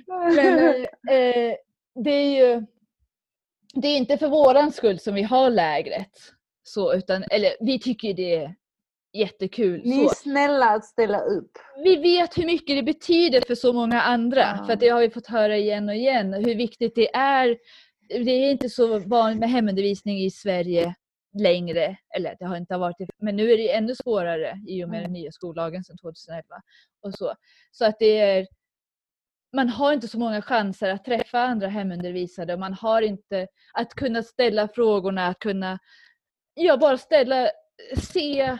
Men 0.35 0.85
eh, 1.09 1.55
det 1.95 2.11
är 2.11 2.31
ju 2.31 2.65
det 3.73 3.88
är 3.88 3.97
inte 3.97 4.18
för 4.18 4.27
våran 4.27 4.72
skull 4.72 4.99
som 4.99 5.13
vi 5.13 5.22
har 5.22 5.49
lägret. 5.49 6.11
Så, 6.63 6.93
utan, 6.93 7.23
eller 7.31 7.51
vi 7.59 7.80
tycker 7.80 8.13
det 8.13 8.35
är 8.35 8.55
jättekul. 9.13 9.81
Ni 9.85 10.03
är 10.03 10.07
så. 10.07 10.15
snälla 10.15 10.69
att 10.69 10.85
ställa 10.85 11.22
upp. 11.22 11.51
Vi 11.84 11.95
vet 11.95 12.38
hur 12.38 12.45
mycket 12.45 12.76
det 12.76 12.84
betyder 12.84 13.41
för 13.47 13.55
så 13.55 13.73
många 13.73 14.01
andra. 14.01 14.41
Ja. 14.41 14.65
För 14.65 14.76
det 14.76 14.89
har 14.89 15.01
vi 15.01 15.09
fått 15.09 15.27
höra 15.27 15.57
igen 15.57 15.89
och 15.89 15.95
igen. 15.95 16.34
Hur 16.34 16.55
viktigt 16.55 16.95
det 16.95 17.15
är 17.15 17.57
det 18.11 18.31
är 18.31 18.51
inte 18.51 18.69
så 18.69 18.99
vanligt 18.99 19.39
med 19.39 19.49
hemundervisning 19.49 20.17
i 20.17 20.31
Sverige 20.31 20.95
längre. 21.39 21.97
Eller 22.15 22.35
det 22.39 22.45
har 22.45 22.57
inte 22.57 22.77
varit 22.77 22.97
det, 22.99 23.07
men 23.17 23.35
nu 23.35 23.51
är 23.51 23.57
det 23.57 23.73
ännu 23.73 23.95
svårare 23.95 24.61
i 24.67 24.83
och 24.83 24.89
med 24.89 25.03
den 25.03 25.13
nya 25.13 25.31
skollagen 25.31 25.83
sedan 25.83 25.97
2011. 25.97 26.43
Och 27.01 27.13
så. 27.13 27.35
så 27.71 27.85
att 27.85 27.99
det 27.99 28.19
är, 28.19 28.47
man 29.53 29.69
har 29.69 29.93
inte 29.93 30.07
så 30.07 30.19
många 30.19 30.41
chanser 30.41 30.89
att 30.89 31.05
träffa 31.05 31.39
andra 31.39 31.67
hemundervisare. 31.67 32.57
Man 32.57 32.73
har 32.73 33.01
inte 33.01 33.47
att 33.73 33.93
kunna 33.93 34.23
ställa 34.23 34.67
frågorna, 34.67 35.27
att 35.27 35.39
kunna 35.39 35.79
ja, 36.53 36.77
bara 36.77 36.97
ställa, 36.97 37.49
se 37.97 38.57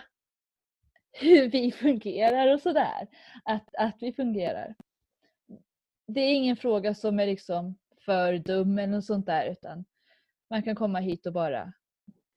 hur 1.12 1.50
vi 1.50 1.72
fungerar 1.72 2.54
och 2.54 2.62
sådär. 2.62 3.08
Att, 3.44 3.76
att 3.78 3.98
vi 4.00 4.14
fungerar. 4.14 4.76
Det 6.08 6.22
är 6.22 6.34
ingen 6.34 6.56
fråga 6.56 6.94
som 6.94 7.20
är 7.20 7.26
liksom 7.26 7.76
för 8.06 8.38
dum 8.38 8.80
eller 8.80 8.94
något 8.94 9.06
sånt 9.06 9.26
där 9.26 9.52
utan 9.52 9.86
man 10.50 10.64
kan 10.64 10.76
komma 10.76 11.00
hit 11.00 11.26
och 11.26 11.34
bara 11.34 11.74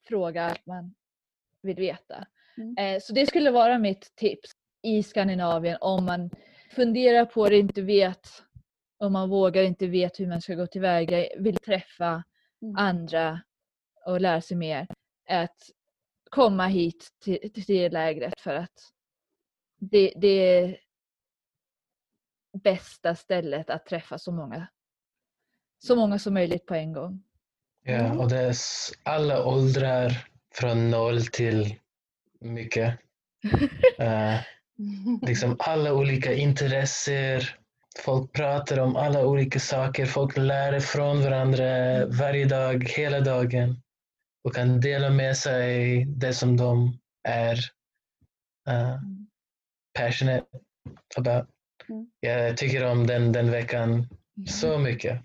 fråga 0.08 0.44
allt 0.44 0.66
man 0.66 0.94
vill 1.62 1.76
veta. 1.76 2.26
Mm. 2.56 2.76
Eh, 2.78 3.00
så 3.00 3.12
det 3.12 3.26
skulle 3.26 3.50
vara 3.50 3.78
mitt 3.78 4.16
tips 4.16 4.50
i 4.82 5.02
Skandinavien 5.02 5.78
om 5.80 6.04
man 6.04 6.30
funderar 6.70 7.24
på 7.24 7.48
det, 7.48 7.58
inte 7.58 7.82
vet, 7.82 8.28
om 8.98 9.12
man 9.12 9.30
vågar 9.30 9.62
inte 9.62 9.86
vet 9.86 10.20
hur 10.20 10.26
man 10.26 10.40
ska 10.40 10.54
gå 10.54 10.66
tillväga, 10.66 11.28
vill 11.38 11.56
träffa 11.56 12.24
mm. 12.62 12.76
andra 12.76 13.40
och 14.06 14.20
lära 14.20 14.40
sig 14.40 14.56
mer. 14.56 14.86
Att 15.28 15.70
komma 16.30 16.66
hit 16.66 17.08
till, 17.24 17.52
till 17.52 17.92
lägret 17.92 18.40
för 18.40 18.54
att 18.54 18.92
det, 19.80 20.12
det 20.16 20.28
är 20.28 20.78
bästa 22.52 23.14
stället 23.14 23.70
att 23.70 23.86
träffa 23.86 24.18
så 24.18 24.32
många, 24.32 24.66
så 25.84 25.96
många 25.96 26.18
som 26.18 26.34
möjligt 26.34 26.66
på 26.66 26.74
en 26.74 26.92
gång. 26.92 27.22
Ja, 27.82 27.94
mm. 27.94 28.20
och 28.20 28.28
det 28.28 28.38
är 28.38 28.56
alla 29.02 29.44
åldrar 29.44 30.26
från 30.54 30.90
noll 30.90 31.26
till 31.26 31.74
mycket. 32.40 32.98
uh, 34.00 34.40
liksom 35.22 35.56
alla 35.58 35.94
olika 35.94 36.34
intressen. 36.34 37.40
Folk 37.98 38.32
pratar 38.32 38.78
om 38.78 38.96
alla 38.96 39.26
olika 39.26 39.58
saker. 39.58 40.06
Folk 40.06 40.36
lär 40.36 40.80
från 40.80 41.22
varandra 41.22 41.66
varje 42.06 42.44
dag, 42.44 42.84
hela 42.88 43.20
dagen 43.20 43.82
och 44.44 44.54
kan 44.54 44.80
dela 44.80 45.10
med 45.10 45.36
sig 45.36 46.04
det 46.04 46.32
som 46.32 46.56
de 46.56 46.98
är 47.28 47.56
uh, 48.68 48.98
passionate 49.98 50.46
about. 51.16 51.48
Mm. 51.88 52.06
Jag 52.20 52.56
tycker 52.56 52.84
om 52.84 53.06
den, 53.06 53.32
den 53.32 53.50
veckan 53.50 53.90
mm. 53.90 54.46
så 54.46 54.78
mycket. 54.78 55.20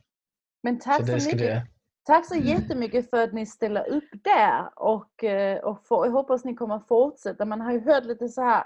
Men 0.64 0.80
tack 0.80 1.08
så, 1.08 1.20
så 1.20 1.30
mycket. 1.30 1.42
Jag... 1.42 1.62
Tack 2.04 2.26
så 2.26 2.36
jättemycket 2.36 3.10
för 3.10 3.24
att 3.24 3.34
ni 3.34 3.46
ställer 3.46 3.90
upp 3.90 4.10
där 4.24 4.70
och, 4.76 5.24
eh, 5.24 5.60
och 5.60 5.88
för, 5.88 6.06
jag 6.06 6.12
hoppas 6.12 6.46
ni 6.46 6.56
kommer 6.56 6.80
fortsätta. 6.80 7.46
Man 7.46 7.62
har 7.62 7.72
ju 7.72 7.80
hört 7.80 8.06
lite 8.06 8.30
så 8.30 8.42
här 8.42 8.64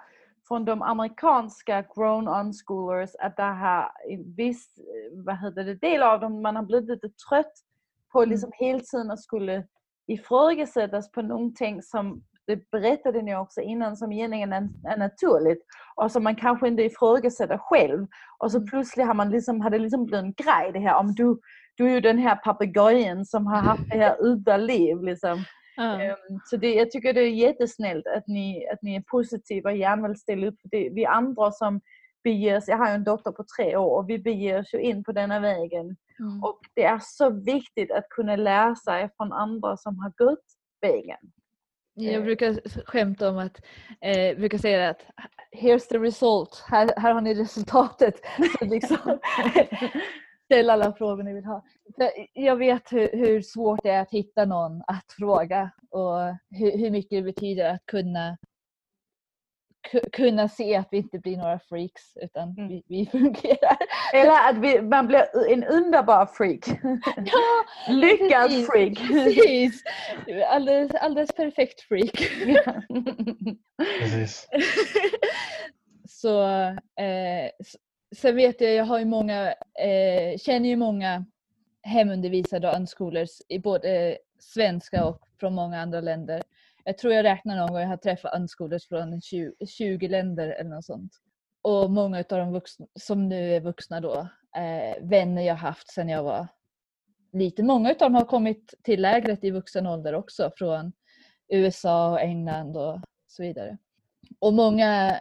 från 0.48 0.66
de 0.66 0.82
amerikanska 0.82 1.86
grown 1.96 2.28
unschoolers 2.28 3.16
att 3.20 3.38
det 3.38 3.44
har 3.44 3.92
viss, 4.38 4.80
vad 5.26 5.38
heter 5.40 5.64
det, 5.64 5.76
del 5.76 6.04
av 6.04 6.20
dem, 6.20 6.42
man 6.42 6.56
har 6.56 6.64
blivit 6.64 6.90
lite 6.90 7.10
trött 7.30 7.54
på 8.12 8.20
mm. 8.20 8.30
liksom 8.30 8.52
hela 8.54 8.80
tiden 8.80 9.12
att 9.12 9.20
skulle 9.20 9.68
ifrågasättas 10.08 11.12
på 11.12 11.22
någonting 11.22 11.82
som 11.82 12.24
det 12.48 12.72
berättade 12.72 13.22
ni 13.22 13.36
också 13.36 13.62
innan 13.62 13.98
som 13.98 14.12
egentligen 14.12 14.54
är, 14.54 14.70
är 14.88 14.98
naturligt 14.98 15.66
och 15.96 16.12
som 16.12 16.24
man 16.24 16.36
kanske 16.36 16.68
inte 16.68 16.84
ifrågasätter 16.84 17.58
själv. 17.58 18.08
Och 18.38 18.52
så 18.52 18.58
mm. 18.58 18.70
plötsligt 18.70 19.08
har 19.08 19.14
man 19.14 19.30
liksom, 19.30 19.62
har 19.62 19.70
det 19.70 19.80
liksom 19.80 20.06
blivit 20.06 20.24
en 20.24 20.34
grej 20.34 20.72
det 20.74 20.80
här 20.80 20.96
om 20.96 21.14
du, 21.14 21.40
du 21.76 21.86
är 21.86 21.94
ju 21.94 22.00
den 22.00 22.18
här 22.18 22.36
papegojen 22.36 23.26
som 23.26 23.48
har 23.48 23.62
haft 23.62 23.90
det 23.90 23.98
här 23.98 24.16
udda 24.20 24.58
liv. 24.58 25.04
Liksom. 25.04 25.44
Mm. 25.78 26.16
Så 26.46 26.58
det, 26.58 26.74
jag 26.74 26.92
tycker 26.92 27.14
det 27.14 27.22
är 27.22 27.30
jättesnällt 27.30 28.08
att 28.08 28.28
ni, 28.28 28.68
att 28.74 28.82
ni 28.82 28.96
är 28.96 29.02
positiva 29.02 29.70
och 29.70 29.78
gärna 29.78 30.08
vill 30.08 30.20
ställa 30.20 30.48
upp. 30.48 30.60
Det, 30.64 30.90
vi 30.90 31.06
andra 31.06 31.52
som 31.52 31.82
beger 32.24 32.58
oss, 32.58 32.68
jag 32.68 32.78
har 32.78 32.88
ju 32.88 32.94
en 32.94 33.04
dotter 33.04 33.32
på 33.32 33.46
tre 33.58 33.78
år 33.78 33.98
och 33.98 34.10
vi 34.10 34.20
beger 34.20 34.60
oss 34.60 34.74
ju 34.74 34.80
in 34.80 35.04
på 35.04 35.12
denna 35.12 35.40
vägen. 35.40 35.96
Mm. 36.20 36.44
Och 36.44 36.60
det 36.74 36.84
är 36.84 37.00
så 37.02 37.30
viktigt 37.30 37.92
att 37.92 38.10
kunna 38.10 38.36
lära 38.36 38.76
sig 38.76 39.10
från 39.18 39.34
andra 39.34 39.78
som 39.78 40.00
har 40.00 40.12
gått 40.18 40.46
vägen. 40.82 41.18
Jag 41.96 42.16
eh. 42.16 42.24
brukar 42.24 42.60
skämta 42.86 43.30
om 43.30 43.38
att, 43.38 43.62
eh, 44.02 44.38
brukar 44.38 44.58
säga 44.58 44.90
att 44.90 45.06
here's 45.62 45.90
the 45.90 45.98
result, 45.98 46.66
här, 46.68 46.94
här 46.98 47.14
har 47.14 47.22
ni 47.22 47.34
resultatet. 47.34 48.16
Så 48.60 48.66
liksom, 48.66 48.98
ställ 50.46 50.70
alla 50.70 50.94
frågor 50.94 51.24
ni 51.24 51.34
vill 51.34 51.46
ha. 51.46 51.64
Jag 52.34 52.56
vet 52.56 52.92
hur, 52.92 53.10
hur, 53.14 53.42
svårt 53.42 53.84
det 53.84 53.90
är 53.90 54.02
att 54.02 54.12
hitta 54.12 54.46
någon 54.46 54.82
att 54.88 55.14
fråga 55.18 55.72
och 55.92 56.20
hur, 56.50 56.78
hur 56.78 56.92
mycket 56.92 57.10
det 57.10 57.22
betyder 57.22 57.74
att 57.74 57.86
kunna 57.86 58.38
kunna 60.14 60.50
se 60.50 60.76
att 60.76 60.88
vi 60.92 60.98
inte 60.98 61.20
blir 61.20 61.38
några 61.38 61.60
freaks 61.60 62.18
utan 62.22 62.50
mm. 62.50 62.68
vi, 62.68 62.84
vi, 62.88 63.06
fungerar. 63.12 63.78
Eller 64.14 64.50
att 64.50 64.58
vi, 64.58 64.82
man 64.82 65.08
blir 65.08 65.52
en 65.52 65.64
underbar 65.64 66.26
freak. 66.26 66.68
Ja, 67.26 67.66
Lyckad 67.94 68.50
precis, 68.50 68.68
freak. 68.68 68.98
Precis. 69.08 69.84
Alldeles, 70.48 70.96
alldeles 70.96 71.32
perfekt 71.36 71.82
freak. 71.82 72.12
precis. 74.00 74.48
Så, 76.08 76.44
eh, 77.00 77.50
sen 78.16 78.36
vet 78.36 78.62
jag, 78.62 78.74
jag 78.74 78.86
har 78.86 79.00
ju 79.00 79.06
många, 79.06 79.48
eh, 79.80 80.38
känner 80.38 80.70
ju 80.70 80.76
många 80.76 81.26
hemundervisade 81.82 82.70
och 82.70 82.76
unschoolers 82.76 83.42
i 83.50 83.60
både 83.60 84.18
svenska 84.40 85.06
och 85.06 85.22
från 85.40 85.54
många 85.54 85.82
andra 85.82 86.02
länder. 86.02 86.44
Jag 86.84 86.98
tror 86.98 87.14
jag 87.14 87.24
räknar 87.24 87.56
någon 87.56 87.68
gång 87.68 87.80
jag 87.80 87.88
har 87.88 87.98
träffat 87.98 88.36
unschoolers 88.36 88.88
från 88.88 89.22
20, 89.22 89.54
20 89.68 90.08
länder 90.08 90.48
eller 90.48 90.70
något 90.70 90.86
sånt. 90.86 91.12
Och 91.62 91.92
många 91.92 92.18
av 92.18 92.38
de 92.38 92.54
vuxna, 92.54 92.88
som 93.00 93.30
nu 93.30 93.56
är 93.56 93.60
vuxna 93.60 94.02
då, 94.02 94.28
eh, 94.56 95.04
vänner 95.04 95.42
jag 95.42 95.56
haft 95.56 95.92
sedan 95.92 96.10
jag 96.10 96.24
var 96.24 96.48
liten. 97.34 97.66
Många 97.66 97.90
av 97.90 97.98
dem 97.98 98.16
har 98.16 98.26
kommit 98.26 98.74
till 98.84 99.02
lägret 99.02 99.44
i 99.44 99.52
vuxen 99.52 99.88
ålder 99.88 100.14
också 100.14 100.52
från 100.58 100.92
USA 101.48 102.12
och 102.12 102.22
England 102.22 102.78
och 102.78 103.00
så 103.28 103.44
vidare. 103.44 103.78
Och 104.40 104.54
många 104.54 105.20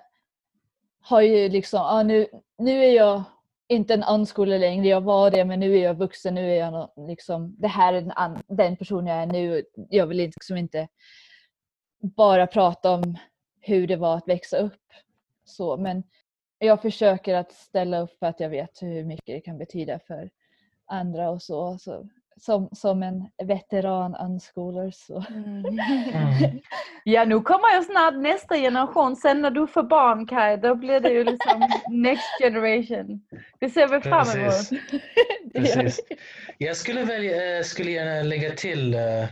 har 1.02 1.20
ju 1.20 1.48
liksom, 1.48 1.80
ah, 1.80 2.02
nu, 2.02 2.26
nu 2.58 2.84
är 2.84 2.92
jag 2.92 3.22
inte 3.68 3.94
en 3.94 4.04
unschooler 4.04 4.58
längre, 4.58 4.86
jag 4.88 5.00
var 5.00 5.30
det 5.30 5.44
men 5.44 5.60
nu 5.60 5.78
är 5.78 5.82
jag 5.82 5.94
vuxen, 5.94 6.34
nu 6.34 6.50
är 6.50 6.56
jag 6.56 6.90
liksom, 7.08 7.56
det 7.58 7.68
här 7.68 7.92
är 7.92 8.00
den, 8.00 8.42
den 8.48 8.76
person 8.76 9.06
jag 9.06 9.16
är 9.16 9.26
nu. 9.26 9.64
Jag 9.74 10.06
vill 10.06 10.16
liksom 10.16 10.56
inte 10.56 10.88
bara 12.00 12.46
prata 12.46 12.90
om 12.90 13.18
hur 13.60 13.86
det 13.86 13.96
var 13.96 14.16
att 14.16 14.28
växa 14.28 14.58
upp. 14.58 14.82
Så, 15.44 15.76
men 15.76 16.02
jag 16.58 16.82
försöker 16.82 17.34
att 17.34 17.52
ställa 17.52 18.00
upp 18.00 18.18
för 18.18 18.26
att 18.26 18.40
jag 18.40 18.50
vet 18.50 18.82
hur 18.82 19.04
mycket 19.04 19.26
det 19.26 19.40
kan 19.40 19.58
betyda 19.58 19.98
för 19.98 20.30
andra 20.86 21.30
och 21.30 21.42
så. 21.42 21.78
så 21.78 22.08
som, 22.40 22.68
som 22.72 23.02
en 23.02 23.28
veteran 23.46 24.14
unschooler 24.14 24.90
så. 24.90 25.24
Mm. 25.30 25.64
Mm. 25.66 26.60
Ja, 27.04 27.24
nu 27.24 27.40
kommer 27.40 27.76
ju 27.76 27.82
snart 27.82 28.14
nästa 28.14 28.56
generation. 28.56 29.16
Sen 29.16 29.42
när 29.42 29.50
du 29.50 29.66
får 29.66 29.82
barn 29.82 30.26
Kaj, 30.26 30.56
då 30.56 30.74
blir 30.74 31.00
det 31.00 31.10
ju 31.10 31.24
liksom 31.24 31.68
next 31.88 32.38
generation. 32.40 33.20
Det 33.60 33.70
ser 33.70 33.88
vi 33.88 34.00
fram 34.00 34.28
emot. 34.28 34.70
Precis. 35.54 36.00
Jag 36.58 36.76
skulle, 36.76 37.04
välja, 37.04 37.58
eh, 37.58 37.62
skulle 37.62 37.90
gärna 37.90 38.22
lägga 38.22 38.50
till 38.50 38.94
uh, 38.94 39.28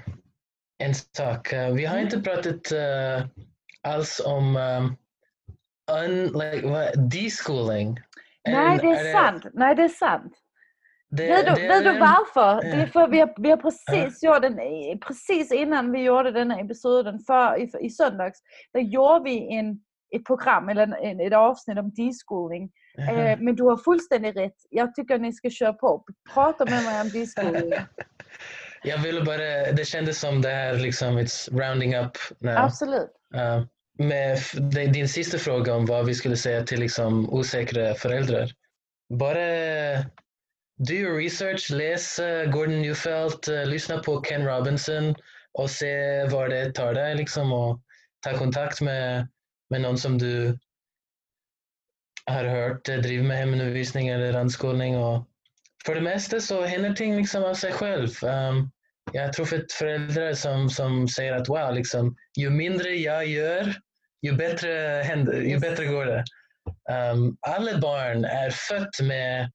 en 0.79 0.95
sak. 0.95 1.53
Uh, 1.53 1.75
vi 1.75 1.85
har 1.85 1.97
mm. 1.97 2.05
inte 2.05 2.21
pratat 2.21 2.73
alls 3.83 4.21
om 4.27 4.57
un, 5.93 6.27
like, 6.27 6.93
deschooling. 6.97 8.01
Nej, 8.49 8.79
det 8.79 8.87
är, 8.87 9.13
sant. 9.13 9.47
Nej, 9.53 9.75
det 9.75 9.83
är 9.83 9.89
sant. 9.89 10.33
Det, 11.11 11.27
det, 11.27 11.69
vet 11.69 11.85
du 11.85 11.99
varför? 11.99 12.63
Det 12.63 12.83
är 12.83 12.87
för 12.87 13.09
vi 13.09 13.21
har, 13.21 13.35
vi 13.37 13.51
har 13.51 13.57
precis 13.57 14.23
gjort 14.23 14.43
den, 14.43 14.59
precis 15.07 15.53
innan 15.53 15.93
vi 15.93 16.03
gjorde 16.03 16.31
den 16.31 16.51
här 16.51 16.65
episoden 16.65 17.19
för, 17.27 17.61
i, 17.61 17.87
i 17.87 17.91
söndags, 17.91 18.39
där 18.73 18.81
gjorde 18.81 19.25
vi 19.25 19.55
en, 19.55 19.81
ett 20.17 20.25
program 20.25 20.69
eller 20.69 20.83
en, 20.83 21.21
ett 21.21 21.33
avsnitt 21.33 21.79
om 21.79 21.91
deschooling. 21.91 22.71
Eh, 22.99 23.39
men 23.39 23.57
du 23.57 23.63
har 23.63 23.77
fullständigt 23.77 24.37
rätt. 24.37 24.57
Jag 24.71 24.95
tycker 24.95 25.19
ni 25.19 25.33
ska 25.33 25.51
köra 25.51 25.73
på. 25.73 26.05
Prata 26.35 26.65
med 26.65 26.85
mig 26.85 27.01
om 27.01 27.09
deschooling. 27.21 27.73
Jag 28.83 28.99
ville 28.99 29.23
bara, 29.23 29.73
det 29.73 29.85
kändes 29.85 30.21
som 30.21 30.43
det 30.43 30.49
här 30.49 30.75
liksom, 30.75 31.19
it's 31.19 31.51
rounding 31.61 31.97
up 31.97 32.17
now. 32.39 32.57
Absolut. 32.57 33.11
Uh, 33.35 33.65
med 33.99 34.39
din 34.93 35.09
sista 35.09 35.39
fråga 35.39 35.75
om 35.75 35.87
vad 35.87 36.07
vi 36.07 36.15
skulle 36.15 36.37
säga 36.37 36.63
till 36.63 36.81
liksom, 36.81 37.31
osäkra 37.35 37.95
föräldrar. 37.95 38.51
Bara 39.19 39.41
do 40.87 40.95
your 40.95 41.17
research, 41.17 41.71
läs 41.71 42.19
uh, 42.19 42.51
Gordon 42.51 42.83
Newfelt, 42.83 43.49
uh, 43.49 43.65
lyssna 43.65 43.99
på 43.99 44.23
Ken 44.23 44.47
Robinson 44.47 45.15
och 45.53 45.71
se 45.71 46.25
var 46.25 46.49
det 46.49 46.73
tar 46.73 46.95
dig 46.95 47.15
liksom, 47.15 47.53
och 47.53 47.81
ta 48.21 48.39
kontakt 48.39 48.81
med, 48.81 49.29
med 49.71 49.81
någon 49.81 49.99
som 49.99 50.19
du 50.19 50.59
har 52.27 52.45
hört 52.45 52.85
driver 52.85 53.25
med 53.25 53.37
hemundervisning 53.37 54.09
eller 54.09 54.33
randskolning. 54.33 54.97
Och 54.97 55.25
för 55.87 55.95
det 55.95 56.01
mesta 56.01 56.41
så 56.41 56.65
händer 56.65 56.95
ting 56.95 57.17
liksom 57.17 57.45
av 57.45 57.55
sig 57.55 57.73
själv. 57.73 58.25
Um, 58.25 58.71
jag 59.13 59.33
tror 59.33 59.47
för 59.47 59.67
föräldrar 59.79 60.35
som, 60.35 60.71
som 60.71 61.09
säger 61.09 61.33
att 61.33 61.49
wow, 61.49 61.75
liksom, 61.75 62.17
ju 62.39 62.51
mindre 62.51 62.89
jag 62.89 63.27
gör, 63.27 63.75
ju 64.23 64.33
bättre, 64.33 65.03
händer, 65.05 65.41
ju 65.41 65.59
bättre 65.59 65.85
går 65.85 66.07
det. 66.07 66.25
Um, 66.93 67.37
alla 67.41 67.79
barn 67.79 68.25
är 68.25 68.51
fött 68.51 69.01
med 69.03 69.51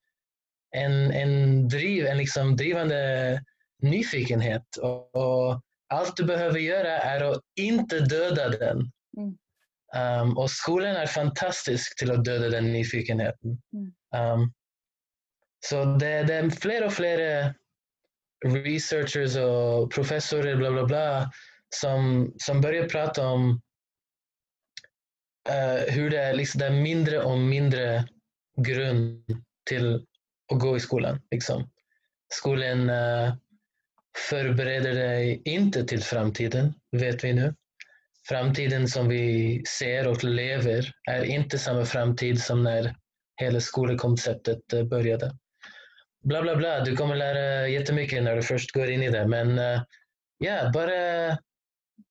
en, 0.76 1.12
en, 1.12 1.68
driv, 1.68 2.06
en 2.06 2.18
liksom 2.18 2.56
drivande 2.56 3.40
nyfikenhet 3.82 4.76
och, 4.76 5.14
och 5.14 5.60
allt 5.88 6.16
du 6.16 6.24
behöver 6.24 6.58
göra 6.58 6.98
är 6.98 7.20
att 7.20 7.40
inte 7.60 8.00
döda 8.00 8.48
den. 8.48 8.92
Mm. 9.16 9.36
Um, 10.22 10.38
och 10.38 10.50
skolan 10.50 10.96
är 10.96 11.06
fantastisk 11.06 11.98
till 11.98 12.10
att 12.10 12.24
döda 12.24 12.48
den 12.48 12.72
nyfikenheten. 12.72 13.58
Mm. 13.72 14.32
Um, 14.32 14.52
så 15.66 15.84
det, 15.84 16.22
det, 16.22 16.34
är 16.34 16.50
fler 16.50 16.84
och 16.84 16.92
fler 16.92 17.54
researchers 18.46 19.36
och 19.36 19.92
professorer 19.92 20.56
bla 20.56 20.70
bla 20.70 20.84
bla 20.84 21.30
som, 21.74 22.32
som 22.38 22.60
började 22.60 22.88
prata 22.88 23.28
om 23.28 23.60
uh, 25.48 25.94
hur 25.94 26.10
det 26.10 26.18
är, 26.18 26.34
liksom, 26.34 26.58
det 26.58 26.66
är 26.66 26.82
mindre 26.82 27.22
och 27.22 27.38
mindre 27.38 28.08
grund 28.56 29.24
till 29.68 30.06
att 30.52 30.58
gå 30.58 30.76
i 30.76 30.80
skolan. 30.80 31.20
Liksom. 31.30 31.70
Skolan 32.34 32.90
uh, 32.90 33.34
förbereder 34.30 34.94
dig 34.94 35.42
inte 35.44 35.84
till 35.84 36.02
framtiden, 36.02 36.74
vet 36.92 37.24
vi 37.24 37.32
nu. 37.32 37.54
Framtiden 38.28 38.88
som 38.88 39.08
vi 39.08 39.62
ser 39.78 40.08
och 40.08 40.24
lever 40.24 40.92
är 41.10 41.24
inte 41.24 41.58
samma 41.58 41.84
framtid 41.84 42.42
som 42.42 42.62
när 42.62 42.94
hela 43.40 43.60
skolkonceptet 43.60 44.72
eh, 44.72 44.84
började. 44.84 45.36
Bla, 46.24 46.42
bla, 46.42 46.56
bla. 46.56 46.80
Du 46.80 46.96
kommer 46.96 47.16
lära 47.16 47.68
jättemycket 47.68 48.22
när 48.22 48.36
du 48.36 48.42
först 48.42 48.72
går 48.72 48.90
in 48.90 49.02
i 49.02 49.10
det. 49.10 49.28
Men 49.28 49.58
uh, 49.58 49.82
ja, 50.38 50.70
bara 50.74 51.38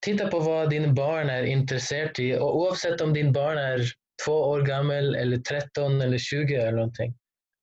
titta 0.06 0.28
på 0.28 0.40
vad 0.40 0.70
dina 0.70 0.94
barn 0.94 1.30
är 1.30 1.44
intresserade 1.44 2.24
i. 2.24 2.38
Och 2.38 2.58
oavsett 2.58 3.02
om 3.02 3.14
din 3.14 3.34
barn 3.34 3.58
är 3.58 3.82
två 4.26 4.32
år 4.32 4.62
gammal, 4.62 5.16
eller 5.16 5.38
13 5.38 6.02
eller 6.02 6.18
20 6.18 6.56
eller 6.56 6.72
någonting. 6.72 7.16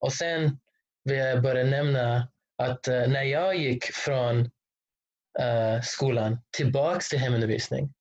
Och 0.02 0.12
sen 0.12 0.58
vill 1.04 1.18
jag 1.18 1.42
bara 1.42 1.62
nämna 1.62 2.28
att 2.58 2.88
uh, 2.88 3.08
när 3.08 3.22
jag 3.22 3.56
gick 3.56 3.84
från 3.84 4.38
uh, 5.40 5.80
skolan 5.82 6.38
tillbaks 6.56 7.08
till 7.08 7.18
hemundervisning 7.18 7.94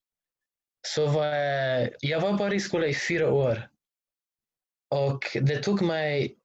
så 0.87 1.07
var 1.07 1.25
jag, 1.25 1.89
jag 1.99 2.21
var 2.21 2.33
bara 2.33 2.53
i 2.53 2.59
skolan 2.59 2.89
i 2.89 2.95
fyra 2.95 3.31
år. 3.31 3.67
Och 4.89 5.37
det 5.41 5.57
tog 5.57 5.81
mig 5.81 6.37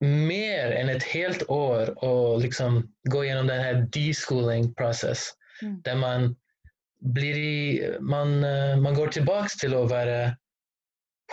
mer 0.00 0.70
än 0.70 0.88
ett 0.88 1.02
helt 1.02 1.50
år 1.50 2.04
att 2.04 2.42
liksom 2.42 2.94
gå 3.10 3.24
igenom 3.24 3.46
den 3.46 3.60
här 3.60 3.88
deschooling 3.92 4.74
process. 4.74 5.30
Mm. 5.62 5.80
Där 5.82 5.96
man, 5.96 6.36
blir 7.00 7.38
i, 7.38 7.96
man, 8.00 8.44
eh, 8.44 8.76
man 8.76 8.94
går 8.94 9.08
tillbaks 9.08 9.56
till 9.56 9.74
att 9.74 9.90
vara 9.90 10.36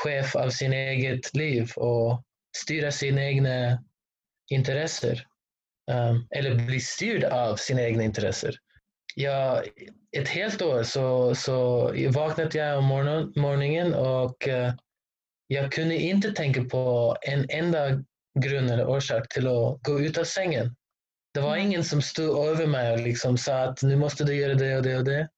chef 0.04 0.36
av 0.36 0.50
sin 0.50 0.74
eget 0.74 1.34
liv 1.34 1.72
och 1.76 2.24
styra 2.56 2.92
sina 2.92 3.24
egna 3.24 3.84
intressen. 4.52 5.18
Um, 5.92 6.28
eller 6.36 6.56
bli 6.56 6.80
styrd 6.80 7.24
av 7.24 7.56
sina 7.56 7.82
egna 7.82 8.04
intressen. 8.04 8.54
Ett 10.18 10.28
helt 10.28 10.62
år 10.62 10.84
så, 10.84 11.36
så 11.36 11.84
vaknade 12.10 12.58
jag 12.58 12.78
om 12.78 12.86
morgon, 12.86 13.34
morgonen 13.36 13.94
och 13.94 14.48
uh, 14.48 14.74
jag 15.48 15.72
kunde 15.72 15.96
inte 15.96 16.32
tänka 16.32 16.64
på 16.64 17.16
en 17.22 17.46
enda 17.50 18.04
grund 18.40 18.72
eller 18.72 18.88
orsak 18.88 19.30
till 19.30 19.48
att 19.48 19.82
gå 19.82 20.00
ut 20.00 20.18
av 20.18 20.24
sängen. 20.24 20.76
Det 21.34 21.40
var 21.40 21.56
mm. 21.56 21.68
ingen 21.68 21.84
som 21.84 22.02
stod 22.02 22.48
över 22.48 22.68
mig 22.68 22.92
och 22.92 23.00
liksom 23.00 23.38
sa 23.38 23.64
att 23.64 23.84
nu 23.84 23.96
måste 23.96 24.24
du 24.24 24.36
göra 24.36 24.54
det 24.54 24.78
och 24.78 24.84
det 24.84 24.98
och 24.98 25.04
det. 25.04 25.30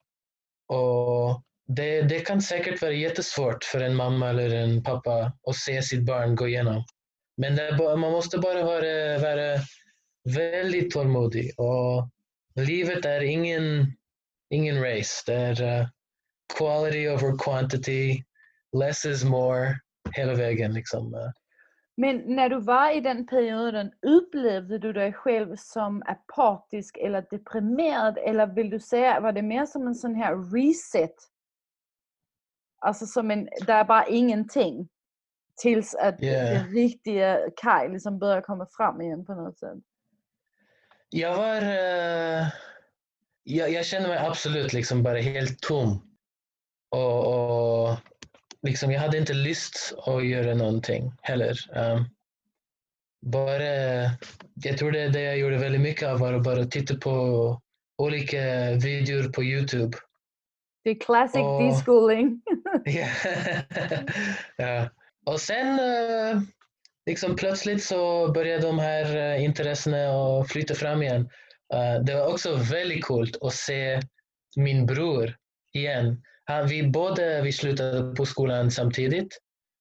Och 0.67 1.43
det, 1.67 2.01
det 2.01 2.19
kan 2.19 2.41
säkert 2.41 2.81
vara 2.81 2.91
jättesvårt 2.91 3.63
för 3.63 3.81
en 3.81 3.95
mamma 3.95 4.29
eller 4.29 4.49
en 4.49 4.83
pappa 4.83 5.33
att 5.47 5.55
se 5.55 5.81
sitt 5.81 6.05
barn 6.05 6.35
gå 6.35 6.47
igenom. 6.47 6.83
Men 7.37 7.77
man 7.99 8.11
måste 8.11 8.37
bara 8.37 8.63
vara, 8.63 9.19
vara 9.19 9.57
väldigt 10.35 10.91
tålmodig. 10.91 11.59
Och 11.59 12.09
livet 12.55 13.05
är 13.05 13.21
ingen, 13.21 13.93
ingen 14.49 14.83
race. 14.83 15.23
Det 15.25 15.33
är 15.33 15.81
uh, 15.81 15.87
quality 16.57 17.09
over 17.09 17.37
quantity. 17.37 18.23
Less 18.77 19.05
is 19.05 19.23
more 19.23 19.79
hela 20.15 20.33
vägen. 20.33 20.73
Liksom. 20.73 21.31
Men 21.97 22.23
när 22.25 22.49
du 22.49 22.59
var 22.59 22.97
i 22.97 23.01
den 23.01 23.27
perioden, 23.27 23.91
upplevde 24.01 24.77
du 24.77 24.93
dig 24.93 25.13
själv 25.13 25.55
som 25.55 26.03
apatisk 26.05 26.97
eller 26.97 27.25
deprimerad? 27.29 28.17
Eller 28.17 28.47
vill 28.47 28.69
du 28.69 28.79
säga, 28.79 29.19
var 29.19 29.31
det 29.31 29.41
mer 29.41 29.65
som 29.65 29.87
en 29.87 29.95
sån 29.95 30.15
här 30.15 30.51
reset? 30.53 31.15
Alltså 32.79 33.05
som 33.05 33.31
en, 33.31 33.49
där 33.67 33.79
är 33.79 33.83
bara 33.83 34.07
ingenting. 34.07 34.89
Tills 35.61 35.95
att 35.95 36.23
yeah. 36.23 36.63
det 36.63 36.79
riktiga 36.79 37.39
Kaj 37.61 37.89
liksom 37.89 38.19
börjar 38.19 38.41
komma 38.41 38.67
fram 38.77 39.01
igen 39.01 39.25
på 39.25 39.35
något 39.35 39.59
sätt. 39.59 39.77
Jag 41.09 41.37
var... 41.37 41.61
Uh, 41.61 42.47
jag, 43.43 43.71
jag 43.71 43.85
kände 43.85 44.09
mig 44.09 44.17
absolut 44.17 44.73
liksom 44.73 45.03
bara 45.03 45.17
helt 45.17 45.59
tom. 45.59 46.01
Och, 46.89 47.27
och 47.27 47.97
liksom, 48.61 48.91
jag 48.91 49.01
hade 49.01 49.17
inte 49.17 49.33
lust 49.33 49.95
att 50.05 50.25
göra 50.25 50.55
någonting 50.55 51.13
heller. 51.21 51.55
Um, 51.75 52.05
bara, 53.21 54.03
jag 54.63 54.77
tror 54.77 54.91
det, 54.91 55.09
det 55.09 55.21
jag 55.21 55.37
gjorde 55.37 55.57
väldigt 55.57 55.81
mycket 55.81 56.07
av 56.07 56.19
var 56.19 56.33
att 56.33 56.43
bara 56.43 56.65
titta 56.65 56.95
på 56.95 57.61
olika 57.97 58.71
videor 58.71 59.31
på 59.31 59.43
Youtube. 59.43 59.97
Det 60.83 60.89
är 60.89 60.99
classic 60.99 61.41
och, 61.41 61.63
deschooling. 61.63 62.41
ja. 64.57 64.89
Och 65.27 65.41
sen 65.41 65.79
eh, 65.79 66.41
liksom 67.05 67.35
plötsligt 67.35 67.83
så 67.83 68.31
började 68.31 68.67
de 68.67 68.79
här 68.79 69.17
eh, 69.17 69.43
intressena 69.43 70.09
att 70.09 70.51
flytta 70.51 70.75
fram 70.75 71.01
igen. 71.01 71.29
Eh, 71.73 72.03
det 72.03 72.15
var 72.15 72.27
också 72.27 72.55
väldigt 72.55 73.05
coolt 73.05 73.37
att 73.41 73.53
se 73.53 74.01
min 74.55 74.85
bror 74.85 75.35
igen. 75.73 76.21
Han, 76.43 76.67
vi 76.67 76.83
båda 76.83 77.41
vi 77.41 77.51
slutade 77.51 78.15
på 78.15 78.25
skolan 78.25 78.71
samtidigt. 78.71 79.37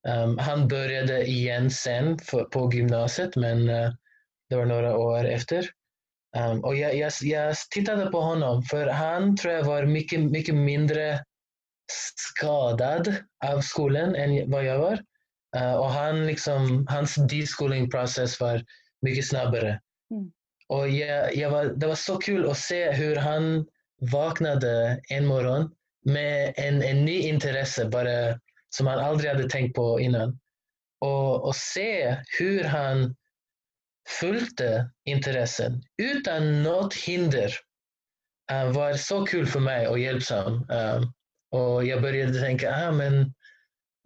Um, 0.09 0.39
han 0.39 0.69
började 0.69 1.27
igen 1.27 1.71
sen 1.71 2.19
för, 2.19 2.45
på 2.45 2.71
gymnasiet, 2.73 3.37
men 3.37 3.69
uh, 3.69 3.91
det 4.49 4.57
var 4.57 4.65
några 4.65 4.97
år 4.97 5.25
efter. 5.25 5.71
Um, 6.37 6.65
och 6.65 6.77
jag, 6.77 6.97
jag, 6.97 7.13
jag, 7.23 7.57
tittade 7.57 8.11
på 8.11 8.21
honom, 8.21 8.63
för 8.63 8.87
han 8.87 9.37
tror 9.37 9.55
jag 9.55 9.65
var 9.65 9.87
mycket, 9.87 10.21
mycket 10.21 10.55
mindre 10.55 11.25
skadad 12.17 13.15
av 13.45 13.61
skolan 13.61 14.15
än 14.15 14.51
vad 14.51 14.65
jag 14.65 14.79
var. 14.79 15.01
Uh, 15.57 15.75
och 15.75 15.91
han 15.91 16.27
liksom, 16.27 16.87
hans 16.89 17.15
deschooling 17.15 17.91
process 17.91 18.41
var 18.41 18.65
mycket 19.03 19.29
snabbare. 19.29 19.81
Mm. 20.11 20.33
Och 20.69 20.89
jag, 20.89 21.37
jag 21.37 21.51
var, 21.51 21.65
det 21.65 21.87
var 21.87 21.95
så 21.95 22.17
kul 22.17 22.51
att 22.51 22.59
se 22.59 22.93
hur 22.93 23.17
han 23.17 23.67
vaknade 24.01 25.01
en 25.09 25.27
morgon 25.27 25.71
med 26.05 26.55
en, 26.57 26.83
en 26.83 27.05
ny 27.05 27.21
intresse 27.21 27.85
bara, 27.85 28.41
som 28.77 28.87
han 28.87 28.99
aldrig 28.99 29.31
hade 29.31 29.49
tänkt 29.49 29.75
på 29.75 30.01
innan. 30.01 30.39
Och, 31.01 31.45
och 31.45 31.57
se 31.57 32.17
hur 32.39 32.65
han 32.65 33.17
följde 34.21 34.91
intressen 35.05 35.83
utan 36.03 36.63
något 36.63 36.95
hinder 36.95 37.53
uh, 38.53 38.71
var 38.73 38.95
så 38.95 39.27
kul 39.27 39.47
för 39.47 39.61
mig 39.61 39.89
och 39.89 39.99
hjälpsam. 39.99 40.55
Uh, 40.55 41.03
och 41.51 41.85
jag 41.85 42.03
började 42.03 42.41
tänka, 42.41 42.75
ah, 42.75 42.93
men 42.93 43.35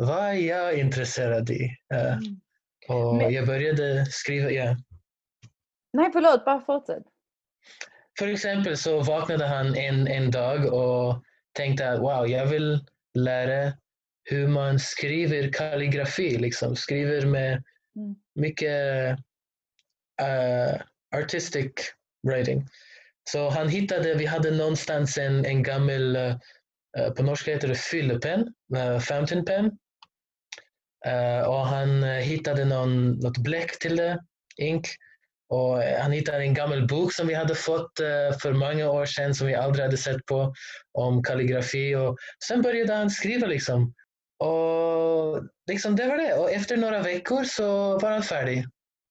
vad 0.01 0.25
är 0.25 0.33
jag 0.33 0.79
intresserad 0.79 1.51
i? 1.51 1.77
Uh, 1.95 2.13
mm. 2.13 2.41
Och 2.89 3.17
men... 3.17 3.33
jag 3.33 3.47
började 3.47 4.07
skriva, 4.07 4.51
ja. 4.51 4.77
Nej, 5.93 6.11
förlåt, 6.13 6.45
bara 6.45 6.61
fortsätt. 6.61 7.03
För 8.19 8.29
exempel 8.29 8.77
så 8.77 9.01
vaknade 9.01 9.47
han 9.47 9.77
en, 9.77 10.09
en 10.09 10.31
dag 10.31 10.75
och 10.75 11.23
tänkte 11.53 11.91
att 11.91 12.01
wow, 12.01 12.29
jag 12.29 12.47
vill 12.47 12.85
lära 13.15 13.73
hur 14.25 14.49
man 14.49 14.79
skriver 14.79 15.53
kalligrafi, 15.53 16.39
liksom. 16.39 16.77
skriver 16.77 17.27
med 17.27 17.53
mm. 17.97 18.17
mycket 18.35 19.11
uh, 20.23 20.81
artistic 21.17 21.73
writing. 22.29 22.67
Så 23.31 23.49
han 23.49 23.69
hittade, 23.69 24.15
vi 24.15 24.27
hade 24.27 24.51
någonstans 24.51 25.19
en, 25.19 25.45
en 25.45 25.63
gammal, 25.63 26.17
uh, 26.17 27.11
på 27.17 27.23
norska 27.23 27.51
heter 27.51 27.69
det 27.69 27.79
fyllepenn, 27.79 28.55
uh, 28.77 28.99
fountain 28.99 29.45
pen. 29.45 29.79
Uh, 31.07 31.49
och 31.49 31.67
han 31.67 32.03
hittade 32.03 32.65
någon, 32.65 33.11
något 33.11 33.39
bläck 33.39 33.79
till 33.79 33.97
det, 33.97 34.19
ink. 34.57 34.87
Och 35.51 35.83
eh, 35.83 36.03
han 36.03 36.13
hittade 36.13 36.39
en 36.39 36.55
gammal 36.55 36.87
bok 36.87 37.13
som 37.13 37.27
vi 37.27 37.35
hade 37.35 37.55
fått 37.55 38.01
eh, 38.01 38.39
för 38.43 38.53
många 38.53 38.91
år 38.91 39.07
sedan 39.07 39.35
som 39.35 39.47
vi 39.47 39.55
aldrig 39.55 39.85
hade 39.85 39.97
sett 39.97 40.27
på 40.27 40.55
om 40.93 41.23
kalligrafi. 41.23 41.95
Och 41.95 42.17
sen 42.49 42.63
började 42.63 42.95
han 42.95 43.11
skriva. 43.11 43.47
Liksom. 43.47 43.95
Och 44.39 45.43
liksom 45.71 45.97
det 45.97 46.07
var 46.07 46.17
det. 46.17 46.35
Och 46.35 46.51
efter 46.51 46.77
några 46.77 47.03
veckor 47.03 47.45
så 47.45 47.99
var 47.99 48.11
han 48.11 48.23
färdig. 48.23 48.65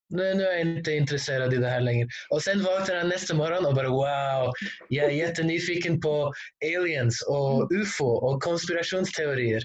Nu, 0.09 0.33
nu 0.33 0.43
är 0.43 0.51
jag 0.51 0.61
inte 0.61 0.91
intresserad 0.91 1.53
i 1.53 1.57
det 1.57 1.69
här 1.69 1.81
längre. 1.81 2.07
Och 2.29 2.41
sen 2.41 2.63
vaknade 2.63 2.99
han 2.99 3.09
nästa 3.09 3.33
morgon 3.33 3.65
och 3.65 3.75
bara 3.75 3.89
wow, 3.89 4.53
jag 4.89 5.05
är 5.05 5.09
jättenyfiken 5.09 5.99
på 5.99 6.33
aliens 6.77 7.21
och 7.27 7.71
ufo 7.71 8.05
och 8.05 8.43
konspirationsteorier. 8.43 9.63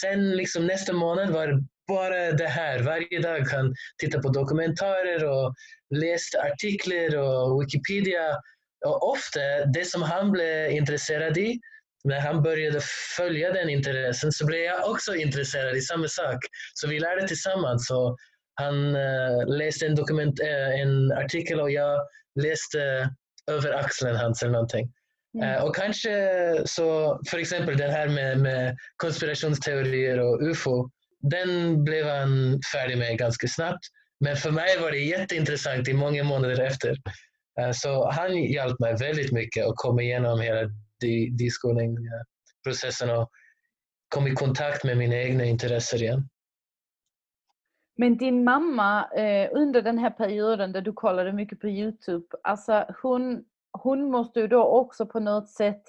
Sen 0.00 0.30
liksom 0.30 0.66
nästa 0.66 0.92
månad 0.92 1.30
var 1.30 1.46
det 1.46 1.64
bara 1.88 2.32
det 2.32 2.46
här. 2.46 2.78
Varje 2.78 3.20
dag 3.20 3.40
han 3.40 3.74
titta 3.98 4.18
på 4.18 4.28
dokumentärer 4.28 5.24
och 5.24 5.54
läste 5.94 6.42
artiklar 6.42 7.16
och 7.16 7.62
Wikipedia. 7.62 8.40
Och 8.86 9.10
ofta 9.10 9.40
det 9.74 9.84
som 9.84 10.02
han 10.02 10.30
blev 10.30 10.70
intresserad 10.70 11.38
i, 11.38 11.60
när 12.04 12.20
han 12.20 12.42
började 12.42 12.80
följa 13.16 13.52
den 13.52 13.68
intressen 13.68 14.32
så 14.32 14.46
blev 14.46 14.60
jag 14.60 14.90
också 14.90 15.14
intresserad 15.14 15.76
i 15.76 15.80
samma 15.80 16.08
sak. 16.08 16.38
Så 16.74 16.88
vi 16.88 17.00
lärde 17.00 17.28
tillsammans. 17.28 17.86
Så 17.86 18.16
han 18.54 18.96
uh, 18.96 19.46
läste 19.46 19.86
en, 19.86 19.94
dokument, 19.94 20.40
uh, 20.40 20.80
en 20.80 21.12
artikel 21.12 21.60
och 21.60 21.70
jag 21.70 22.00
läste 22.42 23.10
över 23.50 23.72
axeln 23.72 24.16
hans 24.16 24.42
eller 24.42 24.52
någonting. 24.52 24.92
Mm. 25.34 25.48
Uh, 25.48 25.64
och 25.64 25.76
kanske 25.76 26.10
så, 26.64 27.20
för 27.30 27.38
exempel 27.38 27.76
det 27.76 27.90
här 27.90 28.08
med, 28.08 28.40
med 28.40 28.76
konspirationsteorier 28.96 30.18
och 30.20 30.42
UFO, 30.42 30.90
den 31.20 31.84
blev 31.84 32.06
han 32.06 32.60
färdig 32.74 32.98
med 32.98 33.18
ganska 33.18 33.48
snabbt. 33.48 33.84
Men 34.20 34.36
för 34.36 34.50
mig 34.50 34.78
var 34.80 34.90
det 34.90 34.98
jätteintressant 34.98 35.88
i 35.88 35.94
många 35.94 36.24
månader 36.24 36.60
efter. 36.60 36.90
Uh, 37.60 37.72
så 37.72 38.10
han 38.10 38.42
hjälpte 38.42 38.82
mig 38.82 38.96
väldigt 38.96 39.32
mycket 39.32 39.66
att 39.66 39.76
komma 39.76 40.02
igenom 40.02 40.40
hela 40.40 40.70
deskolningsprocessen 41.38 43.10
och 43.10 43.30
kom 44.08 44.26
i 44.26 44.30
kontakt 44.30 44.84
med 44.84 44.96
mina 44.96 45.14
egna 45.14 45.44
intressen 45.44 46.00
igen. 46.00 46.28
Men 48.00 48.16
din 48.16 48.44
mamma 48.44 49.08
eh, 49.16 49.48
under 49.52 49.82
den 49.82 49.98
här 49.98 50.10
perioden 50.10 50.72
där 50.72 50.80
du 50.80 50.92
kollade 50.92 51.32
mycket 51.32 51.60
på 51.60 51.68
Youtube, 51.68 52.26
alltså 52.42 52.86
hon, 53.02 53.44
hon 53.72 54.10
måste 54.10 54.40
ju 54.40 54.46
då 54.46 54.62
också 54.62 55.06
på 55.06 55.20
något 55.20 55.48
sätt 55.48 55.82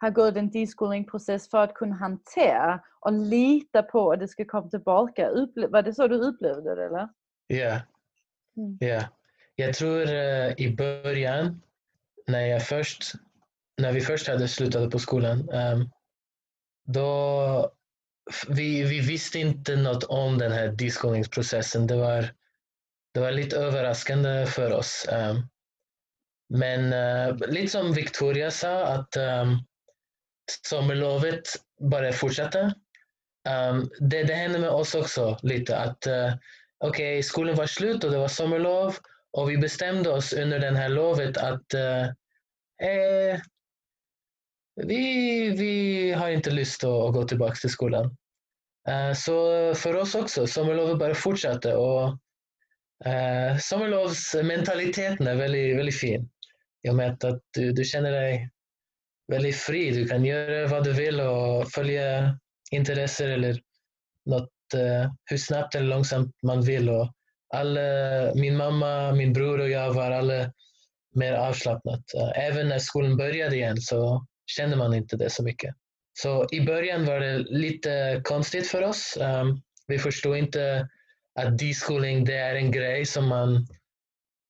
ha 0.00 0.08
gått 0.08 0.36
en 0.36 0.50
deskolningsprocess 0.50 1.50
för 1.50 1.58
att 1.58 1.74
kunna 1.74 1.96
hantera 1.96 2.80
och 3.00 3.12
lita 3.12 3.82
på 3.82 4.12
att 4.12 4.20
det 4.20 4.28
ska 4.28 4.44
komma 4.44 4.68
tillbaka. 4.68 5.28
Upple 5.28 5.66
var 5.66 5.82
det 5.82 5.94
så 5.94 6.08
du 6.08 6.16
upplevde 6.16 6.74
det 6.74 6.86
eller? 6.86 7.08
Ja. 7.46 7.56
Yeah. 7.56 7.80
Mm. 8.56 8.78
Yeah. 8.80 9.04
Jag 9.54 9.74
tror 9.74 10.00
uh, 10.00 10.52
i 10.56 10.76
början 10.76 11.62
när 12.26 12.46
jag 12.46 12.66
först 12.66 13.12
när 13.78 13.92
vi 13.92 14.00
först 14.00 14.28
hade 14.28 14.48
slutat 14.48 14.90
på 14.90 14.98
skolan 14.98 15.48
um, 15.50 15.90
då 16.84 17.70
vi, 18.48 18.82
vi 18.82 19.00
visste 19.00 19.38
inte 19.38 19.76
något 19.76 20.04
om 20.04 20.38
den 20.38 20.52
här 20.52 20.68
deskolningsprocessen. 20.68 21.86
Det 21.86 21.96
var, 21.96 22.34
det 23.14 23.20
var 23.20 23.30
lite 23.30 23.56
överraskande 23.56 24.46
för 24.46 24.72
oss. 24.72 25.08
Um, 25.12 25.48
men 26.48 26.92
uh, 26.92 27.48
lite 27.48 27.68
som 27.68 27.92
Victoria 27.92 28.50
sa, 28.50 28.84
att 28.84 29.16
um, 29.16 29.58
sommarlovet 30.68 31.42
bara 31.80 32.12
fortsatte. 32.12 32.60
Um, 32.60 32.74
ehm, 33.52 33.90
det, 34.00 34.22
det 34.22 34.34
hände 34.34 34.58
med 34.58 34.70
oss 34.70 34.94
också 34.94 35.38
lite 35.42 35.78
att 35.78 36.06
uh, 36.06 36.34
okej, 36.78 37.12
okay, 37.12 37.22
skolan 37.22 37.56
var 37.56 37.66
slut 37.66 38.04
och 38.04 38.10
det 38.10 38.18
var 38.18 38.28
sommarlov 38.28 38.96
och 39.32 39.50
vi 39.50 39.58
bestämde 39.58 40.10
oss 40.10 40.32
under 40.32 40.58
det 40.58 40.76
här 40.76 40.88
lovet 40.88 41.36
att 41.36 41.74
uh, 41.74 42.02
eh, 42.88 43.40
vi, 44.76 45.50
vi 45.50 46.12
har 46.12 46.28
inte 46.28 46.50
lust 46.50 46.84
att, 46.84 47.14
gå 47.14 47.24
tillbaka 47.24 47.54
till 47.54 47.70
skolan. 47.70 48.16
Uh, 48.88 49.12
så 49.14 49.74
för 49.74 49.96
oss 49.96 50.14
också, 50.14 50.46
sommarlovet 50.46 50.98
bara 50.98 51.14
fortsatte 51.14 51.76
och 51.76 52.08
uh, 53.06 53.58
sommarlovsmentaliteten 53.60 55.26
är 55.26 55.34
väldigt, 55.34 55.78
väldigt 55.78 56.00
fin. 56.00 56.30
Jag 56.80 56.96
med 56.96 57.24
att 57.24 57.40
du, 57.50 57.72
du 57.72 57.84
känner 57.84 58.12
dig 58.12 58.50
väldigt 59.32 59.56
fri. 59.56 59.90
Du 59.90 60.08
kan 60.08 60.24
göra 60.24 60.66
vad 60.66 60.84
du 60.84 60.92
vill 60.92 61.20
och 61.20 61.70
följa 61.70 62.38
intressen 62.70 63.30
eller 63.30 63.60
något, 64.26 64.50
eh, 64.74 65.12
hur 65.24 65.36
snabbt 65.36 65.74
eller 65.74 65.86
långsamt 65.86 66.34
man 66.42 66.62
vill. 66.62 66.88
Och 66.88 67.12
alla, 67.54 67.80
min 68.34 68.56
mamma, 68.56 69.12
min 69.12 69.32
bror 69.32 69.60
och 69.60 69.70
jag 69.70 69.92
var 69.92 70.10
alla 70.10 70.52
mer 71.14 71.32
avslappnat. 71.32 72.02
Eh, 72.16 72.46
även 72.46 72.68
när 72.68 72.78
skolan 72.78 73.16
började 73.16 73.56
igen 73.56 73.76
så 73.76 74.26
kände 74.46 74.76
man 74.76 74.94
inte 74.94 75.16
det 75.16 75.30
så 75.30 75.42
mycket. 75.42 75.74
Så 76.12 76.46
i 76.50 76.60
början 76.60 77.04
var 77.04 77.20
det 77.20 77.38
lite 77.38 78.20
konstigt 78.24 78.66
för 78.66 78.82
oss. 78.82 79.18
Um, 79.20 79.62
vi 79.86 79.98
förstod 79.98 80.36
inte 80.36 80.88
att 81.40 81.58
deschooling 81.58 82.24
det 82.24 82.36
är 82.36 82.54
en 82.54 82.70
grej 82.70 83.06
som 83.06 83.28
man, 83.28 83.66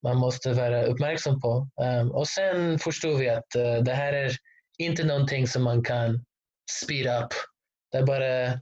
man 0.02 0.16
måste 0.16 0.52
vara 0.52 0.82
uppmärksam 0.82 1.40
på. 1.40 1.68
Um, 2.00 2.10
och 2.10 2.28
sen 2.28 2.78
förstod 2.78 3.18
vi 3.18 3.28
att 3.28 3.56
uh, 3.56 3.82
det 3.82 3.92
här 3.92 4.12
är 4.12 4.32
inte 4.78 5.04
någonting 5.04 5.46
som 5.46 5.62
man 5.62 5.82
kan 5.84 6.24
speed 6.70 7.06
up. 7.06 7.30
Det, 7.92 7.98
är 7.98 8.06
bara, 8.06 8.60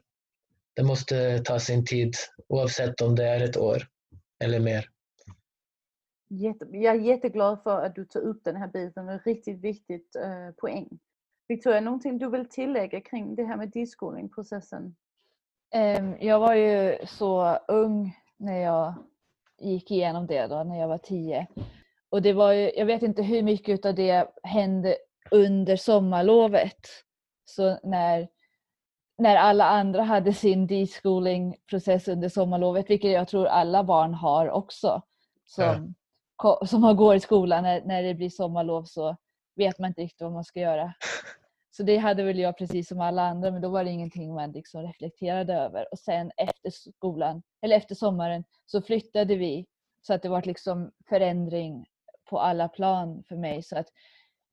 det 0.76 0.82
måste 0.82 1.38
ta 1.38 1.58
sin 1.58 1.84
tid 1.84 2.14
oavsett 2.48 3.00
om 3.00 3.14
det 3.14 3.24
är 3.24 3.44
ett 3.44 3.56
år 3.56 3.82
eller 4.44 4.60
mer. 4.60 4.88
Jag 6.28 6.96
är 6.96 7.00
jätteglad 7.00 7.62
för 7.62 7.84
att 7.84 7.94
du 7.94 8.04
tar 8.04 8.20
upp 8.20 8.44
den 8.44 8.56
här 8.56 8.68
biten. 8.68 9.06
Det 9.06 9.12
är 9.12 9.18
riktigt 9.18 9.60
viktigt 9.60 10.16
eh, 10.16 10.50
poäng. 10.56 10.88
Victoria, 11.48 11.80
någonting 11.80 12.18
du 12.18 12.30
vill 12.30 12.48
tillägga 12.48 13.00
kring 13.00 13.34
det 13.34 13.44
här 13.44 13.56
med 13.56 13.70
deskolningsprocessen? 13.70 14.96
Jag 16.20 16.40
var 16.40 16.54
ju 16.54 16.96
så 17.06 17.58
ung 17.68 18.16
när 18.36 18.58
jag 18.58 18.94
gick 19.58 19.90
igenom 19.90 20.26
det 20.26 20.46
då, 20.46 20.62
när 20.62 20.80
jag 20.80 20.88
var 20.88 20.98
tio. 20.98 21.46
Och 22.10 22.22
det 22.22 22.32
var 22.32 22.52
ju, 22.52 22.72
jag 22.76 22.86
vet 22.86 23.02
inte 23.02 23.22
hur 23.22 23.42
mycket 23.42 23.86
av 23.86 23.94
det 23.94 24.28
hände 24.42 24.96
under 25.30 25.76
sommarlovet. 25.76 26.86
Så 27.44 27.78
när, 27.82 28.28
när 29.18 29.36
alla 29.36 29.64
andra 29.64 30.02
hade 30.02 30.32
sin 30.32 30.66
deschooling-process 30.66 32.08
under 32.08 32.28
sommarlovet, 32.28 32.90
vilket 32.90 33.10
jag 33.10 33.28
tror 33.28 33.46
alla 33.46 33.84
barn 33.84 34.14
har 34.14 34.50
också, 34.50 35.02
som, 35.46 35.94
ja. 36.42 36.66
som 36.66 36.96
går 36.96 37.14
i 37.14 37.20
skolan 37.20 37.62
när, 37.62 37.84
när 37.84 38.02
det 38.02 38.14
blir 38.14 38.30
sommarlov 38.30 38.84
så 38.84 39.16
vet 39.56 39.78
man 39.78 39.88
inte 39.88 40.00
riktigt 40.00 40.22
vad 40.22 40.32
man 40.32 40.44
ska 40.44 40.60
göra. 40.60 40.94
Så 41.76 41.82
det 41.82 41.96
hade 41.96 42.22
väl 42.22 42.38
jag 42.38 42.58
precis 42.58 42.88
som 42.88 43.00
alla 43.00 43.22
andra 43.22 43.50
men 43.50 43.62
då 43.62 43.68
var 43.68 43.84
det 43.84 43.90
ingenting 43.90 44.34
man 44.34 44.52
liksom 44.52 44.82
reflekterade 44.82 45.54
över. 45.54 45.86
Och 45.92 45.98
sen 45.98 46.30
efter 46.36 46.70
skolan, 46.70 47.42
eller 47.62 47.76
efter 47.76 47.94
sommaren 47.94 48.44
så 48.66 48.82
flyttade 48.82 49.36
vi 49.36 49.66
så 50.02 50.14
att 50.14 50.22
det 50.22 50.28
var 50.28 50.42
liksom 50.42 50.90
förändring 51.08 51.86
på 52.30 52.40
alla 52.40 52.68
plan 52.68 53.22
för 53.28 53.36
mig. 53.36 53.62
Så 53.62 53.78
att 53.78 53.86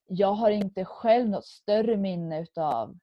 jag 0.07 0.33
har 0.33 0.49
inte 0.49 0.85
själv 0.85 1.29
något 1.29 1.45
större 1.45 1.97
minne 1.97 2.41
utav, 2.41 2.97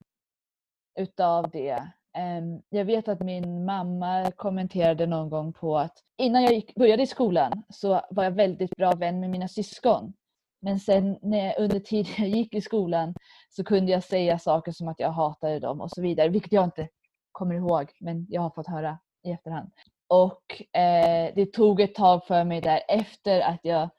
utav 0.99 1.51
det. 1.51 1.93
Ehm, 2.17 2.63
jag 2.69 2.85
vet 2.85 3.09
att 3.09 3.21
min 3.21 3.65
mamma 3.65 4.33
kommenterade 4.37 5.07
någon 5.07 5.31
gång 5.31 5.53
på 5.53 5.79
att 5.79 5.99
innan 6.19 6.43
jag 6.43 6.53
gick, 6.53 6.75
började 6.75 7.03
i 7.03 7.07
skolan 7.07 7.63
så 7.69 8.01
var 8.11 8.25
jag 8.25 8.31
väldigt 8.31 8.77
bra 8.77 8.93
vän 8.93 9.21
med 9.21 9.31
mina 9.31 9.49
syskon. 9.49 10.13
Men 10.61 10.81
sen 10.81 11.19
när, 11.23 11.61
under 11.61 11.81
tiden 11.81 12.13
jag 12.19 12.29
gick 12.29 12.55
i 12.55 12.61
skolan 12.61 13.15
så 13.49 13.65
kunde 13.65 13.93
jag 13.93 14.05
säga 14.05 14.39
saker 14.39 14.73
som 14.73 14.89
att 14.89 15.01
jag 15.01 15.13
hatade 15.13 15.59
dem 15.59 15.81
och 15.81 15.91
så 15.91 16.03
vidare, 16.03 16.29
vilket 16.29 16.53
jag 16.53 16.65
inte 16.65 16.89
kommer 17.33 17.55
ihåg 17.55 17.93
men 18.01 18.27
jag 18.29 18.43
har 18.43 18.51
fått 18.51 18.67
höra 18.67 18.99
i 19.25 19.31
efterhand. 19.31 19.71
Och 20.09 20.77
eh, 20.81 21.33
det 21.35 21.53
tog 21.53 21.81
ett 21.81 21.95
tag 21.95 22.27
för 22.27 22.45
mig 22.45 22.61
där 22.61 22.81
efter 22.89 23.41
att 23.41 23.61
jag 23.63 23.91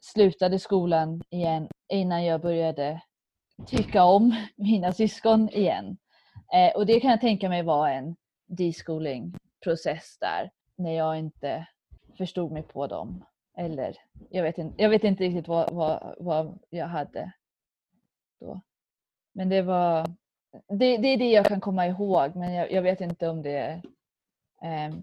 slutade 0.00 0.58
skolan 0.58 1.22
igen 1.30 1.68
innan 1.92 2.24
jag 2.24 2.40
började 2.40 3.02
tycka 3.66 4.04
om 4.04 4.36
mina 4.56 4.92
syskon 4.92 5.48
igen. 5.48 5.96
Eh, 6.54 6.76
och 6.76 6.86
det 6.86 7.00
kan 7.00 7.10
jag 7.10 7.20
tänka 7.20 7.48
mig 7.48 7.62
var 7.62 7.88
en 7.88 8.16
deschooling 8.46 9.34
process 9.64 10.18
där 10.20 10.50
när 10.76 10.92
jag 10.92 11.18
inte 11.18 11.66
förstod 12.18 12.52
mig 12.52 12.62
på 12.62 12.86
dem 12.86 13.24
eller 13.56 13.96
jag 14.30 14.42
vet 14.42 14.58
inte, 14.58 14.82
jag 14.82 14.90
vet 14.90 15.04
inte 15.04 15.24
riktigt 15.24 15.48
vad, 15.48 15.74
vad, 15.74 16.14
vad 16.18 16.58
jag 16.70 16.86
hade 16.86 17.32
då. 18.40 18.60
Men 19.32 19.48
det 19.48 19.62
var 19.62 20.06
det, 20.68 20.96
det 20.96 21.08
är 21.08 21.16
det 21.18 21.30
jag 21.30 21.46
kan 21.46 21.60
komma 21.60 21.86
ihåg 21.86 22.36
men 22.36 22.54
jag, 22.54 22.72
jag 22.72 22.82
vet 22.82 23.00
inte 23.00 23.28
om 23.28 23.42
det 23.42 23.56
är 23.56 23.82
eh, 24.62 24.94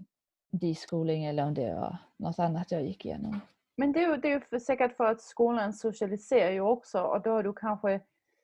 deschooling 0.50 1.24
eller 1.24 1.46
om 1.46 1.54
det 1.54 1.74
var 1.74 1.96
något 2.16 2.38
annat 2.38 2.72
jag 2.72 2.82
gick 2.82 3.04
igenom. 3.04 3.40
Men 3.76 3.92
det 3.92 4.02
är, 4.04 4.26
ju 4.52 4.60
säkert 4.60 4.96
för 4.96 5.04
att 5.04 5.20
skolan 5.20 5.72
socialiserar 5.72 6.50
ju 6.50 6.60
också 6.60 7.02
och 7.02 7.22
då 7.22 7.36
är 7.36 7.42
du 7.42 7.52
kanske 7.52 8.00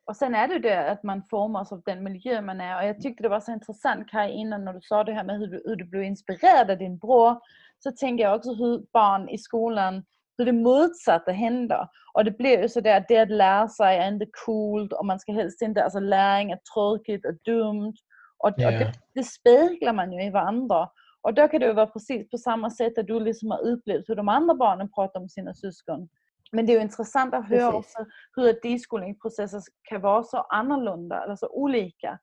och 0.07 0.17
sen 0.17 0.35
är 0.35 0.49
det 0.49 0.59
det 0.59 0.91
att 0.91 1.03
man 1.03 1.23
formas 1.31 1.73
av 1.73 1.83
den 1.87 2.03
miljö 2.03 2.41
man 2.41 2.61
är 2.61 2.77
och 2.77 2.89
jag 2.89 3.01
tyckte 3.01 3.23
det 3.23 3.29
var 3.29 3.41
så 3.41 3.53
intressant 3.53 4.11
Kaj 4.11 4.31
innan 4.31 4.65
när 4.65 4.73
du 4.73 4.81
sa 4.83 5.05
det 5.05 5.13
här 5.13 5.25
med 5.25 5.39
hur 5.39 5.47
du, 5.47 5.63
hur 5.65 5.77
du 5.77 5.85
blev 5.85 6.03
inspirerad 6.03 6.71
av 6.71 6.79
din 6.79 6.99
bror 6.99 7.41
så 7.79 7.93
tänker 7.93 8.25
jag 8.25 8.37
också 8.37 8.55
hur 8.55 8.83
barn 8.93 9.29
i 9.29 9.39
skolan, 9.39 10.05
hur 10.39 10.45
det 10.45 10.53
motsatta 10.53 11.33
händer. 11.33 11.89
Och 12.15 12.25
det 12.25 12.31
blir 12.31 12.63
ju 12.63 12.69
sådär 12.69 13.05
det 13.09 13.19
att 13.19 13.31
lära 13.31 13.69
sig 13.69 13.99
är 13.99 14.09
inte 14.09 14.27
coolt 14.47 14.93
och 14.93 15.07
man 15.07 15.21
ska 15.21 15.33
helst 15.33 15.63
inte, 15.63 15.85
alltså 15.85 16.01
läring 16.01 16.51
är 16.51 16.59
tråkigt 16.75 17.27
och 17.27 17.35
dumt. 17.45 17.95
Och, 18.39 18.49
och 18.49 18.53
det, 18.57 18.93
det 19.15 19.25
speglar 19.25 19.93
man 19.93 20.13
ju 20.13 20.25
i 20.25 20.31
varandra. 20.31 20.89
Och 21.23 21.35
då 21.35 21.49
kan 21.49 21.61
det 21.61 21.73
vara 21.73 21.87
precis 21.87 22.31
på 22.31 22.39
samma 22.39 22.71
sätt 22.71 22.99
att 22.99 23.07
du 23.07 23.21
liksom 23.21 23.51
har 23.51 23.67
upplevt 23.67 24.09
hur 24.09 24.17
de 24.17 24.29
andra 24.29 24.55
barnen 24.55 24.89
pratar 24.93 25.21
om 25.21 25.29
sina 25.29 25.55
syskon. 25.55 26.09
Men 26.55 26.67
det 26.67 26.73
är 26.73 26.77
ju 26.77 26.83
intressant 26.83 27.35
att 27.35 27.49
höra 27.49 27.75
också 27.75 28.07
hur 28.37 28.59
deskolningsprocesser 28.63 29.63
kan 29.83 30.01
vara 30.01 30.23
så 30.23 30.39
annorlunda 30.39 31.25
eller 31.25 31.37
så 31.37 31.49
olika. 31.49 32.19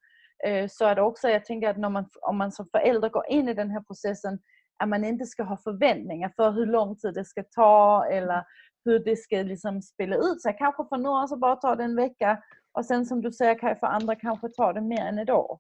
Øh, 0.48 0.68
så 0.70 0.94
det 0.94 1.02
också, 1.02 1.30
jag 1.30 1.46
tänker 1.46 1.70
att 1.70 1.78
när 1.78 1.90
man, 1.90 2.06
om 2.22 2.38
man 2.38 2.52
som 2.52 2.68
förälder 2.72 3.10
går 3.10 3.26
in 3.30 3.50
i 3.50 3.54
den 3.54 3.70
här 3.70 3.82
processen 3.82 4.40
att 4.84 4.90
man 4.90 5.06
inte 5.06 5.26
ska 5.26 5.44
ha 5.44 5.58
förväntningar 5.58 6.34
för 6.36 6.52
hur 6.52 6.66
lång 6.66 6.96
tid 6.96 7.14
det 7.14 7.26
ska 7.26 7.44
ta 7.44 8.06
eller 8.06 8.44
hur 8.86 9.00
det 9.00 9.16
ska 9.16 9.36
liksom 9.36 9.82
spela 9.82 10.16
ut 10.16 10.42
sig. 10.42 10.56
Kanske 10.58 10.86
för 10.90 10.98
några 10.98 11.28
så 11.28 11.38
bara 11.38 11.56
tar 11.56 11.76
det 11.76 11.84
en 11.84 11.96
vecka 11.96 12.44
och 12.72 12.86
sen 12.86 13.06
som 13.06 13.22
du 13.22 13.32
säger 13.32 13.60
kan 13.60 13.76
för 13.76 13.88
andra 13.88 14.16
kanske 14.16 14.50
tar 14.50 14.74
det 14.74 14.82
mer 14.82 15.06
än 15.06 15.20
ett 15.20 15.30
år. 15.30 15.60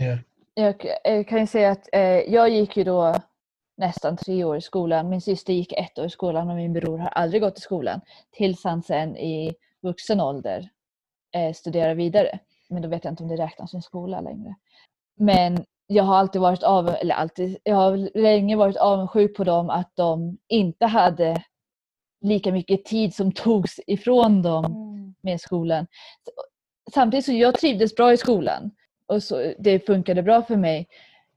Yeah. 0.00 0.18
Jag 0.54 1.28
kan 1.28 1.40
ju 1.40 1.46
säga 1.46 1.70
att 1.70 1.88
eh, 1.92 2.20
jag 2.34 2.48
gick 2.48 2.76
ju 2.76 2.84
då 2.84 3.14
nästan 3.76 4.16
tre 4.16 4.44
år 4.44 4.56
i 4.56 4.60
skolan. 4.60 5.08
Min 5.08 5.20
syster 5.20 5.52
gick 5.52 5.72
ett 5.72 5.98
år 5.98 6.06
i 6.06 6.10
skolan 6.10 6.50
och 6.50 6.56
min 6.56 6.72
bror 6.72 6.98
har 6.98 7.08
aldrig 7.08 7.42
gått 7.42 7.58
i 7.58 7.60
skolan 7.60 8.00
tills 8.30 8.64
han 8.64 8.82
sen 8.82 9.16
i 9.16 9.54
vuxen 9.82 10.20
ålder 10.20 10.68
eh, 11.34 11.52
studera 11.52 11.94
vidare. 11.94 12.38
Men 12.68 12.82
då 12.82 12.88
vet 12.88 13.04
jag 13.04 13.12
inte 13.12 13.22
om 13.22 13.28
det 13.28 13.36
räknas 13.36 13.70
som 13.70 13.82
skola 13.82 14.20
längre. 14.20 14.54
Men 15.16 15.64
jag 15.86 16.04
har 16.04 16.16
alltid 16.16 16.40
varit 16.40 16.62
av, 16.62 16.88
eller 16.88 17.14
alltid, 17.14 17.58
jag 17.62 17.76
har 17.76 18.18
länge 18.18 18.56
varit 18.56 18.76
avundsjuk 18.76 19.36
på 19.36 19.44
dem 19.44 19.70
att 19.70 19.92
de 19.94 20.38
inte 20.48 20.86
hade 20.86 21.44
lika 22.20 22.52
mycket 22.52 22.84
tid 22.84 23.14
som 23.14 23.32
togs 23.32 23.80
ifrån 23.86 24.42
dem 24.42 24.64
mm. 24.64 25.14
med 25.20 25.40
skolan. 25.40 25.86
Samtidigt 26.94 27.24
så 27.24 27.32
jag 27.32 27.58
trivdes 27.58 27.94
bra 27.94 28.12
i 28.12 28.16
skolan 28.16 28.70
och 29.06 29.22
så, 29.22 29.52
det 29.58 29.86
funkade 29.86 30.22
bra 30.22 30.42
för 30.42 30.56
mig. 30.56 30.88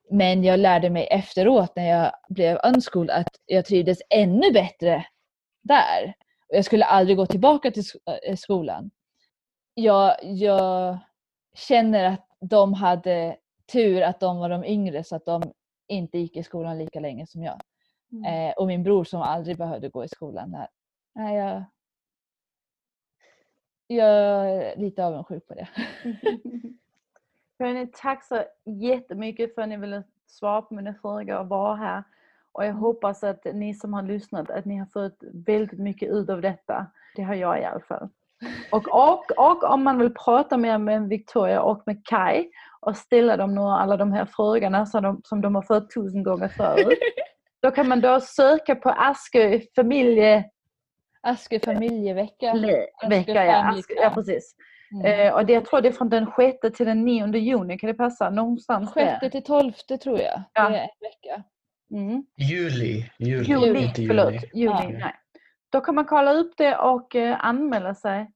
Men 0.09 0.43
jag 0.43 0.59
lärde 0.59 0.89
mig 0.89 1.07
efteråt 1.11 1.75
när 1.75 1.89
jag 1.89 2.11
blev 2.29 2.59
unschooled 2.63 3.09
att 3.15 3.29
jag 3.45 3.65
trivdes 3.65 3.99
ännu 4.09 4.51
bättre 4.51 5.05
där. 5.61 6.13
Jag 6.47 6.65
skulle 6.65 6.85
aldrig 6.85 7.17
gå 7.17 7.25
tillbaka 7.25 7.71
till 7.71 7.83
eh, 8.27 8.35
skolan. 8.35 8.91
Jag, 9.73 10.15
jag 10.21 10.97
känner 11.55 12.03
att 12.03 12.27
de 12.39 12.73
hade 12.73 13.37
tur 13.71 14.01
att 14.01 14.19
de 14.19 14.37
var 14.37 14.49
de 14.49 14.65
yngre 14.65 15.03
så 15.03 15.15
att 15.15 15.25
de 15.25 15.53
inte 15.87 16.17
gick 16.17 16.37
i 16.37 16.43
skolan 16.43 16.77
lika 16.77 16.99
länge 16.99 17.27
som 17.27 17.43
jag. 17.43 17.61
Mm. 18.11 18.49
Eh, 18.49 18.53
och 18.53 18.67
min 18.67 18.83
bror 18.83 19.03
som 19.03 19.21
aldrig 19.21 19.57
behövde 19.57 19.89
gå 19.89 20.05
i 20.05 20.07
skolan. 20.07 20.51
Där. 20.51 20.67
Nej, 21.15 21.37
jag, 21.37 21.63
jag 23.87 24.51
är 24.51 24.77
lite 24.77 25.05
avundsjuk 25.05 25.47
på 25.47 25.53
det. 25.53 25.67
Hörni, 27.59 27.87
tack 27.93 28.23
så 28.23 28.43
jättemycket 28.65 29.55
för 29.55 29.61
att 29.61 29.69
ni 29.69 29.77
ville 29.77 30.03
svara 30.27 30.61
på 30.61 30.73
mina 30.73 30.93
frågor 30.93 31.39
och 31.39 31.49
vara 31.49 31.75
här. 31.75 32.03
Och 32.51 32.63
jag 32.63 32.69
mm. 32.69 32.81
hoppas 32.81 33.23
att 33.23 33.45
ni 33.53 33.73
som 33.73 33.93
har 33.93 34.03
lyssnat 34.03 34.49
att 34.49 34.65
ni 34.65 34.77
har 34.77 34.85
fått 34.85 35.17
väldigt 35.45 35.79
mycket 35.79 36.09
ut 36.09 36.29
av 36.29 36.41
detta. 36.41 36.87
Det 37.15 37.21
har 37.21 37.35
jag 37.35 37.61
i 37.61 37.65
alla 37.65 37.79
fall. 37.79 38.09
Och, 38.71 38.87
och, 38.87 39.31
och 39.37 39.63
om 39.63 39.83
man 39.83 39.99
vill 39.99 40.13
prata 40.13 40.57
mer 40.57 40.77
med 40.77 41.09
Victoria 41.09 41.61
och 41.61 41.83
med 41.85 42.05
Kai 42.05 42.49
och 42.79 42.97
ställa 42.97 43.37
dem 43.37 43.55
några, 43.55 43.77
alla 43.77 43.97
de 43.97 44.11
här 44.11 44.25
frågorna 44.25 44.85
som 44.85 45.03
de, 45.03 45.21
som 45.23 45.41
de 45.41 45.55
har 45.55 45.61
fått 45.61 45.93
tusen 45.93 46.23
gånger 46.23 46.47
förut. 46.47 46.99
Då 47.61 47.71
kan 47.71 47.87
man 47.87 48.01
då 48.01 48.19
söka 48.19 48.75
på 48.75 48.89
Askö 48.89 49.59
familje... 49.75 50.45
Askö 51.21 51.59
familjevecka. 51.59 52.53
Vecka, 53.09 53.45
ja. 53.45 53.69
Askö, 53.69 53.93
ja, 54.01 54.09
precis. 54.09 54.55
Mm. 54.91 55.05
Eh, 55.05 55.33
och 55.33 55.45
det, 55.45 55.53
jag 55.53 55.65
tror 55.65 55.81
det 55.81 55.87
är 55.87 55.91
från 55.91 56.09
den 56.09 56.31
6 56.61 56.77
till 56.77 56.85
den 56.85 57.05
9 57.05 57.35
juni, 57.37 57.77
kan 57.77 57.87
det 57.87 57.93
passa? 57.93 58.29
Någonstans 58.29 58.93
6 58.93 59.19
där. 59.21 59.29
till 59.29 59.43
12 59.43 59.71
tror 60.03 60.19
jag. 60.19 60.43
Ja. 60.53 60.69
Det 60.69 60.77
är 60.77 60.81
en 60.81 60.89
vecka. 60.99 61.43
Mm. 61.91 62.25
Juli. 62.35 63.09
Juli, 63.19 63.43
juli, 63.43 63.83
inte 63.83 64.07
förlåt. 64.07 64.33
Juli, 64.53 64.71
ja. 64.73 64.89
nej. 64.89 65.15
Då 65.69 65.81
kan 65.81 65.95
man 65.95 66.05
kolla 66.05 66.33
upp 66.33 66.57
det 66.57 66.77
och 66.77 67.15
eh, 67.15 67.45
anmäla 67.45 67.95
sig. 67.95 68.31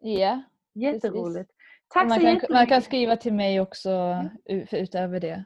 Ja. 0.00 0.42
Jätteroligt. 0.74 1.50
Tack 1.88 2.08
man 2.08 2.20
så 2.20 2.26
kan, 2.26 2.40
Man 2.50 2.66
kan 2.66 2.82
skriva 2.82 3.16
till 3.16 3.34
mig 3.34 3.60
också 3.60 3.90
mm. 3.90 4.66
utöver 4.70 5.20
det. 5.20 5.44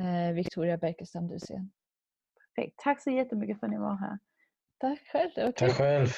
Eh, 0.00 0.34
Victoria 0.34 0.76
Berkestam 0.76 1.28
Dusén. 1.28 1.70
Perfekt. 2.38 2.78
Tack 2.78 3.02
så 3.02 3.10
jättemycket 3.10 3.60
för 3.60 3.66
att 3.66 3.72
ni 3.72 3.78
var 3.78 3.96
här. 3.96 4.18
Tack 4.80 4.98
själv. 5.12 5.30
Okay. 5.36 5.52
Tack 5.52 5.72
själv. 5.72 6.08